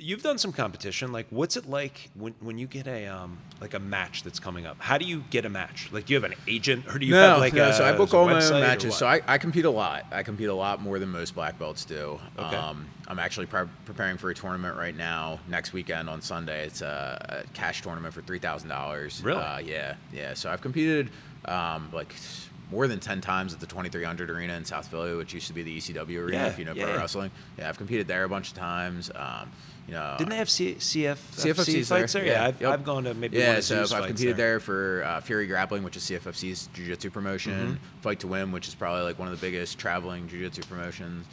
you've 0.00 0.22
done 0.22 0.38
some 0.38 0.52
competition. 0.52 1.12
Like, 1.12 1.26
what's 1.30 1.56
it 1.56 1.68
like 1.68 2.10
when, 2.14 2.34
when 2.40 2.58
you 2.58 2.66
get 2.66 2.86
a 2.86 3.06
um 3.06 3.38
like 3.60 3.74
a 3.74 3.78
match 3.78 4.22
that's 4.22 4.40
coming 4.40 4.66
up? 4.66 4.76
How 4.80 4.98
do 4.98 5.04
you 5.04 5.24
get 5.30 5.44
a 5.44 5.48
match? 5.48 5.88
Like, 5.92 6.06
do 6.06 6.14
you 6.14 6.20
have 6.20 6.30
an 6.30 6.36
agent 6.48 6.86
or 6.88 6.98
do 6.98 7.06
you 7.06 7.12
no, 7.12 7.30
have 7.30 7.38
like 7.38 7.52
no, 7.52 7.68
a 7.68 7.72
so 7.72 7.84
I 7.84 7.92
book 7.92 8.08
is 8.08 8.14
it 8.14 8.16
a 8.16 8.18
all 8.18 8.26
my 8.26 8.44
own 8.44 8.60
matches. 8.60 8.96
So 8.96 9.06
I, 9.06 9.20
I 9.26 9.38
compete 9.38 9.64
a 9.64 9.70
lot. 9.70 10.06
I 10.10 10.22
compete 10.22 10.48
a 10.48 10.54
lot 10.54 10.80
more 10.80 10.98
than 10.98 11.10
most 11.10 11.34
black 11.34 11.58
belts 11.58 11.84
do. 11.84 12.18
Okay. 12.38 12.56
Um, 12.56 12.86
I'm 13.08 13.18
actually 13.18 13.46
pre- 13.46 13.68
preparing 13.84 14.16
for 14.16 14.30
a 14.30 14.34
tournament 14.34 14.76
right 14.76 14.96
now 14.96 15.40
next 15.48 15.72
weekend 15.72 16.08
on 16.08 16.22
Sunday. 16.22 16.64
It's 16.66 16.80
a, 16.80 17.44
a 17.44 17.52
cash 17.52 17.82
tournament 17.82 18.14
for 18.14 18.22
three 18.22 18.38
thousand 18.38 18.68
dollars. 18.68 19.22
Really? 19.22 19.42
Uh, 19.42 19.58
yeah, 19.58 19.94
yeah. 20.12 20.34
So 20.34 20.50
I've 20.50 20.60
competed 20.60 21.10
um, 21.44 21.90
like 21.92 22.14
more 22.70 22.86
than 22.86 23.00
ten 23.00 23.20
times 23.20 23.52
at 23.52 23.58
the 23.58 23.66
2300 23.66 24.30
Arena 24.30 24.54
in 24.54 24.64
South 24.64 24.86
Philly, 24.86 25.16
which 25.16 25.34
used 25.34 25.48
to 25.48 25.52
be 25.52 25.62
the 25.62 25.76
ECW 25.78 26.18
arena. 26.18 26.36
Yeah, 26.36 26.46
if 26.46 26.58
you 26.58 26.64
know 26.64 26.72
yeah. 26.72 26.84
pro 26.84 26.96
wrestling, 26.98 27.32
yeah, 27.58 27.68
I've 27.68 27.78
competed 27.78 28.06
there 28.06 28.24
a 28.24 28.28
bunch 28.28 28.48
of 28.52 28.54
times. 28.54 29.10
Um, 29.14 29.50
know, 29.90 30.14
Didn't 30.18 30.30
they 30.30 30.36
have 30.36 30.50
C- 30.50 30.74
CF 30.76 31.16
CFFC's 31.32 31.88
fights 31.88 32.12
there? 32.12 32.24
Yeah, 32.24 32.46
I've, 32.46 32.60
Yep. 32.60 32.72
I've 32.72 32.84
gone 32.84 33.04
to 33.04 33.14
maybe 33.14 33.38
one 33.38 33.46
yeah. 33.46 33.52
of 33.56 33.64
So 33.64 33.82
I've 33.82 34.06
competed 34.06 34.36
there, 34.36 34.60
for 34.60 35.02
uh, 35.04 35.20
Fury 35.20 35.46
Grappling, 35.46 35.82
which 35.82 35.96
is 35.96 36.02
CFFC's 36.04 36.68
jiu-jitsu 36.74 37.10
promotion. 37.10 37.52
Mm-hmm. 37.52 38.00
Fight 38.00 38.20
to 38.20 38.26
Win, 38.26 38.52
which 38.52 38.68
is 38.68 38.74
probably 38.74 39.02
like 39.02 39.18
one 39.18 39.28
of 39.28 39.38
the 39.38 39.44
biggest 39.46 39.78
traveling 39.78 40.28
jiu-jitsu 40.28 40.62
promotions. 40.62 41.26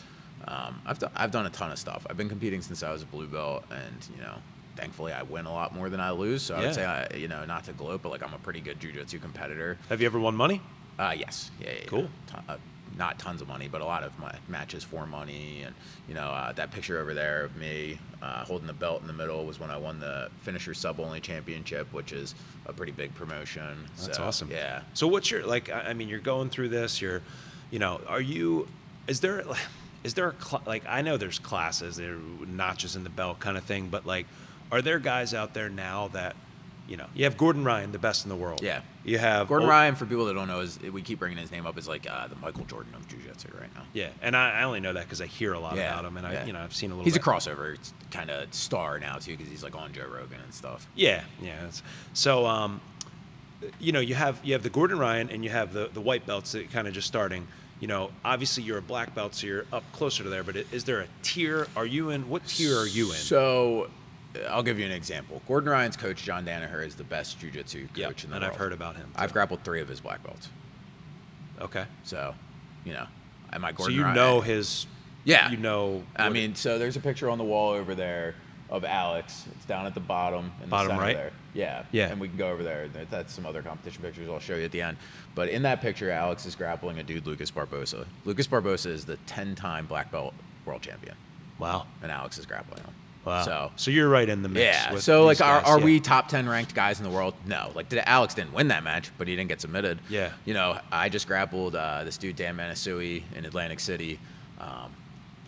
Um, 0.47 0.81
I've 0.85 0.99
done, 0.99 1.11
I've 1.15 1.31
done 1.31 1.45
a 1.45 1.49
ton 1.49 1.71
of 1.71 1.79
stuff. 1.79 2.07
I've 2.09 2.17
been 2.17 2.29
competing 2.29 2.61
since 2.61 2.83
I 2.83 2.91
was 2.91 3.01
a 3.01 3.05
blue 3.05 3.27
belt, 3.27 3.65
and 3.69 4.07
you 4.15 4.21
know, 4.21 4.35
thankfully 4.75 5.11
I 5.11 5.23
win 5.23 5.45
a 5.45 5.51
lot 5.51 5.73
more 5.75 5.89
than 5.89 5.99
I 5.99 6.11
lose. 6.11 6.43
So 6.43 6.55
I 6.55 6.61
would 6.61 6.73
say, 6.75 6.85
I, 6.85 7.07
you 7.15 7.27
know, 7.27 7.43
not 7.45 7.65
to 7.65 7.73
gloat, 7.73 8.01
but 8.01 8.09
like 8.09 8.23
I'm 8.23 8.33
a 8.33 8.37
pretty 8.37 8.61
good 8.61 8.79
jiu-jitsu 8.79 9.19
competitor. 9.19 9.77
Have 9.89 9.99
you 10.01 10.05
ever 10.07 10.19
won 10.19 10.35
money? 10.35 10.61
Uh, 10.97 11.13
yes. 11.17 11.51
Yeah. 11.59 11.67
yeah, 11.67 11.73
yeah. 11.79 11.85
Cool. 11.87 12.09
Ton- 12.27 12.43
uh, 12.47 12.57
not 12.97 13.19
tons 13.19 13.41
of 13.41 13.47
money, 13.47 13.67
but 13.67 13.81
a 13.81 13.85
lot 13.85 14.03
of 14.03 14.17
my 14.19 14.33
matches 14.47 14.83
for 14.83 15.05
money. 15.05 15.61
And, 15.65 15.75
you 16.07 16.13
know, 16.15 16.27
uh, 16.29 16.51
that 16.53 16.71
picture 16.71 16.99
over 16.99 17.13
there 17.13 17.43
of 17.43 17.55
me 17.55 17.99
uh, 18.21 18.43
holding 18.43 18.67
the 18.67 18.73
belt 18.73 19.01
in 19.01 19.07
the 19.07 19.13
middle 19.13 19.45
was 19.45 19.59
when 19.59 19.69
I 19.69 19.77
won 19.77 19.99
the 19.99 20.29
Finisher 20.41 20.73
Sub 20.73 20.99
Only 20.99 21.19
Championship, 21.19 21.91
which 21.93 22.11
is 22.11 22.33
a 22.65 22.73
pretty 22.73 22.91
big 22.91 23.13
promotion. 23.15 23.85
That's 23.97 24.17
So, 24.17 24.23
awesome. 24.23 24.49
Yeah. 24.51 24.81
So 24.93 25.07
what's 25.07 25.29
your 25.29 25.45
like? 25.45 25.69
I 25.71 25.93
mean, 25.93 26.09
you're 26.09 26.19
going 26.19 26.49
through 26.49 26.69
this. 26.69 27.01
You're, 27.01 27.21
you 27.71 27.79
know, 27.79 28.01
are 28.07 28.21
you? 28.21 28.67
Is 29.07 29.19
there, 29.21 29.43
is 30.03 30.15
there 30.15 30.29
a 30.29 30.43
cl- 30.43 30.63
like? 30.65 30.83
I 30.87 31.01
know 31.01 31.17
there's 31.17 31.39
classes, 31.39 31.97
there 31.97 32.15
are 32.15 32.45
notches 32.47 32.95
in 32.95 33.03
the 33.03 33.09
belt 33.09 33.39
kind 33.39 33.57
of 33.57 33.63
thing, 33.63 33.89
but 33.89 34.05
like, 34.05 34.25
are 34.71 34.81
there 34.81 34.99
guys 34.99 35.33
out 35.33 35.53
there 35.53 35.69
now 35.69 36.09
that, 36.09 36.35
you 36.87 36.97
know, 36.97 37.05
you 37.13 37.25
have 37.25 37.37
Gordon 37.37 37.63
Ryan, 37.63 37.91
the 37.91 37.99
best 37.99 38.25
in 38.25 38.29
the 38.29 38.35
world. 38.35 38.61
Yeah. 38.61 38.81
You 39.03 39.17
have 39.17 39.47
Gordon 39.47 39.67
oh, 39.67 39.71
Ryan, 39.71 39.95
for 39.95 40.05
people 40.05 40.25
that 40.25 40.33
don't 40.33 40.47
know, 40.47 40.61
is 40.61 40.79
we 40.79 41.01
keep 41.01 41.19
bringing 41.19 41.37
his 41.37 41.51
name 41.51 41.65
up 41.65 41.77
as 41.77 41.87
like 41.87 42.09
uh, 42.09 42.27
the 42.27 42.35
Michael 42.35 42.65
Jordan 42.65 42.93
of 42.95 43.07
jiu-jitsu 43.07 43.49
right 43.59 43.73
now. 43.75 43.83
Yeah, 43.93 44.09
and 44.21 44.35
I, 44.35 44.59
I 44.59 44.63
only 44.63 44.79
know 44.79 44.93
that 44.93 45.03
because 45.03 45.21
I 45.21 45.27
hear 45.27 45.53
a 45.53 45.59
lot 45.59 45.75
Yeah, 45.75 45.91
about 45.91 46.05
him, 46.05 46.17
and 46.17 46.27
I, 46.27 46.33
yeah. 46.33 46.45
you 46.45 46.53
know, 46.53 46.59
I've 46.59 46.75
seen 46.75 46.91
a 46.91 46.93
little. 46.93 47.05
He's 47.05 47.15
a 47.15 47.19
crossover 47.21 47.77
kind 48.11 48.29
of 48.29 48.53
star 48.53 48.99
now 48.99 49.17
too, 49.17 49.37
because 49.37 49.49
he's 49.49 49.63
like 49.63 49.75
on 49.75 49.93
Joe 49.93 50.07
Rogan 50.07 50.41
and 50.43 50.53
stuff. 50.53 50.87
Yeah, 50.95 51.23
yeah. 51.41 51.55
So, 52.13 52.45
um, 52.45 52.81
you 53.79 53.91
know, 53.91 54.01
you 54.01 54.15
have 54.15 54.39
you 54.43 54.53
have 54.53 54.63
the 54.63 54.69
Gordon 54.69 54.99
Ryan 54.99 55.29
and 55.29 55.43
you 55.43 55.51
have 55.51 55.73
the 55.73 55.89
the 55.93 56.01
white 56.01 56.25
belts 56.25 56.51
that 56.51 56.71
kind 56.71 56.87
of 56.87 56.93
just 56.93 57.07
starting. 57.07 57.47
You 57.79 57.87
know, 57.87 58.09
obviously 58.25 58.63
you're 58.63 58.79
a 58.79 58.81
black 58.81 59.13
belt, 59.13 59.35
so 59.35 59.45
you're 59.45 59.65
up 59.71 59.83
closer 59.93 60.23
to 60.23 60.29
there. 60.29 60.43
But 60.43 60.55
is 60.71 60.83
there 60.83 60.99
a 60.99 61.07
tier? 61.21 61.67
Are 61.75 61.85
you 61.85 62.09
in? 62.09 62.27
What 62.27 62.45
tier 62.47 62.75
are 62.75 62.87
you 62.87 63.05
in? 63.11 63.17
So, 63.17 63.89
I'll 64.49 64.63
give 64.63 64.79
you 64.79 64.85
an 64.85 64.91
example. 64.91 65.41
Gordon 65.47 65.69
Ryan's 65.69 65.97
coach, 65.97 66.23
John 66.23 66.45
Danaher, 66.45 66.85
is 66.85 66.95
the 66.95 67.03
best 67.03 67.39
jiu-jitsu 67.39 67.87
coach 67.87 67.97
Yep, 67.97 68.23
in 68.23 68.29
the 68.29 68.33
world. 68.33 68.33
and 68.33 68.41
world. 68.43 68.43
I've 68.53 68.57
heard 68.59 68.73
about 68.73 68.95
him. 68.95 69.11
I've 69.15 69.33
grappled 69.33 69.63
three 69.63 69.81
of 69.81 69.87
his 69.87 69.99
black 70.01 70.23
belts. 70.23 70.49
Okay. 71.59 71.85
So, 72.03 72.35
you 72.85 72.93
know, 72.93 73.07
am 73.53 73.65
I 73.65 73.71
Gordon 73.71 73.77
Ryan. 73.77 73.85
So 73.85 73.89
you 73.97 74.03
Ryan? 74.03 74.15
know 74.15 74.41
his. 74.41 74.85
Yeah. 75.23 75.49
You 75.49 75.57
know. 75.57 76.03
I 76.15 76.29
mean, 76.29 76.55
so 76.55 76.77
there's 76.79 76.95
a 76.97 76.99
picture 77.01 77.29
on 77.29 77.37
the 77.37 77.43
wall 77.43 77.71
over 77.73 77.95
there 77.95 78.35
of 78.69 78.83
Alex. 78.85 79.45
It's 79.55 79.65
down 79.65 79.85
at 79.85 79.93
the 79.93 79.99
bottom. 79.99 80.51
In 80.63 80.69
Bottom 80.69 80.89
the 80.89 80.93
center 80.93 81.01
right? 81.01 81.15
There. 81.15 81.31
Yeah. 81.53 81.83
Yeah. 81.91 82.09
And 82.09 82.19
we 82.19 82.27
can 82.27 82.37
go 82.37 82.49
over 82.49 82.63
there. 82.63 82.87
That's 83.09 83.33
some 83.33 83.45
other 83.45 83.61
competition 83.61 84.03
pictures 84.03 84.29
I'll 84.29 84.39
show 84.39 84.55
you 84.55 84.65
at 84.65 84.71
the 84.71 84.81
end. 84.81 84.97
But 85.35 85.49
in 85.49 85.63
that 85.63 85.81
picture, 85.81 86.11
Alex 86.11 86.45
is 86.45 86.55
grappling 86.55 86.99
a 86.99 87.03
dude, 87.03 87.25
Lucas 87.25 87.49
Barbosa. 87.49 88.05
Lucas 88.25 88.47
Barbosa 88.47 88.87
is 88.87 89.05
the 89.05 89.17
10-time 89.27 89.85
black 89.87 90.11
belt 90.11 90.33
world 90.65 90.81
champion, 90.81 91.15
Wow. 91.59 91.87
and 92.03 92.11
Alex 92.11 92.37
is 92.37 92.45
grappling 92.45 92.83
him. 92.83 92.93
Wow. 93.27 93.43
So. 93.43 93.71
so 93.75 93.91
you're 93.91 94.07
right 94.07 94.27
in 94.27 94.41
the 94.41 94.47
mix. 94.47 94.63
Yeah. 94.63 94.97
So 94.99 95.25
like, 95.25 95.37
these 95.37 95.41
are, 95.41 95.59
are 95.59 95.79
yeah. 95.79 95.85
we 95.85 95.99
top 95.99 96.29
ten 96.29 96.47
ranked 96.47 96.73
guys 96.73 96.99
in 96.99 97.03
the 97.03 97.09
world? 97.09 97.33
No. 97.45 97.71
Like, 97.75 97.89
did 97.89 98.01
Alex 98.05 98.33
didn't 98.33 98.53
win 98.53 98.69
that 98.69 98.85
match, 98.85 99.11
but 99.17 99.27
he 99.27 99.35
didn't 99.35 99.49
get 99.49 99.59
submitted. 99.59 99.99
Yeah. 100.07 100.31
You 100.45 100.53
know, 100.53 100.79
I 100.93 101.09
just 101.09 101.27
grappled 101.27 101.75
uh, 101.75 102.05
this 102.05 102.17
dude 102.17 102.37
Dan 102.37 102.55
Manasoiu 102.55 103.21
in 103.35 103.43
Atlantic 103.43 103.81
City, 103.81 104.17
um, 104.61 104.93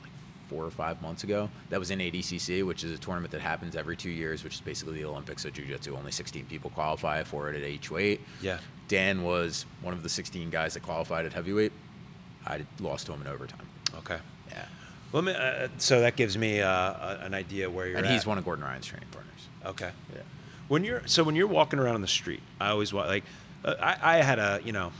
like 0.02 0.12
four 0.50 0.66
or 0.66 0.72
five 0.72 1.02
months 1.02 1.24
ago. 1.24 1.50
That 1.70 1.80
was 1.80 1.90
in 1.90 2.00
ADCC, 2.00 2.66
which 2.66 2.84
is 2.84 2.92
a 2.92 2.98
tournament 2.98 3.32
that 3.32 3.40
happens 3.40 3.78
every 3.78 3.96
two 3.96 4.12
years, 4.12 4.44
which 4.44 4.56
is 4.56 4.62
basically 4.62 4.96
the 4.96 5.06
Olympics 5.06 5.46
of 5.46 5.54
Jiu-Jitsu. 5.54 5.96
Only 5.96 6.12
16 6.12 6.48
people 6.48 6.72
qualify 6.72 7.24
for 7.24 7.50
it 7.50 7.56
at 7.56 7.64
each 7.64 7.90
weight. 7.90 8.20
Yeah. 8.42 8.58
Dan 8.90 9.24
was 9.24 9.66
one 9.82 9.94
of 9.94 10.04
the 10.04 10.10
16 10.10 10.50
guys 10.50 10.74
that 10.74 10.84
qualified 10.84 11.26
at 11.26 11.32
heavyweight. 11.32 11.72
I 12.46 12.66
lost 12.82 13.06
to 13.06 13.14
him 13.14 13.22
in 13.22 13.28
overtime. 13.28 13.68
Okay. 14.00 14.18
Well, 15.12 15.22
me- 15.24 15.34
uh, 15.34 15.68
so 15.78 16.01
that 16.01 16.16
gives 16.16 16.38
me 16.38 16.62
uh, 16.62 17.18
an 17.26 17.34
idea 17.34 17.70
where 17.70 17.88
you're 17.88 17.97
And 17.97 18.05
at. 18.05 18.12
he's 18.14 18.26
one 18.26 18.38
of 18.38 18.45
Gordon 18.45 18.64
Ryan's 18.66 18.86
training 18.86 19.07
partners. 19.12 19.47
Okay. 19.66 19.91
Yeah. 20.14 20.22
When 20.68 20.84
you're 20.84 21.01
so 21.07 21.24
when 21.24 21.36
you're 21.36 21.47
walking 21.47 21.80
around 21.80 21.95
on 21.95 22.01
the 22.01 22.07
street, 22.07 22.41
I 22.62 22.70
always 22.70 22.93
wa- 22.93 23.05
like 23.07 23.24
uh, 23.66 23.74
I, 23.82 23.97
I 24.01 24.18
had 24.22 24.38
a 24.39 24.60
you 24.64 24.72
know 24.72 24.91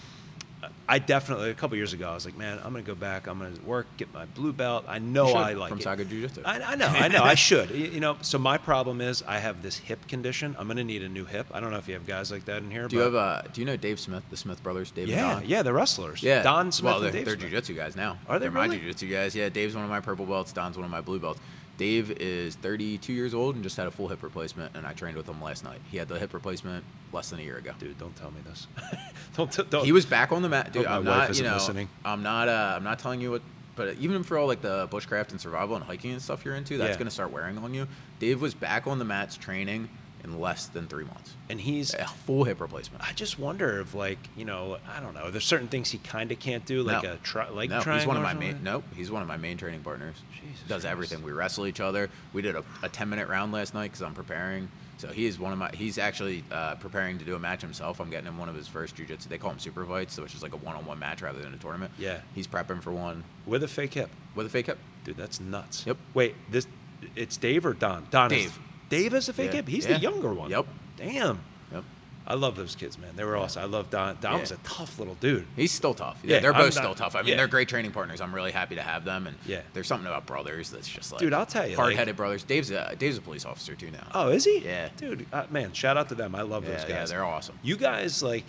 I 0.92 0.98
definitely 1.00 1.52
a 1.52 1.54
couple 1.54 1.78
years 1.78 1.94
ago 1.94 2.10
I 2.10 2.16
was 2.16 2.26
like 2.26 2.36
man 2.38 2.58
I'm 2.58 2.72
gonna 2.74 2.82
go 2.82 2.96
back 2.96 3.28
I'm 3.28 3.38
gonna 3.38 3.54
work 3.64 3.86
get 3.98 4.12
my 4.14 4.26
blue 4.26 4.52
belt 4.52 4.86
I 4.88 4.98
know 5.00 5.28
I 5.34 5.54
like 5.54 5.70
from 5.70 5.78
it. 5.80 5.84
Saga 5.84 6.04
Jiu-Jitsu. 6.04 6.42
I, 6.44 6.60
I 6.62 6.76
know 6.76 6.88
I 6.88 7.08
know 7.08 7.22
I 7.24 7.36
should 7.36 7.70
you, 7.70 8.00
know 8.00 8.18
so 8.22 8.40
my 8.40 8.58
problem 8.58 9.00
is 9.00 9.24
I 9.28 9.38
have 9.38 9.62
this 9.62 9.78
hip 9.78 10.08
condition 10.08 10.56
I'm 10.58 10.68
gonna 10.68 10.84
need 10.84 11.04
a 11.04 11.10
new 11.10 11.26
hip 11.26 11.46
I 11.54 11.60
don't 11.60 11.70
know 11.72 11.78
if 11.78 11.88
you 11.88 11.94
have 11.94 12.08
guys 12.08 12.32
like 12.32 12.46
that 12.46 12.64
in 12.64 12.72
here 12.72 12.88
Do 12.88 12.96
you 12.96 13.04
have 13.04 13.14
uh, 13.16 13.44
Do 13.54 13.62
you 13.62 13.66
know 13.68 13.78
Dave 13.78 14.00
Smith, 14.00 14.24
the 14.32 14.38
Smith 14.38 14.64
brothers, 14.64 14.90
Dave 14.92 15.08
yeah 15.10 15.32
and 15.34 15.42
Don? 15.42 15.50
yeah 15.50 15.62
the 15.62 15.74
wrestlers 15.74 16.24
Yeah, 16.24 16.42
Don 16.42 16.72
Smith 16.72 16.90
Well, 16.92 17.00
they're, 17.02 17.10
and 17.10 17.18
Dave 17.18 17.26
they're 17.40 17.50
Smith. 17.50 17.66
jujitsu 17.68 17.76
guys 17.76 17.96
now. 17.96 18.18
Are 18.28 18.40
they 18.40 18.46
They're 18.46 18.52
my 18.52 18.66
really? 18.66 18.80
jujitsu 18.80 19.12
guys. 19.12 19.36
Yeah, 19.36 19.50
Dave's 19.50 19.76
one 19.76 19.84
of 19.84 19.90
my 19.92 20.00
purple 20.00 20.26
belts. 20.26 20.52
Don's 20.54 20.76
one 20.76 20.86
of 20.86 20.92
my 20.92 21.02
blue 21.02 21.20
belts. 21.20 21.40
Dave 21.80 22.12
is 22.12 22.56
32 22.58 23.14
years 23.14 23.34
old 23.34 23.56
and 23.56 23.64
just 23.64 23.78
had 23.78 23.88
a 23.88 23.92
full 23.92 24.10
hip 24.10 24.22
replacement, 24.22 24.76
and 24.76 24.86
I 24.86 24.92
trained 24.92 25.16
with 25.16 25.28
him 25.28 25.42
last 25.42 25.64
night. 25.64 25.80
He 25.90 25.96
had 25.98 26.10
the 26.10 26.20
hip 26.20 26.34
replacement 26.34 26.84
less 27.14 27.30
than 27.30 27.40
a 27.40 27.42
year 27.42 27.56
ago. 27.58 27.72
dude 27.80 27.98
don't 27.98 28.16
tell 28.18 28.30
me 28.32 28.42
this 28.46 28.68
don't, 29.38 29.52
t- 29.52 29.64
don't 29.70 29.86
He 29.86 29.92
was 29.94 30.06
back 30.06 30.32
on 30.34 30.42
the 30.42 30.50
mat, 30.50 30.74
dude. 30.74 30.86
My 30.86 30.98
I'm 30.98 31.06
wife 31.06 31.30
not, 31.30 31.38
you 31.38 31.44
know, 31.44 31.54
listening. 31.54 31.88
I'm 32.04 32.22
not, 32.22 32.50
uh, 32.50 32.74
I'm 32.76 32.84
not 32.84 33.00
telling 33.00 33.22
you 33.22 33.32
what, 33.32 33.42
but 33.78 33.96
even 33.98 34.24
for 34.24 34.38
all 34.38 34.46
like 34.46 34.62
the 34.62 34.88
bushcraft 34.90 35.32
and 35.32 35.40
survival 35.40 35.76
and 35.78 35.86
hiking 35.86 36.12
and 36.12 36.22
stuff 36.22 36.44
you're 36.44 36.56
into, 36.56 36.78
that's 36.78 36.92
Yeah. 36.92 36.98
gonna 37.00 37.10
start 37.12 37.32
wearing 37.32 37.58
on 37.58 37.74
you. 37.74 37.88
Dave 38.20 38.42
was 38.42 38.54
back 38.54 38.86
on 38.86 39.00
the 39.00 39.06
mats 39.06 39.38
training 39.38 39.88
in 40.24 40.40
less 40.40 40.68
than 40.68 40.88
three 40.88 41.06
months. 41.06 41.34
and 41.50 41.62
he's 41.62 41.94
A 41.94 42.06
full 42.06 42.44
hip 42.44 42.60
replacement. 42.62 43.08
I 43.08 43.14
just 43.14 43.40
wonder 43.40 43.80
if, 43.80 43.94
like, 43.96 44.20
you 44.36 44.46
know, 44.46 44.78
I 44.96 45.00
don't 45.00 45.14
know. 45.14 45.32
There's 45.32 45.46
certain 45.46 45.68
things 45.68 45.90
he 45.92 45.98
kind 46.00 46.32
of 46.32 46.40
can't 46.40 46.66
do, 46.66 46.84
like 46.84 47.04
No. 47.04 47.14
a 47.14 47.18
tri- 47.18 47.50
leg 47.50 47.70
no, 47.70 47.80
he's 47.82 48.06
one 48.06 48.18
of 48.18 48.24
my 48.24 48.34
main. 48.34 48.60
Nope, 48.64 48.84
he's 48.96 49.10
one 49.12 49.22
of 49.22 49.28
my 49.28 49.38
main 49.38 49.58
training 49.58 49.82
partners. 49.82 50.16
Jesus 50.34 50.60
Does 50.68 50.68
Christ. 50.82 50.86
everything. 50.86 51.24
We 51.24 51.32
wrestle 51.32 51.66
each 51.68 51.80
other. 51.80 52.10
We 52.34 52.42
did 52.42 52.56
a, 52.56 52.64
a 52.84 52.90
ten 52.90 53.10
minute 53.10 53.28
round 53.30 53.52
last 53.52 53.74
night 53.74 53.88
because 53.92 54.02
I'm 54.02 54.14
preparing. 54.14 54.70
So 54.98 55.08
he 55.08 55.26
is 55.28 55.40
one 55.40 55.54
of 55.54 55.58
my. 55.58 55.72
He's 55.74 55.98
actually 55.98 56.44
uh, 56.52 56.76
preparing 56.76 57.18
to 57.20 57.24
do 57.26 57.34
a 57.36 57.40
match 57.40 57.62
himself. 57.62 58.02
I'm 58.02 58.10
getting 58.10 58.28
him 58.28 58.38
one 58.38 58.50
of 58.50 58.56
his 58.56 58.68
first 58.68 58.98
jujitsu. 58.98 59.30
They 59.30 59.38
call 59.38 59.52
them 59.52 59.60
super 59.60 59.86
fights, 59.86 60.14
so 60.14 60.22
which 60.24 60.36
is 60.36 60.44
like 60.44 60.52
a 60.54 60.58
one 60.58 60.76
on 60.76 60.86
one 60.86 61.00
match 61.00 61.22
rather 61.22 61.40
than 61.42 61.54
a 61.54 61.58
tournament. 61.58 61.94
Yeah. 61.98 62.20
He's 62.36 62.48
prepping 62.48 62.82
for 62.84 62.92
one 62.92 63.24
with 63.46 63.64
a 63.64 63.68
fake 63.70 63.94
hip. 63.94 64.10
with 64.36 64.46
a 64.46 64.50
fake 64.50 64.66
hip. 64.66 64.78
Dude, 65.06 65.16
that's 65.16 65.40
nuts. 65.40 65.86
Yep. 65.88 65.96
Wait, 66.14 66.36
this 66.52 66.68
it's 67.16 67.38
Dave 67.38 67.66
or 67.66 67.74
Don? 67.74 68.08
Don. 68.12 68.30
Is, 68.34 68.52
Dave. 68.90 69.12
Has 69.14 69.30
a 69.30 69.34
fake 69.34 69.52
Yeah. 69.52 69.58
hip. 69.58 69.68
He's 69.68 69.86
Yeah. 69.86 69.94
the 69.96 70.00
younger 70.02 70.34
one. 70.34 70.50
Yep. 70.50 70.66
Damn. 70.98 71.40
Yep. 71.72 71.84
I 72.28 72.34
love 72.36 72.56
those 72.56 72.76
kids, 72.76 72.98
man. 73.00 73.16
They 73.16 73.24
were 73.24 73.38
awesome. 73.38 73.64
I 73.64 73.66
love 73.66 73.90
Don. 73.90 74.18
Don 74.22 74.34
Yeah. 74.36 74.40
was 74.42 74.52
a 74.52 74.58
tough 74.58 75.00
little 75.00 75.16
dude. 75.16 75.48
He's 75.56 75.72
still 75.72 75.94
tough. 75.96 76.20
Yeah, 76.24 76.36
Yeah, 76.36 76.40
they're 76.42 76.54
both 76.54 76.76
not- 76.76 76.84
still 76.84 76.94
tough. 76.96 77.16
I 77.16 77.20
mean, 77.22 77.30
yeah. 77.30 77.38
they're 77.38 77.48
great 77.48 77.68
training 77.70 77.92
partners. 77.92 78.22
I'm 78.22 78.36
really 78.36 78.52
happy 78.52 78.76
to 78.76 78.82
have 78.84 79.04
them. 79.06 79.26
And 79.26 79.36
Yeah. 79.48 79.62
there's 79.74 79.88
something 79.88 80.06
about 80.08 80.26
brothers 80.28 80.70
that's 80.70 80.88
just 80.88 81.12
like 81.12 81.20
Dude, 81.20 81.34
I'll 81.34 81.46
tell 81.48 81.68
you, 81.68 81.76
hard-headed 81.76 82.16
brothers. 82.16 82.44
Dave's 82.44 82.70
a 82.70 82.96
Dave's 83.00 83.18
a 83.18 83.22
police 83.22 83.46
officer 83.46 83.74
too 83.74 83.90
now. 83.90 84.08
Oh, 84.14 84.30
is 84.30 84.46
he? 84.46 84.60
Yeah. 84.60 84.90
Dude, 84.98 85.26
uh, 85.34 85.46
man, 85.50 85.74
shout 85.74 85.98
out 85.98 86.10
to 86.10 86.16
them. 86.16 86.36
I 86.36 86.42
love 86.44 86.66
yeah, 86.66 86.76
those 86.76 86.90
yeah, 86.90 86.98
guys. 87.00 87.10
they're 87.10 87.26
awesome. 87.26 87.58
You 87.64 87.78
guys 87.78 88.22
like 88.22 88.46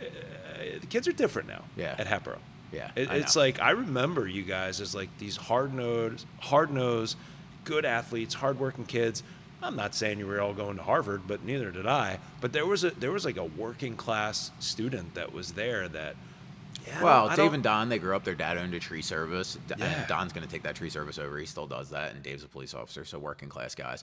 uh, 0.00 0.04
the 0.80 0.86
kids 0.86 1.06
are 1.06 1.12
different 1.12 1.48
now. 1.48 1.64
Yeah. 1.76 1.94
At 1.98 2.06
Hatboro. 2.06 2.38
Yeah, 2.72 2.90
It, 2.94 3.10
it's 3.10 3.34
like 3.34 3.60
I 3.60 3.70
remember 3.70 4.28
you 4.28 4.42
guys 4.44 4.80
as 4.80 4.94
like 4.94 5.08
these 5.18 5.36
hard 5.36 5.74
nosed, 5.74 6.24
hard 6.38 6.70
nosed, 6.72 7.16
good 7.64 7.84
athletes, 7.84 8.34
hardworking 8.34 8.86
kids. 8.86 9.22
I'm 9.62 9.76
not 9.76 9.94
saying 9.94 10.18
you 10.18 10.26
were 10.26 10.40
all 10.40 10.54
going 10.54 10.76
to 10.76 10.82
Harvard, 10.82 11.22
but 11.26 11.44
neither 11.44 11.70
did 11.70 11.86
I. 11.86 12.18
But 12.40 12.52
there 12.52 12.66
was 12.66 12.84
a 12.84 12.90
there 12.90 13.12
was 13.12 13.24
like 13.24 13.36
a 13.36 13.44
working 13.44 13.96
class 13.96 14.50
student 14.58 15.14
that 15.14 15.32
was 15.32 15.52
there 15.52 15.88
that. 15.88 16.16
Yeah, 16.86 17.02
Well, 17.02 17.36
Dave 17.36 17.52
and 17.52 17.62
Don, 17.62 17.90
they 17.90 17.98
grew 17.98 18.16
up. 18.16 18.24
Their 18.24 18.34
dad 18.34 18.56
owned 18.56 18.72
a 18.72 18.80
tree 18.80 19.02
service. 19.02 19.58
Yeah. 19.76 20.06
Don's 20.06 20.32
going 20.32 20.46
to 20.46 20.50
take 20.50 20.62
that 20.62 20.76
tree 20.76 20.88
service 20.88 21.18
over. 21.18 21.36
He 21.38 21.44
still 21.44 21.66
does 21.66 21.90
that. 21.90 22.14
And 22.14 22.22
Dave's 22.22 22.42
a 22.42 22.48
police 22.48 22.72
officer, 22.72 23.04
so 23.04 23.18
working 23.18 23.50
class 23.50 23.74
guys. 23.74 24.02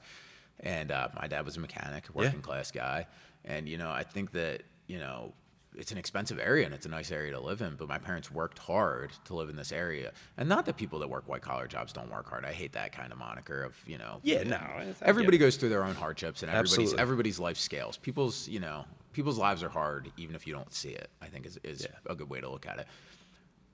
And 0.59 0.91
uh, 0.91 1.07
my 1.19 1.27
dad 1.27 1.43
was 1.43 1.57
a 1.57 1.59
mechanic, 1.59 2.05
working 2.13 2.41
class 2.41 2.69
guy. 2.71 3.07
And, 3.45 3.67
you 3.67 3.79
know, 3.79 3.89
I 3.89 4.03
think 4.03 4.31
that, 4.33 4.61
you 4.85 4.99
know, 4.99 5.33
it's 5.77 5.91
an 5.91 5.97
expensive 5.97 6.39
area 6.39 6.65
and 6.65 6.73
it's 6.73 6.85
a 6.85 6.89
nice 6.89 7.11
area 7.11 7.31
to 7.31 7.39
live 7.39 7.61
in, 7.61 7.75
but 7.75 7.87
my 7.87 7.97
parents 7.99 8.31
worked 8.31 8.57
hard 8.59 9.11
to 9.25 9.35
live 9.35 9.49
in 9.49 9.55
this 9.55 9.71
area. 9.71 10.11
And 10.35 10.49
not 10.49 10.65
that 10.65 10.75
people 10.75 10.99
that 10.99 11.09
work 11.09 11.27
white 11.27 11.41
collar 11.41 11.67
jobs 11.67 11.93
don't 11.93 12.09
work 12.11 12.27
hard. 12.29 12.45
I 12.45 12.51
hate 12.51 12.73
that 12.73 12.91
kind 12.91 13.11
of 13.11 13.17
moniker 13.19 13.63
of, 13.63 13.75
you 13.85 13.97
know. 13.97 14.19
Yeah, 14.23 14.43
no, 14.43 14.59
Everybody 15.01 15.37
goes 15.37 15.55
through 15.55 15.69
their 15.69 15.83
own 15.83 15.95
hardships 15.95 16.41
and 16.41 16.49
everybody's 16.49 16.73
Absolutely. 16.79 16.99
everybody's 17.01 17.39
life 17.39 17.57
scales. 17.57 17.97
People's, 17.97 18.47
you 18.47 18.59
know, 18.59 18.85
people's 19.13 19.37
lives 19.37 19.61
are 19.63 19.69
hard 19.69 20.11
even 20.17 20.35
if 20.35 20.47
you 20.47 20.53
don't 20.53 20.73
see 20.73 20.89
it. 20.89 21.09
I 21.21 21.27
think 21.27 21.45
is 21.45 21.59
is 21.63 21.83
Yeah. 21.83 21.95
a 22.11 22.15
good 22.15 22.29
way 22.29 22.41
to 22.41 22.49
look 22.49 22.65
at 22.65 22.79
it. 22.79 22.87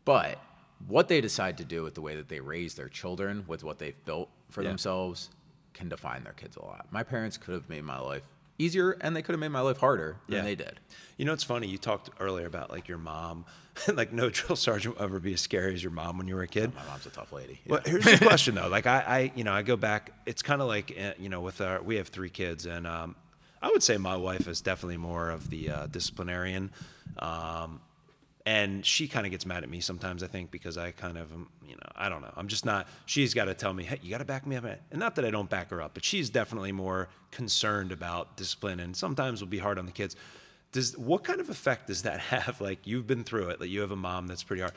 But 0.05 0.39
what 0.87 1.07
they 1.07 1.21
decide 1.21 1.57
to 1.59 1.65
do 1.65 1.83
with 1.83 1.95
the 1.95 2.01
way 2.01 2.15
that 2.17 2.27
they 2.27 2.41
raise 2.41 2.75
their 2.75 2.89
children, 2.89 3.45
with 3.47 3.63
what 3.63 3.79
they've 3.79 4.03
built 4.05 4.29
for 4.49 4.61
Yeah. 4.61 4.69
themselves, 4.69 5.29
can 5.73 5.87
define 5.89 6.23
their 6.25 6.33
kids 6.33 6.57
a 6.57 6.61
lot. 6.65 6.87
My 6.91 7.03
parents 7.03 7.37
could 7.37 7.53
have 7.53 7.69
made 7.69 7.83
my 7.83 7.99
life 7.99 8.23
easier 8.59 8.91
and 9.01 9.15
they 9.15 9.21
could 9.21 9.33
have 9.33 9.39
made 9.39 9.49
my 9.49 9.61
life 9.61 9.77
harder 9.77 10.17
than 10.27 10.37
Yeah. 10.37 10.41
they 10.43 10.55
did. 10.55 10.79
You 11.17 11.25
know, 11.25 11.33
it's 11.33 11.43
funny. 11.43 11.67
You 11.67 11.77
talked 11.77 12.09
earlier 12.19 12.45
about 12.45 12.69
like 12.71 12.87
your 12.87 12.97
mom. 12.97 13.45
like, 13.93 14.13
no 14.13 14.29
drill 14.29 14.55
sergeant 14.55 14.95
will 14.97 15.03
ever 15.03 15.19
be 15.19 15.33
as 15.33 15.41
scary 15.41 15.73
as 15.73 15.81
your 15.81 15.91
mom 15.91 16.17
when 16.19 16.27
you 16.27 16.35
were 16.35 16.43
a 16.43 16.47
kid. 16.47 16.75
My 16.75 16.85
mom's 16.85 17.07
a 17.07 17.09
tough 17.09 17.31
lady. 17.31 17.59
Well, 17.67 17.81
here's 17.85 18.03
the 18.05 18.17
question 18.21 18.53
though. 18.55 18.67
Like 18.67 18.85
I, 18.85 18.99
I, 18.99 19.31
you 19.35 19.43
know, 19.43 19.51
I 19.53 19.63
go 19.63 19.75
back. 19.75 20.11
It's 20.27 20.41
kind 20.43 20.61
of 20.61 20.67
like 20.67 20.95
uh, 20.99 21.13
you 21.17 21.29
know, 21.29 21.41
with 21.41 21.59
our 21.61 21.81
we 21.81 21.95
have 21.95 22.09
three 22.09 22.29
kids, 22.29 22.67
and 22.67 22.85
um, 22.85 23.15
I 23.63 23.69
would 23.69 23.81
say 23.81 23.97
my 23.97 24.15
wife 24.15 24.47
is 24.47 24.61
definitely 24.61 24.97
more 24.97 25.31
of 25.31 25.49
the 25.49 25.69
uh, 25.71 25.87
disciplinarian, 25.87 26.71
um, 27.17 27.81
and 28.45 28.85
she 28.85 29.07
kind 29.07 29.25
of 29.25 29.31
gets 29.31 29.45
mad 29.45 29.63
at 29.63 29.69
me 29.69 29.79
sometimes. 29.79 30.21
I 30.21 30.27
think 30.27 30.51
because 30.51 30.77
I 30.77 30.91
kind 30.91 31.17
of, 31.17 31.31
um, 31.31 31.49
you 31.65 31.75
know, 31.75 31.89
I 31.95 32.09
don't 32.09 32.21
know. 32.21 32.33
I'm 32.35 32.47
just 32.47 32.65
not. 32.65 32.87
She's 33.05 33.33
got 33.33 33.45
to 33.45 33.53
tell 33.53 33.73
me, 33.73 33.83
hey, 33.83 33.99
you 34.01 34.09
got 34.09 34.17
to 34.17 34.25
back 34.25 34.45
me 34.45 34.55
up, 34.55 34.65
and 34.65 34.79
not 34.99 35.15
that 35.15 35.25
I 35.25 35.31
don't 35.31 35.49
back 35.49 35.69
her 35.69 35.81
up, 35.81 35.93
but 35.93 36.03
she's 36.03 36.29
definitely 36.29 36.71
more 36.71 37.09
concerned 37.31 37.91
about 37.91 38.35
discipline, 38.35 38.79
and 38.79 38.95
sometimes 38.95 39.41
will 39.41 39.47
be 39.47 39.59
hard 39.59 39.79
on 39.79 39.85
the 39.85 39.91
kids. 39.91 40.15
Does 40.73 40.97
what 40.97 41.23
kind 41.23 41.39
of 41.39 41.49
effect 41.49 41.87
does 41.87 42.01
that 42.03 42.19
have? 42.31 42.59
Like 42.59 42.85
you've 42.85 43.07
been 43.07 43.23
through 43.23 43.49
it. 43.49 43.61
Like 43.61 43.69
you 43.69 43.81
have 43.81 43.91
a 43.91 43.95
mom 43.95 44.27
that's 44.27 44.43
pretty 44.43 44.61
hard 44.61 44.73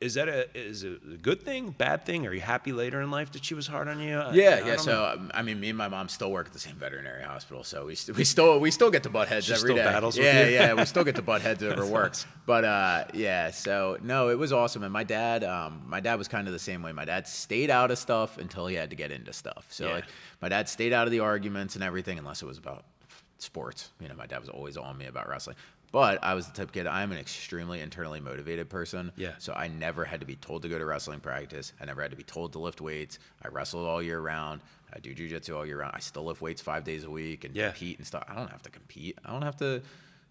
is 0.00 0.14
that 0.14 0.28
a 0.28 0.48
is 0.58 0.82
it 0.82 1.00
a 1.12 1.16
good 1.16 1.42
thing, 1.42 1.70
bad 1.70 2.04
thing? 2.04 2.26
Are 2.26 2.32
you 2.34 2.40
happy 2.40 2.72
later 2.72 3.00
in 3.00 3.10
life 3.12 3.30
that 3.32 3.44
she 3.44 3.54
was 3.54 3.68
hard 3.68 3.86
on 3.86 4.00
you? 4.00 4.18
I- 4.18 4.30
I 4.30 4.34
Yeah, 4.34 4.56
don't 4.56 4.66
yeah. 4.66 4.74
know. 4.74 4.82
So 4.82 5.04
um, 5.16 5.30
I 5.34 5.42
mean, 5.42 5.60
me 5.60 5.68
and 5.68 5.78
my 5.78 5.86
mom 5.88 6.08
still 6.08 6.32
work 6.32 6.46
at 6.48 6.52
the 6.52 6.58
same 6.58 6.74
veterinary 6.74 7.22
hospital, 7.22 7.62
so 7.62 7.86
we 7.86 7.94
st- 7.94 8.16
we 8.16 8.24
still 8.24 8.58
we 8.58 8.70
still 8.72 8.90
get 8.90 9.04
to 9.04 9.10
butt 9.10 9.28
heads 9.28 9.46
She 9.46 9.52
every 9.52 9.60
still 9.68 9.76
day. 9.76 9.84
battles 9.84 10.16
with 10.18 10.26
yeah, 10.26 10.46
you? 10.46 10.52
yeah. 10.54 10.74
We 10.74 10.84
still 10.84 11.04
get 11.04 11.14
to 11.16 11.22
butt 11.22 11.42
heads 11.48 11.62
over 11.62 11.86
work. 11.86 12.14
But 12.44 12.64
uh, 12.64 13.04
yeah. 13.14 13.50
So 13.52 13.98
no, 14.02 14.30
it 14.30 14.38
was 14.38 14.52
awesome. 14.52 14.82
And 14.82 14.92
my 14.92 15.04
dad, 15.04 15.44
um, 15.44 15.82
my 15.86 16.00
dad 16.00 16.16
was 16.18 16.26
kind 16.26 16.48
of 16.48 16.52
the 16.52 16.58
same 16.58 16.82
way. 16.82 16.90
My 16.92 17.04
dad 17.04 17.28
stayed 17.28 17.70
out 17.70 17.90
of 17.92 17.98
stuff 17.98 18.38
until 18.38 18.66
he 18.66 18.74
had 18.74 18.90
to 18.90 18.96
get 18.96 19.12
into 19.12 19.32
stuff. 19.32 19.66
So 19.70 19.86
Yeah. 19.86 19.92
like, 19.94 20.04
my 20.40 20.48
dad 20.48 20.68
stayed 20.68 20.92
out 20.92 21.06
of 21.06 21.12
the 21.12 21.20
arguments 21.20 21.76
and 21.76 21.84
everything, 21.84 22.18
unless 22.18 22.42
it 22.42 22.46
was 22.46 22.58
about 22.58 22.84
sports. 23.38 23.90
You 24.00 24.08
know, 24.08 24.14
my 24.14 24.26
dad 24.26 24.40
was 24.40 24.48
always 24.48 24.76
on 24.76 24.98
me 24.98 25.06
about 25.06 25.28
wrestling. 25.28 25.56
But 25.92 26.24
I 26.24 26.32
was 26.34 26.46
the 26.46 26.52
type 26.54 26.68
of 26.68 26.72
kid. 26.72 26.86
I'm 26.86 27.12
an 27.12 27.18
extremely 27.18 27.80
internally 27.80 28.18
motivated 28.18 28.70
person. 28.70 29.12
Yeah. 29.14 29.32
So 29.38 29.52
I 29.52 29.68
never 29.68 30.04
had 30.06 30.20
to 30.20 30.26
be 30.26 30.36
told 30.36 30.62
to 30.62 30.68
go 30.68 30.78
to 30.78 30.84
wrestling 30.86 31.20
practice. 31.20 31.74
I 31.80 31.84
never 31.84 32.00
had 32.00 32.10
to 32.12 32.16
be 32.16 32.22
told 32.22 32.54
to 32.54 32.58
lift 32.58 32.80
weights. 32.80 33.18
I 33.44 33.48
wrestled 33.48 33.86
all 33.86 34.02
year 34.02 34.18
round. 34.20 34.62
I 34.94 34.98
do 35.00 35.14
jujitsu 35.14 35.54
all 35.54 35.66
year 35.66 35.78
round. 35.80 35.92
I 35.94 36.00
still 36.00 36.24
lift 36.24 36.40
weights 36.40 36.62
five 36.62 36.84
days 36.84 37.04
a 37.04 37.10
week 37.10 37.44
and 37.44 37.54
Yeah. 37.54 37.68
compete 37.70 37.98
and 37.98 38.06
stuff. 38.06 38.24
I 38.26 38.34
don't 38.34 38.50
have 38.50 38.62
to 38.62 38.70
compete. 38.70 39.18
I 39.24 39.30
don't 39.32 39.42
have 39.42 39.56
to. 39.58 39.82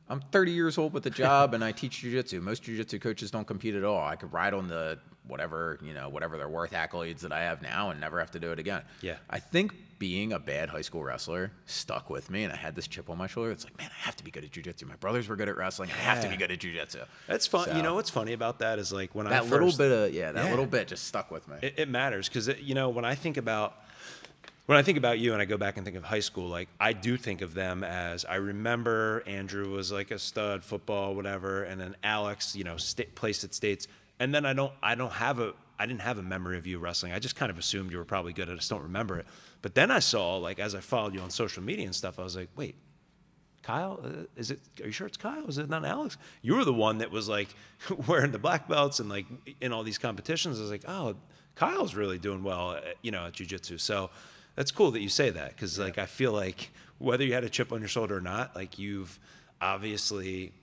I'm 0.09 0.19
30 0.31 0.51
years 0.51 0.77
old 0.79 0.93
with 0.93 1.05
a 1.05 1.09
job 1.11 1.53
and 1.53 1.63
I 1.63 1.71
teach 1.71 2.01
jujitsu. 2.03 2.41
Most 2.41 2.63
jujitsu 2.63 2.99
coaches 2.99 3.29
don't 3.31 3.45
compete 3.45 3.75
at 3.75 3.83
all. 3.83 4.03
I 4.03 4.15
could 4.15 4.33
ride 4.33 4.53
on 4.55 4.67
the 4.67 4.97
whatever 5.27 5.77
you 5.83 5.93
know 5.93 6.09
whatever 6.09 6.37
they're 6.37 6.49
worth 6.49 6.71
accolades 6.71 7.19
that 7.19 7.31
I 7.31 7.41
have 7.41 7.61
now 7.61 7.89
and 7.91 7.99
never 7.99 8.19
have 8.19 8.31
to 8.31 8.39
do 8.39 8.51
it 8.51 8.59
again. 8.59 8.81
Yeah. 9.01 9.15
I 9.29 9.39
think 9.39 9.73
being 9.99 10.33
a 10.33 10.39
bad 10.39 10.69
high 10.69 10.81
school 10.81 11.03
wrestler 11.03 11.51
stuck 11.67 12.09
with 12.09 12.31
me, 12.31 12.43
and 12.43 12.51
I 12.51 12.55
had 12.55 12.75
this 12.75 12.87
chip 12.87 13.07
on 13.07 13.19
my 13.19 13.27
shoulder. 13.27 13.51
It's 13.51 13.63
like, 13.63 13.77
man, 13.77 13.91
I 13.91 14.05
have 14.05 14.15
to 14.15 14.23
be 14.23 14.31
good 14.31 14.43
at 14.43 14.49
jujitsu. 14.51 14.87
My 14.87 14.95
brothers 14.95 15.27
were 15.27 15.35
good 15.35 15.47
at 15.47 15.55
wrestling. 15.57 15.91
I 15.91 15.97
have 16.01 16.21
to 16.23 16.27
be 16.29 16.37
good 16.37 16.49
at 16.51 16.57
jujitsu. 16.59 17.05
That's 17.27 17.45
fun. 17.45 17.75
You 17.77 17.83
know 17.83 17.93
what's 17.93 18.09
funny 18.09 18.33
about 18.33 18.59
that 18.59 18.79
is 18.79 18.91
like 18.91 19.13
when 19.13 19.27
I 19.27 19.29
That 19.29 19.47
little 19.47 19.71
bit 19.71 19.91
of 19.91 20.11
yeah, 20.13 20.31
that 20.31 20.45
Yeah. 20.45 20.49
little 20.49 20.65
bit 20.65 20.87
just 20.87 21.03
stuck 21.05 21.29
with 21.29 21.47
me. 21.47 21.57
it, 21.61 21.75
it 21.77 21.89
matters 21.89 22.27
because 22.27 22.47
you 22.59 22.73
know 22.73 22.89
when 22.89 23.05
I 23.05 23.13
think 23.13 23.37
about 23.37 23.75
when 24.65 24.77
I 24.77 24.83
think 24.83 24.97
about 24.97 25.19
you 25.19 25.33
and 25.33 25.41
I 25.41 25.45
go 25.45 25.57
back 25.57 25.75
and 25.77 25.85
think 25.85 25.97
of 25.97 26.03
high 26.03 26.19
school, 26.19 26.47
like 26.47 26.69
I 26.79 26.93
do 26.93 27.17
think 27.17 27.41
of 27.41 27.53
them 27.53 27.83
as 27.83 28.25
I 28.25 28.35
remember 28.35 29.21
Andrew 29.27 29.69
was 29.69 29.91
like 29.91 30.11
a 30.11 30.17
stud 30.19 30.63
football, 30.63 31.13
whatever, 31.13 31.63
and 31.63 31.79
then 31.79 31.95
Alex, 32.03 32.55
you 32.55 32.63
know, 32.63 32.77
sta 32.77 33.05
placed 33.13 33.43
at 33.43 33.53
states, 33.53 33.87
and 34.21 34.35
then 34.35 34.45
I 34.45 34.53
don't, 34.53 34.71
I 34.83 34.93
don't 34.93 35.13
have 35.13 35.39
a, 35.39 35.53
I 35.79 35.87
didn't 35.87 36.01
have 36.01 36.19
a 36.19 36.21
memory 36.21 36.59
of 36.59 36.67
you 36.67 36.77
wrestling. 36.77 37.11
I 37.11 37.17
just 37.17 37.35
kind 37.35 37.49
of 37.49 37.57
assumed 37.57 37.91
you 37.91 37.97
were 37.97 38.05
probably 38.05 38.33
good. 38.33 38.51
I 38.51 38.53
just 38.53 38.69
don't 38.69 38.83
remember 38.83 39.17
it. 39.17 39.25
But 39.63 39.73
then 39.73 39.89
I 39.89 39.97
saw, 39.97 40.37
like, 40.37 40.59
as 40.59 40.75
I 40.75 40.79
followed 40.79 41.15
you 41.15 41.21
on 41.21 41.31
social 41.31 41.63
media 41.63 41.85
and 41.85 41.95
stuff, 41.95 42.19
I 42.19 42.23
was 42.23 42.35
like, 42.35 42.49
wait, 42.55 42.75
Kyle, 43.63 43.99
uh, 44.03 44.25
is 44.35 44.51
it? 44.51 44.59
Are 44.79 44.85
you 44.85 44.91
sure 44.91 45.07
it's 45.07 45.17
Kyle? 45.17 45.47
Is 45.47 45.57
it 45.57 45.69
not 45.69 45.83
Alex? 45.85 46.17
You 46.43 46.55
were 46.55 46.65
the 46.65 46.73
one 46.73 46.99
that 46.99 47.09
was 47.09 47.27
like 47.27 47.49
wearing 48.07 48.31
the 48.31 48.37
black 48.37 48.67
belts 48.67 48.99
and 48.99 49.09
like 49.09 49.25
in 49.59 49.73
all 49.73 49.81
these 49.81 49.97
competitions. 49.97 50.59
I 50.59 50.61
was 50.61 50.69
like, 50.71 50.85
oh, 50.87 51.15
Kyle's 51.55 51.95
really 51.95 52.19
doing 52.19 52.43
well, 52.43 52.73
at, 52.73 52.97
you 53.01 53.09
know, 53.09 53.25
at 53.25 53.33
jujitsu. 53.33 53.79
So 53.79 54.11
that's 54.55 54.69
cool 54.69 54.91
that 54.91 55.01
you 55.01 55.09
say 55.09 55.31
that 55.31 55.55
because 55.55 55.79
like 55.79 55.97
I 55.97 56.05
feel 56.05 56.31
like 56.31 56.69
whether 56.99 57.23
you 57.23 57.33
had 57.33 57.43
a 57.43 57.49
chip 57.49 57.71
on 57.71 57.79
your 57.79 57.87
shoulder 57.87 58.17
or 58.17 58.21
not, 58.21 58.55
like 58.55 58.77
you've 58.77 59.19
obviously 59.59 60.53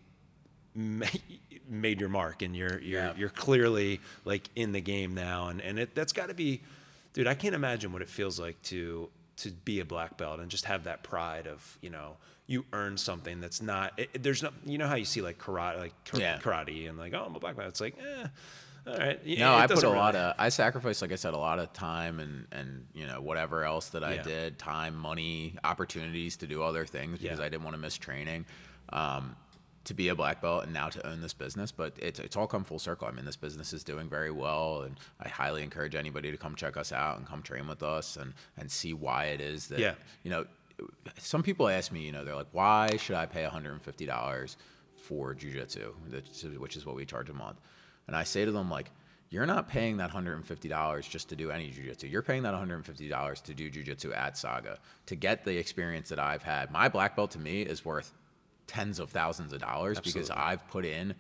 made 1.68 2.00
your 2.00 2.08
mark 2.08 2.42
and 2.42 2.56
you're 2.56 2.80
you're 2.80 3.00
Yeah. 3.02 3.12
you're 3.16 3.28
clearly 3.28 4.00
like 4.24 4.48
in 4.56 4.72
the 4.72 4.80
game 4.80 5.14
now 5.14 5.48
and 5.48 5.60
and 5.60 5.78
it 5.78 5.94
that's 5.94 6.12
got 6.12 6.28
to 6.28 6.34
be 6.34 6.60
dude 7.12 7.26
I 7.26 7.34
can't 7.34 7.54
imagine 7.54 7.92
what 7.92 8.02
it 8.02 8.08
feels 8.08 8.38
like 8.40 8.60
to 8.64 9.10
to 9.38 9.50
be 9.50 9.80
a 9.80 9.84
black 9.84 10.16
belt 10.16 10.40
and 10.40 10.50
just 10.50 10.64
have 10.66 10.84
that 10.84 11.02
pride 11.02 11.46
of 11.46 11.78
you 11.80 11.90
know 11.90 12.16
you 12.46 12.64
earn 12.72 12.96
something 12.96 13.40
that's 13.40 13.60
not 13.60 13.92
it, 13.98 14.22
there's 14.22 14.42
no 14.42 14.50
you 14.64 14.78
know 14.78 14.86
how 14.88 14.94
you 14.96 15.04
see 15.04 15.20
like 15.20 15.38
karate 15.38 15.78
like 15.78 15.92
kar- 16.04 16.20
Yeah. 16.20 16.38
karate 16.38 16.88
and 16.88 16.98
like 16.98 17.12
oh 17.14 17.24
I'm 17.26 17.34
a 17.36 17.40
black 17.40 17.56
belt 17.56 17.68
it's 17.68 17.80
like 17.80 17.96
eh 17.98 18.26
all 18.86 18.96
right 18.96 19.24
No, 19.26 19.32
Yeah, 19.32 19.52
it 19.52 19.56
I 19.58 19.66
put 19.66 19.72
a 19.72 19.80
doesn't 19.82 19.96
lot 19.96 20.16
of. 20.16 20.34
I 20.38 20.48
sacrificed, 20.48 21.02
like 21.02 21.12
I 21.12 21.16
said, 21.16 21.34
a 21.34 21.38
lot 21.38 21.58
of 21.58 21.70
time 21.74 22.20
and 22.20 22.46
and 22.52 22.86
you 22.94 23.06
know 23.06 23.20
whatever 23.20 23.62
else 23.64 23.90
that 23.90 24.02
I 24.02 24.14
Yeah. 24.14 24.22
did, 24.22 24.58
time, 24.58 24.94
money, 24.96 25.56
opportunities 25.62 26.38
to 26.38 26.46
do 26.46 26.62
other 26.62 26.86
things 26.86 27.18
because. 27.18 27.38
I 27.38 27.50
didn't 27.50 27.64
want 27.64 27.74
to 27.74 27.78
miss 27.82 27.98
training. 27.98 28.46
Um, 28.90 29.36
to 29.88 29.94
be 29.94 30.08
a 30.08 30.14
black 30.14 30.40
belt 30.40 30.64
and 30.64 30.72
now 30.72 30.88
to 30.88 31.06
own 31.06 31.20
this 31.20 31.34
business, 31.34 31.72
but 31.72 31.94
it's 31.98 32.18
it's 32.20 32.36
all 32.36 32.46
come 32.46 32.64
full 32.64 32.78
circle. 32.78 33.08
I 33.08 33.10
mean, 33.10 33.24
this 33.24 33.36
business 33.36 33.72
is 33.72 33.82
doing 33.84 34.08
very 34.08 34.30
well, 34.30 34.82
and 34.82 34.96
I 35.20 35.28
highly 35.28 35.62
encourage 35.62 35.94
anybody 35.94 36.30
to 36.30 36.36
come 36.36 36.54
check 36.54 36.76
us 36.76 36.92
out 36.92 37.18
and 37.18 37.26
come 37.26 37.42
train 37.42 37.66
with 37.66 37.82
us 37.82 38.16
and 38.16 38.32
and 38.56 38.70
see 38.70 38.92
why 38.94 39.26
it 39.26 39.40
is 39.40 39.68
that 39.68 39.78
Yeah. 39.80 39.94
you 40.22 40.30
know. 40.30 40.46
Some 41.18 41.42
people 41.42 41.68
ask 41.68 41.90
me, 41.90 42.02
you 42.06 42.12
know, 42.12 42.22
they're 42.24 42.36
like, 42.36 42.52
why 42.52 42.96
should 42.98 43.16
I 43.16 43.26
pay 43.26 43.42
$150 43.44 44.56
for 44.96 45.34
jujitsu, 45.34 45.92
which 46.60 46.76
is- 46.76 46.86
what 46.86 46.94
we 46.94 47.04
charge 47.04 47.28
a 47.28 47.32
month? 47.34 47.60
And 48.06 48.14
I 48.14 48.22
say 48.22 48.44
to 48.44 48.52
them, 48.52 48.70
like, 48.70 48.92
you're 49.30 49.44
not 49.44 49.68
paying 49.68 49.96
that 49.96 50.10
$150 50.12 51.08
just 51.08 51.28
to 51.30 51.36
do 51.36 51.50
any 51.50 51.70
jujitsu. 51.72 52.08
You're 52.08 52.22
paying 52.22 52.44
that 52.44 52.54
$150 52.54 53.40
to 53.42 53.54
do 53.54 53.70
jujitsu 53.70 54.16
at 54.16 54.38
Saga 54.38 54.78
to 55.06 55.16
get 55.16 55.44
the 55.44 55.58
experience 55.58 56.10
that 56.10 56.20
I've 56.20 56.44
had. 56.44 56.70
My 56.70 56.88
black 56.88 57.16
belt 57.16 57.32
to 57.32 57.40
me 57.40 57.62
is 57.62 57.84
worth 57.84 58.12
tens 58.68 59.00
of 59.00 59.10
thousands 59.10 59.52
of 59.52 59.60
dollars 59.60 59.98
because 59.98 60.30
I've 60.30 60.66
put 60.68 60.84
in 60.84 61.14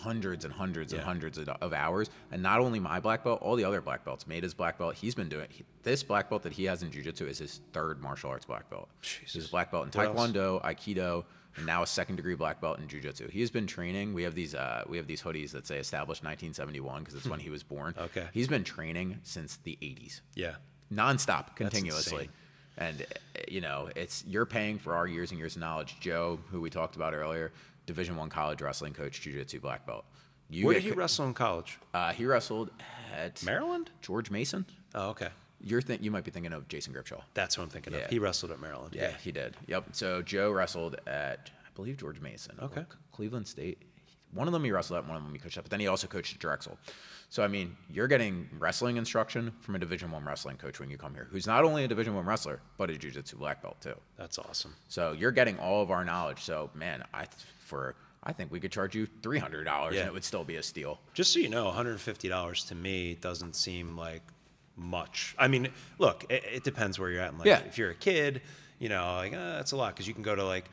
hundreds 0.00 0.44
and 0.44 0.54
hundreds 0.54 0.92
and 0.92 1.02
hundreds 1.02 1.38
of, 1.38 1.48
of 1.48 1.72
hours. 1.72 2.08
And 2.30 2.42
not 2.42 2.60
only 2.60 2.78
my 2.78 3.00
black 3.00 3.24
belt, 3.24 3.40
all 3.42 3.56
the 3.56 3.64
other 3.64 3.80
black 3.80 4.04
belts. 4.04 4.26
Made 4.26 4.44
his 4.44 4.54
black 4.54 4.78
belt. 4.78 4.94
He's 4.94 5.14
been 5.14 5.28
doing 5.28 5.48
he- 5.50 5.64
this 5.82 6.02
black 6.02 6.30
belt 6.30 6.44
that 6.44 6.52
he 6.52 6.64
has 6.64 6.82
in 6.82 6.90
jujitsu 6.90 7.28
is 7.28 7.38
his 7.38 7.60
third 7.72 8.00
martial 8.00 8.30
arts 8.30 8.46
black 8.46 8.70
belt. 8.70 8.88
Jesus. 9.02 9.48
a 9.48 9.50
black 9.50 9.70
belt 9.70 9.84
in 9.86 9.90
taekwondo, 9.90 10.62
aikido, 10.62 11.24
and 11.56 11.66
now 11.66 11.82
a 11.82 11.86
second 11.86 12.16
degree 12.16 12.36
black 12.36 12.60
belt 12.60 12.78
in 12.78 12.86
jujitsu. 12.86 13.28
He 13.28 13.40
has 13.40 13.50
been 13.50 13.66
training. 13.66 14.14
We 14.14 14.22
have 14.22 14.34
these 14.34 14.54
uh, 14.54 14.84
we 14.88 14.96
have 14.96 15.08
these 15.08 15.20
hoodies 15.20 15.50
that 15.50 15.66
say 15.66 15.78
established 15.78 16.22
1971 16.22 17.02
because 17.02 17.14
it's 17.16 17.26
when 17.26 17.40
he 17.40 17.50
was 17.50 17.64
born. 17.64 17.94
Okay. 17.98 18.26
He's 18.32 18.48
been 18.48 18.64
training 18.64 19.18
since 19.24 19.56
the 19.56 19.76
80s 19.82 20.20
yeah 20.36 20.56
nonstop, 20.92 21.56
continuously. 21.56 22.30
And 22.78 23.04
you 23.48 23.60
know, 23.60 23.90
it's 23.96 24.24
you're 24.26 24.46
paying 24.46 24.78
for 24.78 24.94
our 24.94 25.06
years 25.06 25.30
and 25.32 25.38
years 25.38 25.56
of 25.56 25.60
knowledge. 25.60 25.96
Joe, 26.00 26.38
who 26.50 26.60
we 26.60 26.70
talked 26.70 26.96
about 26.96 27.12
earlier, 27.12 27.50
Division 27.86 28.16
One 28.16 28.30
college 28.30 28.62
wrestling 28.62 28.92
coach, 28.94 29.20
jiu-jitsu 29.20 29.60
black 29.60 29.84
belt. 29.84 30.04
You 30.48 30.64
where 30.64 30.74
did 30.74 30.84
he 30.84 30.90
co- 30.92 30.96
wrestle 30.96 31.26
in 31.26 31.34
college 31.34 31.78
Uh, 31.92 32.12
he 32.12 32.24
wrestled 32.24 32.70
at 33.14 33.42
Maryland 33.44 33.90
George 34.00 34.30
Mason. 34.30 34.64
oh 34.94 35.10
okay 35.10 35.28
You're 35.60 35.82
think 35.82 36.02
you 36.02 36.10
might 36.10 36.24
be 36.24 36.30
thinking 36.30 36.52
of 36.54 36.66
Jason 36.68 36.94
Gripshaw. 36.94 37.20
that's 37.34 37.54
who 37.56 37.62
I'm 37.62 37.68
thinking 37.68 37.92
Yeah. 37.92 38.00
of 38.00 38.10
he 38.10 38.18
wrestled 38.18 38.52
at 38.52 38.58
Maryland 38.60 38.94
Yeah, 38.94 39.12
he 39.22 39.30
did. 39.32 39.56
Yep. 39.66 39.88
So 39.92 40.22
Joe 40.22 40.50
wrestled 40.50 40.96
at, 41.06 41.50
I 41.66 41.68
believe, 41.74 41.98
George 41.98 42.20
Mason. 42.20 42.54
Okay. 42.62 42.84
Cleveland 43.12 43.46
State. 43.46 43.82
One 44.32 44.46
of 44.46 44.52
them 44.52 44.62
he 44.64 44.70
wrestled 44.70 44.98
at, 44.98 45.06
one 45.08 45.16
of 45.16 45.22
them 45.24 45.32
he 45.32 45.38
coached 45.38 45.56
at, 45.56 45.64
but 45.64 45.70
then 45.70 45.80
he 45.80 45.86
also 45.86 46.06
coached 46.06 46.34
at 46.34 46.38
Drexel. 46.40 46.76
So 47.30 47.42
I 47.42 47.48
mean, 47.48 47.76
you're 47.90 48.08
getting 48.08 48.48
wrestling 48.58 48.96
instruction 48.96 49.52
from 49.60 49.74
a 49.74 49.78
Division 49.78 50.10
One 50.10 50.24
wrestling 50.24 50.56
coach 50.56 50.80
when 50.80 50.90
you 50.90 50.96
come 50.96 51.14
here, 51.14 51.28
who's 51.30 51.46
not 51.46 51.64
only 51.64 51.84
a 51.84 51.88
Division 51.88 52.14
One 52.14 52.24
wrestler 52.26 52.60
but 52.76 52.90
a 52.90 52.96
Jiu-Jitsu 52.98 53.36
black 53.36 53.62
belt 53.62 53.80
too. 53.80 53.94
that's 54.16 54.38
awesome 54.38 54.74
So 54.88 55.12
you're 55.12 55.30
getting 55.32 55.58
all 55.58 55.82
of 55.82 55.90
our 55.90 56.04
knowledge. 56.04 56.40
So 56.42 56.70
man, 56.74 57.04
I 57.14 57.26
for 57.60 57.94
I 58.22 58.32
think 58.32 58.50
we 58.50 58.60
could 58.60 58.72
charge 58.72 58.94
you 58.94 59.06
three 59.22 59.38
hundred 59.38 59.64
dollars 59.64 59.94
Yeah. 59.94 60.00
and 60.02 60.08
it 60.08 60.12
would 60.12 60.24
still 60.24 60.44
be 60.44 60.56
a 60.56 60.62
steal. 60.62 61.00
Just 61.14 61.32
so 61.32 61.38
you 61.38 61.48
know, 61.48 61.70
$150 61.70 62.68
to 62.68 62.74
me 62.74 63.14
doesn't 63.20 63.54
seem 63.56 63.96
like 63.96 64.22
much. 64.76 65.34
I 65.38 65.48
mean, 65.48 65.68
look, 65.98 66.24
it, 66.28 66.44
it 66.52 66.64
depends 66.64 66.98
where 66.98 67.10
you're 67.10 67.20
at. 67.22 67.32
in 67.32 67.38
life. 67.38 67.46
Yeah. 67.46 67.60
If 67.60 67.78
you're 67.78 67.90
a 67.90 67.94
kid, 67.94 68.42
you 68.78 68.88
know, 68.88 69.14
like 69.16 69.32
uh, 69.34 69.56
that's 69.56 69.72
a 69.72 69.76
lot 69.76 69.94
because 69.94 70.06
you 70.08 70.14
can 70.14 70.22
go 70.22 70.34
to 70.34 70.44
like 70.44 70.66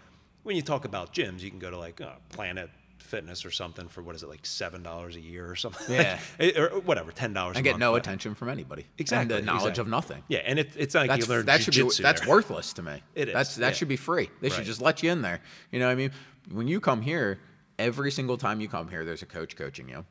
when 0.43 0.55
you 0.55 0.61
talk 0.61 0.85
about 0.85 1.13
gyms, 1.13 1.41
you 1.41 1.49
can 1.49 1.59
go 1.59 1.69
to 1.69 1.77
like 1.77 1.99
uh, 2.01 2.13
Planet 2.29 2.69
Fitness 3.05 3.45
or 3.45 3.51
something 3.51 3.87
for 3.87 4.01
what 4.01 4.15
is 4.15 4.23
it 4.23 4.29
like 4.29 4.45
seven 4.45 4.83
dollars 4.83 5.15
a 5.15 5.21
year 5.21 5.49
or 5.49 5.55
something? 5.55 5.85
Yeah. 5.95 6.19
Eh, 6.39 6.47
it- 6.47 6.57
or 6.57 6.79
whatever, 6.79 7.11
ten 7.11 7.33
dollars. 7.33 7.55
And 7.55 7.63
get 7.63 7.77
no 7.77 7.95
attention 7.95 8.35
from 8.35 8.49
anybody. 8.49 8.85
Exactly. 8.97 9.21
And 9.35 9.43
the 9.43 9.45
knowledge 9.45 9.61
exactly. 9.71 9.81
of 9.81 9.87
nothing. 9.87 10.23
Yeah, 10.27 10.39
and 10.45 10.59
it, 10.59 10.71
it's 10.75 10.93
not 10.93 11.01
like 11.01 11.09
That's 11.11 11.27
you 11.27 11.33
learn 11.33 11.45
that 11.45 11.61
should 11.61 11.73
be 11.73 11.83
that's 12.01 12.21
there. 12.21 12.29
worthless 12.29 12.73
to 12.73 12.81
me. 12.81 13.01
It 13.15 13.29
is, 13.29 13.33
That's 13.33 13.55
that 13.55 13.67
yeah. 13.67 13.73
should 13.73 13.87
be 13.87 13.95
free. 13.95 14.29
They 14.41 14.49
should 14.49 14.65
just 14.65 14.81
let 14.81 15.01
you 15.03 15.11
in 15.11 15.21
there. 15.21 15.41
You 15.71 15.79
know 15.79 15.85
what 15.85 15.93
I 15.93 15.95
mean? 15.95 16.11
When 16.51 16.67
you 16.67 16.79
come 16.79 17.01
here, 17.01 17.39
every 17.79 18.11
single 18.11 18.37
time 18.37 18.59
you 18.61 18.67
come 18.67 18.89
here, 18.89 19.05
there's 19.05 19.21
a 19.21 19.25
coach 19.27 19.55
coaching 19.55 19.87
you. 19.89 20.05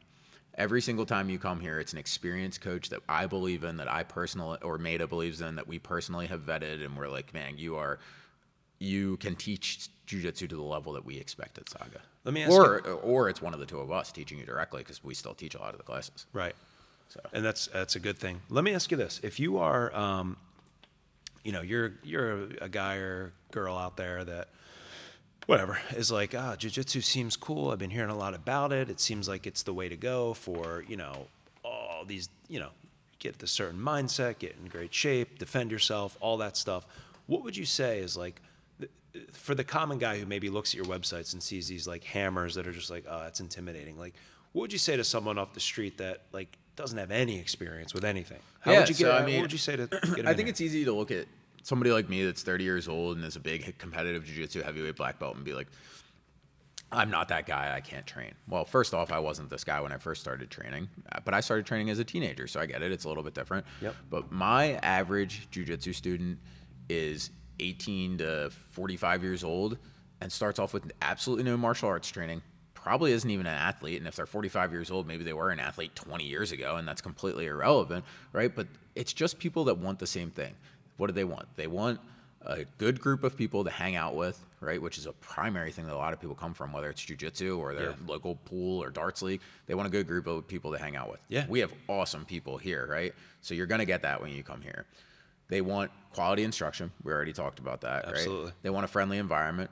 Every 0.56 0.80
single 0.80 1.04
time 1.04 1.28
you 1.30 1.38
come 1.38 1.58
here, 1.60 1.80
it's 1.80 1.92
an 1.92 1.98
experienced 1.98 2.60
coach 2.60 2.88
that 2.90 3.00
I 3.08 3.26
believe 3.26 3.64
in, 3.64 3.76
that 3.78 3.90
I 3.90 4.04
personally 4.04 4.58
or 4.62 4.78
Maida 4.78 5.06
believes 5.08 5.40
in, 5.40 5.56
that 5.56 5.66
we 5.66 5.80
personally 5.80 6.26
have 6.28 6.42
vetted, 6.42 6.84
and 6.84 6.96
we're 6.96 7.08
like, 7.08 7.34
man, 7.34 7.58
you 7.58 7.74
are, 7.76 7.98
you 8.78 9.16
can 9.16 9.34
teach 9.34 9.88
jujitsu 10.06 10.48
to 10.48 10.54
the 10.54 10.62
level 10.62 10.92
that 10.92 11.04
we 11.04 11.16
expect 11.18 11.58
at 11.58 11.68
Saga. 11.68 12.02
Let 12.24 12.32
me 12.32 12.42
ask 12.42 12.52
or 12.52 12.80
or 12.80 13.28
it's 13.28 13.42
one 13.42 13.52
of 13.52 13.60
the 13.60 13.66
two 13.66 13.78
of 13.78 13.92
us 13.92 14.10
teaching 14.10 14.38
you 14.38 14.46
directly 14.46 14.80
because 14.80 15.04
we 15.04 15.14
still 15.14 15.34
teach 15.34 15.54
a 15.54 15.58
lot 15.58 15.72
of 15.72 15.78
the 15.78 15.84
classes. 15.84 16.26
Right. 16.32 16.54
So. 17.08 17.20
And 17.32 17.44
that's 17.44 17.66
that's 17.66 17.96
a 17.96 18.00
good 18.00 18.18
thing. 18.18 18.40
Let 18.48 18.64
me 18.64 18.74
ask 18.74 18.90
you 18.90 18.96
this: 18.96 19.20
If 19.22 19.38
you 19.38 19.58
are, 19.58 19.94
um, 19.94 20.36
you 21.42 21.52
know, 21.52 21.60
you're 21.60 21.92
you're 22.02 22.48
a 22.60 22.68
guy 22.68 22.96
or 22.96 23.32
girl 23.50 23.76
out 23.76 23.96
there 23.96 24.24
that, 24.24 24.48
whatever, 25.46 25.78
is 25.94 26.10
like, 26.10 26.34
ah, 26.34 26.56
jujitsu 26.56 27.04
seems 27.04 27.36
cool. 27.36 27.70
I've 27.70 27.78
been 27.78 27.90
hearing 27.90 28.10
a 28.10 28.16
lot 28.16 28.34
about 28.34 28.72
it. 28.72 28.88
It 28.88 29.00
seems 29.00 29.28
like 29.28 29.46
it's 29.46 29.62
the 29.62 29.74
way 29.74 29.88
to 29.88 29.96
go 29.96 30.34
for 30.34 30.82
you 30.88 30.96
know 30.96 31.26
all 31.62 32.04
these 32.06 32.30
you 32.48 32.58
know 32.58 32.70
get 33.18 33.38
the 33.38 33.46
certain 33.46 33.80
mindset, 33.80 34.38
get 34.38 34.56
in 34.60 34.68
great 34.68 34.94
shape, 34.94 35.38
defend 35.38 35.70
yourself, 35.70 36.16
all 36.20 36.38
that 36.38 36.56
stuff. 36.56 36.86
What 37.26 37.44
would 37.44 37.56
you 37.56 37.66
say 37.66 37.98
is 37.98 38.16
like? 38.16 38.40
For 39.32 39.54
the 39.54 39.64
common 39.64 39.98
guy 39.98 40.18
who 40.18 40.26
maybe 40.26 40.50
looks 40.50 40.70
at 40.70 40.76
your 40.76 40.86
websites 40.86 41.32
and 41.32 41.42
sees 41.42 41.68
these 41.68 41.86
like 41.86 42.04
hammers 42.04 42.54
that 42.56 42.66
are 42.66 42.72
just 42.72 42.90
like, 42.90 43.04
oh, 43.08 43.24
it's 43.26 43.40
intimidating. 43.40 43.98
Like, 43.98 44.14
what 44.52 44.62
would 44.62 44.72
you 44.72 44.78
say 44.78 44.96
to 44.96 45.04
someone 45.04 45.38
off 45.38 45.52
the 45.54 45.60
street 45.60 45.98
that 45.98 46.22
like 46.32 46.58
doesn't 46.76 46.98
have 46.98 47.10
any 47.10 47.38
experience 47.38 47.94
with 47.94 48.04
anything? 48.04 48.40
How 48.60 48.72
Yeah, 48.72 48.80
would 48.80 48.88
you 48.88 48.94
get? 48.96 49.04
so, 49.06 49.12
I 49.12 49.24
mean, 49.24 49.36
what 49.36 49.42
would 49.42 49.52
you 49.52 49.58
say 49.58 49.76
to? 49.76 49.82
I 49.92 49.96
in 50.18 50.24
think 50.24 50.38
here? 50.38 50.48
it's 50.48 50.60
easy 50.60 50.84
to 50.84 50.92
look 50.92 51.10
at 51.10 51.26
somebody 51.62 51.92
like 51.92 52.08
me 52.08 52.24
that's 52.24 52.42
30 52.42 52.64
years 52.64 52.88
old 52.88 53.16
and 53.16 53.24
is 53.24 53.36
a 53.36 53.40
big 53.40 53.78
competitive 53.78 54.24
jiu-jitsu 54.24 54.62
heavyweight 54.62 54.96
black 54.96 55.18
belt 55.18 55.36
and 55.36 55.44
be 55.44 55.54
like, 55.54 55.68
I'm 56.92 57.10
not 57.10 57.28
that 57.28 57.46
guy. 57.46 57.72
I 57.74 57.80
can't 57.80 58.06
train. 58.06 58.34
Well, 58.48 58.64
first 58.64 58.94
off, 58.94 59.10
I 59.10 59.18
wasn't 59.18 59.50
this 59.50 59.64
guy 59.64 59.80
when 59.80 59.90
I 59.90 59.96
first 59.96 60.20
started 60.20 60.50
training, 60.50 60.88
uh, 61.10 61.20
but 61.24 61.34
I 61.34 61.40
started 61.40 61.66
training 61.66 61.90
as 61.90 61.98
a 61.98 62.04
teenager, 62.04 62.46
so 62.46 62.60
I 62.60 62.66
get 62.66 62.82
it. 62.82 62.92
It's 62.92 63.04
a 63.04 63.08
little 63.08 63.22
bit 63.24 63.34
different. 63.34 63.64
Yep. 63.80 63.96
But 64.10 64.30
my 64.30 64.74
average 64.74 65.48
jiu-jitsu 65.50 65.92
student 65.92 66.38
is 66.88 67.30
18 67.60 68.18
to 68.18 68.50
45 68.72 69.22
years 69.22 69.44
old 69.44 69.78
and 70.20 70.30
starts 70.32 70.58
off 70.58 70.72
with 70.72 70.90
absolutely 71.02 71.44
no 71.44 71.56
martial 71.56 71.88
arts 71.88 72.08
training. 72.08 72.42
Probably 72.74 73.12
isn't 73.12 73.30
even 73.30 73.46
an 73.46 73.54
athlete, 73.54 73.98
and 73.98 74.06
if 74.06 74.16
they're 74.16 74.26
45 74.26 74.72
years 74.72 74.90
old, 74.90 75.06
maybe 75.06 75.24
they 75.24 75.32
were 75.32 75.50
an 75.50 75.58
athlete 75.60 75.94
20 75.94 76.24
years 76.24 76.52
ago, 76.52 76.76
and 76.76 76.86
that's 76.86 77.00
completely 77.00 77.46
irrelevant, 77.46 78.04
right? 78.32 78.54
But 78.54 78.66
it's 78.94 79.12
just 79.14 79.38
people 79.38 79.64
that 79.64 79.78
want 79.78 79.98
the 79.98 80.06
same 80.06 80.30
thing. 80.30 80.54
What 80.98 81.06
do 81.06 81.14
they 81.14 81.24
want? 81.24 81.46
They 81.56 81.66
want 81.66 81.98
a 82.42 82.64
good 82.76 83.00
group 83.00 83.24
of 83.24 83.38
people 83.38 83.64
to 83.64 83.70
hang 83.70 83.96
out 83.96 84.14
with, 84.14 84.38
right? 84.60 84.80
Which 84.80 84.98
is 84.98 85.06
a 85.06 85.12
primary 85.14 85.72
thing 85.72 85.86
that 85.86 85.94
a 85.94 85.96
lot 85.96 86.12
of 86.12 86.20
people 86.20 86.34
come 86.36 86.52
from, 86.52 86.74
whether 86.74 86.90
it's 86.90 87.02
jujitsu 87.02 87.58
or 87.58 87.72
their 87.72 87.90
Yeah. 87.90 87.96
local 88.06 88.36
pool 88.36 88.82
or 88.82 88.90
darts 88.90 89.22
league. 89.22 89.40
They 89.66 89.74
want 89.74 89.88
a 89.88 89.90
good 89.90 90.06
group 90.06 90.26
of 90.26 90.46
people 90.46 90.70
to 90.72 90.78
hang 90.78 90.94
out 90.94 91.10
with. 91.10 91.20
Yeah. 91.30 91.46
We 91.48 91.60
have 91.60 91.72
awesome 91.88 92.26
people 92.26 92.58
here, 92.58 92.86
right? 92.86 93.14
So 93.40 93.54
you're 93.54 93.66
gonna 93.66 93.86
get 93.86 94.02
that 94.02 94.20
when 94.20 94.30
you 94.30 94.42
come 94.42 94.60
here. 94.60 94.84
They 95.48 95.60
want 95.60 95.90
quality 96.12 96.42
instruction. 96.44 96.92
We 97.02 97.12
already 97.12 97.32
talked 97.32 97.58
about 97.58 97.82
that, 97.82 98.04
Absolutely. 98.06 98.44
right? 98.46 98.54
They 98.62 98.70
want 98.70 98.84
a 98.84 98.88
friendly 98.88 99.18
environment. 99.18 99.70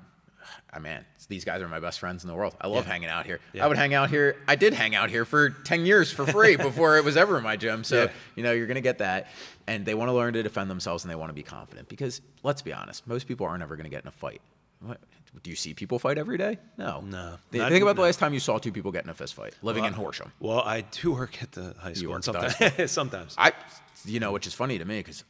I 0.72 0.80
man, 0.80 1.04
these 1.28 1.44
guys 1.44 1.62
are 1.62 1.68
my 1.68 1.78
best 1.78 2.00
friends 2.00 2.24
in 2.24 2.28
the 2.28 2.34
world. 2.34 2.56
I 2.60 2.66
love 2.66 2.84
Yeah. 2.84 2.92
hanging 2.92 3.08
out 3.08 3.26
here. 3.26 3.38
Yeah. 3.52 3.64
I 3.64 3.68
would 3.68 3.76
hang 3.76 3.94
out 3.94 4.10
here. 4.10 4.36
I 4.48 4.56
did 4.56 4.74
hang 4.74 4.94
out 4.94 5.08
here 5.08 5.24
for 5.24 5.50
10 5.50 5.86
years 5.86 6.10
for 6.10 6.26
free 6.26 6.56
before 6.68 6.98
it 6.98 7.04
was 7.04 7.16
ever 7.16 7.38
in 7.38 7.44
my 7.44 7.56
gym. 7.56 7.84
So, 7.84 8.04
Yeah. 8.04 8.10
you 8.34 8.42
know, 8.42 8.50
you're 8.52 8.66
going 8.66 8.74
to 8.74 8.80
get 8.80 8.98
that. 8.98 9.28
And 9.68 9.86
they 9.86 9.94
want 9.94 10.08
to 10.08 10.12
learn 10.12 10.32
to 10.34 10.42
defend 10.42 10.68
themselves 10.68 11.04
and 11.04 11.10
they 11.10 11.14
want 11.14 11.30
to 11.30 11.34
be 11.34 11.44
confident 11.44 11.88
because 11.88 12.20
let's 12.42 12.60
be 12.60 12.72
honest, 12.72 13.06
most 13.06 13.28
people 13.28 13.46
aren't 13.46 13.62
ever 13.62 13.76
going 13.76 13.84
to 13.84 13.90
get 13.90 14.02
in 14.02 14.08
a 14.08 14.12
fight. 14.12 14.40
What? 14.80 14.98
Do 15.44 15.48
you 15.48 15.56
see 15.56 15.72
people 15.74 15.98
fight 16.00 16.18
every 16.18 16.36
day? 16.38 16.58
No. 16.76 17.02
No. 17.02 17.36
Th- 17.52 17.62
Not- 17.62 17.70
Think 17.70 17.82
about 17.82 17.94
the 17.96 18.02
last 18.02 18.18
time 18.18 18.34
you 18.34 18.40
saw 18.40 18.58
two 18.58 18.72
people 18.72 18.90
get 18.90 19.04
in 19.04 19.10
a 19.10 19.14
fist 19.14 19.34
fight 19.34 19.54
living 19.62 19.84
in 19.84 19.92
Horsham. 19.92 20.32
Well, 20.40 20.60
I 20.60 20.80
do 20.80 21.12
work 21.12 21.40
at 21.40 21.52
the 21.52 21.74
high 21.78 21.92
school. 21.92 22.10
work 22.10 22.26
and 22.26 22.36
at 22.36 22.76
the 22.76 22.88
sometimes, 22.88 22.90
sometimes. 22.90 23.34
I, 23.38 23.52
you 24.04 24.18
know, 24.18 24.32
which 24.32 24.48
is 24.48 24.54
funny 24.54 24.76
to 24.78 24.84
me 24.84 24.98
because 24.98 25.22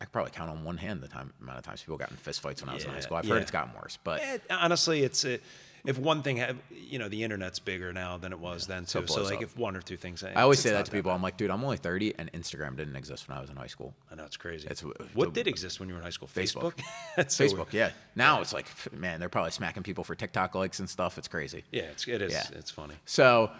I 0.00 0.04
could 0.04 0.12
probably 0.12 0.32
count 0.32 0.50
on 0.50 0.64
one 0.64 0.76
hand 0.78 1.02
the 1.02 1.08
time 1.08 1.32
amount 1.40 1.58
of 1.58 1.64
times 1.64 1.82
people 1.82 1.96
got 1.96 2.10
in 2.10 2.16
fist 2.16 2.40
fights 2.40 2.62
when 2.62 2.68
I 2.70 2.74
was 2.74 2.84
in 2.84 2.90
high 2.90 3.00
school. 3.00 3.16
I've 3.16 3.24
yeah. 3.24 3.34
heard 3.34 3.42
it's 3.42 3.50
gotten 3.50 3.72
worse, 3.74 3.98
but 4.04 4.20
Eh, 4.22 4.38
honestly, 4.50 5.02
it's 5.02 5.24
uh 5.24 5.38
if 5.86 5.98
one 5.98 6.22
thing, 6.22 6.38
had, 6.38 6.56
you 6.70 6.98
know, 6.98 7.10
the 7.10 7.22
internet's 7.24 7.58
bigger 7.58 7.92
now 7.92 8.16
than 8.16 8.32
it 8.32 8.38
was 8.38 8.66
then 8.66 8.86
So 8.86 9.00
too. 9.00 9.04
it 9.04 9.10
So 9.10 9.22
like, 9.24 9.34
up. 9.36 9.42
if 9.42 9.54
one 9.58 9.76
or 9.76 9.82
two 9.82 9.98
things, 9.98 10.24
I 10.24 10.32
always 10.40 10.58
say 10.58 10.70
that 10.70 10.86
to 10.86 10.90
people. 10.90 11.10
I'm 11.12 11.20
like, 11.20 11.36
dude, 11.36 11.50
I'm 11.50 11.62
only 11.62 11.76
30, 11.76 12.14
and 12.18 12.32
Instagram 12.32 12.74
didn't 12.74 12.96
exist 12.96 13.28
when 13.28 13.36
I 13.36 13.42
was 13.42 13.50
in 13.50 13.56
high 13.56 13.66
school. 13.66 13.92
I 14.10 14.14
know 14.14 14.24
it's 14.24 14.38
crazy. 14.38 14.66
It's- 14.66 14.82
what 15.12 15.34
did 15.34 15.46
exist 15.46 15.80
when 15.80 15.90
you 15.90 15.94
were 15.94 16.00
in 16.00 16.04
high 16.04 16.08
school? 16.10 16.26
Facebook. 16.26 16.78
So 17.28 17.44
Facebook, 17.44 17.74
yeah. 17.74 17.90
Now 18.16 18.40
it's 18.40 18.54
like, 18.54 18.66
man, 18.94 19.20
they're 19.20 19.28
probably 19.28 19.50
smacking 19.50 19.82
people 19.82 20.04
for 20.04 20.14
TikTok 20.14 20.54
likes 20.54 20.78
and 20.78 20.88
stuff. 20.88 21.18
It's 21.18 21.28
crazy. 21.28 21.64
Yeah, 21.70 21.82
it's, 21.82 22.08
it 22.08 22.22
is. 22.22 22.32
Yeah. 22.32 22.46
It's 22.58 22.70
funny. 22.70 22.94
So, 23.04 23.50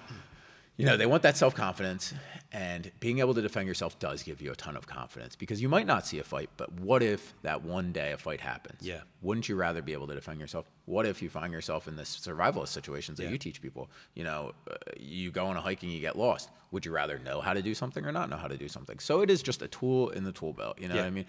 you 0.76 0.86
know, 0.86 0.96
they 0.96 1.06
want 1.06 1.22
that 1.22 1.36
self 1.36 1.55
confidence, 1.55 2.12
and 2.52 2.90
being 3.01 3.18
able 3.20 3.34
to 3.34 3.42
defend 3.42 3.66
yourself 3.68 3.98
does 3.98 4.22
give 4.22 4.40
you 4.40 4.51
a 4.52 4.56
ton 4.56 4.76
of 4.76 4.86
confidence 4.86 5.34
because 5.36 5.60
you 5.62 5.68
might 5.68 5.86
not 5.86 6.06
see 6.06 6.18
a 6.18 6.24
fight, 6.24 6.51
but 6.56 6.72
what 6.72 7.02
if 7.02 7.34
that 7.42 7.62
one 7.62 7.92
day 7.92 8.12
a 8.12 8.16
fight 8.16 8.40
happens? 8.40 8.80
Yeah. 8.82 9.01
Wouldn't 9.22 9.48
you 9.48 9.56
rather 9.56 9.82
be 9.82 9.92
able 9.92 10.06
to 10.09 10.14
defend 10.14 10.40
yourself? 10.40 10.66
What 10.86 11.06
if 11.06 11.20
you 11.22 11.28
find 11.28 11.52
yourself 11.52 11.88
in 11.88 11.96
this 11.96 12.16
survivalist 12.16 12.68
situations 12.68 13.18
that 13.18 13.24
Yeah. 13.24 13.30
you 13.30 13.38
teach 13.38 13.60
people? 13.62 13.90
You 14.14 14.24
know, 14.24 14.52
uh, 14.70 14.74
you 14.98 15.30
go 15.30 15.46
on 15.46 15.56
a 15.56 15.60
hike 15.60 15.82
and 15.82 15.92
you 15.92 16.01
get 16.01 16.16
lost. 16.16 16.48
Would 16.70 16.84
you 16.86 16.92
rather 16.92 17.18
know 17.18 17.40
how 17.40 17.55
to 17.55 17.62
do 17.62 17.74
something 17.74 18.05
or 18.05 18.12
not 18.12 18.28
know 18.30 18.36
how 18.36 18.48
to 18.48 18.56
do 18.56 18.68
something? 18.68 18.98
So 18.98 19.20
it 19.20 19.30
is 19.30 19.42
just 19.42 19.62
a 19.62 19.68
tool 19.68 20.10
in 20.10 20.24
the 20.24 20.32
tool 20.32 20.52
belt. 20.52 20.80
You 20.80 20.88
know 20.88 20.96
what 20.96 21.05
I 21.05 21.10
mean? 21.10 21.26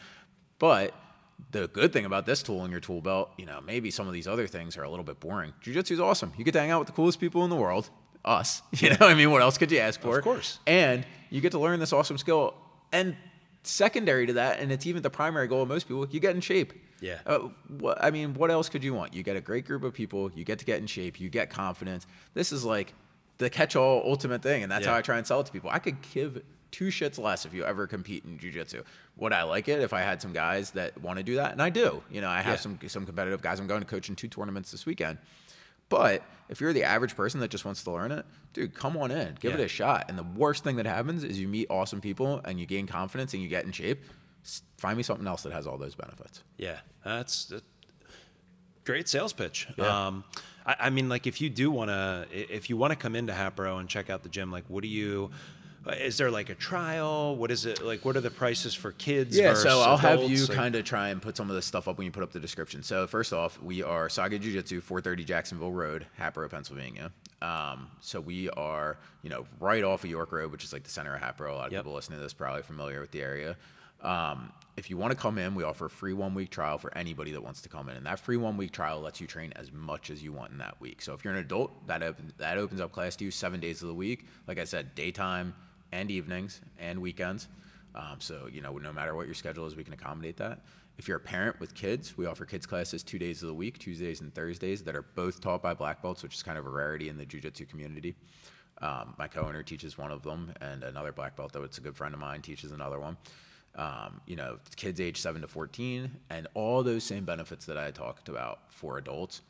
But 0.59 0.93
the 1.51 1.67
good 1.67 1.91
thing 1.91 2.05
about 2.05 2.26
this 2.26 2.41
tool 2.43 2.63
in 2.65 2.72
your 2.72 2.80
tool 2.80 3.01
belt, 3.01 3.31
you 3.38 3.45
know, 3.45 3.61
maybe 3.61 3.91
some 3.91 4.07
of 4.07 4.13
these 4.13 4.27
other 4.27 4.47
things 4.47 4.77
are 4.77 4.84
a 4.84 4.89
little 4.89 5.03
bit 5.05 5.19
boring. 5.19 5.53
Jiu-jitsu 5.61 5.95
is 5.95 5.99
awesome. 5.99 6.34
You 6.38 6.43
get 6.45 6.51
to 6.53 6.59
hang 6.59 6.72
out 6.72 6.80
with 6.80 6.88
the 6.88 6.93
coolest 6.93 7.19
people 7.19 7.43
in 7.43 7.49
the 7.49 7.55
world, 7.55 7.89
us. 8.26 8.61
You 8.81 8.89
know, 8.89 8.97
I 9.07 9.14
mean, 9.14 9.31
what 9.31 9.41
else 9.41 9.57
could 9.57 9.72
you 9.72 9.80
ask 9.80 10.02
for? 10.02 10.18
Of 10.18 10.23
course. 10.23 10.60
And 10.68 11.06
you 11.30 11.39
get 11.41 11.52
to 11.52 11.60
learn 11.60 11.80
this 11.80 11.93
awesome 11.93 12.18
skill. 12.18 12.53
And 12.91 13.15
secondary 13.64 14.26
to 14.27 14.34
that, 14.34 14.60
and 14.60 14.72
it's 14.72 14.85
even 14.85 15.02
the 15.02 15.10
primary 15.10 15.47
goal 15.47 15.61
of 15.64 15.69
most 15.69 15.88
people, 15.88 16.07
you 16.10 16.19
get 16.19 16.35
in 16.35 16.41
shape. 16.41 16.73
Yeah. 17.02 17.19
Uh, 17.26 17.49
what, 17.80 17.97
I 18.03 18.11
mean, 18.11 18.34
what 18.35 18.52
else 18.52 18.69
could 18.69 18.84
you 18.84 18.93
want? 18.93 19.14
You 19.14 19.23
get 19.23 19.35
a 19.35 19.41
great 19.41 19.65
group 19.65 19.84
of 19.84 19.93
people. 19.93 20.31
You 20.34 20.43
get 20.43 20.60
to 20.60 20.65
get 20.65 20.80
in 20.80 20.88
shape. 20.88 21.19
You 21.19 21.30
get 21.30 21.49
confidence. 21.49 22.06
This 22.34 22.52
is 22.52 22.64
like 22.64 22.93
the 23.38 23.49
catch-all 23.49 24.02
ultimate 24.06 24.41
thing, 24.41 24.64
and 24.64 24.72
that's 24.72 24.85
Yeah. 24.85 24.91
how 24.91 24.97
I 24.97 25.02
try 25.02 25.18
and 25.18 25.27
sell 25.27 25.41
it 25.41 25.45
to 25.47 25.52
people. 25.52 25.69
I 25.69 25.80
could 25.80 25.97
give 26.14 26.41
two 26.72 26.88
shits 26.88 27.18
less 27.19 27.45
if 27.45 27.53
you 27.53 27.64
ever 27.65 27.85
compete 27.88 28.23
in 28.26 28.38
jiu-jitsu. 28.38 28.84
Would 29.18 29.34
I 29.34 29.43
like 29.43 29.68
it 29.68 29.80
if 29.81 29.93
I 29.93 30.02
had 30.02 30.22
some 30.22 30.31
guys 30.34 30.72
that 30.72 30.97
want 31.02 31.18
to 31.18 31.23
do 31.23 31.35
that? 31.35 31.52
And 31.52 31.61
I 31.61 31.69
do. 31.69 32.02
You 32.10 32.22
know, 32.22 32.30
I 32.30 32.38
have 32.41 32.56
Yeah. 32.56 32.60
some 32.60 32.80
some 32.88 33.06
competitive 33.06 33.41
guys. 33.41 33.60
I'm 33.60 33.68
going 33.68 33.81
to 33.81 33.88
coach 33.88 34.10
in 34.10 34.15
two 34.15 34.27
tournaments 34.27 34.72
this 34.72 34.85
weekend. 34.85 35.18
But 35.89 36.23
if 36.49 36.61
you're 36.61 36.73
the 36.73 36.83
average 36.83 37.15
person 37.15 37.39
that 37.39 37.49
just 37.49 37.65
wants 37.65 37.83
to 37.83 37.91
learn 37.91 38.11
it, 38.11 38.25
dude, 38.53 38.73
come 38.73 38.97
on 38.97 39.11
in, 39.11 39.35
give 39.39 39.53
it 39.53 39.59
a 39.59 39.67
shot. 39.67 40.05
And 40.09 40.17
the 40.17 40.23
worst 40.23 40.63
thing 40.63 40.77
that 40.77 40.85
happens 40.85 41.23
is 41.23 41.39
you 41.39 41.47
meet 41.47 41.67
awesome 41.69 42.01
people 42.01 42.41
and 42.43 42.59
you 42.59 42.65
gain 42.65 42.87
confidence 42.87 43.33
and 43.33 43.41
you 43.41 43.49
get 43.49 43.65
in 43.65 43.71
shape. 43.71 44.03
Find 44.77 44.97
me 44.97 45.03
something 45.03 45.27
else 45.27 45.43
that 45.43 45.53
has 45.53 45.65
all 45.65 45.77
those 45.77 45.95
benefits. 45.95 46.43
Yeah, 46.57 46.79
that's 47.03 47.51
a 47.51 47.61
great 48.83 49.09
sales 49.09 49.33
pitch. 49.33 49.67
Yeah. 49.77 50.07
Um, 50.07 50.23
I, 50.65 50.75
I 50.81 50.89
mean, 50.89 51.09
like 51.09 51.25
if 51.27 51.41
you 51.41 51.49
do 51.49 51.71
want 51.71 51.89
to, 51.89 52.27
if 52.31 52.69
you 52.69 52.77
want 52.77 52.91
to 52.91 52.97
come 52.97 53.15
into 53.15 53.33
Hatboro 53.33 53.77
and 53.77 53.89
check 53.89 54.09
out 54.09 54.23
the 54.23 54.29
gym, 54.29 54.51
like 54.51 54.65
what 54.67 54.83
do 54.83 54.87
you? 54.87 55.31
Is 55.93 56.17
there 56.17 56.31
like 56.31 56.49
a 56.49 56.55
trial? 56.55 57.35
What 57.35 57.51
is 57.51 57.65
it 57.65 57.83
like? 57.83 58.03
What 58.03 58.15
are 58.17 58.21
the 58.21 58.31
prices 58.31 58.73
for 58.73 58.91
kids? 58.91 59.37
Yeah, 59.37 59.53
so 59.53 59.81
I'll 59.81 59.97
have 59.97 60.23
you 60.23 60.45
Like- 60.45 60.55
kind 60.55 60.75
of 60.75 60.83
try 60.83 61.09
and 61.09 61.21
put 61.21 61.37
some 61.37 61.49
of 61.49 61.55
this 61.55 61.65
stuff 61.65 61.87
up 61.87 61.97
when 61.97 62.05
you 62.05 62.11
put 62.11 62.23
up 62.23 62.31
the 62.31 62.39
description. 62.39 62.81
So 62.83 63.05
first 63.07 63.33
off, 63.33 63.61
we 63.61 63.83
are 63.83 64.09
Saga 64.09 64.39
Jiu 64.39 64.51
Jitsu, 64.53 64.81
430 64.81 65.23
Jacksonville 65.23 65.71
Road, 65.71 66.07
Hatboro, 66.17 66.49
Pennsylvania. 66.49 67.11
Um, 67.41 67.91
so 68.01 68.19
we 68.19 68.49
are, 68.51 68.97
you 69.21 69.29
know, 69.29 69.45
right 69.59 69.83
off 69.83 70.03
of 70.03 70.09
York 70.09 70.31
Road, 70.31 70.51
which 70.51 70.63
is 70.63 70.73
like 70.73 70.83
the 70.83 70.89
center 70.89 71.13
of 71.13 71.21
Hatboro. 71.21 71.53
A 71.53 71.55
lot 71.55 71.67
of 71.67 71.73
Yep. 71.73 71.81
people 71.83 71.93
listening 71.93 72.17
to 72.19 72.23
this 72.23 72.33
probably 72.33 72.63
familiar 72.63 72.99
with 73.01 73.11
the 73.11 73.21
area. 73.21 73.55
Um, 74.01 74.51
if 74.77 74.89
you 74.89 74.97
want 74.97 75.11
to 75.11 75.17
come 75.17 75.37
in, 75.37 75.55
we 75.55 75.63
offer 75.63 75.85
a 75.85 75.89
free 75.89 76.13
one 76.13 76.33
week 76.35 76.49
trial 76.51 76.77
for 76.77 76.95
anybody 76.97 77.31
that 77.31 77.41
wants 77.41 77.61
to 77.61 77.69
come 77.69 77.89
in, 77.89 77.95
and 77.95 78.05
that 78.05 78.19
free 78.19 78.37
one 78.37 78.57
week 78.57 78.71
trial 78.71 78.99
lets 79.01 79.21
you 79.21 79.25
train 79.27 79.53
as 79.55 79.71
much 79.71 80.09
as 80.09 80.21
you 80.21 80.31
want 80.33 80.51
in 80.51 80.57
that 80.59 80.79
week. 80.81 81.01
So 81.01 81.13
if 81.13 81.23
you're 81.23 81.33
an 81.33 81.39
adult, 81.39 81.87
that 81.87 82.03
op- 82.03 82.37
that 82.37 82.57
opens 82.57 82.81
up 82.81 82.91
class 82.91 83.15
to 83.17 83.23
you 83.25 83.31
seven 83.31 83.59
days 83.59 83.81
of 83.81 83.87
the 83.87 83.93
week. 83.95 84.27
Like 84.47 84.59
I 84.59 84.63
said, 84.65 84.93
daytime 84.95 85.55
and 85.99 86.11
evenings 86.11 86.61
and 86.77 86.95
weekends. 86.99 87.47
Um, 87.93 88.17
so 88.19 88.35
you 88.51 88.61
know, 88.61 88.77
no 88.77 88.93
matter 88.93 89.13
what 89.15 89.26
your 89.26 89.35
schedule 89.35 89.65
is, 89.67 89.76
we 89.76 89.84
can 89.84 89.93
accommodate 89.93 90.38
that. 90.38 90.57
If 90.97 91.07
you're 91.07 91.17
a 91.17 91.27
parent 91.35 91.59
with 91.59 91.73
kids, 91.73 92.17
we 92.17 92.26
offer 92.26 92.45
kids 92.45 92.65
classes 92.65 93.03
two 93.03 93.19
days 93.19 93.41
of 93.43 93.47
the 93.47 93.53
week, 93.53 93.80
Tuesdays 93.80 94.22
and 94.22 94.34
Thursdays, 94.34 94.81
that 94.84 94.95
are 94.95 95.05
both 95.15 95.41
taught 95.41 95.61
by 95.61 95.73
black 95.73 96.01
belts, 96.01 96.23
which 96.23 96.35
is 96.35 96.43
kind 96.43 96.57
of 96.57 96.65
a 96.65 96.69
rarity 96.69 97.09
in 97.09 97.17
the 97.17 97.26
jiu-jitsu 97.26 97.65
community. 97.65 98.15
Um, 98.81 99.13
my 99.17 99.27
co-owner 99.27 99.63
teaches 99.63 99.97
one 99.97 100.11
of 100.11 100.22
them, 100.23 100.53
and 100.61 100.84
another 100.84 101.11
black 101.11 101.35
belt, 101.35 101.51
though 101.53 101.63
it's 101.63 101.77
a 101.77 101.81
good 101.81 101.95
friend 101.95 102.13
of 102.13 102.19
mine, 102.19 102.41
teaches 102.41 102.72
another 102.72 102.99
one. 102.99 103.17
Um, 103.76 104.22
you 104.26 104.38
know, 104.38 104.57
kids 104.77 104.99
age 105.01 105.17
seven 105.17 105.41
to 105.41 105.47
fourteen, 105.47 106.11
and 106.30 106.47
all 106.53 106.84
those 106.84 107.03
same 107.03 107.26
benefits 107.26 107.65
that 107.65 107.77
I 107.77 107.91
talked 107.91 108.30
about 108.30 108.59
for 108.69 108.97
adults, 108.97 109.41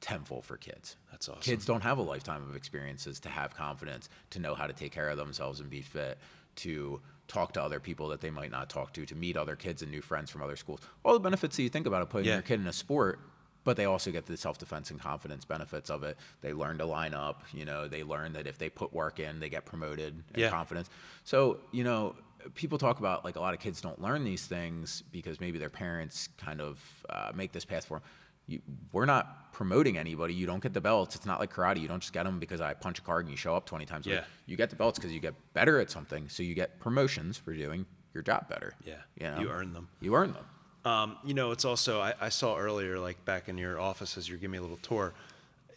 tenfold 0.00 0.44
for 0.44 0.56
kids. 0.56 0.96
That's 1.10 1.28
awesome. 1.28 1.42
Kids 1.42 1.64
don't 1.64 1.82
have 1.82 1.98
a 1.98 2.02
lifetime 2.02 2.42
of 2.48 2.56
experiences 2.56 3.20
to 3.20 3.28
have 3.28 3.54
confidence, 3.54 4.08
to 4.30 4.38
know 4.38 4.54
how 4.54 4.66
to 4.66 4.72
take 4.72 4.92
care 4.92 5.08
of 5.08 5.18
themselves 5.18 5.60
and 5.60 5.68
be 5.68 5.82
fit, 5.82 6.18
to 6.56 7.00
talk 7.28 7.52
to 7.52 7.62
other 7.62 7.78
people 7.80 8.08
that 8.08 8.20
they 8.20 8.30
might 8.30 8.50
not 8.50 8.68
talk 8.70 8.92
to, 8.94 9.06
to 9.06 9.14
meet 9.14 9.36
other 9.36 9.54
kids 9.56 9.82
and 9.82 9.90
new 9.90 10.02
friends 10.02 10.30
from 10.30 10.42
other 10.42 10.56
schools. 10.56 10.80
All 11.04 11.12
the 11.12 11.20
benefits 11.20 11.56
that 11.56 11.62
you 11.62 11.68
think 11.68 11.86
about 11.86 12.02
of 12.02 12.08
putting 12.10 12.26
Yeah. 12.26 12.34
your 12.34 12.42
kid 12.42 12.60
in 12.60 12.66
a 12.66 12.72
sport, 12.72 13.20
but 13.62 13.76
they 13.76 13.84
also 13.84 14.10
get 14.10 14.26
the 14.26 14.36
self-defense 14.36 14.90
and 14.90 14.98
confidence 14.98 15.44
benefits 15.44 15.90
of 15.90 16.02
it. 16.02 16.16
They 16.40 16.52
learn 16.54 16.78
to 16.78 16.86
line 16.86 17.14
up, 17.14 17.44
you 17.52 17.64
know, 17.66 17.86
they 17.86 18.02
learn 18.02 18.32
that 18.32 18.46
if 18.46 18.58
they 18.58 18.70
put 18.70 18.92
work 18.92 19.20
in, 19.20 19.38
they 19.38 19.48
get 19.50 19.64
promoted 19.66 20.14
and 20.14 20.24
Yeah. 20.38 20.50
confidence. 20.50 20.88
So, 21.24 21.60
you 21.70 21.84
know, 21.84 22.16
people 22.54 22.78
talk 22.78 22.98
about 23.00 23.22
like 23.22 23.36
a 23.36 23.40
lot 23.40 23.52
of 23.52 23.60
kids 23.60 23.82
don't 23.82 24.00
learn 24.00 24.24
these 24.24 24.46
things 24.46 25.02
because 25.12 25.40
maybe 25.40 25.58
their 25.58 25.68
parents 25.70 26.30
kind 26.38 26.60
of 26.60 26.80
uh, 27.10 27.32
make 27.34 27.52
this 27.52 27.66
path 27.66 27.84
for 27.84 27.98
them. 27.98 28.08
You, 28.50 28.60
we're 28.92 29.06
not 29.06 29.52
promoting 29.52 29.96
anybody. 29.98 30.34
You 30.34 30.46
don't 30.46 30.62
get 30.62 30.72
the 30.72 30.80
belts. 30.80 31.14
It's 31.16 31.26
not 31.26 31.38
like 31.38 31.52
karate. 31.52 31.80
You 31.80 31.88
don't 31.88 32.00
just 32.00 32.12
get 32.12 32.24
them 32.24 32.38
because 32.38 32.60
I 32.60 32.74
punch 32.74 32.98
a 32.98 33.02
card 33.02 33.24
and 33.24 33.30
you 33.30 33.36
show 33.36 33.54
up 33.54 33.64
20 33.66 33.84
times. 33.86 34.06
a 34.06 34.10
week. 34.10 34.18
Yeah. 34.20 34.24
You 34.46 34.56
get 34.56 34.70
the 34.70 34.76
belts 34.76 34.98
because 34.98 35.12
you 35.12 35.20
get 35.20 35.34
better 35.54 35.78
at 35.80 35.90
something. 35.90 36.28
So 36.28 36.42
you 36.42 36.54
get 36.54 36.80
promotions 36.80 37.36
for 37.38 37.52
doing 37.54 37.86
your 38.14 38.22
job 38.22 38.48
better. 38.48 38.74
Yeah, 38.84 38.94
You, 39.16 39.30
know? 39.30 39.40
you 39.40 39.50
earn 39.50 39.72
them. 39.72 39.88
You 40.00 40.14
earn 40.14 40.32
them. 40.32 40.44
Um, 40.84 41.16
you 41.24 41.34
know, 41.34 41.50
it's 41.52 41.64
also 41.64 42.00
I, 42.00 42.14
I 42.20 42.28
saw 42.30 42.56
earlier, 42.56 42.98
like 42.98 43.22
back 43.24 43.48
in 43.48 43.56
your 43.58 43.78
office 43.78 44.16
as 44.16 44.28
you're 44.28 44.38
giving 44.38 44.52
me 44.52 44.58
a 44.58 44.62
little 44.62 44.78
tour. 44.78 45.12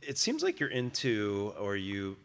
It 0.02 0.18
seems 0.18 0.42
like 0.44 0.60
you're 0.60 0.70
into, 0.70 1.54
or 1.60 1.76
you, 1.76 2.16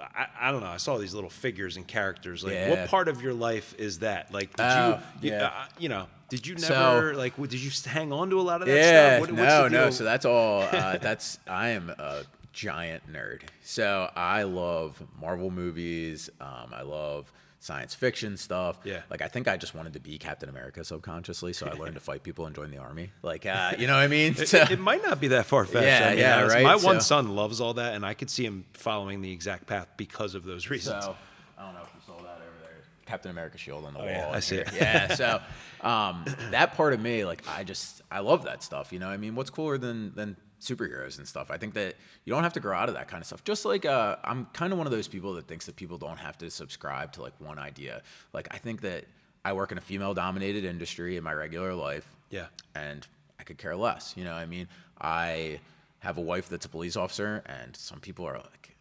I, 0.00 0.26
I 0.40 0.50
don't 0.50 0.60
know. 0.62 0.68
I 0.70 0.78
saw 0.78 0.96
these 0.98 1.12
little 1.14 1.30
figures 1.30 1.76
and 1.76 1.86
characters. 1.86 2.42
Like, 2.42 2.54
Yeah. 2.54 2.70
what 2.70 2.88
part 2.88 3.08
of 3.08 3.20
your 3.22 3.34
life 3.34 3.74
is 3.78 3.98
that? 4.00 4.32
Like, 4.32 4.56
did 4.56 4.62
Oh, 4.64 5.00
you, 5.20 5.30
you, 5.30 5.36
yeah. 5.36 5.46
uh, 5.46 5.64
you 5.78 5.88
know, 5.88 6.06
did 6.28 6.46
you 6.46 6.58
So- 6.58 6.74
never 6.94 7.14
like? 7.16 7.36
Did 7.36 7.54
you 7.54 7.70
hang 7.86 8.12
on 8.12 8.30
to 8.30 8.40
a 8.40 8.42
lot 8.42 8.60
of 8.62 8.68
that 8.68 8.76
Yeah, 8.76 9.16
stuff? 9.18 9.30
What- 9.30 9.36
no, 9.36 9.68
no. 9.68 9.90
So 9.90 10.04
that's 10.04 10.24
all. 10.24 10.62
Uh, 10.72 10.98
that's 10.98 11.38
I 11.48 11.68
am 11.70 11.90
a 11.90 12.22
giant 12.52 13.10
nerd. 13.12 13.42
So 13.62 14.10
I 14.14 14.42
love 14.44 15.00
Marvel 15.20 15.50
movies. 15.50 16.28
Um, 16.40 16.72
I 16.72 16.82
love 16.82 17.32
science 17.60 17.92
fiction 17.94 18.36
stuff. 18.36 18.78
Yeah. 18.84 19.02
Like 19.10 19.20
I 19.22 19.26
think 19.28 19.48
I 19.48 19.56
just 19.56 19.74
wanted 19.74 19.92
to 19.94 20.00
be 20.00 20.16
Captain 20.18 20.48
America 20.48 20.84
subconsciously, 20.84 21.52
so 21.52 21.66
I 21.66 21.72
learned 21.72 21.94
to 21.94 22.00
fight 22.10 22.22
people 22.22 22.46
and 22.46 22.54
join 22.54 22.70
the 22.70 22.78
army. 22.78 23.10
Like, 23.22 23.46
uh, 23.46 23.72
you 23.78 23.86
know 23.88 23.94
what 23.94 24.02
I 24.02 24.08
mean? 24.08 24.34
It, 24.38 24.48
So- 24.48 24.64
it 24.70 24.78
might 24.78 25.02
not 25.02 25.20
be 25.20 25.28
that 25.28 25.46
far 25.46 25.64
fetched. 25.64 25.84
Yeah, 25.86 26.06
I 26.06 26.10
mean, 26.10 26.18
yeah, 26.18 26.42
right? 26.42 26.62
My 26.62 26.76
one 26.76 27.00
So- 27.00 27.06
son 27.16 27.34
loves 27.34 27.60
all 27.60 27.74
that, 27.74 27.94
and 27.94 28.06
I 28.06 28.14
could 28.14 28.30
see 28.30 28.44
him 28.44 28.64
following 28.74 29.22
the 29.22 29.32
exact 29.32 29.66
path 29.66 29.88
because 29.96 30.34
of 30.36 30.44
those 30.44 30.70
reasons. 30.70 31.04
So 31.04 31.16
I 31.58 31.64
don't 31.64 31.74
know 31.74 31.80
if 31.82 31.90
you 31.94 32.00
saw 32.06 32.16
that 32.22 32.36
over 32.36 32.58
there. 32.62 32.84
Captain 33.08 33.30
America 33.30 33.58
shield 33.58 33.84
on 33.84 33.94
the 33.94 34.00
Oh, 34.00 34.04
wall. 34.04 34.12
yeah, 34.12 34.30
I 34.32 34.40
see 34.40 34.56
it. 34.56 34.68
Yeah. 34.74 35.14
So 35.14 35.40
um, 35.80 36.24
that 36.50 36.74
part 36.76 36.92
of 36.92 37.00
me, 37.00 37.24
like, 37.24 37.42
I 37.48 37.64
just 37.64 38.02
I 38.10 38.20
love 38.20 38.44
that 38.44 38.62
stuff. 38.62 38.92
You 38.92 38.98
know, 38.98 39.08
I 39.08 39.16
mean, 39.16 39.34
what's 39.34 39.50
cooler 39.50 39.78
than 39.78 40.14
than 40.14 40.36
superheroes 40.60 41.18
and 41.18 41.26
stuff? 41.26 41.50
I 41.50 41.56
think 41.56 41.74
that 41.74 41.94
you 42.24 42.32
don't 42.32 42.42
have 42.42 42.52
to 42.54 42.60
grow 42.60 42.76
out 42.76 42.88
of 42.88 42.94
that 42.96 43.08
kind 43.08 43.20
of 43.20 43.26
stuff. 43.26 43.44
Just 43.44 43.64
like 43.64 43.84
uh, 43.86 44.16
I'm 44.24 44.46
kind 44.52 44.72
of 44.72 44.78
one 44.78 44.86
of 44.86 44.92
those 44.92 45.08
people 45.08 45.34
that 45.34 45.46
thinks 45.48 45.66
that 45.66 45.76
people 45.76 45.98
don't 45.98 46.18
have 46.18 46.36
to 46.38 46.50
subscribe 46.50 47.12
to 47.12 47.22
like 47.22 47.34
one 47.40 47.58
idea. 47.58 48.02
Like 48.32 48.48
I 48.50 48.58
think 48.58 48.80
that 48.82 49.04
I 49.44 49.52
work 49.52 49.72
in 49.72 49.78
a 49.78 49.80
female 49.80 50.14
dominated 50.14 50.64
industry 50.64 51.16
in 51.16 51.24
my 51.24 51.32
regular 51.32 51.74
life 51.74 52.06
Yeah. 52.30 52.46
and 52.74 53.06
I 53.40 53.44
could 53.44 53.56
care 53.56 53.76
less. 53.76 54.14
You 54.16 54.24
know, 54.24 54.32
what 54.34 54.40
I 54.42 54.46
mean, 54.46 54.68
I 55.00 55.60
have 56.00 56.18
a 56.18 56.20
wife 56.20 56.48
that's 56.48 56.66
a 56.66 56.68
police 56.68 56.96
officer, 56.96 57.42
and 57.46 57.74
some 57.76 58.00
people 58.00 58.24
are 58.26 58.36
like, 58.36 58.76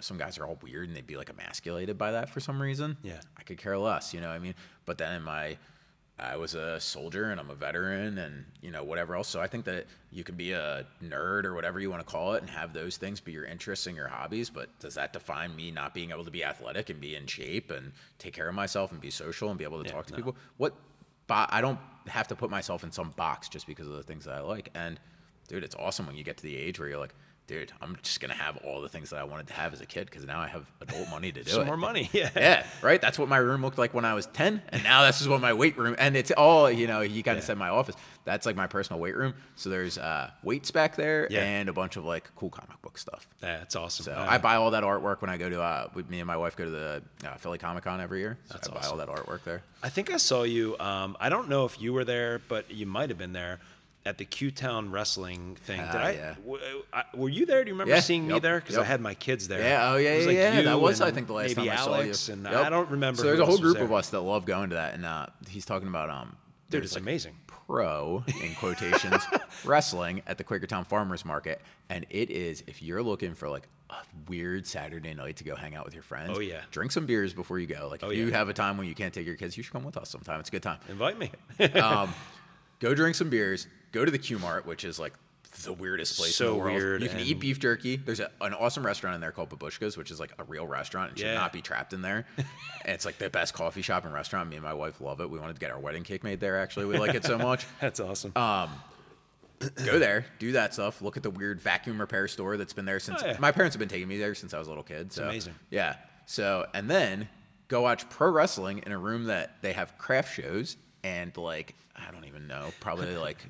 know, 0.00 0.02
some 0.02 0.18
guys 0.18 0.38
are 0.38 0.46
all 0.46 0.58
weird 0.62 0.88
and 0.88 0.96
they'd 0.96 1.06
be 1.06 1.16
like 1.16 1.30
emasculated 1.30 1.96
by 1.96 2.12
that 2.12 2.30
for 2.30 2.40
some 2.40 2.60
reason. 2.60 2.96
Yeah. 3.02 3.20
I 3.38 3.42
could 3.42 3.58
care 3.58 3.78
less. 3.78 4.12
You 4.14 4.20
know, 4.20 4.28
what 4.28 4.34
I 4.34 4.38
mean, 4.38 4.54
but 4.86 4.98
then 4.98 5.14
in 5.14 5.22
my 5.22 5.56
I 6.22 6.36
was 6.36 6.54
a 6.54 6.78
soldier 6.80 7.30
and 7.30 7.40
I'm 7.40 7.48
a 7.48 7.54
veteran 7.54 8.18
and 8.18 8.44
you 8.60 8.70
know 8.70 8.84
whatever 8.84 9.14
else. 9.14 9.26
So 9.28 9.40
I 9.40 9.46
think 9.46 9.64
that 9.64 9.86
you 10.10 10.22
can 10.22 10.34
be 10.34 10.52
a 10.52 10.84
nerd 11.02 11.44
or 11.46 11.54
whatever 11.54 11.80
you 11.80 11.88
want 11.90 12.06
to 12.06 12.12
call 12.12 12.34
it 12.34 12.42
and 12.42 12.50
have 12.50 12.74
those 12.74 12.98
things 12.98 13.20
be 13.20 13.32
your 13.32 13.46
interests 13.46 13.86
and 13.86 13.96
your 13.96 14.08
hobbies. 14.08 14.50
But 14.50 14.68
does 14.80 14.94
that 14.96 15.14
define 15.14 15.56
me 15.56 15.70
not 15.70 15.94
being 15.94 16.10
able 16.10 16.26
to 16.26 16.30
be 16.30 16.44
athletic 16.44 16.90
and 16.90 17.00
be 17.00 17.16
in 17.16 17.26
shape 17.26 17.70
and 17.70 17.92
take 18.18 18.34
care 18.34 18.48
of 18.50 18.54
myself 18.54 18.92
and 18.92 19.00
be 19.00 19.08
social 19.10 19.48
and 19.48 19.56
be 19.56 19.64
able 19.64 19.82
to 19.82 19.88
Yeah, 19.88 19.94
talk 19.94 20.06
to 20.06 20.12
no. 20.12 20.16
people? 20.16 20.36
What? 20.58 20.74
Bo- 21.26 21.46
I 21.48 21.62
don't 21.62 21.78
have 22.08 22.28
to 22.28 22.36
put 22.36 22.50
myself 22.50 22.84
in 22.84 22.92
some 22.92 23.10
box 23.16 23.48
just 23.48 23.66
because 23.66 23.86
of 23.86 23.94
the 23.94 24.02
things 24.02 24.26
that 24.26 24.34
I 24.34 24.40
like. 24.40 24.68
And 24.74 25.00
dude, 25.48 25.64
it's 25.64 25.76
awesome 25.76 26.06
when 26.06 26.16
you 26.16 26.22
get 26.24 26.36
to 26.36 26.42
the 26.42 26.54
age 26.56 26.78
where 26.78 26.88
you're 26.88 26.98
like, 26.98 27.14
dude, 27.50 27.72
I'm 27.82 27.96
just 28.02 28.20
gonna 28.20 28.34
have 28.34 28.58
all 28.58 28.80
the 28.80 28.88
things 28.88 29.10
that 29.10 29.18
I 29.18 29.24
wanted 29.24 29.48
to 29.48 29.54
have 29.54 29.72
as 29.72 29.80
a 29.80 29.86
kid 29.86 30.06
because 30.06 30.24
now 30.24 30.38
I 30.40 30.46
have 30.46 30.64
adult 30.80 31.10
money 31.10 31.32
to 31.32 31.42
do 31.42 31.50
Some 31.50 31.62
it. 31.62 31.66
more 31.66 31.76
money. 31.76 32.08
Yeah. 32.20 32.30
Yeah, 32.36 32.64
right. 32.80 33.00
That's 33.00 33.18
what 33.18 33.28
my 33.28 33.38
room 33.38 33.60
looked 33.62 33.76
like 33.78 33.92
when 33.92 34.04
I 34.04 34.14
was 34.14 34.26
ten, 34.26 34.62
and 34.68 34.84
now 34.84 35.04
this 35.04 35.20
is 35.20 35.28
what 35.28 35.40
my 35.40 35.52
weight 35.52 35.76
room. 35.76 35.96
And 35.98 36.16
it's 36.16 36.30
all 36.30 36.70
you 36.70 36.86
know. 36.86 37.00
You 37.00 37.22
kind 37.24 37.36
of 37.38 37.42
Yeah. 37.42 37.46
said 37.48 37.58
my 37.58 37.68
office. 37.68 37.96
That's 38.24 38.46
like 38.46 38.54
my 38.54 38.66
personal 38.68 39.00
weight 39.00 39.16
room. 39.16 39.34
So 39.56 39.68
there's 39.70 39.98
uh, 39.98 40.30
weights 40.44 40.70
back 40.70 40.94
there 40.94 41.26
Yeah. 41.30 41.42
and 41.42 41.68
a 41.68 41.72
bunch 41.72 41.96
of 41.96 42.04
like 42.04 42.30
cool 42.36 42.50
comic 42.50 42.80
book 42.82 42.98
stuff. 42.98 43.26
That's 43.40 43.74
awesome. 43.74 44.04
So 44.04 44.14
I 44.16 44.38
buy 44.38 44.54
all 44.56 44.70
that 44.72 44.84
artwork 44.84 45.20
when 45.20 45.30
I 45.30 45.36
go 45.36 45.48
to. 45.48 45.60
Uh, 45.60 45.88
me 46.08 46.20
and 46.20 46.26
my 46.26 46.36
wife 46.36 46.54
go 46.54 46.64
to 46.64 46.70
the 46.70 47.02
uh, 47.26 47.36
Philly 47.38 47.58
Comic 47.58 47.82
Con 47.84 48.00
every 48.00 48.20
year. 48.20 48.38
So 48.46 48.54
That's 48.54 48.68
I 48.68 48.72
buy 48.72 48.78
awesome. 48.80 48.92
all 48.92 48.98
that 48.98 49.08
artwork 49.08 49.42
there. 49.44 49.62
I 49.82 49.88
think 49.88 50.10
I 50.12 50.18
saw 50.18 50.42
you. 50.44 50.78
Um, 50.78 51.16
I 51.18 51.28
don't 51.30 51.48
know 51.48 51.64
if 51.64 51.80
you 51.80 51.92
were 51.92 52.04
there, 52.04 52.40
but 52.48 52.70
you 52.70 52.86
might 52.86 53.08
have 53.08 53.18
been 53.18 53.32
there 53.32 53.58
at 54.06 54.16
the 54.18 54.24
Q 54.24 54.50
Town 54.50 54.90
wrestling 54.90 55.56
thing. 55.56 55.78
Did 55.80 55.88
Ah, 55.90 55.98
I, 55.98 56.10
yeah. 56.12 56.34
w- 56.36 56.62
I- 56.92 57.04
Were 57.14 57.28
you 57.28 57.44
there? 57.46 57.62
Do 57.64 57.68
you 57.68 57.74
remember 57.74 57.92
Yeah, 57.94 58.00
seeing 58.00 58.26
me 58.26 58.38
there? 58.38 58.58
Because 58.60 58.78
I 58.78 58.84
had 58.84 59.00
my 59.00 59.14
kids 59.14 59.46
there. 59.48 59.60
Yeah. 59.60 59.92
Oh 59.92 59.96
yeah. 59.96 60.10
It 60.12 60.20
Yeah. 60.22 60.26
like 60.26 60.36
yeah. 60.36 60.58
you 60.58 60.64
That 60.64 60.80
was 60.80 61.00
I 61.00 61.10
think 61.10 61.26
the 61.26 61.34
last 61.34 61.54
time 61.54 61.68
I 61.68 61.76
saw 61.76 62.00
you. 62.00 62.14
And 62.32 62.44
Yep. 62.44 62.54
I 62.54 62.68
don't 62.70 62.90
remember. 62.90 63.18
So 63.18 63.24
there's 63.26 63.40
a 63.40 63.46
whole 63.46 63.58
group 63.58 63.78
of 63.78 63.92
us 63.92 64.08
that 64.10 64.20
love 64.20 64.46
going 64.46 64.70
to 64.70 64.76
that, 64.76 64.94
and 64.94 65.04
uh, 65.04 65.26
he's 65.48 65.64
talking 65.66 65.88
about 65.88 66.08
um. 66.10 66.36
Dude, 66.70 66.84
it's 66.84 66.94
like, 66.94 67.02
amazing. 67.02 67.34
pro 67.48 68.22
in 68.44 68.54
quotations 68.54 69.24
wrestling 69.64 70.22
at 70.28 70.38
the 70.38 70.44
Quakertown 70.44 70.86
Farmers 70.86 71.24
Market, 71.24 71.60
and 71.88 72.06
it 72.10 72.30
is 72.30 72.62
if 72.68 72.80
you're 72.80 73.02
looking 73.02 73.34
for 73.34 73.48
like 73.48 73.66
a 73.90 73.96
weird 74.28 74.68
Saturday 74.68 75.12
night 75.12 75.36
to 75.38 75.44
go 75.44 75.56
hang 75.56 75.74
out 75.74 75.84
with 75.84 75.94
your 75.94 76.04
friends. 76.04 76.30
Oh, 76.32 76.38
yeah. 76.40 76.60
drink 76.70 76.92
some 76.92 77.06
beers 77.06 77.32
before 77.34 77.58
you 77.58 77.66
go. 77.66 77.88
Like 77.90 78.04
Oh, 78.04 78.10
if 78.10 78.18
you 78.18 78.26
yeah. 78.28 78.36
have 78.36 78.48
a 78.48 78.52
time 78.52 78.76
when 78.78 78.86
you 78.86 78.94
can't 78.94 79.12
take 79.12 79.26
your 79.26 79.34
kids, 79.34 79.56
you 79.56 79.64
should 79.64 79.72
come 79.72 79.82
with 79.82 79.96
us 79.96 80.08
sometime. 80.10 80.38
It's 80.38 80.48
a 80.48 80.52
good 80.52 80.62
time. 80.62 80.78
Invite 80.88 81.18
me. 81.18 81.32
Um, 81.74 82.14
go 82.78 82.94
drink 82.94 83.16
some 83.16 83.30
beers. 83.30 83.66
Go 83.92 84.04
to 84.04 84.10
the 84.10 84.18
Q 84.18 84.38
Mart, 84.38 84.66
which 84.66 84.84
is 84.84 84.98
like 84.98 85.12
the 85.64 85.72
weirdest 85.72 86.16
place 86.16 86.36
So 86.36 86.46
in 86.46 86.52
the 86.52 86.58
world. 86.60 86.74
weird 86.76 87.02
You 87.02 87.08
can 87.08 87.18
eat 87.20 87.40
beef 87.40 87.58
jerky. 87.58 87.96
There's 87.96 88.20
a, 88.20 88.30
an 88.40 88.54
awesome 88.54 88.86
restaurant 88.86 89.16
in 89.16 89.20
there 89.20 89.32
called 89.32 89.50
Babushka's, 89.50 89.96
which 89.96 90.10
is 90.12 90.20
like 90.20 90.32
a 90.38 90.44
real 90.44 90.66
restaurant 90.66 91.10
and 91.10 91.18
should 91.18 91.26
Yeah. 91.26 91.34
not 91.34 91.52
be 91.52 91.60
trapped 91.60 91.92
in 91.92 92.02
there. 92.02 92.24
and 92.36 92.46
it's 92.94 93.04
like 93.04 93.18
the 93.18 93.28
best 93.28 93.52
coffee 93.52 93.82
shop 93.82 94.04
and 94.04 94.14
restaurant. 94.14 94.48
Me 94.48 94.56
and 94.56 94.62
my 94.64 94.72
wife 94.74 95.00
love 95.00 95.20
it. 95.20 95.28
We 95.28 95.38
wanted 95.40 95.54
to 95.54 95.60
get 95.60 95.72
our 95.72 95.78
wedding 95.80 96.04
cake 96.04 96.22
made 96.22 96.38
there. 96.40 96.58
Actually, 96.60 96.86
we 96.86 96.98
like 96.98 97.14
it 97.16 97.24
so 97.24 97.36
much. 97.36 97.66
That's 97.80 97.98
awesome. 97.98 98.32
Um, 98.36 98.70
go 99.84 99.98
there, 99.98 100.24
do 100.38 100.52
that 100.52 100.72
stuff. 100.72 101.02
Look 101.02 101.16
at 101.16 101.22
the 101.22 101.30
weird 101.30 101.60
vacuum 101.60 102.00
repair 102.00 102.28
store 102.28 102.56
that's 102.56 102.72
been 102.72 102.84
there 102.86 103.00
since 103.00 103.22
Oh, 103.22 103.26
yeah. 103.26 103.36
my 103.40 103.52
parents 103.52 103.74
have 103.74 103.80
been 103.80 103.88
taking 103.88 104.08
me 104.08 104.18
there 104.18 104.34
since 104.34 104.54
I 104.54 104.58
was 104.58 104.68
a 104.68 104.70
little 104.70 104.84
kid. 104.84 105.12
So 105.12 105.24
amazing. 105.24 105.54
Yeah. 105.70 105.96
So 106.26 106.66
and 106.72 106.88
then 106.88 107.28
go 107.68 107.82
watch 107.82 108.08
pro 108.08 108.30
wrestling 108.30 108.82
in 108.86 108.92
a 108.92 108.98
room 108.98 109.24
that 109.24 109.56
they 109.62 109.72
have 109.74 109.98
craft 109.98 110.32
shows 110.34 110.76
and 111.04 111.36
like 111.36 111.74
I 111.96 112.10
don't 112.12 112.24
even 112.24 112.46
know, 112.46 112.70
probably 112.80 113.16
like 113.16 113.44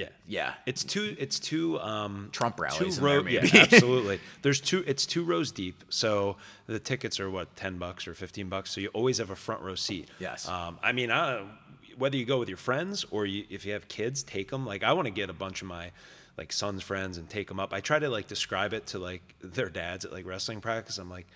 yeah. 0.00 0.08
yeah. 0.26 0.54
It's 0.66 0.84
two. 0.84 1.16
It's 1.18 1.38
two. 1.38 1.78
Um, 1.80 2.30
Trump 2.32 2.56
two 2.56 2.62
rallies 2.62 2.98
in 2.98 3.04
row-. 3.04 3.26
Yeah, 3.26 3.46
absolutely. 3.54 4.20
There's 4.42 4.60
two. 4.60 4.82
It's 4.86 5.06
two 5.06 5.24
rows 5.24 5.52
deep. 5.52 5.84
So 5.88 6.36
the 6.66 6.78
tickets 6.78 7.20
are 7.20 7.30
what 7.30 7.54
ten 7.56 7.78
bucks 7.78 8.08
or 8.08 8.14
fifteen 8.14 8.48
bucks. 8.48 8.70
So 8.70 8.80
you 8.80 8.88
always 8.88 9.18
have 9.18 9.30
a 9.30 9.36
front 9.36 9.62
row 9.62 9.74
seat. 9.74 10.08
Yes. 10.18 10.48
Um, 10.48 10.78
I 10.82 10.92
mean, 10.92 11.10
I, 11.10 11.44
whether 11.96 12.16
you 12.16 12.24
go 12.24 12.38
with 12.38 12.48
your 12.48 12.58
friends 12.58 13.04
or 13.10 13.26
you, 13.26 13.44
if 13.50 13.64
you 13.64 13.72
have 13.72 13.88
kids, 13.88 14.22
take 14.22 14.50
them. 14.50 14.66
Like 14.66 14.82
I 14.82 14.92
want 14.92 15.06
to 15.06 15.12
get 15.12 15.30
a 15.30 15.34
bunch 15.34 15.62
of 15.62 15.68
my 15.68 15.90
like 16.38 16.52
son's 16.52 16.82
friends 16.82 17.18
and 17.18 17.28
take 17.28 17.48
them 17.48 17.60
up. 17.60 17.72
I 17.72 17.80
try 17.80 17.98
to 17.98 18.08
like 18.08 18.26
describe 18.26 18.72
it 18.72 18.86
to 18.88 18.98
like 18.98 19.34
their 19.42 19.68
dads 19.68 20.04
at 20.04 20.12
like 20.12 20.26
wrestling 20.26 20.60
practice. 20.60 20.98
I'm 20.98 21.10
like, 21.10 21.26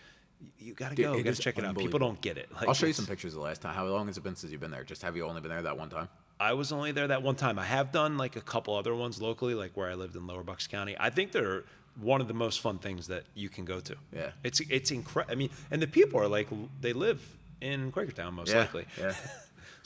you 0.58 0.74
gotta 0.74 0.94
Dude, 0.94 1.04
go. 1.04 1.16
You 1.16 1.22
gotta 1.22 1.36
check 1.36 1.58
it 1.58 1.64
out. 1.64 1.76
People 1.76 1.98
don't 1.98 2.20
get 2.20 2.38
it. 2.38 2.48
Like, 2.54 2.68
I'll 2.68 2.74
show 2.74 2.86
you 2.86 2.92
some 2.92 3.06
pictures 3.06 3.34
of 3.34 3.38
the 3.38 3.44
last 3.44 3.62
time. 3.62 3.74
How 3.74 3.84
long 3.86 4.06
has 4.06 4.16
it 4.16 4.24
been 4.24 4.36
since 4.36 4.50
you've 4.52 4.60
been 4.60 4.70
there? 4.70 4.84
Just 4.84 5.02
have 5.02 5.16
you 5.16 5.26
only 5.26 5.40
been 5.40 5.50
there 5.50 5.62
that 5.62 5.76
one 5.78 5.90
time? 5.90 6.08
I 6.40 6.52
was 6.54 6.72
only 6.72 6.92
there 6.92 7.08
that 7.08 7.22
one 7.22 7.36
time. 7.36 7.58
I 7.58 7.64
have 7.64 7.92
done 7.92 8.16
like 8.18 8.36
a 8.36 8.40
couple 8.40 8.74
other 8.74 8.94
ones 8.94 9.20
locally, 9.22 9.54
like 9.54 9.76
where 9.76 9.88
I 9.90 9.94
lived 9.94 10.16
in 10.16 10.26
Lower 10.26 10.42
Bucks 10.42 10.66
County. 10.66 10.96
I 10.98 11.10
think 11.10 11.32
they're 11.32 11.64
one 12.00 12.20
of 12.20 12.26
the 12.28 12.34
most 12.34 12.60
fun 12.60 12.78
things 12.78 13.06
that 13.06 13.24
you 13.34 13.48
can 13.48 13.64
go 13.64 13.78
to. 13.80 13.96
Yeah. 14.12 14.30
it's 14.42 14.60
it's 14.60 14.90
incredible. 14.90 15.32
I 15.32 15.36
mean, 15.36 15.50
and 15.70 15.80
the 15.80 15.86
people 15.86 16.20
are 16.20 16.26
like 16.28 16.48
they 16.80 16.92
live 16.92 17.20
in 17.60 17.92
Quakertown 17.92 18.32
most 18.32 18.54
likely. 18.54 18.86
Yeah. 18.98 19.14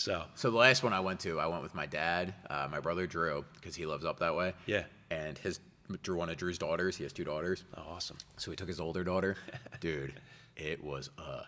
So 0.00 0.22
So 0.36 0.50
the 0.52 0.56
last 0.56 0.84
one 0.84 0.92
I 0.92 1.00
went 1.00 1.18
to, 1.20 1.40
I 1.40 1.48
went 1.48 1.64
with 1.64 1.74
my 1.74 1.86
dad, 1.86 2.32
uh, 2.48 2.68
my 2.70 2.78
brother 2.78 3.08
Drew, 3.08 3.44
because 3.54 3.74
he 3.74 3.84
lives 3.84 4.04
up 4.04 4.20
that 4.20 4.36
way. 4.36 4.54
Yeah. 4.64 4.84
And 5.10 5.36
his 5.36 5.58
Drew, 6.04 6.14
one 6.16 6.30
of 6.30 6.36
Drew's 6.36 6.56
daughters, 6.56 6.96
he 6.96 7.02
has 7.02 7.12
two 7.12 7.24
daughters. 7.24 7.64
oh, 7.76 7.82
awesome. 7.96 8.16
So 8.36 8.52
he 8.52 8.56
took 8.56 8.68
his 8.68 8.78
older 8.78 9.02
daughter. 9.02 9.36
Dude, 9.80 10.12
it 10.56 10.84
was 10.84 11.10
a 11.18 11.42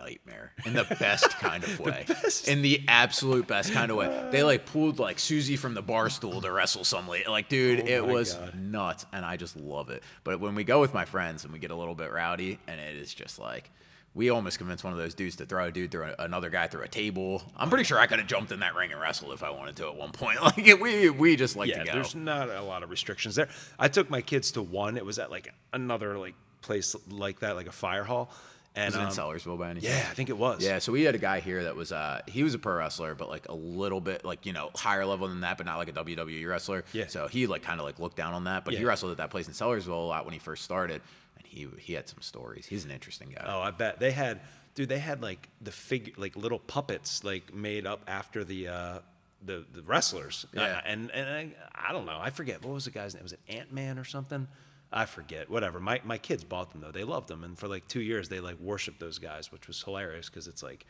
nightmare 0.00 0.52
in 0.64 0.72
the 0.74 0.84
best 0.98 1.28
kind 1.38 1.62
of 1.64 1.78
way. 1.80 2.06
In 2.46 2.62
the 2.62 2.82
absolute 2.88 3.46
best 3.46 3.72
kind 3.72 3.90
of 3.90 3.96
way. 3.96 4.28
They 4.30 4.42
like 4.42 4.66
pulled 4.66 4.98
like 4.98 5.18
Susie 5.18 5.56
from 5.56 5.74
the 5.74 5.82
bar 5.82 6.08
stool 6.10 6.40
to 6.40 6.50
wrestle 6.50 6.84
some 6.84 7.08
lady. 7.08 7.28
Like, 7.28 7.48
dude, 7.48 7.80
Oh 7.80 7.84
it 7.86 8.06
was 8.06 8.34
God. 8.34 8.54
nuts, 8.60 9.06
and 9.12 9.24
I 9.24 9.36
just 9.36 9.56
love 9.56 9.90
it. 9.90 10.02
But 10.24 10.40
when 10.40 10.54
we 10.54 10.64
go 10.64 10.80
with 10.80 10.94
my 10.94 11.04
friends 11.04 11.44
and 11.44 11.52
we 11.52 11.58
get 11.58 11.70
a 11.70 11.76
little 11.76 11.94
bit 11.94 12.10
rowdy, 12.12 12.58
and 12.66 12.80
it 12.80 12.96
is 12.96 13.12
just 13.14 13.38
like. 13.38 13.70
We 14.12 14.28
almost 14.28 14.58
convinced 14.58 14.82
one 14.82 14.92
of 14.92 14.98
those 14.98 15.14
dudes 15.14 15.36
to 15.36 15.46
throw 15.46 15.66
a 15.66 15.70
dude 15.70 15.92
through 15.92 16.06
a, 16.18 16.24
another 16.24 16.50
guy 16.50 16.66
through 16.66 16.82
a 16.82 16.88
table. 16.88 17.44
I'm 17.56 17.68
pretty 17.68 17.84
sure 17.84 17.96
I 17.96 18.08
could 18.08 18.18
have 18.18 18.26
jumped 18.26 18.50
in 18.50 18.58
that 18.58 18.74
ring 18.74 18.90
and 18.90 19.00
wrestled 19.00 19.32
if 19.34 19.44
I 19.44 19.50
wanted 19.50 19.76
to 19.76 19.86
at 19.86 19.94
one 19.94 20.10
point. 20.10 20.38
Like 20.42 20.80
we 20.80 21.10
we 21.10 21.36
just 21.36 21.54
like 21.54 21.68
yeah, 21.68 21.78
to 21.78 21.84
go. 21.84 21.92
there's 21.92 22.16
not 22.16 22.48
a 22.50 22.60
lot 22.60 22.82
of 22.82 22.90
restrictions 22.90 23.36
there. 23.36 23.48
I 23.78 23.86
took 23.86 24.10
my 24.10 24.20
kids 24.20 24.50
to 24.52 24.62
one. 24.62 24.96
It 24.96 25.06
was 25.06 25.20
at 25.20 25.30
like 25.30 25.54
another 25.72 26.18
like 26.18 26.34
place 26.60 26.96
like 27.08 27.38
that, 27.38 27.54
like 27.54 27.68
a 27.68 27.72
fire 27.72 28.02
hall. 28.02 28.32
And 28.76 28.86
Was 28.86 28.94
it 28.94 28.98
in 28.98 29.06
um, 29.06 29.12
Sellersville 29.12 29.58
by 29.58 29.70
any 29.70 29.80
yeah, 29.80 29.90
chance? 29.90 30.10
I 30.10 30.14
think 30.14 30.28
it 30.28 30.38
was. 30.38 30.64
Yeah, 30.64 30.78
so 30.78 30.92
we 30.92 31.02
had 31.02 31.16
a 31.16 31.18
guy 31.18 31.40
here 31.40 31.64
that 31.64 31.74
was 31.74 31.90
uh 31.90 32.20
he 32.28 32.44
was 32.44 32.54
a 32.54 32.58
pro 32.58 32.76
wrestler, 32.76 33.16
but 33.16 33.28
like 33.28 33.48
a 33.48 33.54
little 33.54 34.00
bit 34.00 34.24
like 34.24 34.46
you 34.46 34.52
know 34.52 34.70
higher 34.76 35.04
level 35.04 35.26
than 35.26 35.40
that, 35.40 35.56
but 35.56 35.66
not 35.66 35.76
like 35.78 35.88
a 35.88 35.92
WWE 35.92 36.48
wrestler. 36.48 36.84
Yeah. 36.92 37.08
So 37.08 37.26
he 37.26 37.48
like 37.48 37.62
kind 37.62 37.80
of 37.80 37.86
like 37.86 37.98
looked 37.98 38.16
down 38.16 38.32
on 38.32 38.44
that, 38.44 38.64
but 38.64 38.74
he 38.74 38.84
wrestled 38.84 39.10
at 39.10 39.18
that 39.18 39.30
place 39.30 39.48
in 39.48 39.54
Sellersville 39.54 39.88
a 39.88 39.92
lot 39.92 40.24
when 40.24 40.32
he 40.32 40.38
first 40.38 40.62
started, 40.62 41.02
and 41.36 41.46
he 41.46 41.66
he 41.78 41.94
had 41.94 42.08
some 42.08 42.20
stories. 42.20 42.66
He's 42.66 42.84
an 42.84 42.92
interesting 42.92 43.30
guy. 43.34 43.44
Oh, 43.44 43.60
I 43.60 43.72
bet 43.72 43.98
they 43.98 44.12
had, 44.12 44.40
dude. 44.76 44.88
They 44.88 45.00
had 45.00 45.20
like 45.20 45.48
the 45.60 45.72
figure, 45.72 46.14
like 46.16 46.36
little 46.36 46.60
puppets, 46.60 47.24
like 47.24 47.52
made 47.52 47.86
up 47.86 48.04
after 48.06 48.44
the 48.44 48.68
uh, 48.68 48.98
the 49.44 49.64
the 49.72 49.82
wrestlers. 49.82 50.46
Yeah. 50.52 50.62
Uh, 50.62 50.80
and 50.86 51.10
and 51.10 51.28
I, 51.28 51.88
I 51.88 51.92
don't 51.92 52.06
know. 52.06 52.18
I 52.20 52.30
forget 52.30 52.64
what 52.64 52.72
was 52.72 52.84
the 52.84 52.92
guy's 52.92 53.14
name. 53.14 53.24
Was 53.24 53.32
it 53.32 53.40
Ant 53.48 53.72
Man 53.72 53.98
or 53.98 54.04
something? 54.04 54.46
I 54.92 55.04
forget. 55.06 55.48
Whatever. 55.48 55.78
My 55.80 56.00
my 56.04 56.18
kids 56.18 56.42
bought 56.44 56.72
them 56.72 56.80
though. 56.80 56.90
They 56.90 57.04
loved 57.04 57.28
them, 57.28 57.44
and 57.44 57.56
for 57.58 57.68
like 57.68 57.86
two 57.88 58.00
years 58.00 58.28
they 58.28 58.40
like 58.40 58.58
worshipped 58.58 58.98
those 59.00 59.18
guys, 59.18 59.52
which 59.52 59.66
was 59.68 59.82
hilarious 59.82 60.28
because 60.28 60.48
it's 60.48 60.62
like 60.62 60.84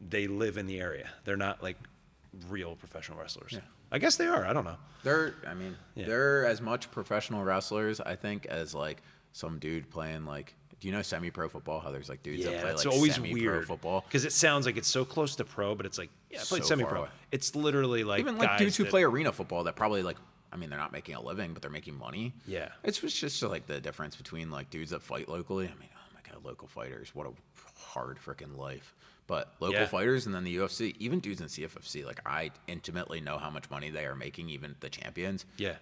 they 0.00 0.26
live 0.26 0.56
in 0.56 0.66
the 0.66 0.80
area. 0.80 1.08
They're 1.24 1.36
not 1.36 1.62
like 1.62 1.76
real 2.48 2.74
professional 2.76 3.18
wrestlers. 3.18 3.58
I 3.92 3.98
guess 3.98 4.16
they 4.16 4.26
are. 4.26 4.44
I 4.46 4.52
don't 4.52 4.64
know. 4.64 4.76
They're 5.02 5.34
I 5.46 5.54
mean 5.54 5.76
Yeah. 5.94 6.06
they're 6.06 6.46
as 6.46 6.60
much 6.60 6.90
professional 6.90 7.42
wrestlers 7.44 8.00
I 8.00 8.16
think 8.16 8.46
as 8.46 8.74
like 8.74 9.02
some 9.32 9.58
dude 9.58 9.90
playing 9.90 10.24
like. 10.26 10.54
Do 10.80 10.88
you 10.88 10.94
know 10.94 11.02
semi-pro 11.02 11.50
football? 11.50 11.78
How 11.80 11.90
there's 11.90 12.08
like 12.08 12.22
dudes 12.22 12.42
that 12.46 12.62
play 12.62 12.70
it's 12.70 12.86
like 12.86 12.94
always 12.94 13.20
weird 13.20 13.66
football. 13.66 14.00
because 14.00 14.24
it 14.24 14.32
sounds 14.32 14.64
like 14.64 14.78
it's 14.78 14.88
so 14.88 15.04
close 15.04 15.36
to 15.36 15.44
pro, 15.44 15.74
but 15.74 15.84
it's 15.84 15.98
like 15.98 16.08
yeah, 16.30 16.38
I 16.40 16.44
played 16.44 16.62
So 16.62 16.68
semi-pro. 16.70 17.06
It's 17.30 17.54
literally 17.54 18.02
like 18.02 18.20
Even 18.20 18.38
like 18.38 18.56
dudes 18.56 18.78
who 18.78 18.86
play 18.86 19.02
arena 19.02 19.30
football 19.30 19.64
that 19.64 19.76
probably 19.76 20.02
like 20.02 20.16
I 20.52 20.56
mean, 20.56 20.70
they're 20.70 20.78
not 20.78 20.92
making 20.92 21.14
a 21.14 21.20
living, 21.22 21.52
but 21.52 21.62
they're 21.62 21.70
making 21.70 21.96
money. 21.98 22.34
Yeah. 22.46 22.68
It's 22.82 22.98
just 23.00 23.18
just 23.18 23.42
like 23.42 23.66
the 23.66 23.80
difference 23.80 24.16
between 24.16 24.50
like 24.50 24.70
dudes 24.70 24.90
that 24.90 25.02
fight 25.02 25.28
locally. 25.28 25.66
I 25.66 25.78
mean, 25.80 25.88
oh 25.94 26.14
my 26.14 26.20
god, 26.28 26.44
local 26.44 26.66
fighters, 26.68 27.14
what 27.14 27.26
a 27.26 27.32
hard 27.80 28.18
freaking 28.18 28.56
life. 28.56 28.94
But 29.26 29.54
local 29.60 29.80
Yeah. 29.80 29.86
fighters 29.86 30.26
and 30.26 30.34
then 30.34 30.42
the 30.44 30.56
UFC, 30.56 30.96
even 30.98 31.20
dudes 31.20 31.40
in 31.40 31.46
CFFC, 31.46 32.04
like 32.04 32.20
I 32.26 32.50
intimately 32.66 33.20
know 33.20 33.38
how 33.38 33.48
much 33.50 33.70
money 33.70 33.88
they 33.90 34.04
are 34.06 34.16
making, 34.16 34.48
even 34.50 34.74
the 34.80 34.90
champions. 34.90 35.46
Yeah, 35.56 35.76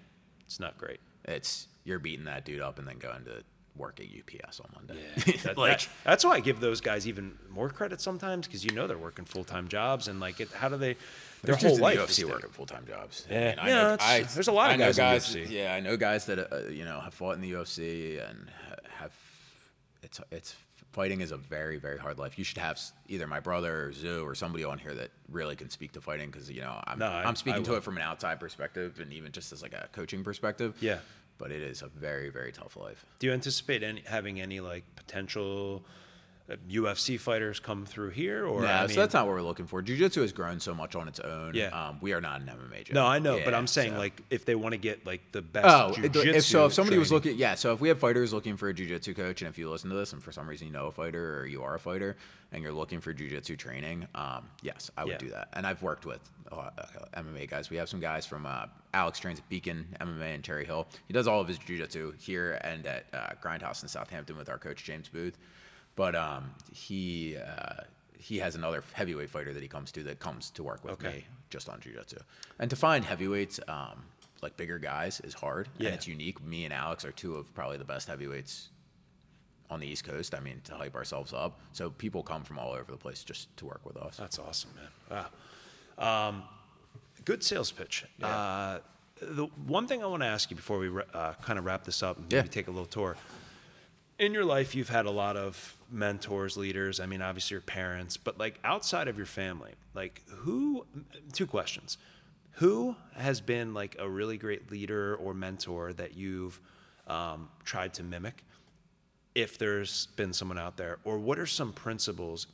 it's 0.44 0.60
not 0.60 0.76
great. 0.76 1.00
It's 1.24 1.66
you're 1.84 1.98
beating 1.98 2.26
that 2.26 2.44
dude 2.44 2.60
up 2.60 2.78
and 2.78 2.86
then 2.86 2.98
going 2.98 3.24
to 3.24 3.42
work 3.78 4.00
at 4.00 4.06
UPS 4.06 4.60
on 4.60 4.66
Monday. 4.74 5.02
That- 5.44 5.56
like 5.56 5.78
that- 5.80 5.88
that's 6.04 6.24
why 6.24 6.32
I 6.32 6.40
give 6.40 6.60
those 6.60 6.80
guys 6.80 7.06
even 7.06 7.36
more 7.48 7.70
credit 7.70 8.00
sometimes 8.00 8.46
because 8.46 8.64
you 8.64 8.72
know 8.72 8.86
they're 8.86 8.98
working 8.98 9.24
full 9.24 9.44
time 9.44 9.68
jobs 9.68 10.08
and 10.08 10.20
like 10.20 10.40
it, 10.40 10.50
how 10.52 10.68
do 10.68 10.76
they 10.76 10.96
their 11.42 11.54
whole 11.56 11.78
life 11.78 11.98
UFC 11.98 12.24
working 12.24 12.50
full 12.50 12.66
time 12.66 12.84
jobs. 12.86 13.26
Yeah. 13.30 13.54
I 13.58 13.68
Yeah, 13.68 13.74
know, 13.74 13.88
that's- 13.96 14.34
there's 14.34 14.48
a 14.48 14.52
lot 14.52 14.70
of 14.70 14.74
I 14.74 14.84
guys 14.84 14.96
guys. 14.96 15.26
UFC. 15.36 15.48
Yeah, 15.50 15.74
I 15.74 15.80
know 15.80 15.96
guys 15.96 16.26
that 16.26 16.52
uh, 16.52 16.68
you 16.68 16.84
know 16.84 17.00
have 17.00 17.14
fought 17.14 17.34
in 17.36 17.40
the 17.40 17.52
UFC 17.52 18.18
and 18.28 18.50
have. 18.98 19.12
It's 20.02 20.20
it's 20.30 20.56
fighting 20.92 21.20
is 21.20 21.32
a 21.32 21.36
very 21.36 21.76
very 21.78 21.98
hard 21.98 22.18
life. 22.18 22.38
You 22.38 22.44
should 22.44 22.58
have 22.58 22.80
either 23.08 23.26
my 23.26 23.40
brother 23.40 23.86
or 23.86 23.92
Zoo 23.92 24.24
or 24.26 24.34
somebody 24.34 24.64
on 24.64 24.78
here 24.78 24.94
that 24.94 25.10
really 25.30 25.54
can 25.56 25.70
speak 25.70 25.92
to 25.92 26.00
fighting 26.00 26.30
because 26.30 26.50
you 26.50 26.60
know 26.60 26.80
I'm 26.86 26.98
No, 26.98 27.06
I- 27.06 27.24
I'm 27.24 27.36
speaking 27.36 27.62
I 27.62 27.64
to 27.64 27.74
it 27.74 27.82
from 27.84 27.96
an 27.96 28.02
outside 28.02 28.40
perspective 28.40 28.98
and 29.00 29.12
even 29.12 29.32
just 29.32 29.52
as 29.52 29.62
like 29.62 29.74
a 29.74 29.88
coaching 29.92 30.24
perspective. 30.24 30.76
Yeah. 30.80 30.98
But 31.38 31.52
it 31.52 31.62
is 31.62 31.82
a 31.82 31.88
very 31.88 32.28
very 32.30 32.52
tough 32.52 32.76
life. 32.76 33.06
Do 33.18 33.26
you 33.26 33.32
anticipate 33.32 33.82
any, 33.82 34.02
having 34.06 34.40
any 34.40 34.60
like 34.60 34.84
potential 34.96 35.84
UFC 36.68 37.20
fighters 37.20 37.60
come 37.60 37.84
through 37.84 38.10
here 38.10 38.46
or 38.46 38.62
No, 38.62 38.68
I 38.68 38.86
so 38.86 39.00
that's 39.00 39.12
not 39.14 39.26
what 39.26 39.34
we're 39.34 39.42
looking 39.42 39.66
for. 39.66 39.82
Jiu-Jitsu 39.82 40.22
has 40.22 40.32
grown 40.32 40.60
so 40.60 40.74
much 40.74 40.94
on 40.96 41.06
its 41.08 41.20
own. 41.20 41.54
Yeah. 41.54 41.66
Um, 41.68 41.98
we 42.00 42.12
are 42.14 42.20
not 42.20 42.40
an 42.40 42.46
MMA 42.48 42.84
gym. 42.86 42.94
No, 42.94 43.04
I 43.04 43.18
know, 43.18 43.40
but 43.44 43.52
I'm 43.54 43.66
saying 43.66 43.92
so- 43.92 43.98
like 43.98 44.22
if 44.30 44.44
they 44.46 44.54
want 44.54 44.72
to 44.72 44.78
get 44.78 45.04
like 45.04 45.32
the 45.32 45.42
best 45.42 45.66
Oh, 45.68 45.92
if, 46.02 46.44
so, 46.44 46.66
if 46.66 46.72
somebody 46.72 46.96
was 46.98 47.12
looking, 47.12 47.36
yeah. 47.36 47.54
So 47.54 47.72
if 47.74 47.80
we 47.80 47.88
have 47.88 47.98
fighters 47.98 48.32
looking 48.32 48.56
for 48.56 48.68
a 48.68 48.74
jujitsu 48.74 49.14
coach, 49.14 49.42
and 49.42 49.48
if 49.48 49.58
you 49.58 49.68
listen 49.70 49.90
to 49.90 49.96
this, 49.96 50.12
and 50.12 50.22
for 50.22 50.32
some 50.32 50.48
reason 50.48 50.66
you 50.66 50.72
know 50.72 50.86
a 50.86 50.92
fighter 50.92 51.38
or 51.40 51.46
you 51.46 51.62
are 51.62 51.74
a 51.74 51.80
fighter, 51.80 52.16
and 52.52 52.62
you're 52.62 52.72
looking 52.72 53.00
for 53.00 53.12
jujitsu 53.12 53.58
training, 53.58 54.06
um, 54.14 54.48
yes, 54.62 54.90
I 54.96 55.04
would 55.04 55.12
Yeah. 55.12 55.18
do 55.18 55.28
that. 55.30 55.48
And 55.52 55.66
I've 55.66 55.82
worked 55.82 56.06
with 56.06 56.20
a 56.50 56.54
lot 56.56 56.72
of 56.78 57.12
MMA 57.26 57.46
guys. 57.46 57.68
We 57.68 57.76
have 57.76 57.90
some 57.90 58.00
guys 58.00 58.24
from 58.24 58.46
uh, 58.46 58.66
Alex 58.94 59.18
trains 59.18 59.38
at 59.38 59.46
Beacon 59.50 59.86
MMA 60.00 60.34
in 60.34 60.40
Terry 60.40 60.64
Hill. 60.64 60.88
He 61.06 61.12
does 61.12 61.28
all 61.28 61.42
of 61.42 61.48
his 61.48 61.58
jujitsu 61.58 62.18
here 62.18 62.58
and 62.64 62.86
at 62.86 63.04
uh, 63.12 63.18
Grindhouse 63.44 63.82
in 63.82 63.88
Southampton 63.90 64.38
with 64.38 64.48
our 64.48 64.56
coach 64.56 64.82
James 64.82 65.08
Booth. 65.10 65.36
But 65.98 66.14
um, 66.14 66.52
he 66.72 67.36
uh, 67.36 67.82
he 68.16 68.38
has 68.38 68.54
another 68.54 68.84
heavyweight 68.92 69.30
fighter 69.30 69.52
that 69.52 69.62
he 69.62 69.68
comes 69.68 69.90
to 69.92 70.04
that 70.04 70.20
comes 70.20 70.50
to 70.50 70.62
work 70.62 70.84
with 70.84 70.92
Okay. 70.94 71.08
me 71.18 71.24
just 71.50 71.68
on 71.68 71.80
jiu-jitsu. 71.80 72.18
And 72.60 72.70
to 72.70 72.76
find 72.76 73.04
heavyweights, 73.04 73.58
um, 73.66 74.04
like 74.40 74.56
bigger 74.56 74.78
guys, 74.78 75.18
is 75.24 75.34
hard. 75.34 75.68
Yeah. 75.76 75.86
And 75.88 75.94
it's 75.96 76.06
unique. 76.06 76.40
Me 76.44 76.64
and 76.64 76.72
Alex 76.72 77.04
are 77.04 77.10
two 77.10 77.34
of 77.34 77.52
probably 77.52 77.78
the 77.78 77.84
best 77.94 78.06
heavyweights 78.06 78.68
on 79.70 79.80
the 79.80 79.88
East 79.88 80.04
Coast. 80.04 80.34
I 80.36 80.40
mean, 80.40 80.60
to 80.64 80.74
hype 80.74 80.94
ourselves 80.94 81.32
up. 81.32 81.58
So 81.72 81.90
people 81.90 82.22
come 82.22 82.42
from 82.44 82.58
all 82.60 82.72
over 82.72 82.92
the 82.92 82.96
place 82.98 83.24
just 83.24 83.54
to 83.56 83.66
work 83.66 83.80
with 83.84 83.96
us. 83.96 84.16
That's 84.18 84.38
awesome, 84.38 84.70
man. 85.10 85.24
Wow. 85.98 86.28
Um, 86.28 86.42
good 87.24 87.42
sales 87.42 87.72
pitch. 87.72 88.04
Uh, 88.22 88.78
the 89.20 89.46
one 89.66 89.88
thing 89.88 90.00
I 90.02 90.06
want 90.06 90.22
to 90.22 90.28
ask 90.28 90.48
you 90.50 90.54
before 90.56 90.78
we 90.78 90.90
uh, 91.12 91.32
kind 91.42 91.58
of 91.58 91.64
wrap 91.64 91.82
this 91.84 92.02
up 92.04 92.18
and 92.18 92.32
Yeah. 92.32 92.38
maybe 92.42 92.50
take 92.50 92.68
a 92.68 92.70
little 92.70 92.86
tour. 92.86 93.16
In 94.18 94.34
your 94.34 94.44
life, 94.44 94.74
you've 94.74 94.88
had 94.88 95.06
a 95.06 95.12
lot 95.12 95.36
of 95.36 95.76
mentors, 95.88 96.56
leaders. 96.56 96.98
I 96.98 97.06
mean, 97.06 97.22
obviously 97.22 97.54
your 97.54 97.60
parents, 97.60 98.16
but 98.16 98.36
like 98.36 98.58
outside 98.64 99.06
of 99.06 99.16
your 99.16 99.26
family, 99.26 99.74
like 99.94 100.22
who? 100.28 100.86
Two 101.32 101.46
questions: 101.46 101.98
Who 102.52 102.96
has 103.14 103.40
been 103.40 103.74
like 103.74 103.94
a 103.98 104.08
really 104.08 104.36
great 104.36 104.72
leader 104.72 105.14
or 105.14 105.34
mentor 105.34 105.92
that 105.92 106.16
you've 106.16 106.60
um, 107.06 107.48
tried 107.64 107.94
to 107.94 108.02
mimic? 108.02 108.44
If 109.36 109.56
there's 109.56 110.06
been 110.16 110.32
someone 110.32 110.58
out 110.58 110.76
there, 110.76 110.98
or 111.04 111.18
what 111.20 111.38
are 111.38 111.46
some 111.46 111.72
principles 111.72 112.48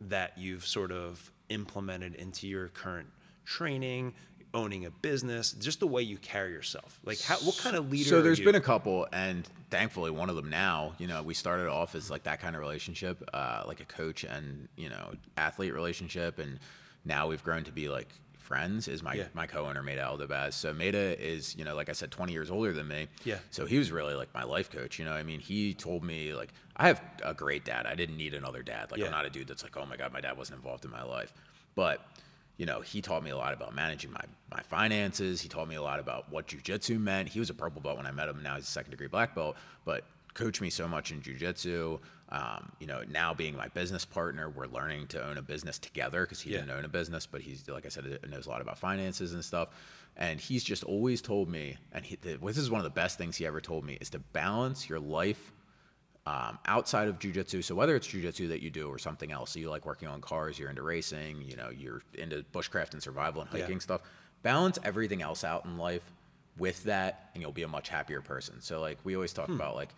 that 0.00 0.36
you've 0.36 0.66
sort 0.66 0.90
of 0.90 1.30
implemented 1.50 2.16
into 2.16 2.48
your 2.48 2.66
current 2.66 3.08
training, 3.44 4.14
owning 4.52 4.84
a 4.84 4.90
business, 4.90 5.52
just 5.52 5.80
the 5.80 5.86
way 5.86 6.02
you 6.02 6.16
carry 6.18 6.52
yourself? 6.52 6.98
Like, 7.04 7.20
how, 7.20 7.36
what 7.36 7.56
kind 7.58 7.76
of 7.76 7.90
leader? 7.90 8.08
So 8.08 8.22
there's 8.22 8.40
been 8.40 8.54
a 8.56 8.60
couple, 8.60 9.06
and 9.12 9.48
thankfully 9.70 10.10
one 10.10 10.28
of 10.30 10.36
them 10.36 10.50
now. 10.50 10.94
You 10.98 11.06
know, 11.06 11.22
we 11.22 11.34
started 11.34 11.68
off 11.68 11.94
as 11.94 12.10
like 12.10 12.24
that 12.24 12.40
kind 12.40 12.54
of 12.56 12.60
relationship, 12.60 13.22
uh, 13.32 13.64
like 13.66 13.80
a 13.80 13.84
coach 13.84 14.24
and 14.24 14.68
you 14.76 14.88
know 14.88 15.12
athlete 15.36 15.72
relationship, 15.74 16.38
and 16.38 16.58
now 17.04 17.28
we've 17.28 17.42
grown 17.44 17.64
to 17.64 17.72
be 17.72 17.88
like 17.88 18.08
friends. 18.38 18.88
Is 18.88 19.02
my 19.02 19.14
Yeah. 19.14 19.24
my 19.34 19.46
co-owner 19.46 19.82
Meda 19.82 20.02
Eldebaz. 20.02 20.54
So 20.54 20.72
Meda 20.72 21.16
is 21.24 21.54
you 21.56 21.64
know 21.64 21.76
like 21.76 21.88
I 21.88 21.92
said, 21.92 22.10
20 22.10 22.32
years 22.32 22.50
older 22.50 22.72
than 22.72 22.88
me. 22.88 23.06
Yeah. 23.24 23.38
So 23.50 23.64
he 23.66 23.78
was 23.78 23.92
really 23.92 24.14
like 24.14 24.32
my 24.34 24.42
life 24.42 24.70
coach. 24.70 24.98
You 24.98 25.04
know, 25.04 25.12
I 25.12 25.22
mean, 25.22 25.38
he 25.40 25.72
told 25.74 26.02
me 26.02 26.34
like 26.34 26.52
I 26.76 26.88
have 26.88 27.00
a 27.24 27.34
great 27.34 27.64
dad. 27.64 27.86
I 27.86 27.94
didn't 27.94 28.16
need 28.16 28.34
another 28.34 28.62
dad. 28.62 28.90
Like 28.90 28.98
Yeah. 29.00 29.06
I'm 29.06 29.12
not 29.12 29.24
a 29.26 29.30
dude 29.30 29.46
that's 29.46 29.62
like, 29.62 29.76
oh 29.76 29.86
my 29.86 29.96
god, 29.96 30.12
my 30.12 30.20
dad 30.20 30.36
wasn't 30.36 30.56
involved 30.58 30.84
in 30.84 30.90
my 30.90 31.04
life, 31.04 31.32
but 31.76 32.04
you 32.60 32.66
know, 32.66 32.82
he 32.82 33.00
taught 33.00 33.24
me 33.24 33.30
a 33.30 33.36
lot 33.38 33.54
about 33.54 33.74
managing 33.74 34.12
my, 34.12 34.20
my 34.54 34.60
finances. 34.60 35.40
He 35.40 35.48
taught 35.48 35.66
me 35.66 35.76
a 35.76 35.82
lot 35.82 35.98
about 35.98 36.30
what 36.30 36.46
jujitsu 36.46 37.00
meant. 37.00 37.26
He 37.26 37.38
was 37.40 37.48
a 37.48 37.54
purple 37.54 37.80
belt 37.80 37.96
when 37.96 38.04
I 38.04 38.10
met 38.10 38.28
him. 38.28 38.42
Now 38.42 38.56
he's 38.56 38.64
a 38.64 38.70
second 38.70 38.90
degree 38.90 39.06
black 39.06 39.34
belt, 39.34 39.56
but 39.86 40.04
coached 40.34 40.60
me 40.60 40.68
so 40.68 40.86
much 40.86 41.10
in 41.10 41.22
jujitsu. 41.22 41.98
Um, 42.28 42.70
you 42.78 42.86
know, 42.86 43.02
now 43.10 43.32
being 43.32 43.56
my 43.56 43.68
business 43.68 44.04
partner, 44.04 44.50
we're 44.50 44.66
learning 44.66 45.06
to 45.06 45.26
own 45.26 45.38
a 45.38 45.42
business 45.42 45.78
together 45.78 46.20
because 46.26 46.42
he 46.42 46.50
Yeah. 46.50 46.58
didn't 46.58 46.72
own 46.72 46.84
a 46.84 46.88
business, 46.88 47.24
but 47.24 47.40
he's, 47.40 47.66
like 47.66 47.86
I 47.86 47.88
said, 47.88 48.04
knows 48.28 48.44
a 48.44 48.50
lot 48.50 48.60
about 48.60 48.78
finances 48.78 49.32
and 49.32 49.42
stuff. 49.42 49.70
And 50.18 50.38
he's 50.38 50.62
just 50.62 50.84
always 50.84 51.22
told 51.22 51.48
me, 51.48 51.78
and 51.92 52.04
he, 52.04 52.16
this 52.16 52.58
is 52.58 52.70
one 52.70 52.80
of 52.80 52.84
the 52.84 52.90
best 52.90 53.16
things 53.16 53.36
he 53.38 53.46
ever 53.46 53.62
told 53.62 53.86
me, 53.86 53.96
is 54.02 54.10
to 54.10 54.18
balance 54.18 54.86
your 54.86 55.00
life 55.00 55.50
um, 56.30 56.58
outside 56.66 57.08
of 57.08 57.18
jujitsu. 57.18 57.62
So 57.64 57.74
whether 57.74 57.96
it's 57.96 58.06
jujitsu 58.06 58.48
that 58.48 58.62
you 58.62 58.70
do 58.70 58.88
or 58.88 58.98
something 58.98 59.32
else, 59.32 59.50
so 59.50 59.58
you 59.58 59.68
like 59.70 59.84
working 59.84 60.08
on 60.08 60.20
cars, 60.20 60.58
you're 60.58 60.70
into 60.70 60.82
racing, 60.82 61.42
you 61.42 61.56
know, 61.56 61.70
you're 61.76 62.02
into 62.14 62.44
bushcraft 62.52 62.92
and 62.92 63.02
survival 63.02 63.42
and 63.42 63.50
Yeah. 63.52 63.62
hiking 63.62 63.80
stuff. 63.80 64.02
Balance 64.42 64.78
everything 64.84 65.22
else 65.22 65.42
out 65.44 65.64
in 65.64 65.76
life 65.76 66.04
with 66.56 66.84
that, 66.84 67.30
and 67.34 67.42
you'll 67.42 67.52
be 67.52 67.62
a 67.62 67.68
much 67.68 67.88
happier 67.88 68.20
person. 68.20 68.60
So 68.60 68.80
like 68.80 68.98
we 69.04 69.14
always 69.14 69.32
talk 69.32 69.48
about 69.48 69.74
like. 69.74 69.90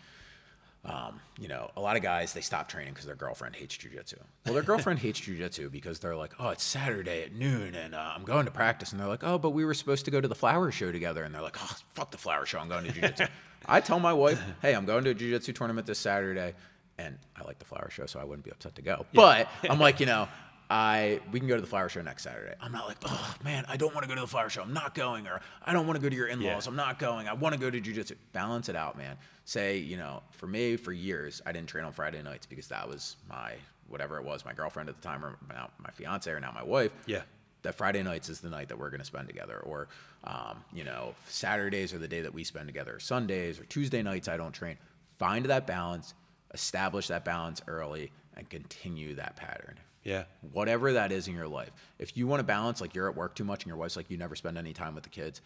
Um, 0.85 1.21
you 1.39 1.47
know, 1.47 1.71
a 1.77 1.81
lot 1.81 1.97
of 1.97 2.03
guys 2.03 2.33
they 2.33 2.41
stop 2.41 2.69
training 2.69 2.93
because 2.93 3.07
their 3.07 3.15
girlfriend 3.15 3.55
hates 3.55 3.77
jujitsu. 3.77 4.19
Well, 4.45 4.55
their 4.55 4.65
girlfriend 4.65 4.99
hates 4.99 5.21
jujitsu 5.21 5.71
because 5.71 6.01
they're 6.01 6.17
like, 6.17 6.33
"Oh, 6.41 6.49
it's 6.49 6.65
Saturday 6.65 7.23
at 7.23 7.33
noon, 7.33 7.77
and 7.77 7.95
uh, 7.95 8.13
I'm 8.17 8.25
going 8.25 8.47
to 8.47 8.51
practice." 8.51 8.91
And 8.91 9.01
they're 9.01 9.07
like, 9.07 9.23
"Oh, 9.23 9.39
but 9.39 9.51
we 9.51 9.65
were 9.65 9.75
supposed 9.75 10.05
to 10.07 10.11
go 10.11 10.21
to 10.21 10.27
the 10.27 10.35
flower 10.35 10.73
show 10.73 10.91
together." 10.91 11.23
And 11.23 11.33
they're 11.33 11.43
like, 11.43 11.57
"Oh, 11.63 11.77
fuck 11.91 12.11
the 12.11 12.19
flower 12.19 12.47
show! 12.47 12.59
I'm 12.59 12.69
going 12.69 12.85
to 12.85 12.93
jujitsu." 12.93 13.29
I 13.67 13.81
tell 13.81 14.01
my 14.01 14.13
wife, 14.13 14.43
"Hey, 14.63 14.75
I'm 14.75 14.85
going 14.85 15.05
to 15.05 15.11
a 15.11 15.15
jujitsu 15.15 15.55
tournament 15.55 15.87
this 15.87 16.01
Saturday," 16.01 16.55
and 16.99 17.17
I 17.37 17.45
like 17.45 17.61
the 17.61 17.65
flower 17.65 17.89
show, 17.91 18.07
so 18.07 18.19
I 18.19 18.25
wouldn't 18.25 18.45
be 18.45 18.51
upset 18.51 18.75
to 18.75 18.83
go. 18.83 19.07
But 19.15 19.49
I'm 19.71 19.79
like, 19.79 20.01
you 20.01 20.07
know, 20.07 20.27
I 20.73 21.21
we 21.31 21.39
can 21.39 21.49
go 21.51 21.55
to 21.55 21.61
the 21.61 21.67
flower 21.67 21.91
show 21.91 22.01
next 22.01 22.23
Saturday. 22.23 22.55
I'm 22.59 22.73
not 22.73 22.89
like, 22.89 22.97
oh 23.05 23.35
man, 23.45 23.67
I 23.69 23.77
don't 23.77 23.95
want 23.95 24.05
to 24.05 24.09
go 24.09 24.15
to 24.15 24.23
the 24.23 24.27
flower 24.27 24.49
show. 24.49 24.63
I'm 24.63 24.73
not 24.73 24.95
going, 24.95 25.27
or 25.27 25.43
I 25.63 25.75
don't 25.75 25.87
want 25.87 25.99
to 25.99 26.03
go 26.03 26.09
to 26.09 26.17
your 26.17 26.29
in-laws. 26.29 26.65
Yeah. 26.65 26.71
I'm 26.71 26.77
not 26.77 26.99
going. 26.99 27.29
I 27.29 27.35
want 27.35 27.55
to 27.55 27.61
go 27.61 27.69
to 27.69 27.79
jujitsu. 27.79 28.17
Balance 28.33 28.71
it 28.71 28.77
out, 28.77 28.97
man. 28.97 29.19
Say, 29.45 29.77
you 29.77 29.99
know, 29.99 30.23
for 30.31 30.47
me, 30.47 30.77
for 30.77 30.91
years, 30.91 31.43
I 31.45 31.53
didn't 31.53 31.69
train 31.69 31.85
on 31.85 31.93
Friday 31.93 32.23
nights 32.23 32.47
because 32.47 32.69
that 32.69 32.89
was 32.89 33.17
my 33.29 33.53
whatever 33.89 34.17
it 34.17 34.25
was, 34.25 34.47
my 34.47 34.55
girlfriend 34.55 34.89
at 34.89 34.97
the 34.97 35.07
time, 35.07 35.23
or 35.23 35.37
now 35.51 35.69
my 35.79 35.91
fiance, 35.91 36.31
or 36.31 36.41
now 36.41 36.53
my 36.55 36.63
wife. 36.63 36.95
Yeah. 37.05 37.21
That 37.61 37.75
Friday 37.75 38.03
nights 38.03 38.31
is 38.31 38.41
the 38.41 38.49
night 38.49 38.69
that 38.71 38.79
we're 38.79 38.89
going 38.89 39.01
to 39.01 39.07
spend 39.07 39.29
together, 39.29 39.59
or 39.59 39.89
um, 40.25 40.65
you 40.73 40.85
know, 40.85 41.15
Saturdays 41.29 41.93
are 41.93 41.99
the 41.99 42.09
day 42.09 42.23
that 42.23 42.33
we 42.33 42.45
spend 42.45 42.67
together. 42.67 42.97
Or 42.97 43.01
Sundays 43.01 43.61
or 43.61 43.65
Tuesday 43.65 44.03
nights, 44.03 44.27
I 44.27 44.39
don't 44.39 44.53
train. 44.53 44.79
Find 45.19 45.45
that 45.45 45.67
balance, 45.67 46.15
establish 46.55 47.09
that 47.09 47.27
balance 47.27 47.61
early, 47.69 48.11
and 48.39 48.49
continue 48.49 49.17
that 49.17 49.37
pattern 49.37 49.79
Yeah. 50.05 50.25
whatever 50.53 50.93
that 50.95 51.13
is 51.13 51.29
in 51.29 51.35
your 51.35 51.47
life. 51.49 51.71
If 51.99 52.17
you 52.17 52.27
want 52.27 52.41
to 52.41 52.45
balance, 52.45 52.81
like 52.81 52.95
you're 52.95 53.09
at 53.09 53.17
work 53.17 53.35
too 53.35 53.45
much 53.45 53.63
and 53.63 53.69
your 53.69 53.77
wife's 53.77 53.97
like, 53.97 54.11
you 54.11 54.17
never 54.17 54.35
spend 54.35 54.59
any 54.59 54.73
time 54.73 54.95
with 54.95 55.05
the 55.05 55.11
kids, 55.11 55.41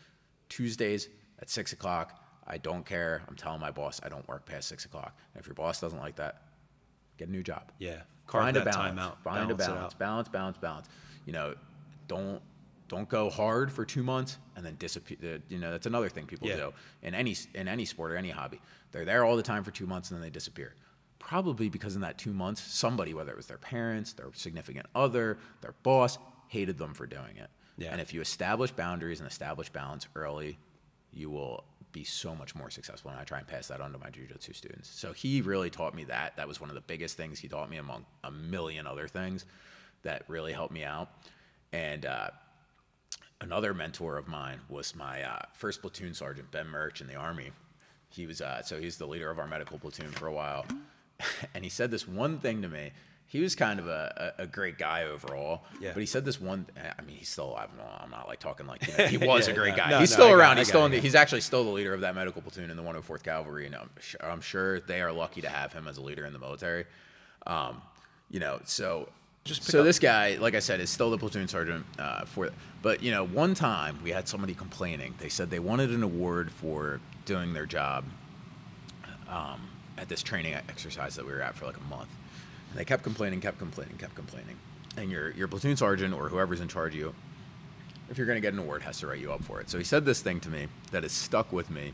Tuesdays 0.48 1.08
at 1.40 1.50
six 1.50 1.72
o'clock, 1.72 2.22
I 2.46 2.58
don't 2.58 2.86
care. 2.86 3.22
I'm 3.28 3.34
telling 3.36 3.60
my 3.60 3.70
boss 3.70 4.00
I 4.04 4.08
don't 4.08 4.26
work 4.28 4.46
past 4.46 4.68
six 4.68 4.84
o'clock. 4.84 5.16
And 5.34 5.40
if 5.40 5.46
your 5.46 5.54
boss 5.54 5.80
doesn't 5.80 5.98
like 5.98 6.16
that, 6.16 6.42
get 7.18 7.28
a 7.28 7.30
new 7.30 7.42
job. 7.42 7.72
Yeah. 7.78 8.02
Carve 8.26 8.44
Find 8.44 8.56
a 8.56 8.60
balance. 8.64 8.76
time 8.76 8.98
out. 8.98 9.22
Find 9.22 9.36
Balance 9.48 9.52
a 9.52 9.66
balance. 9.72 9.94
Balance, 9.94 10.28
balance, 10.28 10.58
balance. 10.58 10.88
You 11.26 11.32
know, 11.32 11.54
don't 12.08 12.40
don't 12.88 13.08
go 13.08 13.28
hard 13.30 13.72
for 13.72 13.84
two 13.84 14.04
months 14.04 14.38
and 14.54 14.64
then 14.64 14.76
disappear. 14.78 15.40
You 15.48 15.58
know, 15.58 15.72
that's 15.72 15.86
another 15.86 16.08
thing 16.08 16.26
people 16.26 16.48
Yeah. 16.48 16.56
do 16.56 16.72
in 17.02 17.14
any 17.14 17.36
in 17.54 17.66
any 17.68 17.84
sport 17.84 18.12
or 18.12 18.16
any 18.16 18.30
hobby. 18.30 18.60
They're 18.92 19.04
there 19.04 19.24
all 19.24 19.36
the 19.36 19.42
time 19.42 19.64
for 19.64 19.72
two 19.72 19.86
months 19.86 20.10
and 20.10 20.16
then 20.16 20.22
they 20.22 20.30
disappear. 20.30 20.74
Probably 21.18 21.68
because 21.68 21.94
in 21.94 22.02
that 22.02 22.18
two 22.18 22.32
months, 22.32 22.62
somebody, 22.62 23.14
whether 23.14 23.30
it 23.30 23.36
was 23.36 23.46
their 23.46 23.58
parents, 23.58 24.12
their 24.12 24.26
significant 24.34 24.86
other, 24.94 25.38
their 25.60 25.74
boss, 25.82 26.18
hated 26.48 26.78
them 26.78 26.94
for 26.94 27.06
doing 27.06 27.36
it. 27.36 27.50
Yeah. 27.78 27.90
And 27.92 28.00
if 28.00 28.14
you 28.14 28.20
establish 28.20 28.70
boundaries 28.70 29.20
and 29.20 29.28
establish 29.28 29.68
balance 29.70 30.06
early, 30.14 30.58
you 31.12 31.30
will 31.30 31.64
be 31.92 32.04
so 32.04 32.34
much 32.34 32.54
more 32.54 32.70
successful. 32.70 33.10
And 33.10 33.18
I 33.18 33.24
try 33.24 33.38
and 33.38 33.46
pass 33.46 33.68
that 33.68 33.80
on 33.80 33.92
to 33.92 33.98
my 33.98 34.10
jujitsu 34.10 34.54
students. 34.54 34.88
So 34.88 35.12
he 35.12 35.40
really 35.40 35.70
taught 35.70 35.94
me 35.94 36.04
that. 36.04 36.36
That 36.36 36.46
was 36.46 36.60
one 36.60 36.68
of 36.68 36.74
the 36.74 36.82
biggest 36.82 37.16
things 37.16 37.38
he 37.38 37.48
taught 37.48 37.70
me 37.70 37.78
among 37.78 38.04
a 38.22 38.30
million 38.30 38.86
other 38.86 39.08
things 39.08 39.46
that 40.02 40.24
really 40.28 40.52
helped 40.52 40.72
me 40.72 40.84
out. 40.84 41.08
And 41.72 42.04
uh, 42.04 42.30
another 43.40 43.74
mentor 43.74 44.18
of 44.18 44.28
mine 44.28 44.60
was 44.68 44.94
my 44.94 45.22
uh, 45.22 45.42
first 45.54 45.80
platoon 45.80 46.14
sergeant, 46.14 46.50
Ben 46.50 46.68
Murch, 46.68 47.00
in 47.00 47.06
the 47.06 47.14
Army. 47.14 47.50
He 48.10 48.26
was 48.26 48.40
uh, 48.40 48.62
so 48.62 48.78
he's 48.80 48.98
the 48.98 49.06
leader 49.06 49.30
of 49.30 49.38
our 49.38 49.46
medical 49.46 49.78
platoon 49.78 50.10
for 50.12 50.26
a 50.26 50.32
while, 50.32 50.64
and 51.54 51.64
he 51.64 51.70
said 51.70 51.90
this 51.90 52.06
one 52.06 52.38
thing 52.38 52.62
to 52.62 52.68
me. 52.68 52.92
He 53.28 53.40
was 53.40 53.56
kind 53.56 53.80
of 53.80 53.88
a, 53.88 54.34
a, 54.38 54.42
a 54.44 54.46
great 54.46 54.78
guy 54.78 55.02
overall, 55.02 55.64
Yeah. 55.80 55.90
but 55.92 55.98
he 56.00 56.06
said 56.06 56.24
this 56.24 56.40
one. 56.40 56.64
I 56.76 57.02
mean, 57.02 57.16
he's 57.16 57.28
still 57.28 57.46
alive. 57.50 57.70
No, 57.76 57.82
I'm 57.98 58.08
not 58.10 58.28
like 58.28 58.38
talking 58.38 58.66
like 58.68 58.86
you 58.86 58.94
know, 58.96 59.06
he 59.08 59.16
was 59.26 59.48
Yeah, 59.48 59.52
a 59.52 59.56
great 59.56 59.70
no, 59.72 59.76
guy. 59.76 59.90
no, 59.90 59.98
he's 59.98 60.12
still 60.12 60.28
got- 60.28 60.34
around. 60.36 60.58
I 60.58 60.62
still 60.62 60.84
in 60.86 60.92
the, 60.92 61.00
he's 61.00 61.16
actually 61.16 61.40
still 61.40 61.64
the 61.64 61.70
leader 61.70 61.92
of 61.92 62.02
that 62.02 62.14
medical 62.14 62.40
platoon 62.40 62.70
in 62.70 62.76
the 62.76 62.82
104th 62.84 63.24
Cavalry, 63.24 63.66
and 63.66 63.74
I'm, 63.74 63.90
su- 64.00 64.16
I'm 64.20 64.40
sure 64.40 64.78
they 64.80 65.00
are 65.00 65.10
lucky 65.10 65.40
to 65.40 65.48
have 65.48 65.72
him 65.72 65.88
as 65.88 65.98
a 65.98 66.02
leader 66.02 66.24
in 66.24 66.32
the 66.32 66.38
military. 66.38 66.84
Um, 67.48 67.82
you 68.30 68.38
know, 68.38 68.60
so 68.64 69.08
Just 69.42 69.64
so 69.64 69.80
up- 69.80 69.84
this 69.86 69.98
guy, 69.98 70.36
like 70.36 70.54
I 70.54 70.60
said, 70.60 70.78
is 70.80 70.88
still 70.88 71.10
the 71.10 71.18
platoon 71.18 71.48
sergeant 71.48 71.84
uh, 71.98 72.26
for. 72.26 72.50
But 72.80 73.02
you 73.02 73.10
know, 73.10 73.26
one 73.26 73.54
time 73.54 73.98
we 74.04 74.10
had 74.12 74.28
somebody 74.28 74.54
complaining. 74.54 75.14
They 75.18 75.28
said 75.30 75.50
they 75.50 75.58
wanted 75.58 75.90
an 75.90 76.04
award 76.04 76.52
for 76.52 77.00
doing 77.24 77.54
their 77.54 77.66
job 77.66 78.04
um, 79.28 79.68
at 79.98 80.08
this 80.08 80.22
training 80.22 80.54
exercise 80.54 81.16
that 81.16 81.26
we 81.26 81.32
were 81.32 81.42
at 81.42 81.54
for 81.54 81.66
like 81.66 81.76
a 81.76 81.90
month. 81.90 82.08
And 82.70 82.78
they 82.78 82.84
kept 82.84 83.02
complaining, 83.02 83.40
kept 83.40 83.58
complaining, 83.58 83.96
kept 83.96 84.14
complaining. 84.14 84.56
And 84.96 85.10
your 85.10 85.30
your 85.32 85.48
platoon 85.48 85.76
sergeant 85.76 86.14
or 86.14 86.28
whoever's 86.28 86.60
in 86.60 86.68
charge 86.68 86.94
of 86.94 87.00
you, 87.00 87.14
if 88.10 88.18
you're 88.18 88.26
going 88.26 88.36
to 88.36 88.40
get 88.40 88.52
an 88.52 88.58
award, 88.58 88.82
has 88.82 88.98
to 89.00 89.06
write 89.06 89.20
you 89.20 89.32
up 89.32 89.42
for 89.42 89.60
it. 89.60 89.68
So 89.70 89.78
he 89.78 89.84
said 89.84 90.04
this 90.04 90.20
thing 90.20 90.40
to 90.40 90.48
me 90.48 90.68
that 90.90 91.02
has 91.02 91.12
stuck 91.12 91.52
with 91.52 91.70
me 91.70 91.92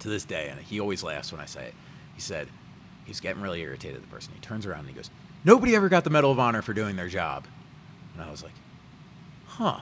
to 0.00 0.08
this 0.08 0.24
day, 0.24 0.48
and 0.48 0.60
he 0.60 0.80
always 0.80 1.02
laughs 1.02 1.32
when 1.32 1.40
I 1.40 1.46
say 1.46 1.66
it. 1.66 1.74
He 2.14 2.20
said 2.20 2.48
he's 3.04 3.20
getting 3.20 3.42
really 3.42 3.60
irritated. 3.60 3.96
at 3.96 4.02
The 4.02 4.08
person 4.08 4.32
he 4.34 4.40
turns 4.40 4.66
around 4.66 4.80
and 4.80 4.88
he 4.88 4.94
goes, 4.94 5.10
"Nobody 5.44 5.74
ever 5.74 5.88
got 5.88 6.04
the 6.04 6.10
Medal 6.10 6.30
of 6.30 6.38
Honor 6.38 6.62
for 6.62 6.72
doing 6.72 6.96
their 6.96 7.08
job," 7.08 7.46
and 8.14 8.22
I 8.22 8.30
was 8.30 8.42
like, 8.42 8.54
"Huh." 9.46 9.80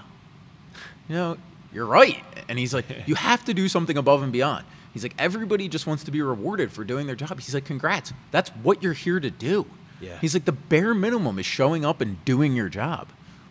you 1.09 1.15
know, 1.15 1.37
you're 1.73 1.87
right. 1.87 2.23
And 2.49 2.59
he's 2.59 2.75
like, 2.75 2.87
you 3.07 3.15
have 3.15 3.45
to 3.45 3.55
do 3.55 3.69
something 3.69 3.97
above 3.97 4.23
and 4.23 4.33
beyond. 4.33 4.65
He's 4.97 5.03
like, 5.03 5.15
everybody 5.19 5.69
just 5.69 5.87
wants 5.87 6.05
to 6.05 6.11
be 6.11 6.23
rewarded 6.23 6.73
for 6.73 6.83
doing 6.83 7.07
their 7.07 7.15
job. 7.15 7.39
He's 7.39 7.53
like, 7.53 7.67
congrats. 7.67 8.15
That's 8.31 8.49
what 8.49 8.83
you're 8.83 8.95
here 8.95 9.21
to 9.21 9.31
do. 9.31 9.67
Yeah. 10.01 10.19
He's 10.23 10.33
like, 10.33 10.47
the 10.47 10.53
bare 10.53 10.95
minimum 10.95 11.39
is 11.39 11.45
showing 11.45 11.85
up 11.85 12.01
and 12.01 12.25
doing 12.25 12.57
your 12.57 12.71
job. 12.71 13.09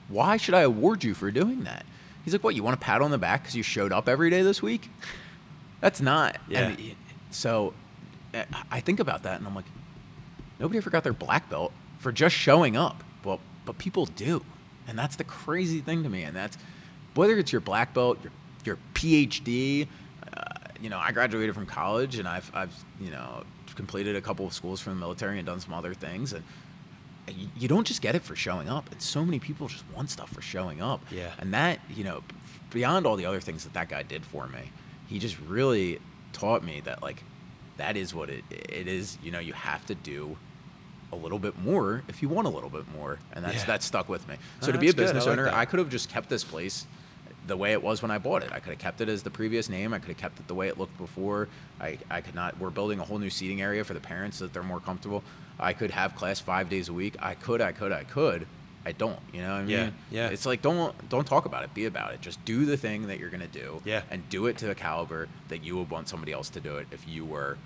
Why 0.08 0.38
should 0.38 0.56
I 0.56 0.62
award 0.62 1.04
you 1.04 1.14
for 1.14 1.30
doing 1.30 1.64
that? 1.64 1.86
He's 2.24 2.34
like, 2.34 2.44
what? 2.44 2.56
You 2.56 2.64
want 2.64 2.78
a 2.78 2.80
pat 2.80 3.00
on 3.04 3.12
the 3.12 3.20
back 3.20 3.44
because 3.44 3.56
you 3.56 3.62
showed 3.62 3.94
up 3.94 4.10
every 4.10 4.32
day 4.32 4.42
this 4.42 4.64
week? 4.64 4.90
That's 5.82 6.02
not. 6.02 6.38
Yeah. 6.48 6.76
So 7.30 7.76
uh, 8.34 8.46
I 8.72 8.80
think 8.80 9.00
about 9.00 9.22
that 9.22 9.38
and 9.38 9.46
I'm 9.46 9.54
like, 9.54 9.66
nobody 10.60 10.80
ever 10.80 10.90
got 10.90 11.04
their 11.04 11.14
black 11.14 11.48
belt 11.48 11.72
for 12.00 12.12
just 12.12 12.36
showing 12.36 12.76
up. 12.76 13.04
Well, 13.24 13.40
but 13.66 13.78
people 13.78 14.08
do. 14.08 14.44
And 14.88 14.98
that's 14.98 15.16
the 15.16 15.24
crazy 15.24 15.80
thing 15.80 16.02
to 16.02 16.10
me. 16.10 16.24
And 16.24 16.36
that's 16.36 16.58
whether 17.14 17.38
it's 17.38 17.52
your 17.52 17.62
black 17.62 17.94
belt, 17.94 18.18
your, 18.24 18.32
your 18.66 18.78
PhD, 18.96 19.88
you 20.82 20.90
know, 20.90 20.98
I 21.00 21.12
graduated 21.12 21.56
from 21.56 21.66
college 21.66 22.18
and 22.18 22.28
I've, 22.28 22.50
I've, 22.54 22.74
you 23.00 23.12
know, 23.12 23.44
completed 23.76 24.16
a 24.16 24.22
couple 24.22 24.46
of 24.46 24.54
schools 24.54 24.80
from 24.82 24.94
the 24.94 25.00
military 25.00 25.38
and 25.38 25.46
done 25.46 25.60
some 25.60 25.74
other 25.74 25.94
things. 25.94 26.32
And 26.34 26.44
you, 27.28 27.48
you 27.58 27.68
don't 27.68 27.86
just 27.86 28.02
get 28.02 28.16
it 28.16 28.22
for 28.24 28.36
showing 28.36 28.70
up. 28.70 28.90
And 28.92 29.02
so 29.02 29.26
many 29.26 29.40
people 29.40 29.68
just 29.68 29.84
want 29.94 30.10
stuff 30.10 30.30
for 30.32 30.42
showing 30.42 30.82
up. 30.82 31.02
Yeah. 31.12 31.32
And 31.40 31.54
that, 31.54 31.80
you 31.90 32.04
know, 32.04 32.24
beyond 32.72 33.06
all 33.06 33.16
the 33.16 33.26
other 33.26 33.40
things 33.40 33.64
that 33.64 33.74
that 33.74 33.90
guy 33.90 34.04
did 34.04 34.26
for 34.26 34.48
me, 34.48 34.72
he 35.08 35.20
just 35.20 35.40
really 35.42 36.00
taught 36.34 36.64
me 36.64 36.82
that, 36.82 37.02
like, 37.02 37.24
that 37.78 37.98
is 37.98 38.14
what 38.16 38.30
it, 38.30 38.44
it 38.50 38.88
is. 38.88 39.18
You 39.24 39.32
know, 39.32 39.40
you 39.40 39.54
have 39.54 39.86
to 39.88 39.96
do 39.96 40.38
a 41.12 41.16
little 41.16 41.40
bit 41.40 41.58
more 41.60 42.04
if 42.08 42.22
you 42.22 42.30
want 42.30 42.48
a 42.48 42.50
little 42.50 42.70
bit 42.70 42.86
more. 42.96 43.20
And 43.34 43.44
that's, 43.44 43.58
Yeah. 43.58 43.66
that's 43.66 43.86
stuck 43.86 44.08
with 44.10 44.28
me. 44.28 44.36
Oh, 44.62 44.66
So 44.68 44.72
to 44.72 44.78
be 44.78 44.88
a 44.90 44.94
good. 44.94 45.02
I 45.02 45.04
business 45.06 45.26
like 45.26 45.34
owner, 45.34 45.46
that. 45.46 45.54
I 45.54 45.66
could 45.66 45.80
have 45.80 45.90
just 45.90 46.10
kept 46.10 46.30
this 46.30 46.44
place 46.44 46.86
the 47.48 47.58
way 47.58 47.74
it 47.74 47.82
was 47.82 48.02
when 48.02 48.12
I 48.12 48.18
bought 48.18 48.44
it. 48.44 48.52
I 48.52 48.60
could 48.60 48.72
have 48.72 48.80
kept 48.80 49.02
it 49.02 49.10
as 49.10 49.24
the 49.24 49.30
previous 49.30 49.70
name. 49.70 49.94
I 49.94 50.00
could 50.00 50.10
have 50.10 50.18
kept 50.18 50.40
it 50.40 50.48
the 50.48 50.56
way 50.56 50.68
it 50.68 50.78
looked 50.78 50.98
before. 50.98 51.48
I, 51.80 51.98
I 52.10 52.22
could 52.22 52.36
not. 52.36 52.60
We're 52.60 52.70
building 52.70 53.00
a 53.00 53.04
whole 53.04 53.20
new 53.20 53.30
seating 53.30 53.62
area 53.62 53.84
for 53.84 53.94
the 53.94 54.00
parents 54.00 54.38
so 54.38 54.46
that 54.46 54.54
they're 54.54 54.64
more 54.64 54.80
comfortable. 54.80 55.24
I 55.60 55.74
could 55.74 55.92
have 55.92 56.16
class 56.16 56.40
five 56.40 56.70
days 56.70 56.90
a 56.90 56.94
week. 56.94 57.16
I 57.20 57.34
could. 57.36 57.62
I 57.62 57.72
could. 57.72 57.92
I 57.92 58.04
could. 58.04 58.48
I 58.86 58.92
don't. 58.92 59.20
You 59.34 59.42
know 59.42 59.50
what 59.50 59.56
I 59.56 59.64
mean? 59.64 59.70
Yeah, 59.70 59.90
yeah. 60.12 60.30
It's 60.30 60.46
like 60.46 60.62
don't 60.62 60.94
don't 61.10 61.26
talk 61.26 61.46
about 61.46 61.64
it. 61.64 61.74
Be 61.74 61.86
about 61.86 62.14
it. 62.14 62.22
Just 62.22 62.44
do 62.46 62.66
the 62.66 62.78
thing 62.78 63.08
that 63.08 63.20
you're 63.20 63.32
gonna 63.32 63.48
do. 63.48 63.82
Yeah. 63.84 64.04
And 64.12 64.28
do 64.30 64.46
it 64.46 64.58
to 64.60 64.68
the 64.68 64.76
caliber 64.76 65.28
that 65.48 65.64
you 65.64 65.78
would 65.78 65.90
want 65.90 66.08
somebody 66.08 66.32
else 66.32 66.50
to 66.50 66.60
do 66.60 66.76
it 66.78 66.88
if 66.92 67.08
you 67.08 67.26
were 67.26 67.58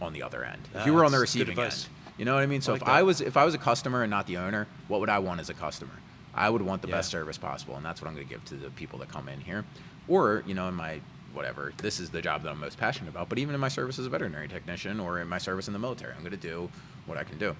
on 0.00 0.12
the 0.12 0.22
other 0.22 0.44
end. 0.44 0.68
If 0.74 0.86
you 0.86 0.94
were 0.94 1.04
on 1.04 1.10
the 1.10 1.18
receiving 1.18 1.58
end. 1.58 1.88
You 2.16 2.24
know 2.24 2.34
what 2.34 2.42
I 2.42 2.46
mean? 2.46 2.60
So 2.60 2.72
like 2.72 2.82
if 2.82 2.86
that. 2.86 2.92
I 2.92 3.02
was 3.02 3.20
if 3.20 3.36
I 3.36 3.44
was 3.44 3.54
a 3.54 3.58
customer 3.58 4.02
and 4.02 4.10
not 4.10 4.26
the 4.26 4.36
owner, 4.36 4.68
what 4.86 5.00
would 5.00 5.08
I 5.08 5.18
want 5.18 5.40
as 5.40 5.50
a 5.50 5.54
customer? 5.54 5.92
I 6.38 6.48
would 6.50 6.62
want 6.62 6.82
the 6.82 6.88
Yeah. 6.88 6.96
best 6.96 7.10
service 7.10 7.36
possible, 7.38 7.76
and 7.76 7.84
that's 7.84 8.00
what 8.00 8.08
I'm 8.08 8.14
going 8.14 8.26
to 8.26 8.32
give 8.32 8.44
to 8.46 8.54
the 8.54 8.70
people 8.70 8.98
that 9.00 9.08
come 9.08 9.28
in 9.28 9.40
here. 9.40 9.64
Or 10.06 10.42
you 10.46 10.54
know, 10.54 10.68
in 10.68 10.74
my 10.74 11.00
whatever, 11.34 11.72
this 11.78 12.00
is 12.00 12.10
the 12.10 12.22
job 12.22 12.42
that 12.42 12.50
I'm 12.50 12.60
most 12.60 12.78
passionate 12.78 13.10
about. 13.10 13.28
But 13.28 13.38
even 13.38 13.54
in 13.54 13.60
my 13.60 13.68
service 13.68 13.98
as 13.98 14.06
a 14.06 14.08
veterinary 14.08 14.48
technician, 14.48 14.98
or 15.00 15.18
in 15.20 15.28
my 15.28 15.38
service 15.38 15.66
in 15.66 15.72
the 15.74 15.78
military, 15.78 16.12
I'm 16.14 16.20
going 16.20 16.30
to 16.30 16.36
do 16.36 16.70
what 17.06 17.18
I 17.18 17.24
can 17.24 17.38
do. 17.38 17.54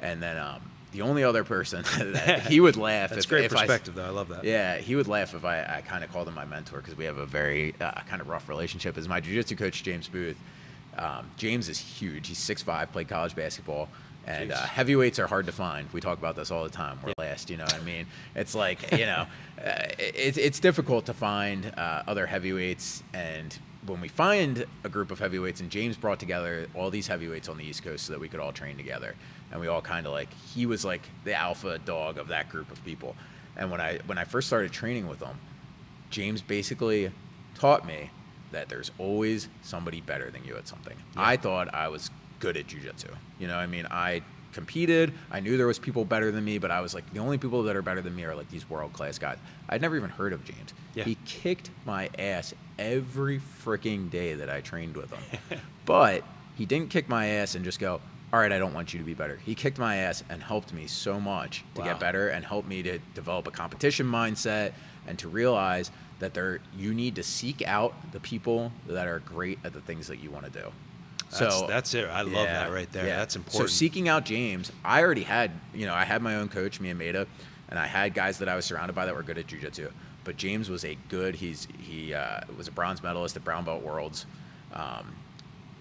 And 0.00 0.22
then 0.22 0.38
um, 0.38 0.60
the 0.92 1.02
only 1.02 1.22
other 1.24 1.44
person 1.44 1.82
that 2.12 2.46
he 2.46 2.60
would 2.60 2.76
laugh. 2.76 3.10
That's 3.10 3.24
if, 3.24 3.28
great 3.28 3.44
if 3.44 3.52
I- 3.54 3.60
perspective, 3.60 3.94
though. 3.94 4.06
I 4.06 4.10
love 4.10 4.28
that. 4.28 4.44
yeah, 4.44 4.78
he 4.78 4.96
would 4.96 5.08
laugh 5.08 5.34
if 5.34 5.44
I, 5.44 5.60
I 5.62 5.82
kind 5.86 6.02
of 6.04 6.10
called 6.12 6.28
him 6.28 6.34
my 6.34 6.44
mentor 6.46 6.78
because 6.78 6.96
we 6.96 7.04
have 7.04 7.18
a 7.18 7.26
very 7.26 7.74
uh, 7.80 7.92
kind 8.08 8.22
of 8.22 8.28
rough 8.28 8.48
relationship. 8.48 8.96
Is 8.96 9.08
my 9.08 9.20
jiu-jitsu 9.20 9.56
coach 9.56 9.82
James 9.82 10.08
Booth. 10.08 10.36
Um, 10.96 11.30
James 11.36 11.68
is 11.68 11.78
huge. 11.78 12.28
He's 12.28 12.38
6'5", 12.38 12.92
played 12.92 13.08
college 13.08 13.34
basketball, 13.34 13.88
and 14.26 14.52
uh, 14.52 14.56
heavyweights 14.56 15.18
are 15.18 15.26
hard 15.26 15.46
to 15.46 15.52
find. 15.52 15.88
We 15.92 16.00
talk 16.00 16.18
about 16.18 16.36
this 16.36 16.50
all 16.50 16.64
the 16.64 16.70
time. 16.70 16.98
We're 17.04 17.12
last, 17.18 17.50
you 17.50 17.56
know 17.56 17.64
what 17.64 17.74
I 17.74 17.80
mean? 17.80 18.06
It's 18.34 18.54
like, 18.64 18.92
you 18.92 19.06
know, 19.06 19.26
uh, 19.58 19.72
it, 19.98 20.38
it's 20.38 20.60
difficult 20.60 21.06
to 21.06 21.14
find 21.14 21.72
uh, 21.76 22.02
other 22.06 22.26
heavyweights, 22.26 23.02
and 23.12 23.56
when 23.86 24.00
we 24.00 24.08
find 24.08 24.64
a 24.82 24.88
group 24.88 25.10
of 25.10 25.18
heavyweights, 25.18 25.60
and 25.60 25.70
James 25.70 25.96
brought 25.96 26.18
together 26.18 26.66
all 26.74 26.90
these 26.90 27.06
heavyweights 27.06 27.48
on 27.48 27.58
the 27.58 27.64
East 27.64 27.82
Coast 27.82 28.06
so 28.06 28.12
that 28.12 28.20
we 28.20 28.28
could 28.28 28.40
all 28.40 28.52
train 28.52 28.76
together, 28.76 29.14
and 29.52 29.60
we 29.60 29.66
all 29.66 29.82
kind 29.82 30.06
of 30.06 30.12
like 30.12 30.32
he 30.32 30.66
was 30.66 30.84
like 30.84 31.02
the 31.24 31.34
alpha 31.34 31.78
dog 31.78 32.18
of 32.18 32.28
that 32.28 32.48
group 32.48 32.70
of 32.70 32.82
people. 32.84 33.14
And 33.56 33.70
when 33.70 33.80
I 33.80 33.98
when 34.06 34.18
I 34.18 34.24
first 34.24 34.46
started 34.46 34.72
training 34.72 35.06
with 35.06 35.20
him, 35.20 35.38
James 36.10 36.40
basically 36.40 37.12
taught 37.54 37.86
me 37.86 38.10
that 38.52 38.68
there's 38.68 38.90
always 38.98 39.48
somebody 39.62 40.00
better 40.00 40.30
than 40.30 40.44
you 40.44 40.56
at 40.56 40.66
something. 40.66 40.96
I 41.16 41.36
thought 41.36 41.72
I 41.74 41.88
was 41.88 42.10
good 42.44 42.56
at 42.58 42.66
jujitsu. 42.66 43.08
You 43.38 43.48
know, 43.48 43.56
I 43.56 43.66
mean, 43.66 43.86
I 43.90 44.20
competed. 44.52 45.12
I 45.30 45.40
knew 45.40 45.56
there 45.56 45.66
was 45.66 45.78
people 45.78 46.04
better 46.04 46.30
than 46.30 46.44
me, 46.44 46.58
but 46.58 46.70
I 46.70 46.82
was 46.82 46.92
like, 46.94 47.10
the 47.14 47.20
only 47.20 47.38
people 47.38 47.62
that 47.64 47.74
are 47.74 47.80
better 47.82 48.02
than 48.02 48.14
me 48.14 48.24
are 48.24 48.34
like 48.34 48.50
these 48.50 48.68
world 48.68 48.92
class 48.92 49.18
guys. 49.18 49.38
I'd 49.68 49.80
never 49.80 49.96
even 49.96 50.10
heard 50.10 50.32
of 50.34 50.44
James. 50.44 50.74
Yeah. 50.94 51.04
He 51.04 51.16
kicked 51.24 51.70
my 51.86 52.10
ass 52.18 52.52
every 52.78 53.40
freaking 53.64 54.10
day 54.10 54.34
that 54.34 54.50
I 54.50 54.60
trained 54.60 54.94
with 54.96 55.10
him. 55.10 55.58
but 55.86 56.22
he 56.54 56.66
didn't 56.66 56.90
kick 56.90 57.08
my 57.08 57.26
ass 57.28 57.54
and 57.54 57.64
just 57.64 57.80
go, 57.80 58.00
all 58.32 58.40
right, 58.40 58.52
I 58.52 58.58
don't 58.58 58.74
want 58.74 58.92
you 58.92 58.98
to 58.98 59.04
be 59.06 59.14
better. 59.14 59.36
He 59.44 59.54
kicked 59.54 59.78
my 59.78 59.96
ass 59.96 60.22
and 60.28 60.42
helped 60.42 60.72
me 60.74 60.86
so 60.86 61.18
much 61.18 61.64
to 61.76 61.80
Wow. 61.80 61.86
get 61.86 62.00
better 62.00 62.28
and 62.28 62.44
helped 62.44 62.68
me 62.68 62.82
to 62.82 62.98
develop 63.14 63.46
a 63.46 63.50
competition 63.50 64.06
mindset 64.06 64.72
and 65.06 65.18
to 65.18 65.28
realize 65.28 65.90
that 66.18 66.34
there 66.34 66.60
you 66.76 66.92
need 66.94 67.14
to 67.16 67.22
seek 67.22 67.66
out 67.66 67.94
the 68.12 68.20
people 68.20 68.70
that 68.86 69.06
are 69.08 69.20
great 69.20 69.58
at 69.64 69.72
the 69.72 69.80
things 69.80 70.08
that 70.08 70.18
you 70.18 70.30
want 70.30 70.44
to 70.44 70.50
do. 70.50 70.70
That's- 71.38 71.58
so 71.60 71.66
that's 71.66 71.94
it. 71.94 72.08
I 72.08 72.22
love 72.22 72.46
that 72.46 72.72
right 72.72 72.90
there. 72.92 73.06
Yeah. 73.06 73.16
That's 73.16 73.36
important. 73.36 73.70
So 73.70 73.74
seeking 73.74 74.08
out 74.08 74.24
James, 74.24 74.70
I 74.84 75.02
already 75.02 75.22
had, 75.24 75.50
you 75.74 75.86
know, 75.86 75.94
I 75.94 76.04
had 76.04 76.22
my 76.22 76.36
own 76.36 76.48
coach, 76.48 76.80
me 76.80 76.90
and 76.90 76.98
Maida, 76.98 77.26
and 77.68 77.78
I 77.78 77.86
had 77.86 78.14
guys 78.14 78.38
that 78.38 78.48
I 78.48 78.56
was 78.56 78.64
surrounded 78.64 78.94
by 78.94 79.06
that 79.06 79.14
were 79.14 79.22
good 79.22 79.38
at 79.38 79.46
jujitsu. 79.46 79.90
But 80.24 80.36
James 80.36 80.70
was 80.70 80.84
a 80.84 80.96
good. 81.08 81.34
He's 81.34 81.68
he 81.78 82.14
uh, 82.14 82.40
was 82.56 82.66
a 82.68 82.70
bronze 82.72 83.02
medalist 83.02 83.36
at 83.36 83.44
Brown 83.44 83.64
Belt 83.64 83.82
Worlds. 83.82 84.24
Um, 84.72 85.14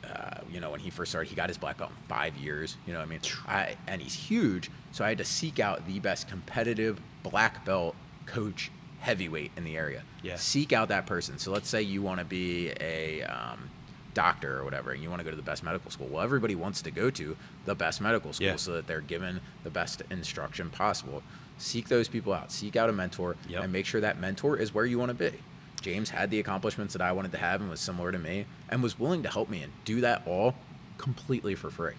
uh, 0.03 0.41
you 0.51 0.59
know, 0.59 0.69
when 0.71 0.81
he 0.81 0.89
first 0.89 1.11
started, 1.11 1.29
he 1.29 1.35
got 1.35 1.47
his 1.47 1.57
black 1.57 1.77
belt 1.77 1.91
in 1.91 1.95
five 2.07 2.35
years. 2.35 2.75
You 2.85 2.93
know, 2.93 2.99
what 2.99 3.05
I 3.05 3.09
mean, 3.09 3.19
I, 3.47 3.75
and 3.87 4.01
he's 4.01 4.13
huge. 4.13 4.69
So 4.91 5.05
I 5.05 5.09
had 5.09 5.17
to 5.19 5.25
seek 5.25 5.59
out 5.59 5.87
the 5.87 5.99
best 5.99 6.27
competitive 6.27 6.99
black 7.23 7.63
belt 7.65 7.95
coach 8.25 8.69
heavyweight 8.99 9.51
in 9.57 9.63
the 9.63 9.77
area. 9.77 10.03
Yeah. 10.21 10.35
Seek 10.35 10.73
out 10.73 10.89
that 10.89 11.05
person. 11.05 11.37
So 11.37 11.51
let's 11.51 11.69
say 11.69 11.81
you 11.81 12.01
want 12.01 12.19
to 12.19 12.25
be 12.25 12.71
a 12.79 13.23
um, 13.23 13.69
doctor 14.13 14.59
or 14.59 14.63
whatever, 14.63 14.91
and 14.91 15.01
you 15.01 15.09
want 15.09 15.19
to 15.19 15.23
go 15.23 15.29
to 15.29 15.35
the 15.35 15.41
best 15.41 15.63
medical 15.63 15.89
school. 15.91 16.07
Well, 16.07 16.21
everybody 16.23 16.55
wants 16.55 16.81
to 16.83 16.91
go 16.91 17.09
to 17.11 17.35
the 17.65 17.75
best 17.75 18.01
medical 18.01 18.33
school 18.33 18.47
Yeah. 18.47 18.55
so 18.57 18.73
that 18.73 18.87
they're 18.87 19.01
given 19.01 19.41
the 19.63 19.69
best 19.69 20.01
instruction 20.09 20.69
possible. 20.69 21.23
Seek 21.57 21.87
those 21.87 22.07
people 22.07 22.33
out. 22.33 22.51
Seek 22.51 22.75
out 22.75 22.89
a 22.89 22.93
mentor 22.93 23.35
Yep. 23.47 23.63
and 23.63 23.71
make 23.73 23.85
sure 23.85 24.01
that 24.01 24.19
mentor 24.19 24.57
is 24.57 24.73
where 24.73 24.85
you 24.85 24.97
want 24.99 25.09
to 25.09 25.13
be. 25.31 25.37
James 25.81 26.09
had 26.11 26.29
the 26.31 26.39
accomplishments 26.39 26.93
that 26.93 27.01
I 27.01 27.11
wanted 27.11 27.31
to 27.33 27.37
have 27.37 27.59
and 27.61 27.69
was 27.69 27.79
similar 27.79 28.11
to 28.11 28.19
me 28.19 28.45
and 28.69 28.81
was 28.81 28.97
willing 28.97 29.21
to 29.23 29.29
help 29.29 29.49
me 29.49 29.61
and 29.63 29.71
do 29.85 30.01
that 30.01 30.21
all 30.25 30.55
completely 30.97 31.55
for 31.55 31.69
free. 31.69 31.93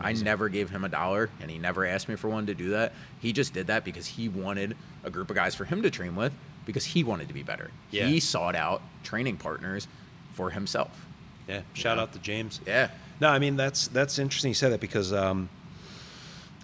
I 0.00 0.14
never 0.14 0.48
gave 0.48 0.70
him 0.70 0.84
a 0.84 0.88
dollar 0.88 1.30
and 1.40 1.48
he 1.50 1.58
never 1.58 1.86
asked 1.86 2.08
me 2.08 2.16
for 2.16 2.28
one 2.28 2.46
to 2.46 2.54
do 2.54 2.70
that. 2.70 2.92
He 3.20 3.32
just 3.32 3.52
did 3.54 3.68
that 3.68 3.84
because 3.84 4.06
he 4.06 4.28
wanted 4.28 4.76
a 5.04 5.10
group 5.10 5.30
of 5.30 5.36
guys 5.36 5.54
for 5.54 5.64
him 5.64 5.80
to 5.82 5.90
train 5.90 6.16
with 6.16 6.32
because 6.64 6.86
he 6.86 7.04
wanted 7.04 7.28
to 7.28 7.34
be 7.34 7.44
better. 7.44 7.70
Yeah. 7.92 8.06
He 8.06 8.18
sought 8.18 8.56
out 8.56 8.82
training 9.04 9.36
partners 9.36 9.86
for 10.32 10.50
himself. 10.50 11.05
Yeah. 11.48 11.62
Shout 11.74 11.96
know? 11.96 12.04
out 12.04 12.12
to 12.12 12.18
James. 12.18 12.60
Yeah. 12.66 12.90
No, 13.20 13.28
I 13.28 13.38
mean 13.38 13.56
that's 13.56 13.88
that's 13.88 14.18
interesting 14.18 14.50
you 14.50 14.54
said 14.54 14.72
that 14.72 14.80
because 14.80 15.12
um, 15.12 15.48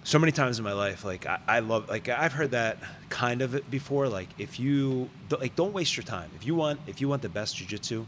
so 0.04 0.18
many 0.18 0.32
times 0.32 0.58
in 0.58 0.64
my 0.64 0.72
life, 0.72 1.04
like 1.04 1.26
I, 1.26 1.38
I 1.46 1.58
love, 1.60 1.88
like 1.88 2.08
I've 2.08 2.32
heard 2.32 2.50
that 2.50 2.78
kind 3.08 3.40
of 3.42 3.54
it 3.54 3.70
before. 3.70 4.08
Like 4.08 4.28
if 4.38 4.58
you 4.58 5.08
like, 5.30 5.54
don't 5.56 5.72
waste 5.72 5.96
your 5.96 6.04
time. 6.04 6.30
If 6.36 6.46
you 6.46 6.54
want, 6.54 6.80
if 6.86 7.00
you 7.00 7.08
want 7.08 7.22
the 7.22 7.28
best 7.28 7.56
jujitsu, 7.56 8.06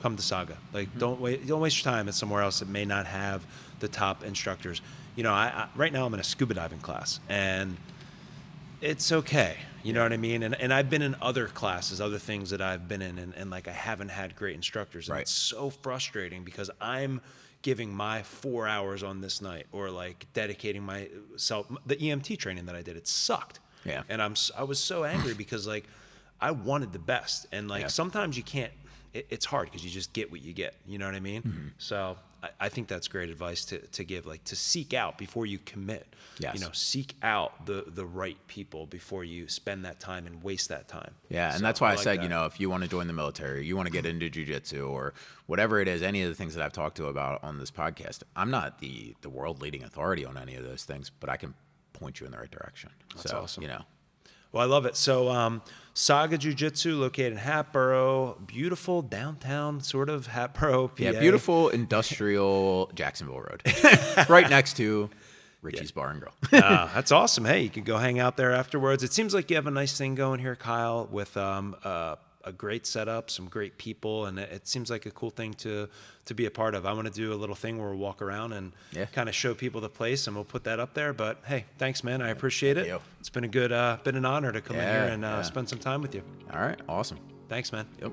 come 0.00 0.16
to 0.16 0.22
Saga. 0.22 0.56
Like 0.72 0.88
mm-hmm. 0.88 0.98
don't 0.98 1.20
wait, 1.20 1.46
don't 1.46 1.60
waste 1.60 1.84
your 1.84 1.92
time 1.92 2.08
at 2.08 2.14
somewhere 2.14 2.42
else 2.42 2.60
that 2.60 2.68
may 2.68 2.84
not 2.84 3.06
have 3.06 3.46
the 3.80 3.88
top 3.88 4.24
instructors. 4.24 4.80
You 5.16 5.22
know, 5.22 5.32
I, 5.32 5.46
I 5.46 5.68
right 5.76 5.92
now 5.92 6.06
I'm 6.06 6.14
in 6.14 6.20
a 6.20 6.24
scuba 6.24 6.54
diving 6.54 6.80
class 6.80 7.20
and 7.28 7.76
it's 8.80 9.12
okay. 9.12 9.56
You 9.84 9.92
know 9.92 10.02
what 10.02 10.12
I 10.12 10.16
mean? 10.16 10.42
And 10.42 10.54
and 10.60 10.72
I've 10.72 10.88
been 10.90 11.02
in 11.02 11.14
other 11.20 11.46
classes, 11.46 12.00
other 12.00 12.18
things 12.18 12.50
that 12.50 12.60
I've 12.62 12.88
been 12.88 13.02
in, 13.02 13.18
and, 13.18 13.34
and 13.34 13.50
like 13.50 13.68
I 13.68 13.72
haven't 13.72 14.08
had 14.08 14.34
great 14.34 14.54
instructors. 14.56 15.08
And 15.08 15.14
right. 15.14 15.22
it's 15.22 15.30
so 15.30 15.70
frustrating 15.70 16.42
because 16.42 16.70
I'm 16.80 17.20
giving 17.62 17.94
my 17.94 18.22
four 18.22 18.66
hours 18.66 19.02
on 19.02 19.20
this 19.20 19.40
night 19.40 19.66
or 19.72 19.90
like 19.90 20.26
dedicating 20.34 20.82
myself 20.82 21.66
the 21.86 21.96
EMT 21.96 22.38
training 22.38 22.66
that 22.66 22.74
I 22.76 22.82
did. 22.82 22.96
It 22.96 23.06
sucked. 23.06 23.60
Yeah. 23.84 24.02
And 24.08 24.20
I'm 24.22 24.34
I 24.56 24.64
was 24.64 24.78
so 24.78 25.04
angry 25.04 25.34
because 25.44 25.66
like 25.66 25.84
I 26.40 26.50
wanted 26.50 26.92
the 26.92 26.98
best, 26.98 27.46
and 27.52 27.68
like 27.68 27.82
Yeah. 27.82 27.86
sometimes 27.88 28.36
you 28.36 28.42
can't. 28.42 28.72
It, 29.12 29.26
it's 29.30 29.44
hard 29.44 29.66
because 29.66 29.84
you 29.84 29.90
just 29.90 30.12
get 30.12 30.30
what 30.32 30.42
you 30.42 30.52
get. 30.52 30.74
You 30.86 30.98
know 30.98 31.06
what 31.06 31.14
I 31.14 31.20
mean? 31.20 31.42
Mm-hmm. 31.42 31.68
So 31.78 32.16
I, 32.44 32.66
I 32.66 32.68
think 32.68 32.88
that's 32.88 33.08
great 33.08 33.30
advice 33.30 33.64
to, 33.66 33.78
to 33.78 34.04
give, 34.04 34.26
like 34.26 34.44
to 34.44 34.56
seek 34.56 34.92
out 34.92 35.16
before 35.18 35.46
you 35.46 35.58
commit. 35.58 36.06
Yes. 36.38 36.54
You 36.54 36.60
know, 36.60 36.72
seek 36.72 37.14
out 37.22 37.66
the 37.66 37.84
the 37.86 38.04
right 38.04 38.36
people 38.48 38.86
before 38.86 39.24
you 39.24 39.48
spend 39.48 39.84
that 39.84 40.00
time 40.00 40.26
and 40.26 40.42
waste 40.42 40.68
that 40.68 40.88
time. 40.88 41.14
Yeah, 41.28 41.54
and 41.54 41.64
that's 41.64 41.80
why 41.80 41.88
I, 41.88 41.94
like 41.94 42.00
said, 42.00 42.18
that. 42.18 42.22
you 42.22 42.28
know, 42.28 42.44
if 42.46 42.60
you 42.60 42.68
want 42.68 42.82
to 42.82 42.88
join 42.88 43.06
the 43.06 43.12
military, 43.12 43.64
you 43.64 43.76
want 43.76 43.86
to 43.86 43.92
get 43.92 44.04
into 44.04 44.28
jujitsu 44.28 44.90
or 44.90 45.14
whatever 45.46 45.80
it 45.80 45.88
is, 45.88 46.02
any 46.02 46.22
of 46.22 46.28
the 46.28 46.34
things 46.34 46.54
that 46.54 46.64
I've 46.64 46.72
talked 46.72 46.96
to 46.96 47.06
about 47.06 47.42
on 47.44 47.58
this 47.58 47.70
podcast, 47.70 48.22
I'm 48.34 48.50
not 48.50 48.80
the 48.80 49.14
the 49.22 49.30
world 49.30 49.62
leading 49.62 49.84
authority 49.84 50.24
on 50.24 50.36
any 50.36 50.56
of 50.56 50.64
those 50.64 50.84
things, 50.84 51.10
but 51.20 51.30
I 51.30 51.36
can 51.36 51.54
point 51.92 52.20
you 52.20 52.26
in 52.26 52.32
the 52.32 52.38
right 52.38 52.50
direction. 52.50 52.90
That's 53.14 53.30
so, 53.30 53.42
awesome. 53.42 53.62
You 53.62 53.68
know, 53.68 53.82
Well, 54.54 54.62
I 54.62 54.66
love 54.66 54.86
it. 54.86 54.96
So, 54.96 55.30
um, 55.30 55.62
Saga 55.94 56.38
Jiu 56.38 56.54
Jitsu, 56.54 56.94
located 56.96 57.32
in 57.32 57.38
Hatboro, 57.38 58.38
beautiful 58.46 59.02
downtown 59.02 59.80
sort 59.80 60.08
of 60.08 60.28
Hatboro, 60.28 60.86
PA. 60.88 60.94
yeah, 60.96 61.18
beautiful 61.18 61.70
industrial 61.70 62.88
Jacksonville 62.94 63.40
Road, 63.40 63.62
right 64.28 64.48
next 64.48 64.76
to 64.76 65.10
Richie's 65.60 65.90
Bar 65.90 66.10
and 66.10 66.20
Grill. 66.20 66.62
uh, 66.62 66.88
that's 66.94 67.10
awesome. 67.10 67.44
Hey, 67.44 67.62
you 67.62 67.68
can 67.68 67.82
go 67.82 67.98
hang 67.98 68.20
out 68.20 68.36
there 68.36 68.52
afterwards. 68.52 69.02
It 69.02 69.12
seems 69.12 69.34
like 69.34 69.50
you 69.50 69.56
have 69.56 69.66
a 69.66 69.72
nice 69.72 69.98
thing 69.98 70.14
going 70.14 70.38
here, 70.38 70.54
Kyle, 70.54 71.08
with 71.10 71.36
um, 71.36 71.74
uh, 71.82 72.14
a 72.46 72.52
great 72.52 72.86
setup, 72.86 73.30
some 73.30 73.46
great 73.48 73.78
people, 73.78 74.26
and 74.26 74.38
it, 74.38 74.50
it 74.52 74.68
seems 74.68 74.90
like 74.90 75.06
a 75.06 75.10
cool 75.10 75.30
thing 75.30 75.54
to 75.54 75.88
to 76.26 76.34
be 76.34 76.44
a 76.46 76.50
part 76.50 76.74
of. 76.74 76.84
I 76.86 76.92
want 76.94 77.06
to 77.06 77.12
do 77.12 77.34
a 77.34 77.36
little 77.36 77.54
thing 77.54 77.78
where 77.78 77.88
we'll 77.90 77.98
walk 77.98 78.22
around 78.22 78.52
and 78.54 78.72
Yeah. 78.92 79.04
kind 79.06 79.28
of 79.28 79.34
show 79.34 79.52
people 79.54 79.80
the 79.82 79.88
place, 79.90 80.26
and 80.26 80.34
we'll 80.34 80.44
put 80.44 80.64
that 80.64 80.80
up 80.80 80.94
there. 80.94 81.12
But 81.12 81.42
hey, 81.46 81.66
thanks, 81.78 82.02
man. 82.02 82.22
I 82.22 82.30
appreciate 82.30 82.76
it. 82.78 82.86
you. 82.86 82.98
It's 83.20 83.28
been 83.30 83.44
a 83.44 83.48
good, 83.48 83.70
uh, 83.72 83.98
been 84.04 84.16
an 84.16 84.24
honor 84.24 84.50
to 84.52 84.60
come 84.62 84.76
in 84.76 84.82
here 84.82 85.04
and 85.12 85.22
uh, 85.24 85.28
yeah. 85.28 85.42
spend 85.42 85.68
some 85.68 85.78
time 85.78 86.00
with 86.02 86.14
you. 86.14 86.22
All 86.52 86.60
right, 86.60 86.80
awesome. 86.88 87.18
Thanks, 87.48 87.70
man. 87.72 87.86
Yep. 88.00 88.12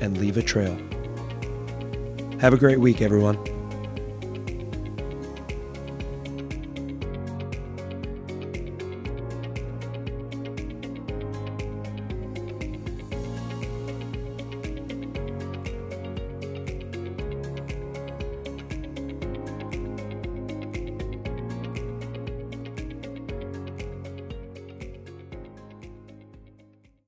and 0.00 0.18
leave 0.18 0.36
a 0.36 0.42
trail. 0.42 0.76
Have 2.40 2.52
a 2.52 2.58
great 2.58 2.80
week, 2.80 3.00
everyone. 3.00 3.55